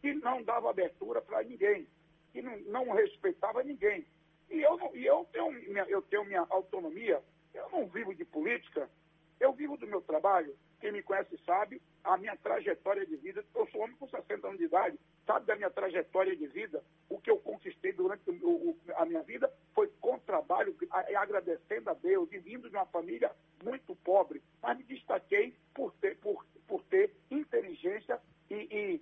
que 0.00 0.12
não 0.14 0.42
dava 0.42 0.70
abertura 0.70 1.22
para 1.22 1.42
ninguém, 1.44 1.86
que 2.32 2.42
não, 2.42 2.58
não 2.62 2.90
respeitava 2.92 3.62
ninguém. 3.62 4.04
E 4.50 4.60
eu, 4.60 4.78
e 4.94 5.06
eu, 5.06 5.26
tenho 5.32 5.52
minha, 5.52 5.84
eu 5.88 6.02
tenho 6.02 6.24
minha 6.24 6.44
autonomia, 6.50 7.22
eu 7.54 7.68
não 7.70 7.86
vivo 7.86 8.14
de 8.14 8.24
política, 8.24 8.88
eu 9.40 9.52
vivo 9.52 9.76
do 9.76 9.86
meu 9.86 10.00
trabalho. 10.02 10.54
Quem 10.80 10.90
me 10.92 11.02
conhece 11.02 11.38
sabe 11.46 11.80
a 12.02 12.16
minha 12.16 12.36
trajetória 12.36 13.06
de 13.06 13.16
vida. 13.16 13.44
Eu 13.54 13.66
sou 13.68 13.82
homem 13.82 13.96
com 13.96 14.08
60 14.08 14.46
anos 14.46 14.58
de 14.58 14.64
idade, 14.64 14.98
sabe 15.24 15.46
da 15.46 15.54
minha 15.54 15.70
trajetória 15.70 16.34
de 16.34 16.46
vida. 16.48 16.82
O 17.08 17.20
que 17.20 17.30
eu 17.30 17.38
conquistei 17.38 17.92
durante 17.92 18.28
o- 18.28 18.34
o- 18.70 18.78
a 18.96 19.04
minha 19.06 19.22
vida 19.22 19.52
foi 19.74 19.86
com 20.00 20.18
trabalho, 20.18 20.76
agradecendo 21.16 21.88
a 21.90 21.94
Deus 21.94 22.28
e 22.32 22.38
vindo 22.38 22.68
de 22.68 22.74
uma 22.74 22.86
família 22.86 23.30
muito 23.62 23.94
pobre. 23.96 24.42
Mas 24.60 24.76
me 24.78 24.82
destaquei 24.84 25.54
por 25.72 25.92
ter, 26.00 26.16
por, 26.18 26.44
por 26.66 26.82
ter 26.84 27.14
inteligência 27.30 28.20
e, 28.54 29.00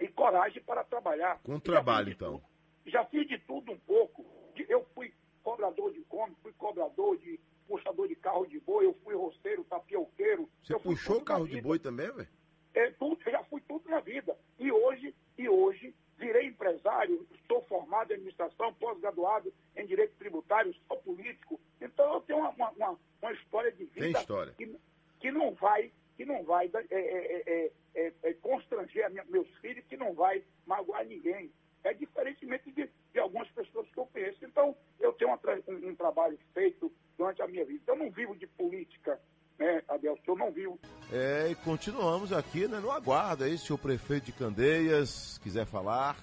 e, 0.00 0.04
e 0.04 0.08
coragem 0.08 0.62
para 0.62 0.84
trabalhar. 0.84 1.40
Com 1.42 1.58
trabalho, 1.58 2.10
então. 2.10 2.42
Já 2.86 3.04
fiz 3.06 3.26
de 3.26 3.38
tudo 3.40 3.72
um 3.72 3.78
pouco. 3.78 4.24
Eu 4.68 4.84
fui 4.94 5.12
cobrador 5.42 5.92
de 5.92 6.00
come, 6.02 6.34
fui 6.42 6.52
cobrador 6.52 7.16
de 7.18 7.38
puxador 7.66 8.06
de 8.08 8.14
carro 8.16 8.46
de 8.46 8.60
boi, 8.60 8.86
eu 8.86 8.94
fui 9.02 9.14
roceiro, 9.14 9.64
tapioqueiro. 9.64 10.48
Você 10.62 10.78
puxou 10.78 11.16
tudo 11.16 11.24
carro 11.24 11.48
de 11.48 11.60
boi 11.60 11.78
também, 11.78 12.10
velho? 12.12 12.28
É, 12.74 12.90
tudo, 12.92 13.18
eu 13.26 13.32
já 13.32 13.42
fui 13.44 13.60
tudo 13.62 13.88
na 13.88 14.00
vida. 14.00 14.36
E 14.58 14.70
hoje, 14.70 15.14
e 15.36 15.48
hoje, 15.48 15.94
virei 16.18 16.46
empresário, 16.46 17.26
estou 17.34 17.62
formado 17.62 18.10
em 18.10 18.14
administração, 18.14 18.72
pós-graduado 18.74 19.52
em 19.74 19.86
direito 19.86 20.14
tributário, 20.16 20.74
sou 20.86 20.96
político. 20.98 21.58
Então 21.80 22.14
eu 22.14 22.20
tenho 22.20 22.38
uma, 22.38 22.50
uma, 22.50 22.70
uma- 22.70 22.98
uma 23.22 23.32
história 23.32 23.72
de 23.72 23.84
vida 23.86 24.00
Tem 24.00 24.12
história. 24.12 24.52
Que, 24.52 24.76
que 25.20 25.30
não 25.32 25.52
vai, 25.54 25.90
que 26.16 26.24
não 26.24 26.42
vai 26.44 26.70
é, 26.74 26.94
é, 26.94 27.42
é, 27.46 27.72
é, 27.94 28.12
é, 28.22 28.32
constranger 28.34 29.10
minha- 29.10 29.24
meus 29.28 29.48
filhos, 29.60 29.84
que 29.88 29.96
não 29.96 30.14
vai 30.14 30.42
magoar 30.66 31.04
ninguém. 31.06 31.50
É 31.84 31.92
diferentemente 31.94 32.70
de, 32.72 32.90
de 33.12 33.18
algumas 33.20 33.48
pessoas 33.50 33.86
que 33.90 33.98
eu 33.98 34.06
conheço. 34.06 34.44
Então, 34.44 34.74
eu 34.98 35.12
tenho 35.12 35.30
uma 35.30 35.38
um, 35.68 35.90
um 35.90 35.94
trabalho 35.94 36.38
feito 36.52 36.90
durante 37.16 37.42
a 37.42 37.46
minha 37.46 37.64
vida. 37.64 37.82
Eu 37.86 37.96
não 37.96 38.10
vivo 38.10 38.34
de 38.34 38.46
política, 38.46 39.20
né, 39.58 39.82
Adelson? 39.88 40.22
Eu 40.26 40.36
não 40.36 40.50
vivo 40.50 40.78
É, 41.12 41.48
e 41.50 41.54
continuamos 41.54 42.32
aqui 42.32 42.66
né, 42.66 42.80
no 42.80 42.90
aguardo 42.90 43.44
aí, 43.44 43.56
se 43.56 43.72
o 43.72 43.78
prefeito 43.78 44.26
de 44.26 44.32
Candeias 44.32 45.38
quiser 45.38 45.64
falar, 45.66 46.16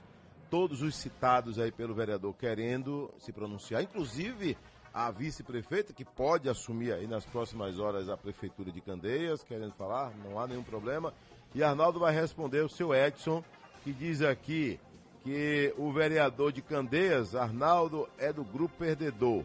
todos 0.49 0.82
os 0.82 0.95
citados 0.95 1.57
aí 1.57 1.72
pelo 1.72 1.94
vereador 1.95 2.36
querendo 2.36 3.14
se 3.18 3.32
pronunciar, 3.32 3.82
inclusive 3.82 4.57
a 4.94 5.10
vice-prefeita, 5.10 5.91
que 5.91 6.06
pode 6.06 6.48
assumir 6.48 6.94
aí 6.94 7.07
nas 7.07 7.26
próximas 7.26 7.80
horas 7.80 8.07
a 8.10 8.15
prefeitura 8.15 8.72
de 8.72 8.80
Candeias, 8.80 9.44
querendo 9.44 9.74
falar, 9.74 10.11
não 10.24 10.40
há 10.40 10.45
nenhum 10.45 10.64
problema. 10.64 11.14
E 11.56 11.64
Arnaldo 11.64 11.99
vai 11.99 12.14
responder 12.14 12.61
o 12.61 12.70
seu 12.70 12.94
Edson, 12.94 13.44
que 13.84 13.91
diz 13.91 14.22
aqui 14.22 14.80
que 15.24 15.74
o 15.78 15.91
vereador 15.91 16.52
de 16.52 16.61
Candeias, 16.61 17.34
Arnaldo, 17.34 18.07
é 18.20 18.32
do 18.32 18.44
grupo 18.44 18.76
perdedor, 18.78 19.44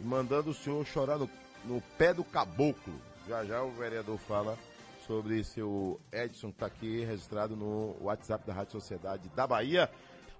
e 0.00 0.04
mandando 0.04 0.50
o 0.50 0.54
senhor 0.54 0.86
chorar 0.86 1.18
no, 1.18 1.28
no 1.64 1.80
pé 1.98 2.14
do 2.14 2.22
caboclo. 2.22 2.94
Já 3.26 3.44
já 3.44 3.62
o 3.62 3.72
vereador 3.72 4.18
fala 4.18 4.56
sobre 5.04 5.42
seu 5.42 6.00
Edson, 6.12 6.48
que 6.48 6.54
está 6.54 6.66
aqui 6.66 7.04
registrado 7.04 7.56
no 7.56 7.96
WhatsApp 8.00 8.46
da 8.46 8.52
Rádio 8.52 8.72
Sociedade 8.72 9.28
da 9.34 9.46
Bahia. 9.46 9.90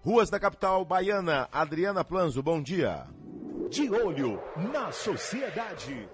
Ruas 0.04 0.30
da 0.30 0.38
capital 0.38 0.84
baiana, 0.84 1.48
Adriana 1.50 2.04
Planzo, 2.04 2.42
bom 2.42 2.62
dia. 2.62 3.06
De 3.70 3.90
olho 3.90 4.40
na 4.72 4.92
sociedade. 4.92 6.08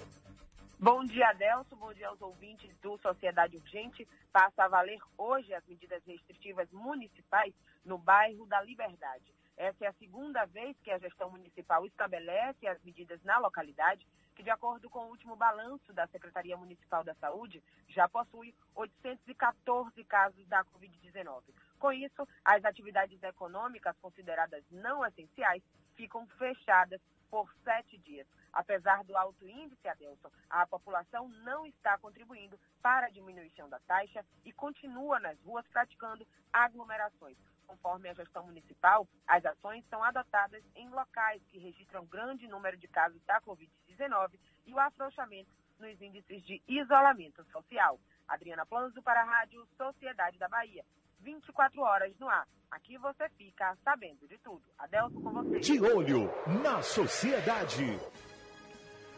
Bom 0.78 1.04
dia, 1.04 1.28
Adelso. 1.28 1.76
Bom 1.76 1.92
dia 1.92 2.08
aos 2.08 2.20
ouvintes 2.22 2.74
do 2.80 2.96
Sociedade 2.98 3.58
Urgente. 3.58 4.08
Passa 4.32 4.64
a 4.64 4.68
valer 4.68 4.98
hoje 5.18 5.52
as 5.52 5.64
medidas 5.66 6.02
restritivas 6.06 6.70
municipais 6.72 7.52
no 7.84 7.98
bairro 7.98 8.46
da 8.46 8.62
Liberdade. 8.62 9.34
Essa 9.54 9.84
é 9.84 9.88
a 9.88 9.92
segunda 9.94 10.46
vez 10.46 10.74
que 10.82 10.90
a 10.90 10.98
gestão 10.98 11.30
municipal 11.30 11.84
estabelece 11.84 12.66
as 12.66 12.82
medidas 12.82 13.22
na 13.22 13.38
localidade, 13.38 14.06
que, 14.34 14.42
de 14.42 14.50
acordo 14.50 14.88
com 14.88 15.00
o 15.00 15.10
último 15.10 15.36
balanço 15.36 15.92
da 15.92 16.06
Secretaria 16.06 16.56
Municipal 16.56 17.04
da 17.04 17.14
Saúde, 17.16 17.62
já 17.86 18.08
possui 18.08 18.54
814 18.74 20.02
casos 20.04 20.46
da 20.48 20.64
Covid-19. 20.64 21.42
Com 21.78 21.92
isso, 21.92 22.26
as 22.42 22.64
atividades 22.64 23.22
econômicas 23.22 23.94
consideradas 24.00 24.64
não 24.70 25.04
essenciais 25.04 25.62
ficam 25.94 26.26
fechadas 26.38 27.00
por 27.32 27.50
sete 27.64 27.96
dias. 27.96 28.26
Apesar 28.52 29.02
do 29.04 29.16
alto 29.16 29.48
índice, 29.48 29.88
Adelson, 29.88 30.30
a 30.50 30.66
população 30.66 31.26
não 31.28 31.64
está 31.64 31.96
contribuindo 31.96 32.60
para 32.82 33.06
a 33.06 33.10
diminuição 33.10 33.70
da 33.70 33.80
taxa 33.80 34.22
e 34.44 34.52
continua 34.52 35.18
nas 35.18 35.40
ruas 35.40 35.66
praticando 35.68 36.26
aglomerações. 36.52 37.38
Conforme 37.66 38.10
a 38.10 38.14
gestão 38.14 38.44
municipal, 38.44 39.08
as 39.26 39.42
ações 39.46 39.82
são 39.88 40.04
adotadas 40.04 40.62
em 40.76 40.90
locais 40.90 41.42
que 41.48 41.58
registram 41.58 42.04
grande 42.04 42.46
número 42.46 42.76
de 42.76 42.86
casos 42.86 43.22
da 43.24 43.40
Covid-19 43.40 44.38
e 44.66 44.74
o 44.74 44.78
afrouxamento 44.78 45.50
nos 45.78 45.98
índices 46.02 46.44
de 46.44 46.62
isolamento 46.68 47.42
social. 47.44 47.98
Adriana 48.28 48.66
Planzo 48.66 49.02
para 49.02 49.22
a 49.22 49.24
Rádio 49.24 49.66
Sociedade 49.78 50.38
da 50.38 50.48
Bahia. 50.50 50.84
24 51.22 51.80
horas 51.80 52.12
no 52.18 52.28
ar. 52.28 52.46
Aqui 52.70 52.96
você 52.98 53.28
fica 53.36 53.76
sabendo 53.84 54.26
de 54.28 54.38
tudo. 54.38 54.62
Adelson 54.78 55.20
com 55.20 55.32
você. 55.32 55.60
De 55.60 55.80
olho 55.80 56.30
na 56.62 56.82
sociedade. 56.82 57.98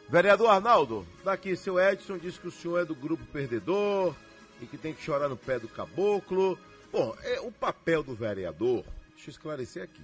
Vereador 0.09 0.51
Arnaldo, 0.51 1.07
daqui 1.25 1.57
seu 1.57 1.81
Edson 1.81 2.19
diz 2.19 2.37
que 2.37 2.49
o 2.49 2.51
senhor 2.51 2.81
é 2.81 2.85
do 2.85 2.95
grupo 2.95 3.25
perdedor 3.27 4.15
e 4.61 4.67
que 4.67 4.77
tem 4.77 4.93
que 4.93 5.03
chorar 5.03 5.29
no 5.29 5.37
pé 5.37 5.59
do 5.59 5.69
caboclo. 5.69 6.59
Bom, 6.93 7.17
é 7.23 7.41
o 7.41 7.51
papel 7.51 8.03
do 8.03 8.15
vereador, 8.15 8.85
deixa 9.11 9.31
eu 9.31 9.33
esclarecer 9.33 9.83
aqui. 9.83 10.03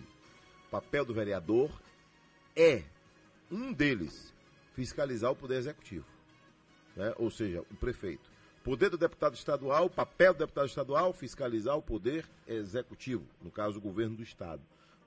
O 0.66 0.70
papel 0.70 1.04
do 1.04 1.12
vereador 1.12 1.70
é 2.56 2.82
um 3.50 3.72
deles 3.72 4.34
fiscalizar 4.74 5.30
o 5.30 5.36
poder 5.36 5.56
executivo, 5.56 6.06
né? 6.96 7.12
ou 7.18 7.30
seja, 7.30 7.60
o 7.60 7.76
prefeito. 7.76 8.30
Poder 8.62 8.90
do 8.90 8.98
deputado 8.98 9.34
estadual, 9.34 9.88
papel 9.88 10.34
do 10.34 10.38
deputado 10.38 10.66
estadual, 10.66 11.12
fiscalizar 11.12 11.76
o 11.76 11.82
poder 11.82 12.26
executivo, 12.46 13.24
no 13.42 13.50
caso 13.50 13.78
o 13.78 13.80
governo 13.80 14.16
do 14.16 14.22
estado. 14.22 14.60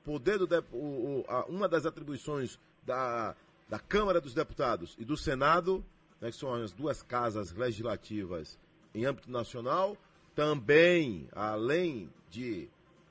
Poder 0.04 0.38
do 0.40 0.46
o- 0.72 0.78
o- 0.78 1.26
a- 1.28 1.46
uma 1.46 1.70
das 1.70 1.86
atribuições 1.86 2.60
da, 2.86 3.36
da 3.70 3.80
Câmara 3.80 4.20
dos 4.20 4.34
Deputados 4.34 4.96
e 5.00 5.06
do 5.06 5.16
Senado, 5.16 5.86
né, 6.20 6.32
que 6.32 6.38
são 6.38 6.54
as 6.54 6.72
duas 6.72 7.04
casas 7.04 7.54
legislativas 7.54 8.58
em 8.94 9.06
âmbito 9.06 9.30
nacional, 9.32 9.96
também, 10.36 11.30
além 11.32 12.10
de, 12.30 12.68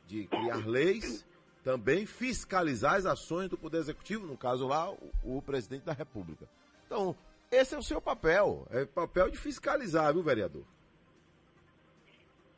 de 0.08 0.26
criar 0.26 0.66
leis, 0.66 1.24
também 1.62 2.04
fiscalizar 2.04 2.94
as 2.96 3.06
ações 3.06 3.48
do 3.48 3.56
Poder 3.56 3.78
Executivo, 3.78 4.26
no 4.26 4.36
caso 4.36 4.66
lá, 4.66 4.90
o, 4.90 5.12
o 5.22 5.40
presidente 5.42 5.84
da 5.84 5.92
República. 5.92 6.48
Então, 6.84 7.16
esse 7.52 7.74
é 7.74 7.78
o 7.78 7.82
seu 7.82 8.00
papel, 8.00 8.66
é 8.70 8.82
o 8.82 8.88
papel 8.88 9.30
de 9.30 9.38
fiscalizar, 9.38 10.12
viu, 10.12 10.22
vereador? 10.22 10.64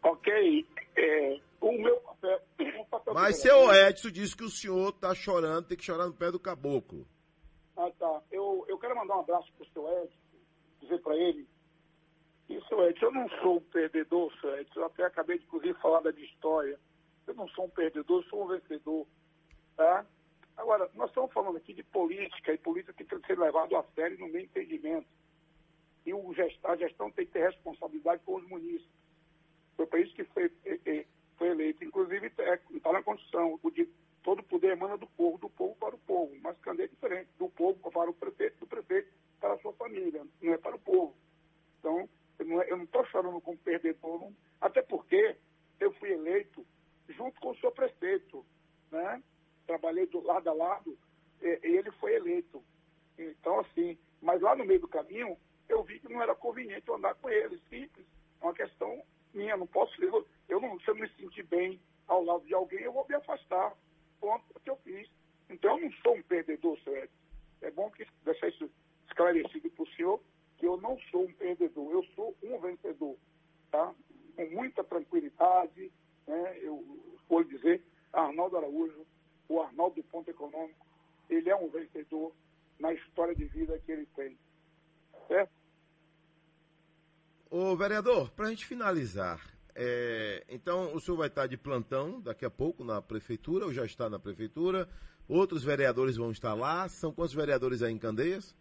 Ok, 0.03 0.67
é, 0.97 1.41
o 1.61 1.73
meu 1.73 1.97
papel. 2.01 2.41
O 2.81 2.87
papel 2.87 3.15
Mas 3.15 3.41
seu 3.41 3.73
Edson 3.75 4.11
disse 4.11 4.37
que 4.37 4.45
o 4.45 4.51
senhor 4.51 4.91
está 4.91 5.15
chorando, 5.15 5.67
tem 5.67 5.77
que 5.77 5.85
chorar 5.85 6.07
no 6.07 6.15
pé 6.15 6.31
do 6.31 6.39
caboclo. 6.39 7.07
Ah, 7.77 7.91
tá. 7.99 8.23
Eu, 8.31 8.65
eu 8.69 8.79
quero 8.79 8.95
mandar 8.95 9.17
um 9.17 9.21
abraço 9.21 9.53
pro 9.57 9.67
seu 9.73 9.87
Edson, 10.03 10.17
dizer 10.81 11.01
para 11.01 11.17
ele. 11.17 11.47
E, 12.49 12.61
seu 12.69 12.89
Edson, 12.89 13.07
eu 13.07 13.13
não 13.13 13.29
sou 13.41 13.57
um 13.57 13.61
perdedor, 13.61 14.33
seu 14.41 14.57
Edson. 14.59 14.81
Eu 14.81 14.87
até 14.87 15.05
acabei 15.05 15.39
de, 15.39 15.45
inclusive, 15.45 15.75
falar 15.81 16.01
da 16.01 16.13
minha 16.13 16.27
história. 16.27 16.79
Eu 17.27 17.35
não 17.35 17.49
sou 17.49 17.65
um 17.65 17.71
perdedor, 17.71 18.23
eu 18.23 18.29
sou 18.29 18.45
um 18.45 18.49
vencedor. 18.49 19.07
Tá? 19.77 20.07
Agora, 20.57 20.89
nós 20.95 21.11
estamos 21.11 21.33
falando 21.33 21.57
aqui 21.57 21.75
de 21.75 21.83
política, 21.83 22.53
e 22.53 22.59
política 22.59 22.93
tem 22.93 23.07
que 23.07 23.27
ser 23.27 23.39
levado 23.39 23.77
a 23.77 23.83
sério 23.95 24.19
no 24.19 24.29
meu 24.29 24.41
entendimento. 24.41 25.07
E 26.07 26.13
o 26.13 26.35
a 26.65 26.77
gestão 26.77 27.11
tem 27.11 27.27
que 27.27 27.33
ter 27.33 27.47
responsabilidade 27.47 28.23
com 28.25 28.37
os 28.37 28.47
munícipes. 28.49 28.89
Foi 29.77 29.87
para 29.87 30.01
isso 30.01 30.15
que 30.15 30.25
foi, 30.25 30.53
eh, 30.65 30.79
eh, 30.85 31.07
foi 31.37 31.49
eleito. 31.49 31.83
Inclusive, 31.83 32.27
está 32.27 32.93
na 32.93 33.03
Constituição, 33.03 33.59
o 33.63 33.71
todo 34.23 34.43
poder 34.43 34.73
emana 34.73 34.97
do 34.97 35.07
povo, 35.07 35.39
do 35.39 35.51
povo 35.51 35.75
para 35.77 35.95
o 35.95 35.99
povo. 35.99 36.35
Mas 36.41 36.59
Candê 36.59 36.85
é 36.85 36.89
diferente, 36.89 37.29
do 37.39 37.49
povo 37.51 37.79
para 37.91 38.11
o 38.11 38.15
prefeito, 38.15 38.61
do 38.61 38.67
prefeito 38.67 39.13
para 39.41 39.55
a 39.55 39.59
sua 39.59 39.73
família, 39.75 40.25
não 40.41 40.53
é 40.55 40.59
para 40.59 40.77
o 40.77 40.79
povo. 40.79 41.15
Então, 41.79 42.09
eu 42.39 42.47
não 42.47 42.63
é- 42.63 42.85
estou 42.85 43.05
chorando 43.07 43.41
como 43.41 43.59
perdedor, 43.59 44.21
não. 44.21 44.35
até 44.61 44.81
porque 44.83 45.37
eu 45.79 45.93
fui 45.95 46.13
eleito 46.13 46.65
junto 47.11 47.39
com 47.41 47.51
o 47.51 47.57
seu 47.57 47.71
prefeito, 47.71 48.45
né? 48.91 49.23
Trabalhei 49.67 50.07
do 50.07 50.23
lado 50.23 50.49
a 50.49 50.53
lado, 50.53 50.99
e 51.41 51.59
ele 51.63 51.91
foi 51.93 52.15
eleito. 52.15 52.63
Então, 53.19 53.61
assim, 53.61 53.99
mas 54.21 54.41
lá 54.41 54.55
no 54.57 54.65
meio 54.65 54.81
do 54.81 54.89
caminho, 54.89 55.37
eu 55.69 55.83
vi 55.83 55.99
que 56.01 56.13
não 56.13 56.23
era 56.23 56.35
conveniente 56.35 56.89
eu 56.89 56.95
andar 56.95 57.15
com 57.15 57.29
ele, 57.29 57.61
simples. 57.69 58.07
É 58.41 58.45
uma 58.45 58.55
questão 58.55 59.03
minha, 59.33 59.57
não 59.57 59.67
posso, 59.67 60.03
eu, 60.03 60.27
eu 60.49 60.61
não, 60.61 60.79
se 60.81 60.89
eu 60.89 60.95
me 60.95 61.09
sentir 61.11 61.43
bem 61.45 61.81
ao 62.07 62.23
lado 62.25 62.45
de 62.47 62.55
alguém, 62.55 62.81
eu 62.81 62.93
vou 62.93 63.07
me 63.09 63.15
afastar. 63.15 63.75
Ponto 64.21 64.45
que 64.61 64.71
eu 64.71 64.77
fiz. 64.77 65.09
Então, 65.51 65.79
eu 65.79 65.85
não 65.85 65.93
sou 66.03 66.17
um 66.17 66.23
perdedor, 66.23 66.79
senhor 66.81 66.99
Edson. 66.99 67.25
É 67.63 67.71
bom 67.71 67.91
que 67.91 68.07
deixar 68.25 68.49
isso 68.49 68.71
esclarecido 69.07 69.71
para 69.71 69.83
o 69.83 69.89
senhor, 69.89 70.21
que 70.59 70.67
eu 70.67 70.77
não 70.77 70.99
sou 71.11 71.25
um 71.25 71.33
perdedor, 71.33 71.93
eu 71.93 72.05
sou 72.15 72.37
um 72.43 72.59
vencedor, 72.59 73.17
tá? 73.71 73.95
Com 74.37 74.47
muita 74.51 74.83
tranquilidade, 74.85 75.93
né? 76.27 76.59
Eu 76.61 76.85
vou 77.29 77.45
dizer, 77.45 77.83
Arnaldo 78.13 78.57
Araújo, 78.57 79.07
o 79.49 79.61
Arnaldo 79.61 79.97
do 79.97 80.03
Ponto 80.05 80.29
Econômico, 80.31 80.87
ele 81.29 81.51
é 81.51 81.57
um 81.57 81.69
vencedor 81.69 82.33
na 82.79 82.93
história 82.93 83.35
de 83.35 83.45
vida 83.45 83.79
que 83.79 83.93
ele 83.93 84.07
tem. 84.15 84.37
Certo? 85.29 85.51
Ô, 87.51 87.77
vereador, 87.77 88.31
para 88.31 88.47
a 88.47 88.51
gente 88.51 88.67
finalizar, 88.67 89.41
é, 89.75 90.45
então 90.49 90.95
o 90.95 91.01
senhor 91.01 91.17
vai 91.17 91.29
estar 91.29 91.47
de 91.47 91.57
plantão 91.57 92.21
daqui 92.21 92.45
a 92.45 92.51
pouco 92.51 92.85
na 92.85 93.01
prefeitura, 93.01 93.67
ou 93.67 93.73
já 93.73 93.85
está 93.85 94.11
na 94.11 94.19
prefeitura, 94.19 94.89
outros 95.29 95.63
vereadores 95.63 96.17
vão 96.17 96.31
estar 96.31 96.55
lá, 96.55 96.89
são 96.89 97.13
quantos 97.13 97.35
vereadores 97.35 97.83
aí 97.83 97.93
em 97.93 97.99
Candeias? 97.99 98.57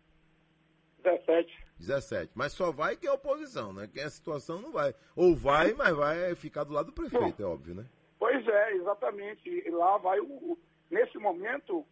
17. 1.03 1.63
17, 1.79 2.31
mas 2.33 2.53
só 2.53 2.71
vai 2.71 2.95
quem 2.95 3.09
é 3.09 3.11
oposição, 3.11 3.73
né? 3.73 3.89
Quem 3.91 4.01
é 4.01 4.05
a 4.05 4.09
situação 4.09 4.61
não 4.61 4.71
vai. 4.71 4.95
Ou 5.15 5.35
vai, 5.35 5.73
mas 5.73 5.95
vai 5.95 6.33
ficar 6.35 6.63
do 6.63 6.73
lado 6.73 6.87
do 6.87 6.93
prefeito, 6.93 7.41
é 7.41 7.45
óbvio, 7.45 7.75
né? 7.75 7.85
Pois 8.17 8.47
é, 8.47 8.73
exatamente. 8.75 9.49
E 9.49 9.69
lá 9.69 9.97
vai 9.97 10.19
o. 10.19 10.57
nesse 10.93 11.17
momento 11.17 11.85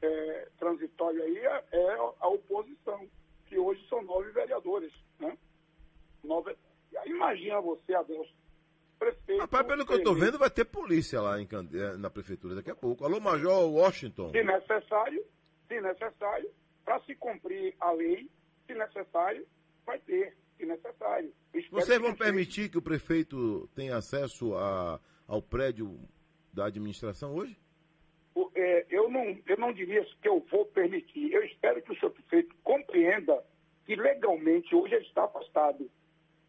é, 0.00 0.48
transitório 0.58 1.22
aí 1.22 1.38
é, 1.38 1.64
é 1.72 1.94
a 2.20 2.28
oposição, 2.28 3.08
que 3.46 3.58
hoje 3.58 3.84
são 3.88 4.02
nove 4.02 4.30
vereadores. 4.32 4.92
Né? 5.18 5.36
Nove, 6.22 6.56
imagina 7.06 7.60
você, 7.60 7.94
Adeus, 7.94 8.28
prefeito. 8.98 9.40
Rapaz, 9.40 9.66
pelo 9.66 9.84
que 9.86 9.92
eu 9.92 9.96
eleito, 9.96 10.14
vendo, 10.14 10.38
vai 10.38 10.50
ter 10.50 10.64
polícia 10.64 11.20
lá 11.20 11.40
em 11.40 11.48
eh, 11.50 11.96
na 11.96 12.10
prefeitura 12.10 12.54
daqui 12.54 12.70
a 12.70 12.76
pouco. 12.76 13.04
Alô, 13.04 13.20
Major 13.20 13.68
Washington. 13.70 14.30
Se 14.30 14.42
necessário, 14.42 15.24
se 15.68 15.80
necessário, 15.80 16.50
para 16.84 17.00
se 17.04 17.14
cumprir 17.16 17.74
a 17.80 17.90
lei, 17.92 18.30
se 18.66 18.74
necessário, 18.74 19.46
vai 19.86 19.98
ter, 20.00 20.36
se 20.56 20.64
necessário. 20.66 21.32
Espero 21.54 21.80
Vocês 21.82 21.96
que 21.98 22.02
vão 22.02 22.10
não 22.10 22.16
permitir 22.16 22.68
que 22.70 22.78
o 22.78 22.82
prefeito 22.82 23.68
tenha 23.74 23.96
acesso 23.96 24.54
a- 24.56 25.00
ao 25.26 25.42
prédio 25.42 25.98
da 26.52 26.66
administração 26.66 27.34
hoje? 27.34 27.56
É, 28.62 28.86
eu, 28.90 29.10
não, 29.10 29.36
eu 29.44 29.56
não 29.56 29.72
diria 29.72 30.04
que 30.20 30.28
eu 30.28 30.38
vou 30.48 30.64
permitir. 30.66 31.32
Eu 31.32 31.42
espero 31.42 31.82
que 31.82 31.90
o 31.90 31.98
senhor 31.98 32.12
prefeito 32.12 32.54
compreenda 32.62 33.44
que 33.84 33.96
legalmente 33.96 34.72
hoje 34.72 34.94
ele 34.94 35.04
está 35.04 35.24
afastado. 35.24 35.90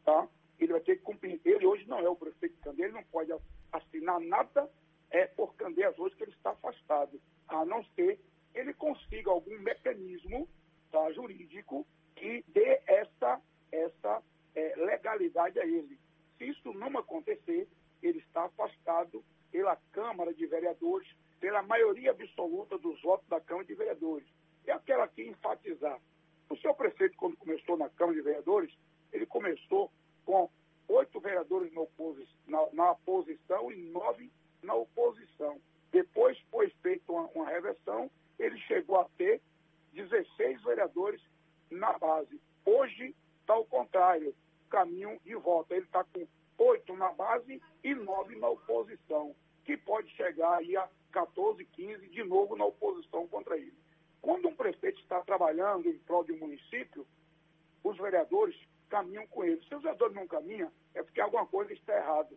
Tá? 0.05 0.27
Ele 0.59 0.73
vai 0.73 0.81
ter 0.81 0.97
que 0.97 1.01
cumprir. 1.01 1.41
Ele 1.43 1.65
hoje 1.65 1.87
não 1.87 1.97
é 1.97 2.07
o 2.07 2.15
prefeito 2.15 2.55
de 2.55 2.61
Candeias, 2.61 2.91
ele 2.91 3.01
não 3.01 3.09
pode 3.09 3.31
assinar 3.71 4.19
nada 4.19 4.69
é, 5.09 5.25
por 5.25 5.55
Candeias 5.55 5.97
hoje 5.97 6.15
que 6.15 6.23
ele 6.23 6.33
está 6.33 6.51
afastado. 6.51 7.19
A 7.47 7.65
não 7.65 7.83
ser 7.95 8.19
ele 8.53 8.75
consiga 8.75 9.31
algum 9.31 9.57
mecanismo 9.61 10.47
tá, 10.91 11.11
jurídico 11.13 11.83
que 12.15 12.45
dê 12.49 12.79
essa, 12.85 13.41
essa 13.71 14.23
é, 14.53 14.75
legalidade 14.77 15.59
a 15.59 15.65
ele. 15.65 15.97
Se 16.37 16.45
isso 16.45 16.71
não 16.73 16.95
acontecer, 16.95 17.67
ele 18.03 18.19
está 18.19 18.43
afastado 18.43 19.23
pela 19.51 19.75
Câmara 19.91 20.31
de 20.31 20.45
Vereadores, 20.45 21.07
pela 21.43 21.61
maioria 21.61 22.11
absoluta 22.11 22.77
dos 22.77 23.01
votos 23.01 23.27
da 23.27 23.37
Câmara 23.41 23.67
de 23.67 23.75
Vereadores. 23.75 24.25
Eu 24.65 24.79
quero 24.79 25.03
aqui 25.03 25.23
enfatizar. 25.23 25.99
O 26.49 26.55
seu 26.55 26.73
prefeito, 26.73 27.17
quando 27.17 27.35
começou 27.35 27.75
na 27.75 27.89
Câmara 27.89 28.15
de 28.15 28.23
Vereadores, 28.23 28.73
ele 29.11 29.25
começou 29.25 29.91
com 30.25 30.49
oito 30.87 31.19
vereadores 31.19 31.69
na, 32.47 32.65
na 32.71 32.91
oposição 32.91 33.69
e 33.69 33.75
nove 33.91 34.31
na 34.61 34.73
oposição. 34.73 35.59
Depois 35.91 36.39
foi 36.49 36.69
feita 36.81 37.11
uma, 37.11 37.27
uma 37.35 37.49
reversão, 37.49 38.09
ele 38.39 38.57
chegou 38.59 39.01
a 39.01 39.09
ter 39.17 39.41
16 39.91 40.63
vereadores 40.63 41.21
na 41.69 41.91
base. 41.99 42.39
Hoje 42.65 43.13
está 43.41 43.57
o 43.57 43.65
contrário, 43.65 44.33
caminho 44.69 45.19
de 45.25 45.35
volta. 45.35 45.75
Ele 45.75 45.83
está 45.83 46.05
com 46.05 46.25
oito 46.57 46.95
na 46.95 47.11
base 47.11 47.61
e 47.83 47.93
nove 47.93 48.33
na 48.37 48.47
oposição, 48.47 49.35
que 49.65 49.75
pode 49.75 50.09
chegar 50.11 50.59
aí 50.59 50.77
a 50.77 50.87
14, 51.13 51.63
15 51.63 52.07
de 52.07 52.23
novo 52.23 52.55
na 52.55 52.65
oposição 52.65 53.27
contra 53.27 53.55
ele. 53.55 53.73
Quando 54.21 54.47
um 54.47 54.55
prefeito 54.55 54.99
está 54.99 55.21
trabalhando 55.21 55.87
em 55.87 55.97
prol 55.99 56.23
de 56.23 56.33
um 56.33 56.37
município, 56.39 57.05
os 57.83 57.97
vereadores 57.97 58.55
caminham 58.89 59.27
com 59.27 59.43
ele. 59.43 59.61
Se 59.67 59.75
os 59.75 59.81
vereadores 59.83 60.15
não 60.15 60.27
caminham, 60.27 60.71
é 60.93 61.03
porque 61.03 61.21
alguma 61.21 61.45
coisa 61.45 61.71
está 61.71 61.95
errada. 61.95 62.35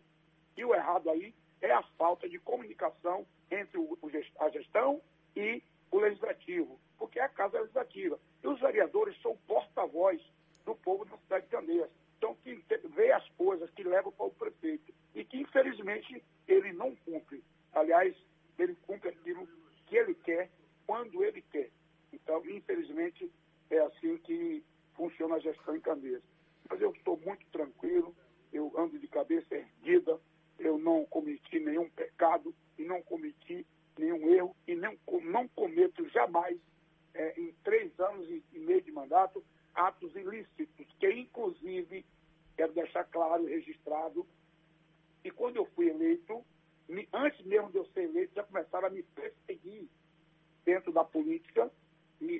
E 0.55 0.63
o 0.63 0.75
errado 0.75 1.09
aí 1.09 1.33
é 1.61 1.71
a 1.71 1.81
falta 1.97 2.29
de 2.29 2.37
comunicação 2.39 3.25
entre 3.49 3.77
o- 3.79 3.97
a 4.39 4.49
gestão 4.49 5.01
e 5.35 5.61
o 5.91 5.99
legislativo, 5.99 6.79
porque 6.97 7.19
é 7.19 7.23
a 7.23 7.29
casa 7.29 7.59
legislativa. 7.59 8.19
E 8.43 8.47
os 8.47 8.59
vereadores 8.59 9.19
são 9.21 9.35
porta-voz 9.47 10.21
do 10.65 10.75
povo 10.75 11.05
da 11.05 11.17
cidade 11.17 11.45
de 11.45 11.51
Candeias. 11.51 11.89
Então, 12.17 12.35
que 12.43 12.55
vê 12.89 13.11
as 13.11 13.27
coisas 13.29 13.69
que 13.71 13.83
levam 13.83 14.11
para 14.11 14.25
o 14.25 14.31
prefeito 14.31 14.93
e 15.15 15.23
que, 15.23 15.37
infelizmente, 15.37 16.23
ele 16.47 16.73
não 16.73 16.95
cumpre. 16.95 17.43
Aliás, 17.73 18.15
ele 18.57 18.75
cumpre 18.85 19.09
aquilo 19.09 19.47
que 19.85 19.95
ele 19.95 20.15
quer, 20.15 20.49
quando 20.85 21.23
ele 21.23 21.41
quer. 21.41 21.69
Então, 22.11 22.43
infelizmente, 22.45 23.31
é 23.69 23.79
assim 23.79 24.17
que 24.17 24.63
funciona 24.95 25.35
a 25.35 25.39
gestão 25.39 25.75
em 25.75 25.81
Candeias. 25.81 26.23
Mas 26.69 26.81
eu 26.81 26.91
estou 26.91 27.17
muito 27.17 27.45
tranquilo, 27.51 28.15
eu 28.51 28.71
ando 28.77 28.97
de 28.97 29.07
cabeça 29.07 29.55
erguida, 29.55 30.19
eu 30.59 30.77
não 30.77 31.05
cometi 31.05 31.59
nenhum 31.59 31.89
pecado 31.89 32.53
e 32.77 32.83
não 32.83 33.01
cometi 33.01 33.65
nenhum 33.97 34.29
erro 34.29 34.55
e 34.67 34.75
não, 34.75 34.97
não 35.23 35.47
cometo 35.49 36.07
jamais, 36.09 36.57
é, 37.13 37.39
em 37.39 37.53
três 37.63 37.97
anos 37.99 38.29
e 38.29 38.43
e 38.53 38.59
meio 38.59 38.81
de 38.81 38.91
mandato, 38.91 39.43
atos 39.73 40.15
ilícitos, 40.15 40.87
que 40.99 41.11
inclusive, 41.11 42.05
quero 42.55 42.73
deixar 42.73 43.03
claro 43.05 43.47
e 43.47 43.53
registrado, 43.53 44.25
que 45.21 45.31
quando 45.31 45.57
eu 45.57 45.65
fui 45.75 45.89
eleito, 45.89 46.43
antes 47.13 47.45
mesmo 47.45 47.69
de 47.69 47.77
eu 47.77 47.85
ser 47.87 48.03
eleito, 48.03 48.33
já 48.35 48.43
começaram 48.43 48.87
a 48.87 48.89
me 48.89 49.03
perseguir 49.03 49.87
dentro 50.65 50.91
da 50.91 51.03
política, 51.03 51.71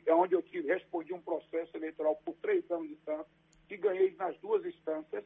é 0.06 0.14
onde 0.14 0.34
eu 0.34 0.42
tive, 0.42 0.68
respondi 0.68 1.14
um 1.14 1.22
processo 1.22 1.76
eleitoral 1.76 2.16
por 2.26 2.34
três 2.36 2.70
anos 2.72 2.90
de 2.90 2.96
tanto, 2.98 3.30
que 3.68 3.78
ganhei 3.78 4.16
nas 4.16 4.38
duas 4.40 4.66
instâncias, 4.66 5.24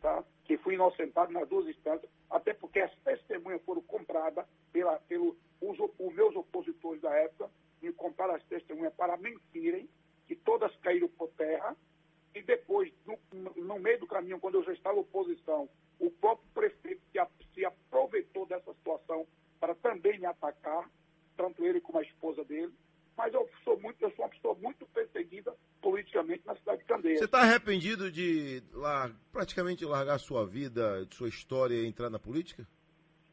tá? 0.00 0.24
que 0.44 0.56
fui 0.58 0.74
inocentado 0.74 1.32
nas 1.32 1.48
duas 1.48 1.66
instâncias, 1.68 2.10
até 2.28 2.52
porque 2.54 2.80
as 2.80 2.94
testemunhas 3.00 3.62
foram 3.62 3.82
compradas 3.82 4.46
pela, 4.72 4.98
pelo, 5.00 5.36
os, 5.60 5.78
os 5.78 6.14
meus 6.14 6.34
opositores 6.34 7.00
da 7.00 7.14
época, 7.14 7.50
me 7.80 7.92
compraram 7.92 8.34
as 8.34 8.44
testemunhas 8.44 8.94
para 8.94 9.16
mentirem, 9.16 9.88
que 10.26 10.34
todas 10.36 10.74
caíram 10.76 11.08
por 11.08 11.28
terra, 11.30 11.76
e 12.34 12.42
depois, 12.42 12.90
no, 13.06 13.18
no- 13.56 13.78
meio 13.78 14.00
do 14.00 14.06
caminho, 14.06 14.40
quando 14.40 14.54
eu 14.54 14.64
já 14.64 14.72
estava 14.72 14.98
oposição, 14.98 15.68
o 15.98 16.10
próprio 16.10 16.46
prefeito 16.54 17.00
se, 17.54 17.64
aproveitou 17.64 18.46
dessa 18.46 18.72
situação 18.74 19.26
para 19.60 19.74
também 19.76 20.18
me 20.18 20.26
atacar, 20.26 20.88
tanto 21.36 21.64
ele 21.64 21.80
como 21.80 21.98
a 21.98 22.02
esposa 22.02 22.44
dele. 22.44 22.72
Mas 23.16 23.32
eu 23.34 23.48
sou, 23.62 23.78
muito, 23.78 24.02
eu 24.02 24.10
sou 24.12 24.24
uma 24.24 24.30
pessoa 24.30 24.54
muito 24.54 24.86
perseguida 24.86 25.54
politicamente 25.82 26.44
na 26.46 26.56
cidade 26.56 26.78
de 26.78 26.84
Candeias. 26.86 27.18
Você 27.18 27.26
está 27.26 27.40
arrependido 27.42 28.10
de 28.10 28.62
lar- 28.72 29.12
praticamente 29.30 29.84
largar 29.84 30.18
sua 30.18 30.46
vida, 30.46 31.06
sua 31.10 31.28
história 31.28 31.74
e 31.74 31.86
entrar 31.86 32.08
na 32.10 32.18
política? 32.18 32.66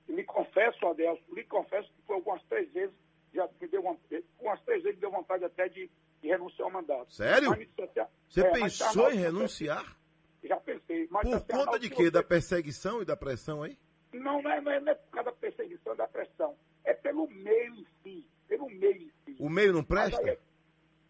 lhe 0.07 0.23
confesso, 0.23 0.86
Adelso, 0.88 1.23
lhe 1.34 1.44
confesso 1.45 1.88
que 1.94 2.02
foi 2.06 2.15
algumas 2.15 2.44
três 2.45 2.69
vezes, 2.73 2.94
já 3.34 3.48
me 3.61 3.68
deu 3.68 3.81
vontade, 3.84 4.26
umas 4.40 4.60
três 4.64 4.81
vezes 4.84 4.98
me 4.98 5.02
deu 5.02 5.11
vontade 5.11 5.45
até 5.45 5.69
de, 5.69 5.90
de 6.22 6.27
renunciar 6.27 6.68
ao 6.68 6.73
mandato. 6.73 7.14
Sério? 7.14 7.49
Mas 7.52 7.60
me 7.60 7.69
assim, 7.77 8.10
Você 8.27 8.41
é, 8.41 8.52
mas 8.52 8.77
pensou 8.80 8.88
Arnaldo, 9.06 9.11
em 9.11 9.18
você- 9.19 9.23
renunciar? 9.23 9.99
Já 10.44 10.57
pensei. 10.57 11.07
Mas 11.11 11.28
Por 11.28 11.36
assim, 11.36 11.45
conta 11.48 11.80
de 11.80 11.90
quê? 11.90 12.03
você- 12.06 12.11
Da 12.11 12.24
perseguição 12.24 13.02
e 13.02 13.06
da 13.06 13.16
pressão 13.18 13.64
aí? 13.64 13.78
Não, 14.14 14.41
não 14.41 14.49
é, 14.52 14.61
não, 14.61 14.72
é, 14.72 14.80
não 14.80 14.91
é 14.91 14.95
por 14.95 15.10
causa 15.11 15.30
da 15.32 15.36
perseguição, 15.36 15.95
da 15.95 16.07
pressão. 16.07 16.56
É 16.84 16.94
pelo 16.94 17.28
meio 17.28 17.76
em 17.76 17.86
si. 18.03 18.26
pelo 18.48 18.68
meio. 18.70 19.03
em 19.03 19.11
si. 19.26 19.36
O 19.40 19.48
meio 19.49 19.72
não 19.74 19.84
presta? 19.84 20.20
Aí, 20.22 20.38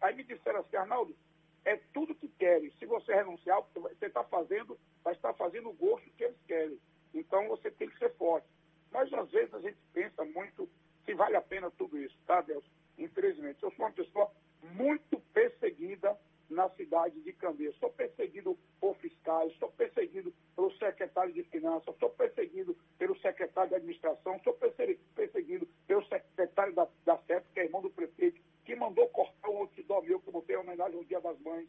aí 0.02 0.14
me 0.14 0.24
disseram 0.24 0.60
assim, 0.60 0.76
Arnaldo, 0.76 1.16
é 1.64 1.76
tudo 1.94 2.14
que 2.14 2.28
querem. 2.28 2.70
Se 2.78 2.84
você 2.84 3.14
renunciar, 3.14 3.62
você 3.74 4.06
está 4.06 4.22
fazendo, 4.24 4.78
vai 5.02 5.14
estar 5.14 5.32
fazendo 5.34 5.70
o 5.70 5.72
gosto 5.72 6.10
que 6.10 6.24
eles 6.24 6.36
querem. 6.46 6.78
Então 7.14 7.48
você 7.48 7.70
tem 7.70 7.88
que 7.88 7.98
ser 7.98 8.12
forte. 8.16 8.46
Mas 8.92 9.10
às 9.14 9.30
vezes 9.30 9.54
a 9.54 9.60
gente 9.60 9.78
pensa 9.94 10.22
muito 10.24 10.68
se 11.06 11.14
vale 11.14 11.36
a 11.36 11.40
pena 11.40 11.70
tudo 11.70 11.96
isso, 11.98 12.16
tá, 12.26 12.42
Deus? 12.42 12.64
Infelizmente. 12.98 13.62
Eu 13.62 13.70
sou 13.72 13.86
uma 13.86 13.92
pessoa 13.92 14.30
muito 14.74 15.18
perseguida 15.32 16.14
na 16.48 16.68
cidade 16.70 17.20
de 17.20 17.32
Candeias. 17.32 17.74
Sou 17.76 17.90
perseguido 17.90 18.58
por 18.80 18.96
fiscais, 18.96 19.52
sou 19.58 19.70
perseguido 19.70 20.34
pelo 20.56 20.70
secretário 20.78 21.32
de 21.32 21.42
Finanças, 21.44 21.94
sou 21.98 22.10
perseguido 22.10 22.76
pelo 22.98 23.16
secretário 23.20 23.70
de 23.70 23.76
Administração, 23.76 24.40
sou 24.42 24.52
perse- 24.54 24.98
perseguido 25.14 25.68
pelo 25.86 26.04
secretário 26.06 26.74
da, 26.74 26.88
da 27.04 27.16
CEP, 27.18 27.46
que 27.54 27.60
é 27.60 27.64
irmão 27.64 27.80
do 27.80 27.90
prefeito, 27.90 28.40
que 28.64 28.74
mandou 28.74 29.08
cortar 29.08 29.48
o 29.48 29.58
outdoor 29.58 30.02
meu, 30.02 30.20
que 30.20 30.28
eu 30.28 30.32
botei 30.32 30.56
em 30.56 30.58
homenagem 30.58 30.96
ao 30.98 31.04
Dia 31.04 31.20
das 31.20 31.38
Mães. 31.40 31.68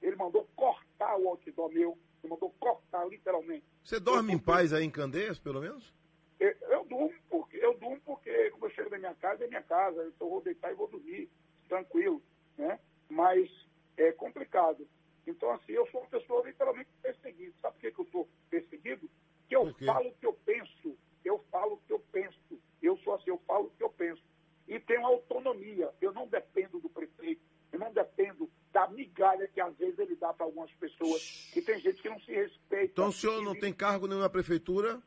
Ele 0.00 0.16
mandou 0.16 0.48
cortar 0.56 1.16
o 1.18 1.28
outdoor 1.28 1.68
meu, 1.72 1.98
ele 2.22 2.30
mandou 2.32 2.50
cortar 2.60 3.04
literalmente. 3.08 3.64
Você 3.82 3.88
dorme 4.00 4.32
em 4.32 4.38
paz 4.38 4.72
aí 4.72 4.84
em 4.84 4.90
Candeias, 4.90 5.38
pelo 5.38 5.60
menos? 5.60 5.92
Eu, 6.38 6.54
eu 6.68 6.84
durmo 6.84 7.14
porque 7.28 7.56
eu 7.58 7.74
durmo 7.74 8.00
porque 8.04 8.50
quando 8.50 8.64
eu 8.64 8.70
chego 8.70 8.90
da 8.90 8.98
minha 8.98 9.14
casa 9.14 9.44
é 9.44 9.48
minha 9.48 9.62
casa, 9.62 10.04
então 10.06 10.26
eu 10.26 10.30
vou 10.30 10.42
deitar 10.42 10.72
e 10.72 10.74
vou 10.74 10.88
dormir 10.88 11.28
tranquilo, 11.68 12.22
né? 12.56 12.78
Mas 13.08 13.50
é 13.96 14.10
complicado. 14.12 14.86
Então 15.26 15.50
assim, 15.52 15.72
eu 15.72 15.86
sou 15.88 16.00
uma 16.00 16.08
pessoa 16.08 16.46
literalmente 16.46 16.88
perseguida. 17.02 17.54
Sabe 17.60 17.74
por 17.74 17.80
que, 17.80 17.92
que 17.92 18.00
eu 18.00 18.08
sou 18.10 18.28
perseguido? 18.48 19.10
Que 19.48 19.56
eu 19.56 19.74
falo 19.84 20.08
o 20.08 20.14
que 20.14 20.26
eu 20.26 20.32
penso, 20.44 20.96
eu 21.24 21.44
falo 21.50 21.74
o 21.74 21.80
que 21.86 21.92
eu 21.92 22.00
penso. 22.12 22.60
Eu 22.82 22.96
sou 22.98 23.14
assim, 23.14 23.30
eu 23.30 23.38
falo 23.46 23.66
o 23.66 23.70
que 23.70 23.82
eu 23.82 23.90
penso. 23.90 24.22
E 24.66 24.78
tenho 24.78 25.04
autonomia. 25.04 25.90
Eu 26.00 26.12
não 26.12 26.26
dependo 26.26 26.78
do 26.80 26.88
prefeito, 26.88 27.42
eu 27.72 27.78
não 27.78 27.92
dependo 27.92 28.50
da 28.72 28.88
migalha 28.88 29.48
que 29.48 29.60
às 29.60 29.76
vezes 29.76 29.98
ele 29.98 30.14
dá 30.14 30.32
para 30.32 30.46
algumas 30.46 30.70
pessoas, 30.72 31.50
que 31.52 31.60
tem 31.60 31.78
gente 31.80 32.00
que 32.00 32.08
não 32.08 32.20
se 32.20 32.32
respeita. 32.32 32.92
Então 32.92 33.08
o 33.08 33.12
senhor 33.12 33.42
não 33.42 33.49
tem 33.60 33.72
cargo 33.72 34.06
nenhum 34.06 34.20
na 34.20 34.28
prefeitura? 34.28 35.00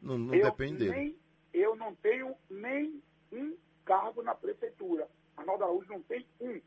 Não, 0.00 0.16
não 0.18 0.32
depende 0.38 0.78
dele. 0.78 0.90
nem- 0.90 1.18
eu 1.52 1.74
não 1.76 1.94
tenho 1.96 2.34
nem 2.48 3.02
um 3.32 3.56
cargo 3.84 4.22
na 4.22 4.34
prefeitura. 4.34 5.08
Arnaldo 5.36 5.64
Araújo 5.64 5.88
não 5.88 6.00
tem 6.02 6.26
um. 6.40 6.60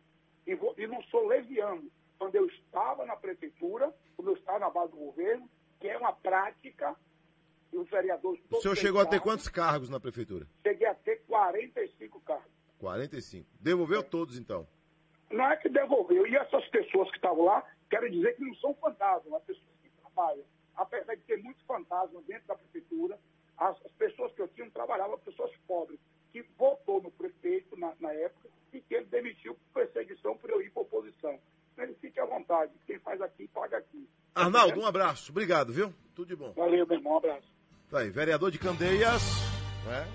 E, 0.45 0.55
vou- 0.55 0.75
e 0.77 0.85
não 0.87 1.01
sou 1.03 1.25
leviano. 1.27 1.89
Quando 2.19 2.35
eu 2.35 2.45
estava 2.47 3.05
na 3.05 3.15
prefeitura, 3.15 3.93
quando 4.15 4.29
eu 4.29 4.35
estava 4.35 4.59
na 4.59 4.69
base 4.69 4.91
do 4.91 4.97
governo, 4.97 5.49
que 5.79 5.87
é 5.87 5.97
uma 5.97 6.13
prática, 6.13 6.95
e 7.71 7.77
os 7.77 7.89
vereadores 7.89 8.41
O 8.51 8.61
senhor 8.61 8.75
chegou 8.75 9.01
a 9.01 9.05
ter 9.05 9.19
quantos 9.19 9.47
cargos 9.47 9.89
na 9.89 9.99
prefeitura? 9.99 10.45
Cheguei 10.63 10.87
a 10.87 10.93
ter 10.95 11.23
45 11.27 12.19
cargos. 12.21 12.51
45. 12.79 13.47
Devolveu 13.59 14.03
todos, 14.03 14.37
então. 14.37 14.67
Não 15.31 15.49
é 15.49 15.57
que 15.57 15.69
devolveu. 15.69 16.27
E 16.27 16.35
essas 16.35 16.65
pessoas 16.67 17.09
que 17.09 17.15
estavam 17.17 17.45
lá, 17.45 17.65
quero 17.89 18.09
dizer 18.11 18.35
que 18.35 18.43
não 18.43 18.53
são 18.55 18.73
fantasmas, 18.75 19.33
as 19.33 19.43
pessoas 19.43 19.67
que 19.81 19.89
trabalham. 20.01 20.43
Apesar 20.75 21.15
de 21.15 21.21
ter 21.23 21.37
muitos 21.41 21.63
fantasmas 21.65 22.23
dentro 22.25 22.47
da 22.47 22.55
prefeitura, 22.55 23.19
as, 23.57 23.75
as 23.85 23.91
pessoas 23.93 24.31
que 24.33 24.41
eu 24.41 24.47
tinha 24.49 24.69
trabalhavam 24.71 25.17
pessoas 25.19 25.51
pobres, 25.67 25.99
que 26.31 26.41
votou 26.57 27.01
no 27.01 27.11
prefeito 27.11 27.75
na, 27.77 27.93
na 27.99 28.11
época 28.13 28.49
e 28.73 28.81
que 28.81 28.93
ele 28.95 29.05
demitiu 29.05 29.55
por 29.55 29.81
perseguição 29.85 30.35
por 30.37 30.49
eu 30.49 30.61
ir 30.61 30.71
para 30.71 30.81
oposição. 30.81 31.39
Então 31.73 31.85
ele 31.85 31.95
fique 31.95 32.19
à 32.19 32.25
vontade. 32.25 32.71
Quem 32.85 32.99
faz 32.99 33.21
aqui, 33.21 33.47
paga 33.47 33.77
aqui. 33.77 34.07
Arnaldo, 34.35 34.72
um 34.83 34.87
abraço. 34.87 35.31
Obrigado, 35.31 35.71
viu? 35.71 35.93
Tudo 36.13 36.27
de 36.27 36.35
bom. 36.35 36.53
Valeu, 36.53 36.85
meu 36.85 36.97
irmão. 36.97 37.13
Um 37.13 37.17
abraço. 37.17 37.47
Tá 37.89 37.99
aí, 37.99 38.09
vereador 38.09 38.51
de 38.51 38.59
Candeias, 38.59 39.21
né? 39.85 40.07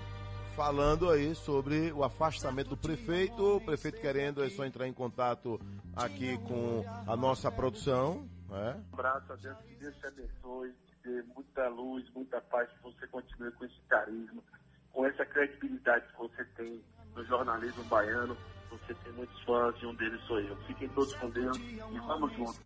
Falando 0.55 1.09
aí 1.09 1.33
sobre 1.33 1.91
o 1.93 2.03
afastamento 2.03 2.69
do 2.69 2.77
prefeito. 2.77 3.57
O 3.57 3.61
prefeito 3.61 3.99
querendo 4.01 4.43
é 4.43 4.49
só 4.49 4.65
entrar 4.65 4.87
em 4.87 4.93
contato 4.93 5.59
aqui 5.95 6.37
com 6.39 6.83
a 7.07 7.15
nossa 7.15 7.51
produção, 7.51 8.27
né? 8.49 8.81
Um 8.91 8.93
abraço 8.93 9.31
a 9.31 9.35
Deus, 9.37 9.57
que 9.59 9.75
Deus 9.75 9.95
te 9.95 10.07
abençoe, 10.07 10.71
te 10.71 10.95
dê 11.03 11.23
muita 11.33 11.67
luz, 11.69 12.09
muita 12.13 12.41
paz, 12.41 12.69
que 12.69 12.83
você 12.83 13.07
continue 13.07 13.51
com 13.51 13.65
esse 13.65 13.81
carisma, 13.87 14.43
com 14.91 15.05
essa 15.05 15.25
credibilidade 15.25 16.05
que 16.11 16.17
você 16.17 16.43
tem 16.57 16.83
no 17.15 17.25
jornalismo 17.25 17.83
baiano. 17.85 18.37
Você 18.69 18.93
tem 18.93 19.13
muitos 19.13 19.41
fãs 19.43 19.75
e 19.81 19.85
um 19.85 19.95
deles 19.95 20.21
sou 20.27 20.39
eu. 20.39 20.55
Fiquem 20.67 20.89
todos 20.89 21.15
com 21.15 21.29
Deus 21.29 21.57
e 21.57 21.99
vamos 22.05 22.31
juntos. 22.33 22.59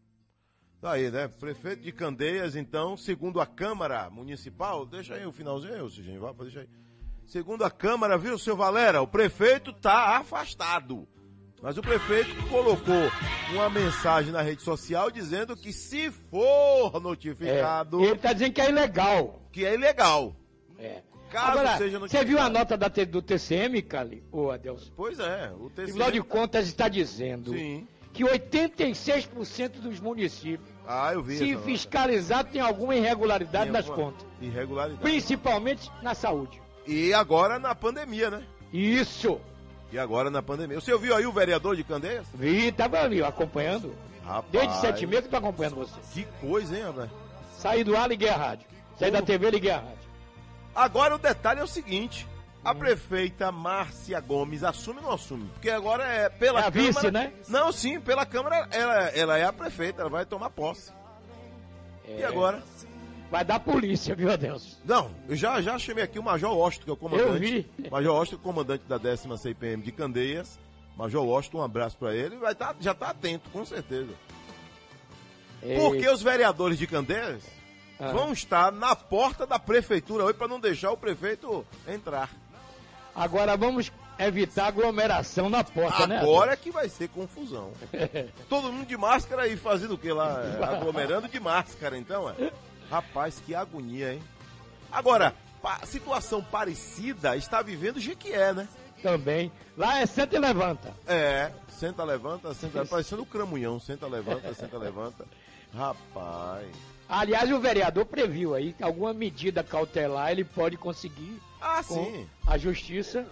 Tá 0.84 0.92
aí, 0.92 1.10
né? 1.10 1.30
Prefeito 1.30 1.82
de 1.82 1.94
Candeias, 1.94 2.58
então, 2.58 2.98
segundo 2.98 3.40
a 3.40 3.46
Câmara 3.46 4.10
Municipal, 4.10 4.86
deixa 4.86 5.16
aí 5.16 5.26
o 5.26 5.32
finalzinho 5.32 5.86
ô 5.86 5.90
Cigenval, 5.90 6.34
deixa 6.34 6.60
aí. 6.60 6.68
Segundo 7.26 7.64
a 7.64 7.72
Câmara, 7.72 8.18
viu, 8.18 8.38
seu 8.38 8.54
Valera, 8.54 9.02
o 9.02 9.08
prefeito 9.08 9.72
tá 9.72 10.18
afastado. 10.18 11.08
Mas 11.62 11.78
o 11.78 11.82
prefeito 11.82 12.36
colocou 12.50 13.10
uma 13.54 13.70
mensagem 13.70 14.34
na 14.34 14.42
rede 14.42 14.62
social 14.62 15.10
dizendo 15.10 15.56
que 15.56 15.72
se 15.72 16.12
for 16.12 17.00
notificado. 17.00 18.04
Ele 18.04 18.18
tá 18.18 18.34
dizendo 18.34 18.52
que 18.52 18.60
é 18.60 18.68
ilegal. 18.68 19.42
Que 19.54 19.66
é 19.66 19.76
ilegal. 19.76 20.36
É. 20.78 21.02
Caso 21.30 21.60
Agora, 21.60 21.78
seja 21.78 21.98
você 21.98 22.26
viu 22.26 22.40
a 22.40 22.50
nota 22.50 22.78
da 22.78 22.90
do 22.90 23.22
TCM, 23.22 23.82
Cali? 23.84 24.22
Ô, 24.30 24.52
Adelson? 24.52 24.92
Pois 24.98 25.18
é, 25.18 25.50
o 25.58 25.68
O 25.68 25.70
TCM. 25.70 25.86
Tribunal 25.86 26.12
de 26.12 26.22
Contas 26.22 26.68
está 26.68 26.90
dizendo 26.90 27.54
Sim. 27.54 27.88
que 28.12 28.26
86% 28.26 29.80
dos 29.80 30.02
municípios, 30.02 30.73
Ah, 30.88 31.14
eu 31.14 31.24
vi 31.24 31.38
se 31.38 31.58
fiscalizar, 31.58 32.44
tem 32.44 32.62
alguma 32.62 32.96
irregularidade 32.96 33.66
Tem 33.66 33.72
nas 33.72 33.88
alguma 33.88 34.12
contas. 34.12 34.28
Irregularidade. 34.42 35.02
Principalmente 35.02 35.92
na 36.02 36.14
saúde. 36.14 36.62
E 36.86 37.14
agora 37.14 37.58
na 37.58 37.74
pandemia, 37.74 38.30
né? 38.30 38.44
Isso. 38.72 39.40
E 39.92 39.98
agora 39.98 40.30
na 40.30 40.42
pandemia. 40.42 40.80
Você 40.80 40.92
ouviu 40.92 41.16
aí 41.16 41.26
o 41.26 41.32
vereador 41.32 41.76
de 41.76 41.84
Candeias? 41.84 42.26
Vi, 42.34 42.72
tava 42.72 43.00
ali, 43.02 43.24
acompanhando. 43.24 43.96
Rapaz. 44.26 44.52
Desde 44.52 44.82
sete 44.82 45.06
meses 45.06 45.26
que 45.26 45.30
tô 45.30 45.38
acompanhando 45.38 45.76
você. 45.76 45.94
Que 46.14 46.26
coisa, 46.42 46.76
hein, 46.76 46.84
rapaz? 46.84 47.10
Saí 47.58 47.84
do 47.84 47.96
ar, 47.96 48.10
liguei 48.10 48.30
a 48.30 48.36
rádio. 48.36 48.68
Saí 48.98 49.12
da 49.12 49.22
TV, 49.22 49.52
liguei 49.52 49.72
a 49.72 49.78
rádio. 49.78 50.04
Agora 50.76 51.16
o 51.16 51.20
detalhe 51.20 51.60
é 51.60 51.64
o 51.64 51.68
seguinte. 51.68 52.28
A 52.64 52.74
prefeita 52.74 53.52
Márcia 53.52 54.20
Gomes 54.20 54.64
assume 54.64 55.00
ou 55.00 55.06
não 55.06 55.12
assume? 55.14 55.50
Porque 55.54 55.70
agora 55.70 56.04
é 56.06 56.30
pela 56.30 56.62
É 56.62 56.68
a 56.68 56.72
Câmara. 56.72 56.94
vice, 56.94 57.12
né? 57.12 57.34
Não, 57.48 57.72
sim, 57.72 58.00
pela 58.00 58.26
Câmara 58.26 58.68
ela, 58.72 58.96
ela 59.10 59.38
é 59.38 59.44
a 59.46 59.54
prefeita, 59.54 60.02
ela 60.02 60.10
vai 60.10 60.26
tomar 60.26 60.50
posse. 60.50 60.92
E 62.08 62.22
É. 62.22 62.26
agora? 62.26 62.64
Vai 63.32 63.44
dar 63.44 63.60
polícia, 63.60 64.14
viu, 64.16 64.32
Adelson? 64.32 64.78
Não, 64.86 65.10
eu 65.28 65.36
já, 65.36 65.60
já 65.62 65.78
chamei 65.80 66.04
aqui 66.04 66.20
o 66.20 66.24
Major 66.24 66.56
Washington, 66.56 66.84
que 66.86 66.90
é 66.92 66.94
o 66.94 66.98
comandante. 66.98 67.30
Eu 67.30 67.40
vi. 67.40 67.90
Major 67.90 68.16
Washington, 68.16 68.42
comandante 68.44 68.84
da 68.88 68.98
10 69.00 69.26
CPM 69.40 69.82
de 69.82 69.92
Candeias. 69.92 70.60
Major 70.96 71.26
Washington, 71.26 71.58
um 71.58 71.64
abraço 71.64 71.98
pra 71.98 72.14
ele. 72.14 72.36
Vai 72.38 72.54
tá, 72.54 72.76
já 72.80 72.94
tá 72.94 73.10
atento, 73.10 73.50
com 73.50 73.66
certeza. 73.66 74.12
Porque 75.80 76.08
os 76.10 76.22
vereadores 76.22 76.78
de 76.78 76.86
Candeias 76.86 77.42
Ah. 78.00 78.12
vão 78.12 78.34
estar 78.34 78.72
na 78.72 78.96
porta 78.96 79.48
da 79.48 79.58
prefeitura 79.58 80.26
hoje 80.26 80.34
para 80.38 80.48
não 80.48 80.60
deixar 80.60 80.92
o 80.92 80.98
prefeito 80.98 81.66
entrar. 81.88 82.30
Agora 83.16 83.56
vamos 83.56 83.92
evitar 84.18 84.68
aglomeração 84.68 85.50
na 85.50 85.64
porta, 85.64 86.08
né? 86.08 86.20
Agora 86.20 86.54
é 86.54 86.56
que 86.56 86.72
vai 86.72 86.90
ser 86.90 87.10
confusão. 87.10 87.72
Todo 88.50 88.72
mundo 88.72 88.88
de 88.88 88.98
máscara 88.98 89.48
e 89.48 89.58
fazendo 89.58 89.96
o 89.96 89.98
que 89.98 90.12
lá? 90.12 90.42
É, 90.42 90.64
Aglomerando 90.64 91.28
de 91.28 91.40
máscara, 91.40 91.98
então, 91.98 92.30
é? 92.30 92.52
Rapaz, 92.90 93.42
que 93.46 93.56
agonia, 93.56 94.14
hein? 94.14 94.24
Agora, 94.92 95.34
situação 95.86 96.44
parecida 96.44 97.36
está 97.36 97.62
vivendo 97.62 98.00
Jequié, 98.00 98.54
né? 98.54 98.68
Também. 99.02 99.52
Lá 99.78 100.00
é 100.00 100.06
senta 100.06 100.36
e 100.36 100.40
levanta. 100.40 100.94
É, 101.08 101.52
senta, 101.68 102.04
levanta, 102.04 102.54
senta, 102.54 102.80
levanta, 102.80 102.90
parecendo 102.92 103.24
o 103.24 103.26
cramunhão, 103.26 103.80
senta, 103.80 104.08
levanta, 104.08 104.54
senta, 104.54 104.78
levanta. 104.78 105.26
Rapaz. 105.74 106.93
Aliás, 107.14 107.52
o 107.52 107.60
vereador 107.60 108.06
previu 108.08 108.56
aí 108.56 108.74
que 108.74 108.84
alguma 108.84 109.14
medida 109.14 109.64
cautelar 109.64 110.32
ele 110.32 110.44
pode 110.44 110.78
conseguir 110.78 111.40
Ah, 111.62 111.84
com 111.84 112.04
sim. 112.04 112.28
a 112.48 112.58
justiça 112.58 113.24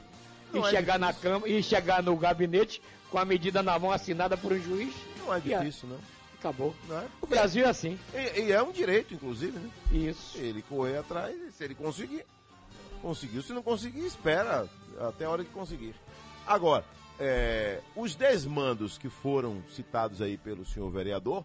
Não 0.54 0.62
e 0.62 0.68
é 0.68 0.70
chegar 0.70 1.00
na 1.00 1.12
cama 1.12 1.48
e 1.48 1.64
chegar 1.64 2.04
no 2.04 2.16
gabinete 2.16 2.80
com 3.10 3.18
a 3.18 3.26
medida 3.26 3.64
na 3.64 3.80
mão 3.80 3.92
assinada 3.92 4.38
por 4.38 4.54
um 4.54 4.62
juiz. 4.62 4.94
Não 5.18 5.34
é 5.34 5.40
difícil, 5.40 5.90
não. 5.90 5.98
Acabou. 6.38 6.76
Não 6.88 7.00
é? 7.00 7.08
O 7.22 7.26
Brasil 7.26 7.66
é 7.66 7.70
assim. 7.70 7.98
E, 8.14 8.42
e 8.42 8.52
é 8.52 8.62
um 8.62 8.72
direito, 8.72 9.16
inclusive, 9.16 9.58
né? 9.58 9.70
Isso. 9.92 10.38
Ele 10.38 10.62
correr 10.62 10.98
atrás, 10.98 11.36
se 11.56 11.64
ele 11.64 11.74
conseguir. 11.74 12.24
Conseguiu. 13.02 13.42
Se 13.42 13.52
não 13.52 13.64
conseguir, 13.64 14.06
espera 14.06 14.70
até 15.00 15.26
a 15.26 15.30
hora 15.32 15.44
de 15.44 15.50
conseguir. 15.50 15.96
Agora, 16.46 16.86
é, 17.20 17.80
os 17.96 18.14
desmandos 18.14 19.00
que 19.00 19.10
foram 19.10 19.64
citados 19.76 20.22
aí 20.22 20.38
pelo 20.38 20.66
senhor 20.68 20.90
vereador 20.92 21.44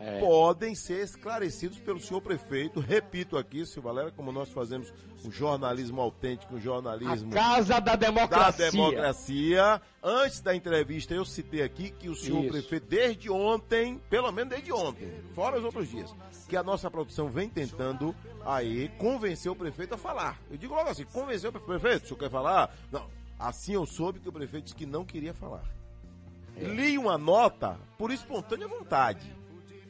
É. 0.00 0.20
podem 0.20 0.74
ser 0.74 1.02
esclarecidos 1.02 1.78
pelo 1.78 1.98
senhor 2.00 2.20
prefeito. 2.20 2.78
Repito 2.80 3.36
aqui, 3.36 3.66
senhor 3.66 3.82
Valério, 3.82 4.12
como 4.12 4.30
nós 4.30 4.48
fazemos 4.50 4.92
um 5.24 5.30
jornalismo 5.30 6.00
autêntico, 6.00 6.54
um 6.54 6.60
jornalismo 6.60 7.32
A 7.32 7.34
casa 7.34 7.80
da 7.80 7.96
democracia. 7.96 8.66
da 8.66 8.70
democracia. 8.70 9.82
Antes 10.02 10.40
da 10.40 10.54
entrevista, 10.54 11.14
eu 11.14 11.24
citei 11.24 11.62
aqui 11.62 11.90
que 11.90 12.08
o 12.08 12.14
senhor 12.14 12.42
Isso. 12.42 12.52
prefeito, 12.52 12.86
desde 12.88 13.28
ontem, 13.30 14.00
pelo 14.08 14.30
menos 14.30 14.50
desde 14.50 14.72
ontem, 14.72 15.12
fora 15.34 15.58
os 15.58 15.64
outros 15.64 15.88
dias, 15.88 16.14
que 16.48 16.56
a 16.56 16.62
nossa 16.62 16.88
produção 16.90 17.28
vem 17.28 17.48
tentando 17.48 18.14
aí 18.46 18.88
convencer 18.98 19.50
o 19.50 19.56
prefeito 19.56 19.94
a 19.94 19.98
falar. 19.98 20.40
Eu 20.50 20.56
digo 20.56 20.74
logo 20.74 20.88
assim, 20.90 21.04
convencer 21.06 21.50
o 21.50 21.52
prefeito, 21.60 22.04
o 22.04 22.06
senhor 22.08 22.18
quer 22.20 22.30
falar? 22.30 22.74
Não. 22.92 23.06
Assim 23.38 23.74
eu 23.74 23.84
soube 23.86 24.20
que 24.20 24.28
o 24.28 24.32
prefeito 24.32 24.64
disse 24.64 24.76
que 24.76 24.86
não 24.86 25.04
queria 25.04 25.34
falar. 25.34 25.62
É. 26.56 26.64
Li 26.64 26.98
uma 26.98 27.16
nota 27.16 27.78
por 27.96 28.10
espontânea 28.10 28.66
vontade. 28.66 29.32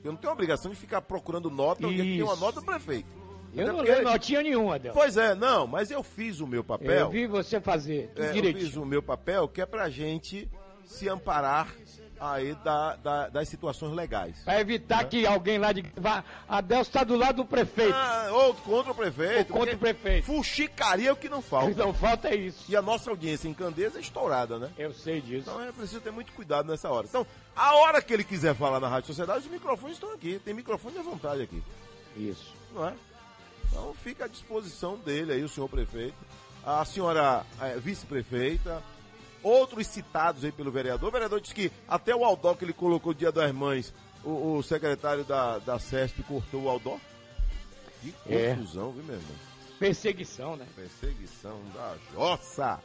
Eu 0.05 0.13
não 0.13 0.19
tenho 0.19 0.33
obrigação 0.33 0.71
de 0.71 0.77
ficar 0.77 1.01
procurando 1.03 1.51
nota 1.51 1.87
onde 1.87 1.97
que 1.97 2.03
tem 2.03 2.23
uma 2.23 2.37
nota 2.37 2.61
do 2.61 2.67
prefeito. 2.67 3.09
Eu 3.55 3.63
Até 3.63 3.73
não 3.73 3.79
porque- 3.85 4.01
notinha 4.03 4.43
nenhuma, 4.43 4.75
Adelson. 4.77 4.99
Pois 4.99 5.17
é, 5.17 5.35
não, 5.35 5.67
mas 5.67 5.91
eu 5.91 6.03
fiz 6.03 6.39
o 6.41 6.47
meu 6.47 6.63
papel. 6.63 6.91
Eu 6.91 7.11
vi 7.11 7.27
você 7.27 7.61
fazer 7.61 8.11
É, 8.15 8.29
eu 8.29 8.33
direitinho. 8.33 8.67
fiz 8.67 8.77
o 8.77 8.85
meu 8.85 9.03
papel, 9.03 9.49
que 9.49 9.61
é 9.61 9.67
pra 9.67 9.89
gente 9.89 10.49
se 10.85 11.09
amparar 11.09 11.75
aí 12.21 12.55
da- 12.65 12.97
da- 12.97 13.29
das 13.29 13.49
situações 13.49 13.95
legais. 13.95 14.39
Pra 14.45 14.61
evitar 14.61 15.05
que 15.05 15.27
alguém 15.27 15.59
lá 15.59 15.73
de. 15.73 15.85
Vá, 15.97 16.25
Adelson 16.49 16.83
está 16.89 17.05
do 17.05 17.17
lado 17.17 17.37
do 17.37 17.45
prefeito. 17.45 17.95
Ah, 17.95 18.29
ou 18.33 18.55
contra 18.55 18.93
o 18.93 18.95
prefeito. 18.95 19.53
Ou 19.53 19.59
contra 19.61 19.75
o 19.75 19.79
prefeito. 19.79 20.25
Fuxicaria 20.27 21.09
é 21.11 21.13
o 21.13 21.17
que 21.17 21.29
não 21.29 21.41
falta. 21.43 21.75
Não 21.75 21.93
falta 21.95 22.35
isso. 22.35 22.65
E 22.69 22.77
a 22.77 22.83
nossa 22.83 23.11
audiência 23.11 23.49
em 23.49 23.55
Candeias 23.55 23.95
é 23.97 24.01
estourada, 24.01 24.59
né? 24.59 24.71
Eu 24.79 24.93
sei 24.93 25.21
disso. 25.21 25.49
Então 25.51 25.61
é 25.63 25.73
preciso 25.73 26.01
ter 26.01 26.11
muito 26.11 26.33
cuidado 26.33 26.69
nessa 26.69 26.89
hora. 26.91 27.07
Então, 27.09 27.27
a 27.55 27.75
hora 27.77 28.01
que 28.03 28.13
ele 28.13 28.25
quiser 28.25 28.55
falar 28.55 28.81
na 28.81 28.89
Rádio 28.89 29.09
Sociedade, 29.09 29.41
os 29.41 29.51
microfones 29.51 29.95
estão 29.97 30.13
aqui. 30.13 30.41
Tem 30.45 30.55
microfone 30.55 30.99
à 30.99 31.03
vontade 31.03 31.43
aqui. 31.43 31.63
Isso. 32.17 32.53
Não 32.75 32.87
é? 32.89 32.95
Então 33.71 33.95
fica 34.03 34.25
à 34.25 34.29
disposição 34.29 34.97
dele 34.97 35.33
aí, 35.33 35.43
o 35.45 35.49
senhor 35.49 35.69
prefeito. 35.69 36.17
A 36.65 36.85
senhora 36.85 37.45
eh, 37.61 37.77
vice-prefeita. 37.79 38.83
Outros 39.49 39.87
citados 39.87 40.45
aí 40.45 40.53
pelo 40.53 40.71
vereador. 40.71 41.09
O 41.09 41.13
vereador 41.13 41.41
disse 41.41 41.55
que 41.55 41.73
até 41.89 42.15
o 42.15 42.25
Aldó 42.25 42.55
que 42.55 42.65
ele 42.65 42.73
colocou 42.73 43.15
Dia 43.15 43.33
das 43.33 43.51
Mães, 43.53 43.93
o, 44.25 44.57
o 44.57 44.63
secretário 44.63 45.25
da, 45.25 45.59
da 45.59 45.79
CESP 45.79 46.23
cortou 46.25 46.63
o 46.65 46.69
Aldó. 46.69 46.99
Que 48.03 48.15
É. 48.29 48.55
confusão, 48.55 48.93
viu, 48.93 49.03
meu 49.05 49.17
irmão? 49.17 49.37
Perseguição, 49.79 50.57
né? 50.57 50.67
Perseguição 50.75 51.61
da 51.75 51.95
Jossa. 52.13 52.79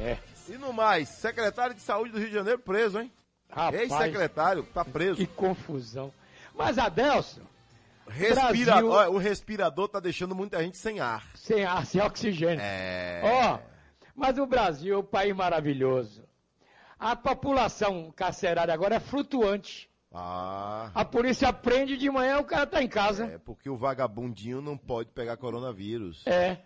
É. 0.00 0.18
E 0.48 0.52
no 0.58 0.72
mais, 0.72 1.08
secretário 1.08 1.74
de 1.74 1.80
saúde 1.80 2.10
do 2.12 2.18
Rio 2.18 2.28
de 2.28 2.34
Janeiro 2.34 2.58
preso, 2.58 2.98
hein? 3.00 3.10
Rapaz. 3.50 3.80
Ex-secretário, 3.82 4.62
tá 4.74 4.84
preso. 4.84 5.16
Que 5.16 5.26
confusão. 5.26 6.12
Mas, 6.54 6.76
Adelson, 6.78 7.40
Respirador, 8.06 8.90
Brasil- 8.90 9.12
o 9.12 9.18
respirador 9.18 9.88
tá 9.88 10.00
deixando 10.00 10.34
muita 10.34 10.62
gente 10.62 10.78
sem 10.78 10.98
ar. 11.00 11.26
sem 11.34 11.64
ar, 11.64 11.84
sem 11.86 12.00
oxigênio. 12.00 12.60
É. 12.60 13.20
Ó, 13.24 13.58
mas 14.18 14.36
o 14.38 14.46
Brasil 14.46 14.94
é 14.94 14.98
um 14.98 15.02
país 15.04 15.34
maravilhoso. 15.34 16.24
A 16.98 17.14
população 17.14 18.12
carcerária 18.14 18.74
agora 18.74 18.96
é 18.96 19.00
flutuante. 19.00 19.88
Ah. 20.12 20.90
A 20.94 21.04
polícia 21.04 21.52
prende 21.52 21.96
de 21.96 22.10
manhã, 22.10 22.38
o 22.40 22.44
cara 22.44 22.66
tá 22.66 22.82
em 22.82 22.88
casa. 22.88 23.26
É 23.26 23.38
porque 23.38 23.70
o 23.70 23.76
vagabundinho 23.76 24.60
não 24.60 24.76
pode 24.76 25.10
pegar 25.10 25.36
coronavírus. 25.36 26.22
É. 26.26 26.58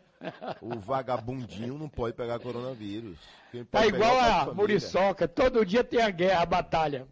O 0.60 0.78
vagabundinho 0.78 1.76
não 1.76 1.88
pode 1.88 2.16
pegar 2.16 2.38
coronavírus. 2.38 3.18
Tá 3.18 3.26
pode 3.52 3.66
pegar 3.70 3.86
igual 3.88 4.16
é 4.16 4.20
a 4.20 4.34
família. 4.38 4.54
muriçoca, 4.54 5.28
todo 5.28 5.66
dia 5.66 5.82
tem 5.84 6.00
a 6.00 6.10
guerra, 6.10 6.42
a 6.42 6.46
batalha. 6.46 7.06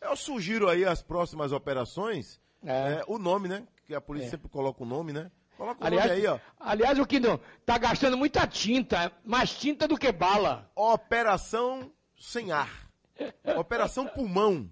Eu 0.00 0.14
sugiro 0.14 0.68
aí 0.68 0.84
as 0.84 1.02
próximas 1.02 1.50
operações, 1.52 2.38
É. 2.64 3.00
é, 3.00 3.04
o 3.08 3.18
nome, 3.18 3.48
né? 3.48 3.66
Que 3.86 3.94
a 3.94 4.00
polícia 4.00 4.28
É. 4.28 4.30
sempre 4.32 4.48
coloca 4.50 4.82
o 4.82 4.86
nome, 4.86 5.12
né? 5.12 5.30
Coloca 5.56 5.82
o 5.82 5.86
Aliás, 5.86 6.10
nome 6.10 6.20
aí, 6.20 6.26
ó. 6.26 6.38
aliás, 6.58 6.98
o 6.98 7.06
que 7.06 7.20
não, 7.20 7.38
tá 7.64 7.78
gastando 7.78 8.16
muita 8.16 8.46
tinta, 8.46 9.12
mais 9.24 9.50
tinta 9.56 9.86
do 9.86 9.96
que 9.96 10.10
bala. 10.10 10.70
Operação 10.74 11.92
sem 12.18 12.50
ar. 12.52 12.88
Operação 13.56 14.06
pulmão. 14.06 14.68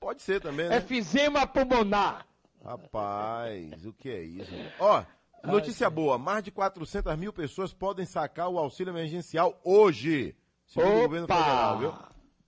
Pode 0.00 0.22
ser 0.22 0.40
também, 0.40 0.68
né? 0.68 0.76
Efizema 0.78 1.46
pulmonar. 1.46 2.26
Rapaz, 2.64 3.84
o 3.84 3.92
que 3.92 4.08
é 4.08 4.22
isso? 4.22 4.50
Ó, 4.80 5.04
notícia 5.44 5.88
boa: 5.90 6.18
mais 6.18 6.42
de 6.42 6.50
400 6.50 7.16
mil 7.16 7.32
pessoas 7.32 7.72
podem 7.72 8.06
sacar 8.06 8.48
o 8.48 8.58
auxílio 8.58 8.92
emergencial 8.92 9.60
hoje, 9.62 10.34
segundo 10.66 10.88
Opa! 10.90 10.98
o 10.98 11.02
governo 11.02 11.26
federal, 11.26 11.78
viu? 11.78 11.94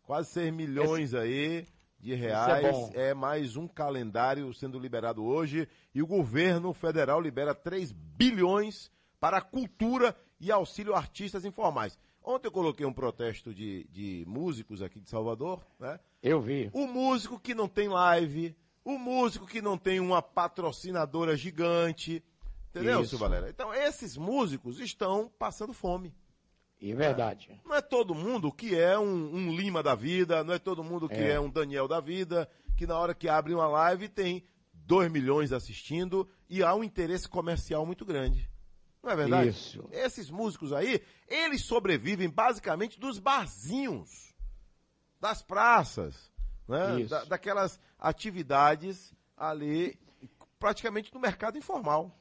Quase 0.04 0.30
6 0.30 0.52
milhões 0.52 1.14
aí 1.14 1.66
de 1.98 2.14
reais. 2.14 2.94
é 2.94 3.10
é 3.10 3.14
mais 3.14 3.56
um 3.56 3.66
calendário 3.66 4.52
sendo 4.54 4.78
liberado 4.78 5.24
hoje. 5.24 5.68
E 5.94 6.02
o 6.02 6.06
governo 6.06 6.72
federal 6.72 7.20
libera 7.20 7.54
3 7.54 7.92
bilhões 7.92 8.90
para 9.20 9.40
cultura 9.40 10.16
e 10.40 10.52
auxílio 10.52 10.94
a 10.94 10.98
artistas 10.98 11.44
informais. 11.44 11.98
Ontem 12.22 12.48
eu 12.48 12.52
coloquei 12.52 12.84
um 12.84 12.92
protesto 12.92 13.54
de, 13.54 13.84
de 13.90 14.24
músicos 14.26 14.82
aqui 14.82 15.00
de 15.00 15.08
Salvador, 15.08 15.66
né? 15.78 15.98
Eu 16.22 16.40
vi. 16.40 16.70
O 16.72 16.86
músico 16.86 17.40
que 17.40 17.54
não 17.54 17.66
tem 17.66 17.88
live, 17.88 18.54
o 18.84 18.98
músico 18.98 19.46
que 19.46 19.62
não 19.62 19.78
tem 19.78 19.98
uma 19.98 20.20
patrocinadora 20.20 21.36
gigante. 21.36 22.22
Entendeu, 22.70 23.00
Isso. 23.00 23.10
Silvio 23.10 23.28
Valera? 23.28 23.48
Então, 23.48 23.72
esses 23.72 24.16
músicos 24.16 24.78
estão 24.78 25.30
passando 25.38 25.72
fome. 25.72 26.14
É 26.80 26.94
verdade. 26.94 27.60
Não 27.64 27.74
é 27.74 27.80
todo 27.82 28.14
mundo 28.14 28.52
que 28.52 28.74
é 28.78 28.98
um, 28.98 29.34
um 29.34 29.52
Lima 29.54 29.82
da 29.82 29.94
vida, 29.94 30.44
não 30.44 30.54
é 30.54 30.58
todo 30.58 30.84
mundo 30.84 31.08
que 31.08 31.16
é. 31.16 31.30
É. 31.32 31.40
um 31.40 31.50
Daniel 31.50 31.88
da 31.88 32.00
vida, 32.00 32.48
que 32.76 32.86
na 32.86 32.96
hora 32.98 33.14
que 33.14 33.28
abre 33.28 33.52
uma 33.52 33.66
live 33.66 34.08
tem 34.08 34.44
2 34.72 35.10
milhões 35.10 35.52
assistindo 35.52 36.28
e 36.48 36.62
há 36.62 36.74
um 36.74 36.84
interesse 36.84 37.28
comercial 37.28 37.84
muito 37.84 38.04
grande. 38.04 38.48
Não 39.02 39.10
é 39.10 39.16
verdade? 39.16 39.48
Isso. 39.50 39.88
Esses 39.92 40.30
músicos 40.30 40.72
aí, 40.72 41.00
eles 41.26 41.62
sobrevivem 41.62 42.28
basicamente 42.28 42.98
dos 42.98 43.18
barzinhos, 43.18 44.34
das 45.20 45.42
praças, 45.42 46.30
né? 46.68 47.04
Da- 47.10 47.24
daquelas 47.24 47.78
atividades 47.98 49.12
ali, 49.36 49.98
praticamente 50.58 51.12
no 51.14 51.20
mercado 51.20 51.56
informal. 51.58 52.17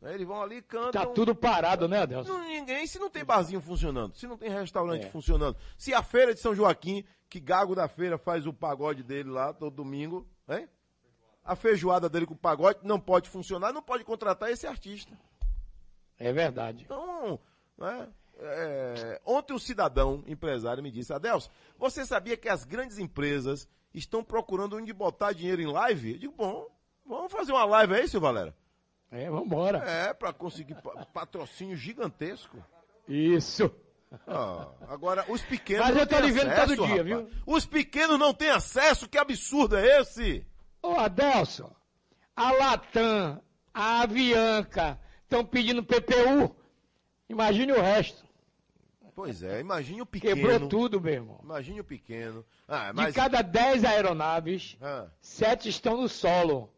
Né? 0.00 0.14
Eles 0.14 0.26
vão 0.26 0.42
ali 0.42 0.56
e 0.56 0.62
cantam. 0.62 0.92
Tá 0.92 1.06
tudo 1.06 1.34
parado, 1.34 1.88
né, 1.88 2.02
Adelson? 2.02 2.38
Ninguém, 2.40 2.86
se 2.86 2.98
não 2.98 3.10
tem 3.10 3.24
barzinho 3.24 3.60
funcionando, 3.60 4.14
se 4.16 4.26
não 4.26 4.36
tem 4.36 4.50
restaurante 4.50 5.06
É. 5.06 5.10
funcionando, 5.10 5.56
se 5.76 5.92
a 5.94 6.02
feira 6.02 6.34
de 6.34 6.40
São 6.40 6.54
Joaquim, 6.54 7.04
que 7.28 7.40
Gago 7.40 7.74
da 7.74 7.88
Feira 7.88 8.16
faz 8.16 8.46
o 8.46 8.52
pagode 8.52 9.02
dele 9.02 9.30
lá 9.30 9.52
todo 9.52 9.74
domingo, 9.74 10.26
hein? 10.48 10.68
A 11.44 11.56
feijoada 11.56 12.08
dele 12.08 12.26
com 12.26 12.34
o 12.34 12.38
pagode 12.38 12.80
não 12.82 13.00
pode 13.00 13.28
funcionar, 13.28 13.72
não 13.72 13.82
pode 13.82 14.04
contratar 14.04 14.50
esse 14.50 14.66
artista. 14.66 15.18
É 16.18 16.32
verdade. 16.32 16.84
Então, 16.84 17.40
né, 17.76 18.08
é, 18.38 19.20
ontem 19.24 19.54
um 19.54 19.58
cidadão 19.58 20.22
empresário 20.26 20.82
me 20.82 20.90
disse, 20.90 21.12
Adelson, 21.12 21.50
você 21.78 22.04
sabia 22.04 22.36
que 22.36 22.48
as 22.48 22.64
grandes 22.64 22.98
empresas 22.98 23.68
estão 23.94 24.22
procurando 24.22 24.76
onde 24.76 24.92
botar 24.92 25.32
dinheiro 25.32 25.62
em 25.62 25.66
live? 25.66 26.12
Eu 26.12 26.18
digo, 26.18 26.34
bom, 26.36 26.66
vamos 27.06 27.32
fazer 27.32 27.52
uma 27.52 27.64
live 27.64 27.94
aí, 27.94 28.08
seu 28.08 28.20
Valera? 28.20 28.54
É, 29.10 29.30
vambora. 29.30 29.78
É, 29.78 30.12
para 30.12 30.32
conseguir 30.32 30.74
pa- 30.76 31.06
patrocínio 31.06 31.76
gigantesco. 31.76 32.62
Isso. 33.08 33.70
Ah, 34.26 34.68
agora, 34.88 35.24
os 35.28 35.42
pequenos 35.42 35.84
Mas 35.86 35.94
não 35.94 36.02
eu 36.02 36.06
tô 36.06 36.18
lhe 36.18 36.30
vendo 36.32 36.48
acesso, 36.50 36.76
todo 36.76 36.86
dia, 36.86 37.02
rapaz. 37.02 37.06
viu? 37.06 37.30
Os 37.46 37.66
pequenos 37.66 38.18
não 38.18 38.32
têm 38.32 38.50
acesso, 38.50 39.08
que 39.08 39.18
absurdo 39.18 39.76
é 39.76 40.00
esse? 40.00 40.46
Ô, 40.82 40.92
Adelson, 40.94 41.70
a 42.34 42.50
Latam, 42.52 43.42
a 43.74 44.00
Avianca 44.02 44.98
estão 45.24 45.44
pedindo 45.44 45.82
PPU. 45.84 46.54
Imagine 47.28 47.72
o 47.72 47.82
resto. 47.82 48.26
Pois 49.14 49.42
é, 49.42 49.60
imagine 49.60 50.00
o 50.00 50.06
pequeno. 50.06 50.36
Quebrou 50.36 50.68
tudo, 50.68 51.00
meu 51.00 51.12
irmão. 51.12 51.40
Imagine 51.42 51.80
o 51.80 51.84
pequeno. 51.84 52.44
Ah, 52.66 52.90
De 52.92 52.96
mas... 52.96 53.14
cada 53.14 53.42
10 53.42 53.84
aeronaves, 53.84 54.76
Ah, 54.80 55.06
sete 55.20 55.68
estão 55.68 55.96
no 56.00 56.08
solo. 56.08 56.72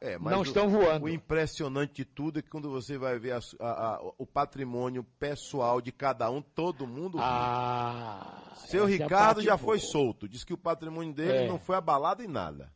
É, 0.00 0.18
não 0.18 0.40
o- 0.40 0.42
estão 0.42 0.68
voando. 0.68 1.06
O 1.06 1.08
impressionante 1.08 1.92
de 1.94 2.04
tudo 2.04 2.38
é 2.38 2.42
que 2.42 2.48
quando 2.50 2.70
você 2.70 2.96
vai 2.98 3.18
ver 3.18 3.32
a 3.32 3.40
a- 3.60 3.94
a- 3.96 4.00
o 4.18 4.26
patrimônio 4.26 5.02
pessoal 5.18 5.80
de 5.80 5.90
cada 5.92 6.30
um, 6.30 6.40
todo 6.40 6.86
mundo. 6.86 7.18
Ah, 7.20 8.42
Seu 8.68 8.84
é 8.86 8.90
Ricardo 8.92 9.40
já 9.42 9.56
boa. 9.56 9.66
foi 9.66 9.78
solto. 9.80 10.28
Diz 10.28 10.44
que 10.44 10.52
o 10.52 10.58
patrimônio 10.58 11.12
dele 11.12 11.44
É. 11.44 11.48
não 11.48 11.58
foi 11.58 11.76
abalado 11.76 12.22
em 12.22 12.28
nada. 12.28 12.72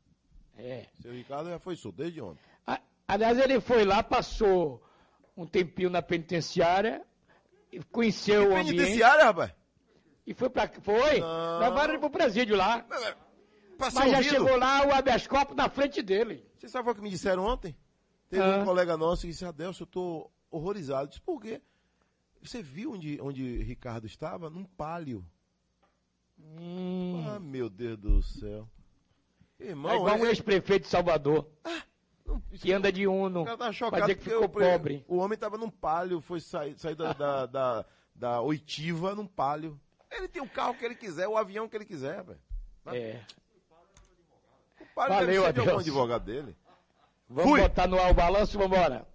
É. 0.58 0.86
Seu 1.00 1.12
Ricardo 1.12 1.48
já 1.50 1.58
foi 1.58 1.76
solto 1.76 1.96
desde 1.98 2.20
ontem. 2.20 2.40
Aliás, 3.08 3.36
ele 3.38 3.60
foi 3.60 3.84
lá, 3.84 4.02
passou 4.02 4.82
um 5.36 5.44
tempinho 5.46 5.90
na 5.90 6.00
penitenciária, 6.00 7.02
e 7.70 7.80
conheceu 7.84 8.44
o 8.50 8.52
ambiente. 8.52 8.76
Penitenciária, 8.76 9.24
rapaz? 9.24 9.52
E 10.26 10.32
foi 10.32 10.48
pra. 10.48 10.68
Foi? 10.80 11.20
Não. 11.20 11.58
Levaram 11.58 11.90
ele 11.94 11.98
pro 11.98 12.08
presídio 12.10 12.56
lá. 12.56 12.84
Ser 12.88 13.16
Mas 13.78 13.92
já 13.94 14.04
ouvido. 14.04 14.22
chegou 14.24 14.56
lá 14.56 14.86
o 14.86 14.92
habeas 14.94 15.26
corpus 15.26 15.56
na 15.56 15.68
frente 15.68 16.00
dele. 16.00 16.46
Você 16.62 16.68
sabe 16.68 16.88
o 16.88 16.94
que 16.94 17.00
me 17.00 17.10
disseram 17.10 17.44
ontem? 17.44 17.76
Teve 18.30 18.40
Ah. 18.44 18.58
um 18.58 18.64
colega 18.64 18.96
nosso 18.96 19.22
que 19.22 19.26
disse, 19.32 19.44
Adelson, 19.44 19.82
eu 19.82 19.86
tô 19.88 20.30
horrorizado. 20.48 21.02
Eu 21.02 21.08
disse, 21.08 21.20
por 21.20 21.40
quê? 21.42 21.60
Você 22.40 22.62
viu 22.62 22.92
onde, 22.92 23.20
onde 23.20 23.56
Ricardo 23.64 24.06
estava? 24.06 24.48
Num 24.48 24.64
palio. 24.64 25.26
Hum. 26.38 27.24
Ah, 27.28 27.40
meu 27.40 27.68
Deus 27.68 27.98
do 27.98 28.22
céu. 28.22 28.68
Irmão, 29.58 29.90
é 29.90 29.96
igual 29.96 30.16
um 30.20 30.24
é- 30.24 30.28
ex-prefeito 30.28 30.84
de 30.84 30.88
Salvador. 30.88 31.48
que 32.60 32.72
anda 32.72 32.92
de 32.92 33.08
Uno. 33.08 33.42
O 33.42 33.44
cara 33.44 33.58
tá 33.58 33.72
chocado 33.72 34.06
que 34.06 34.14
porque 34.14 34.30
ficou 34.30 34.48
pobre. 34.48 35.04
O 35.08 35.16
homem 35.16 35.36
tava 35.36 35.58
num 35.58 35.68
palio, 35.68 36.20
foi 36.20 36.38
sair, 36.38 36.78
sair 36.78 36.94
da, 36.94 37.12
da, 37.12 37.46
da, 37.46 37.86
da 38.14 38.40
oitiva 38.40 39.16
num 39.16 39.26
palio. 39.26 39.80
Ele 40.12 40.28
tem 40.28 40.40
o 40.40 40.48
carro 40.48 40.74
que 40.74 40.84
ele 40.84 40.94
quiser, 40.94 41.26
o 41.26 41.36
avião 41.36 41.68
que 41.68 41.74
ele 41.76 41.84
quiser, 41.84 42.22
velho. 42.22 42.40
É. 42.86 43.20
Deve 44.96 45.08
Valeu, 45.08 45.42
de 45.42 45.48
Adelson. 45.48 45.78
advogado 45.78 46.24
dele. 46.24 46.56
Vamos 47.28 47.50
Fui. 47.50 47.60
botar 47.60 47.86
no 47.86 47.98
ar 47.98 48.10
o 48.10 48.14
balanço, 48.14 48.58
vambora. 48.58 49.06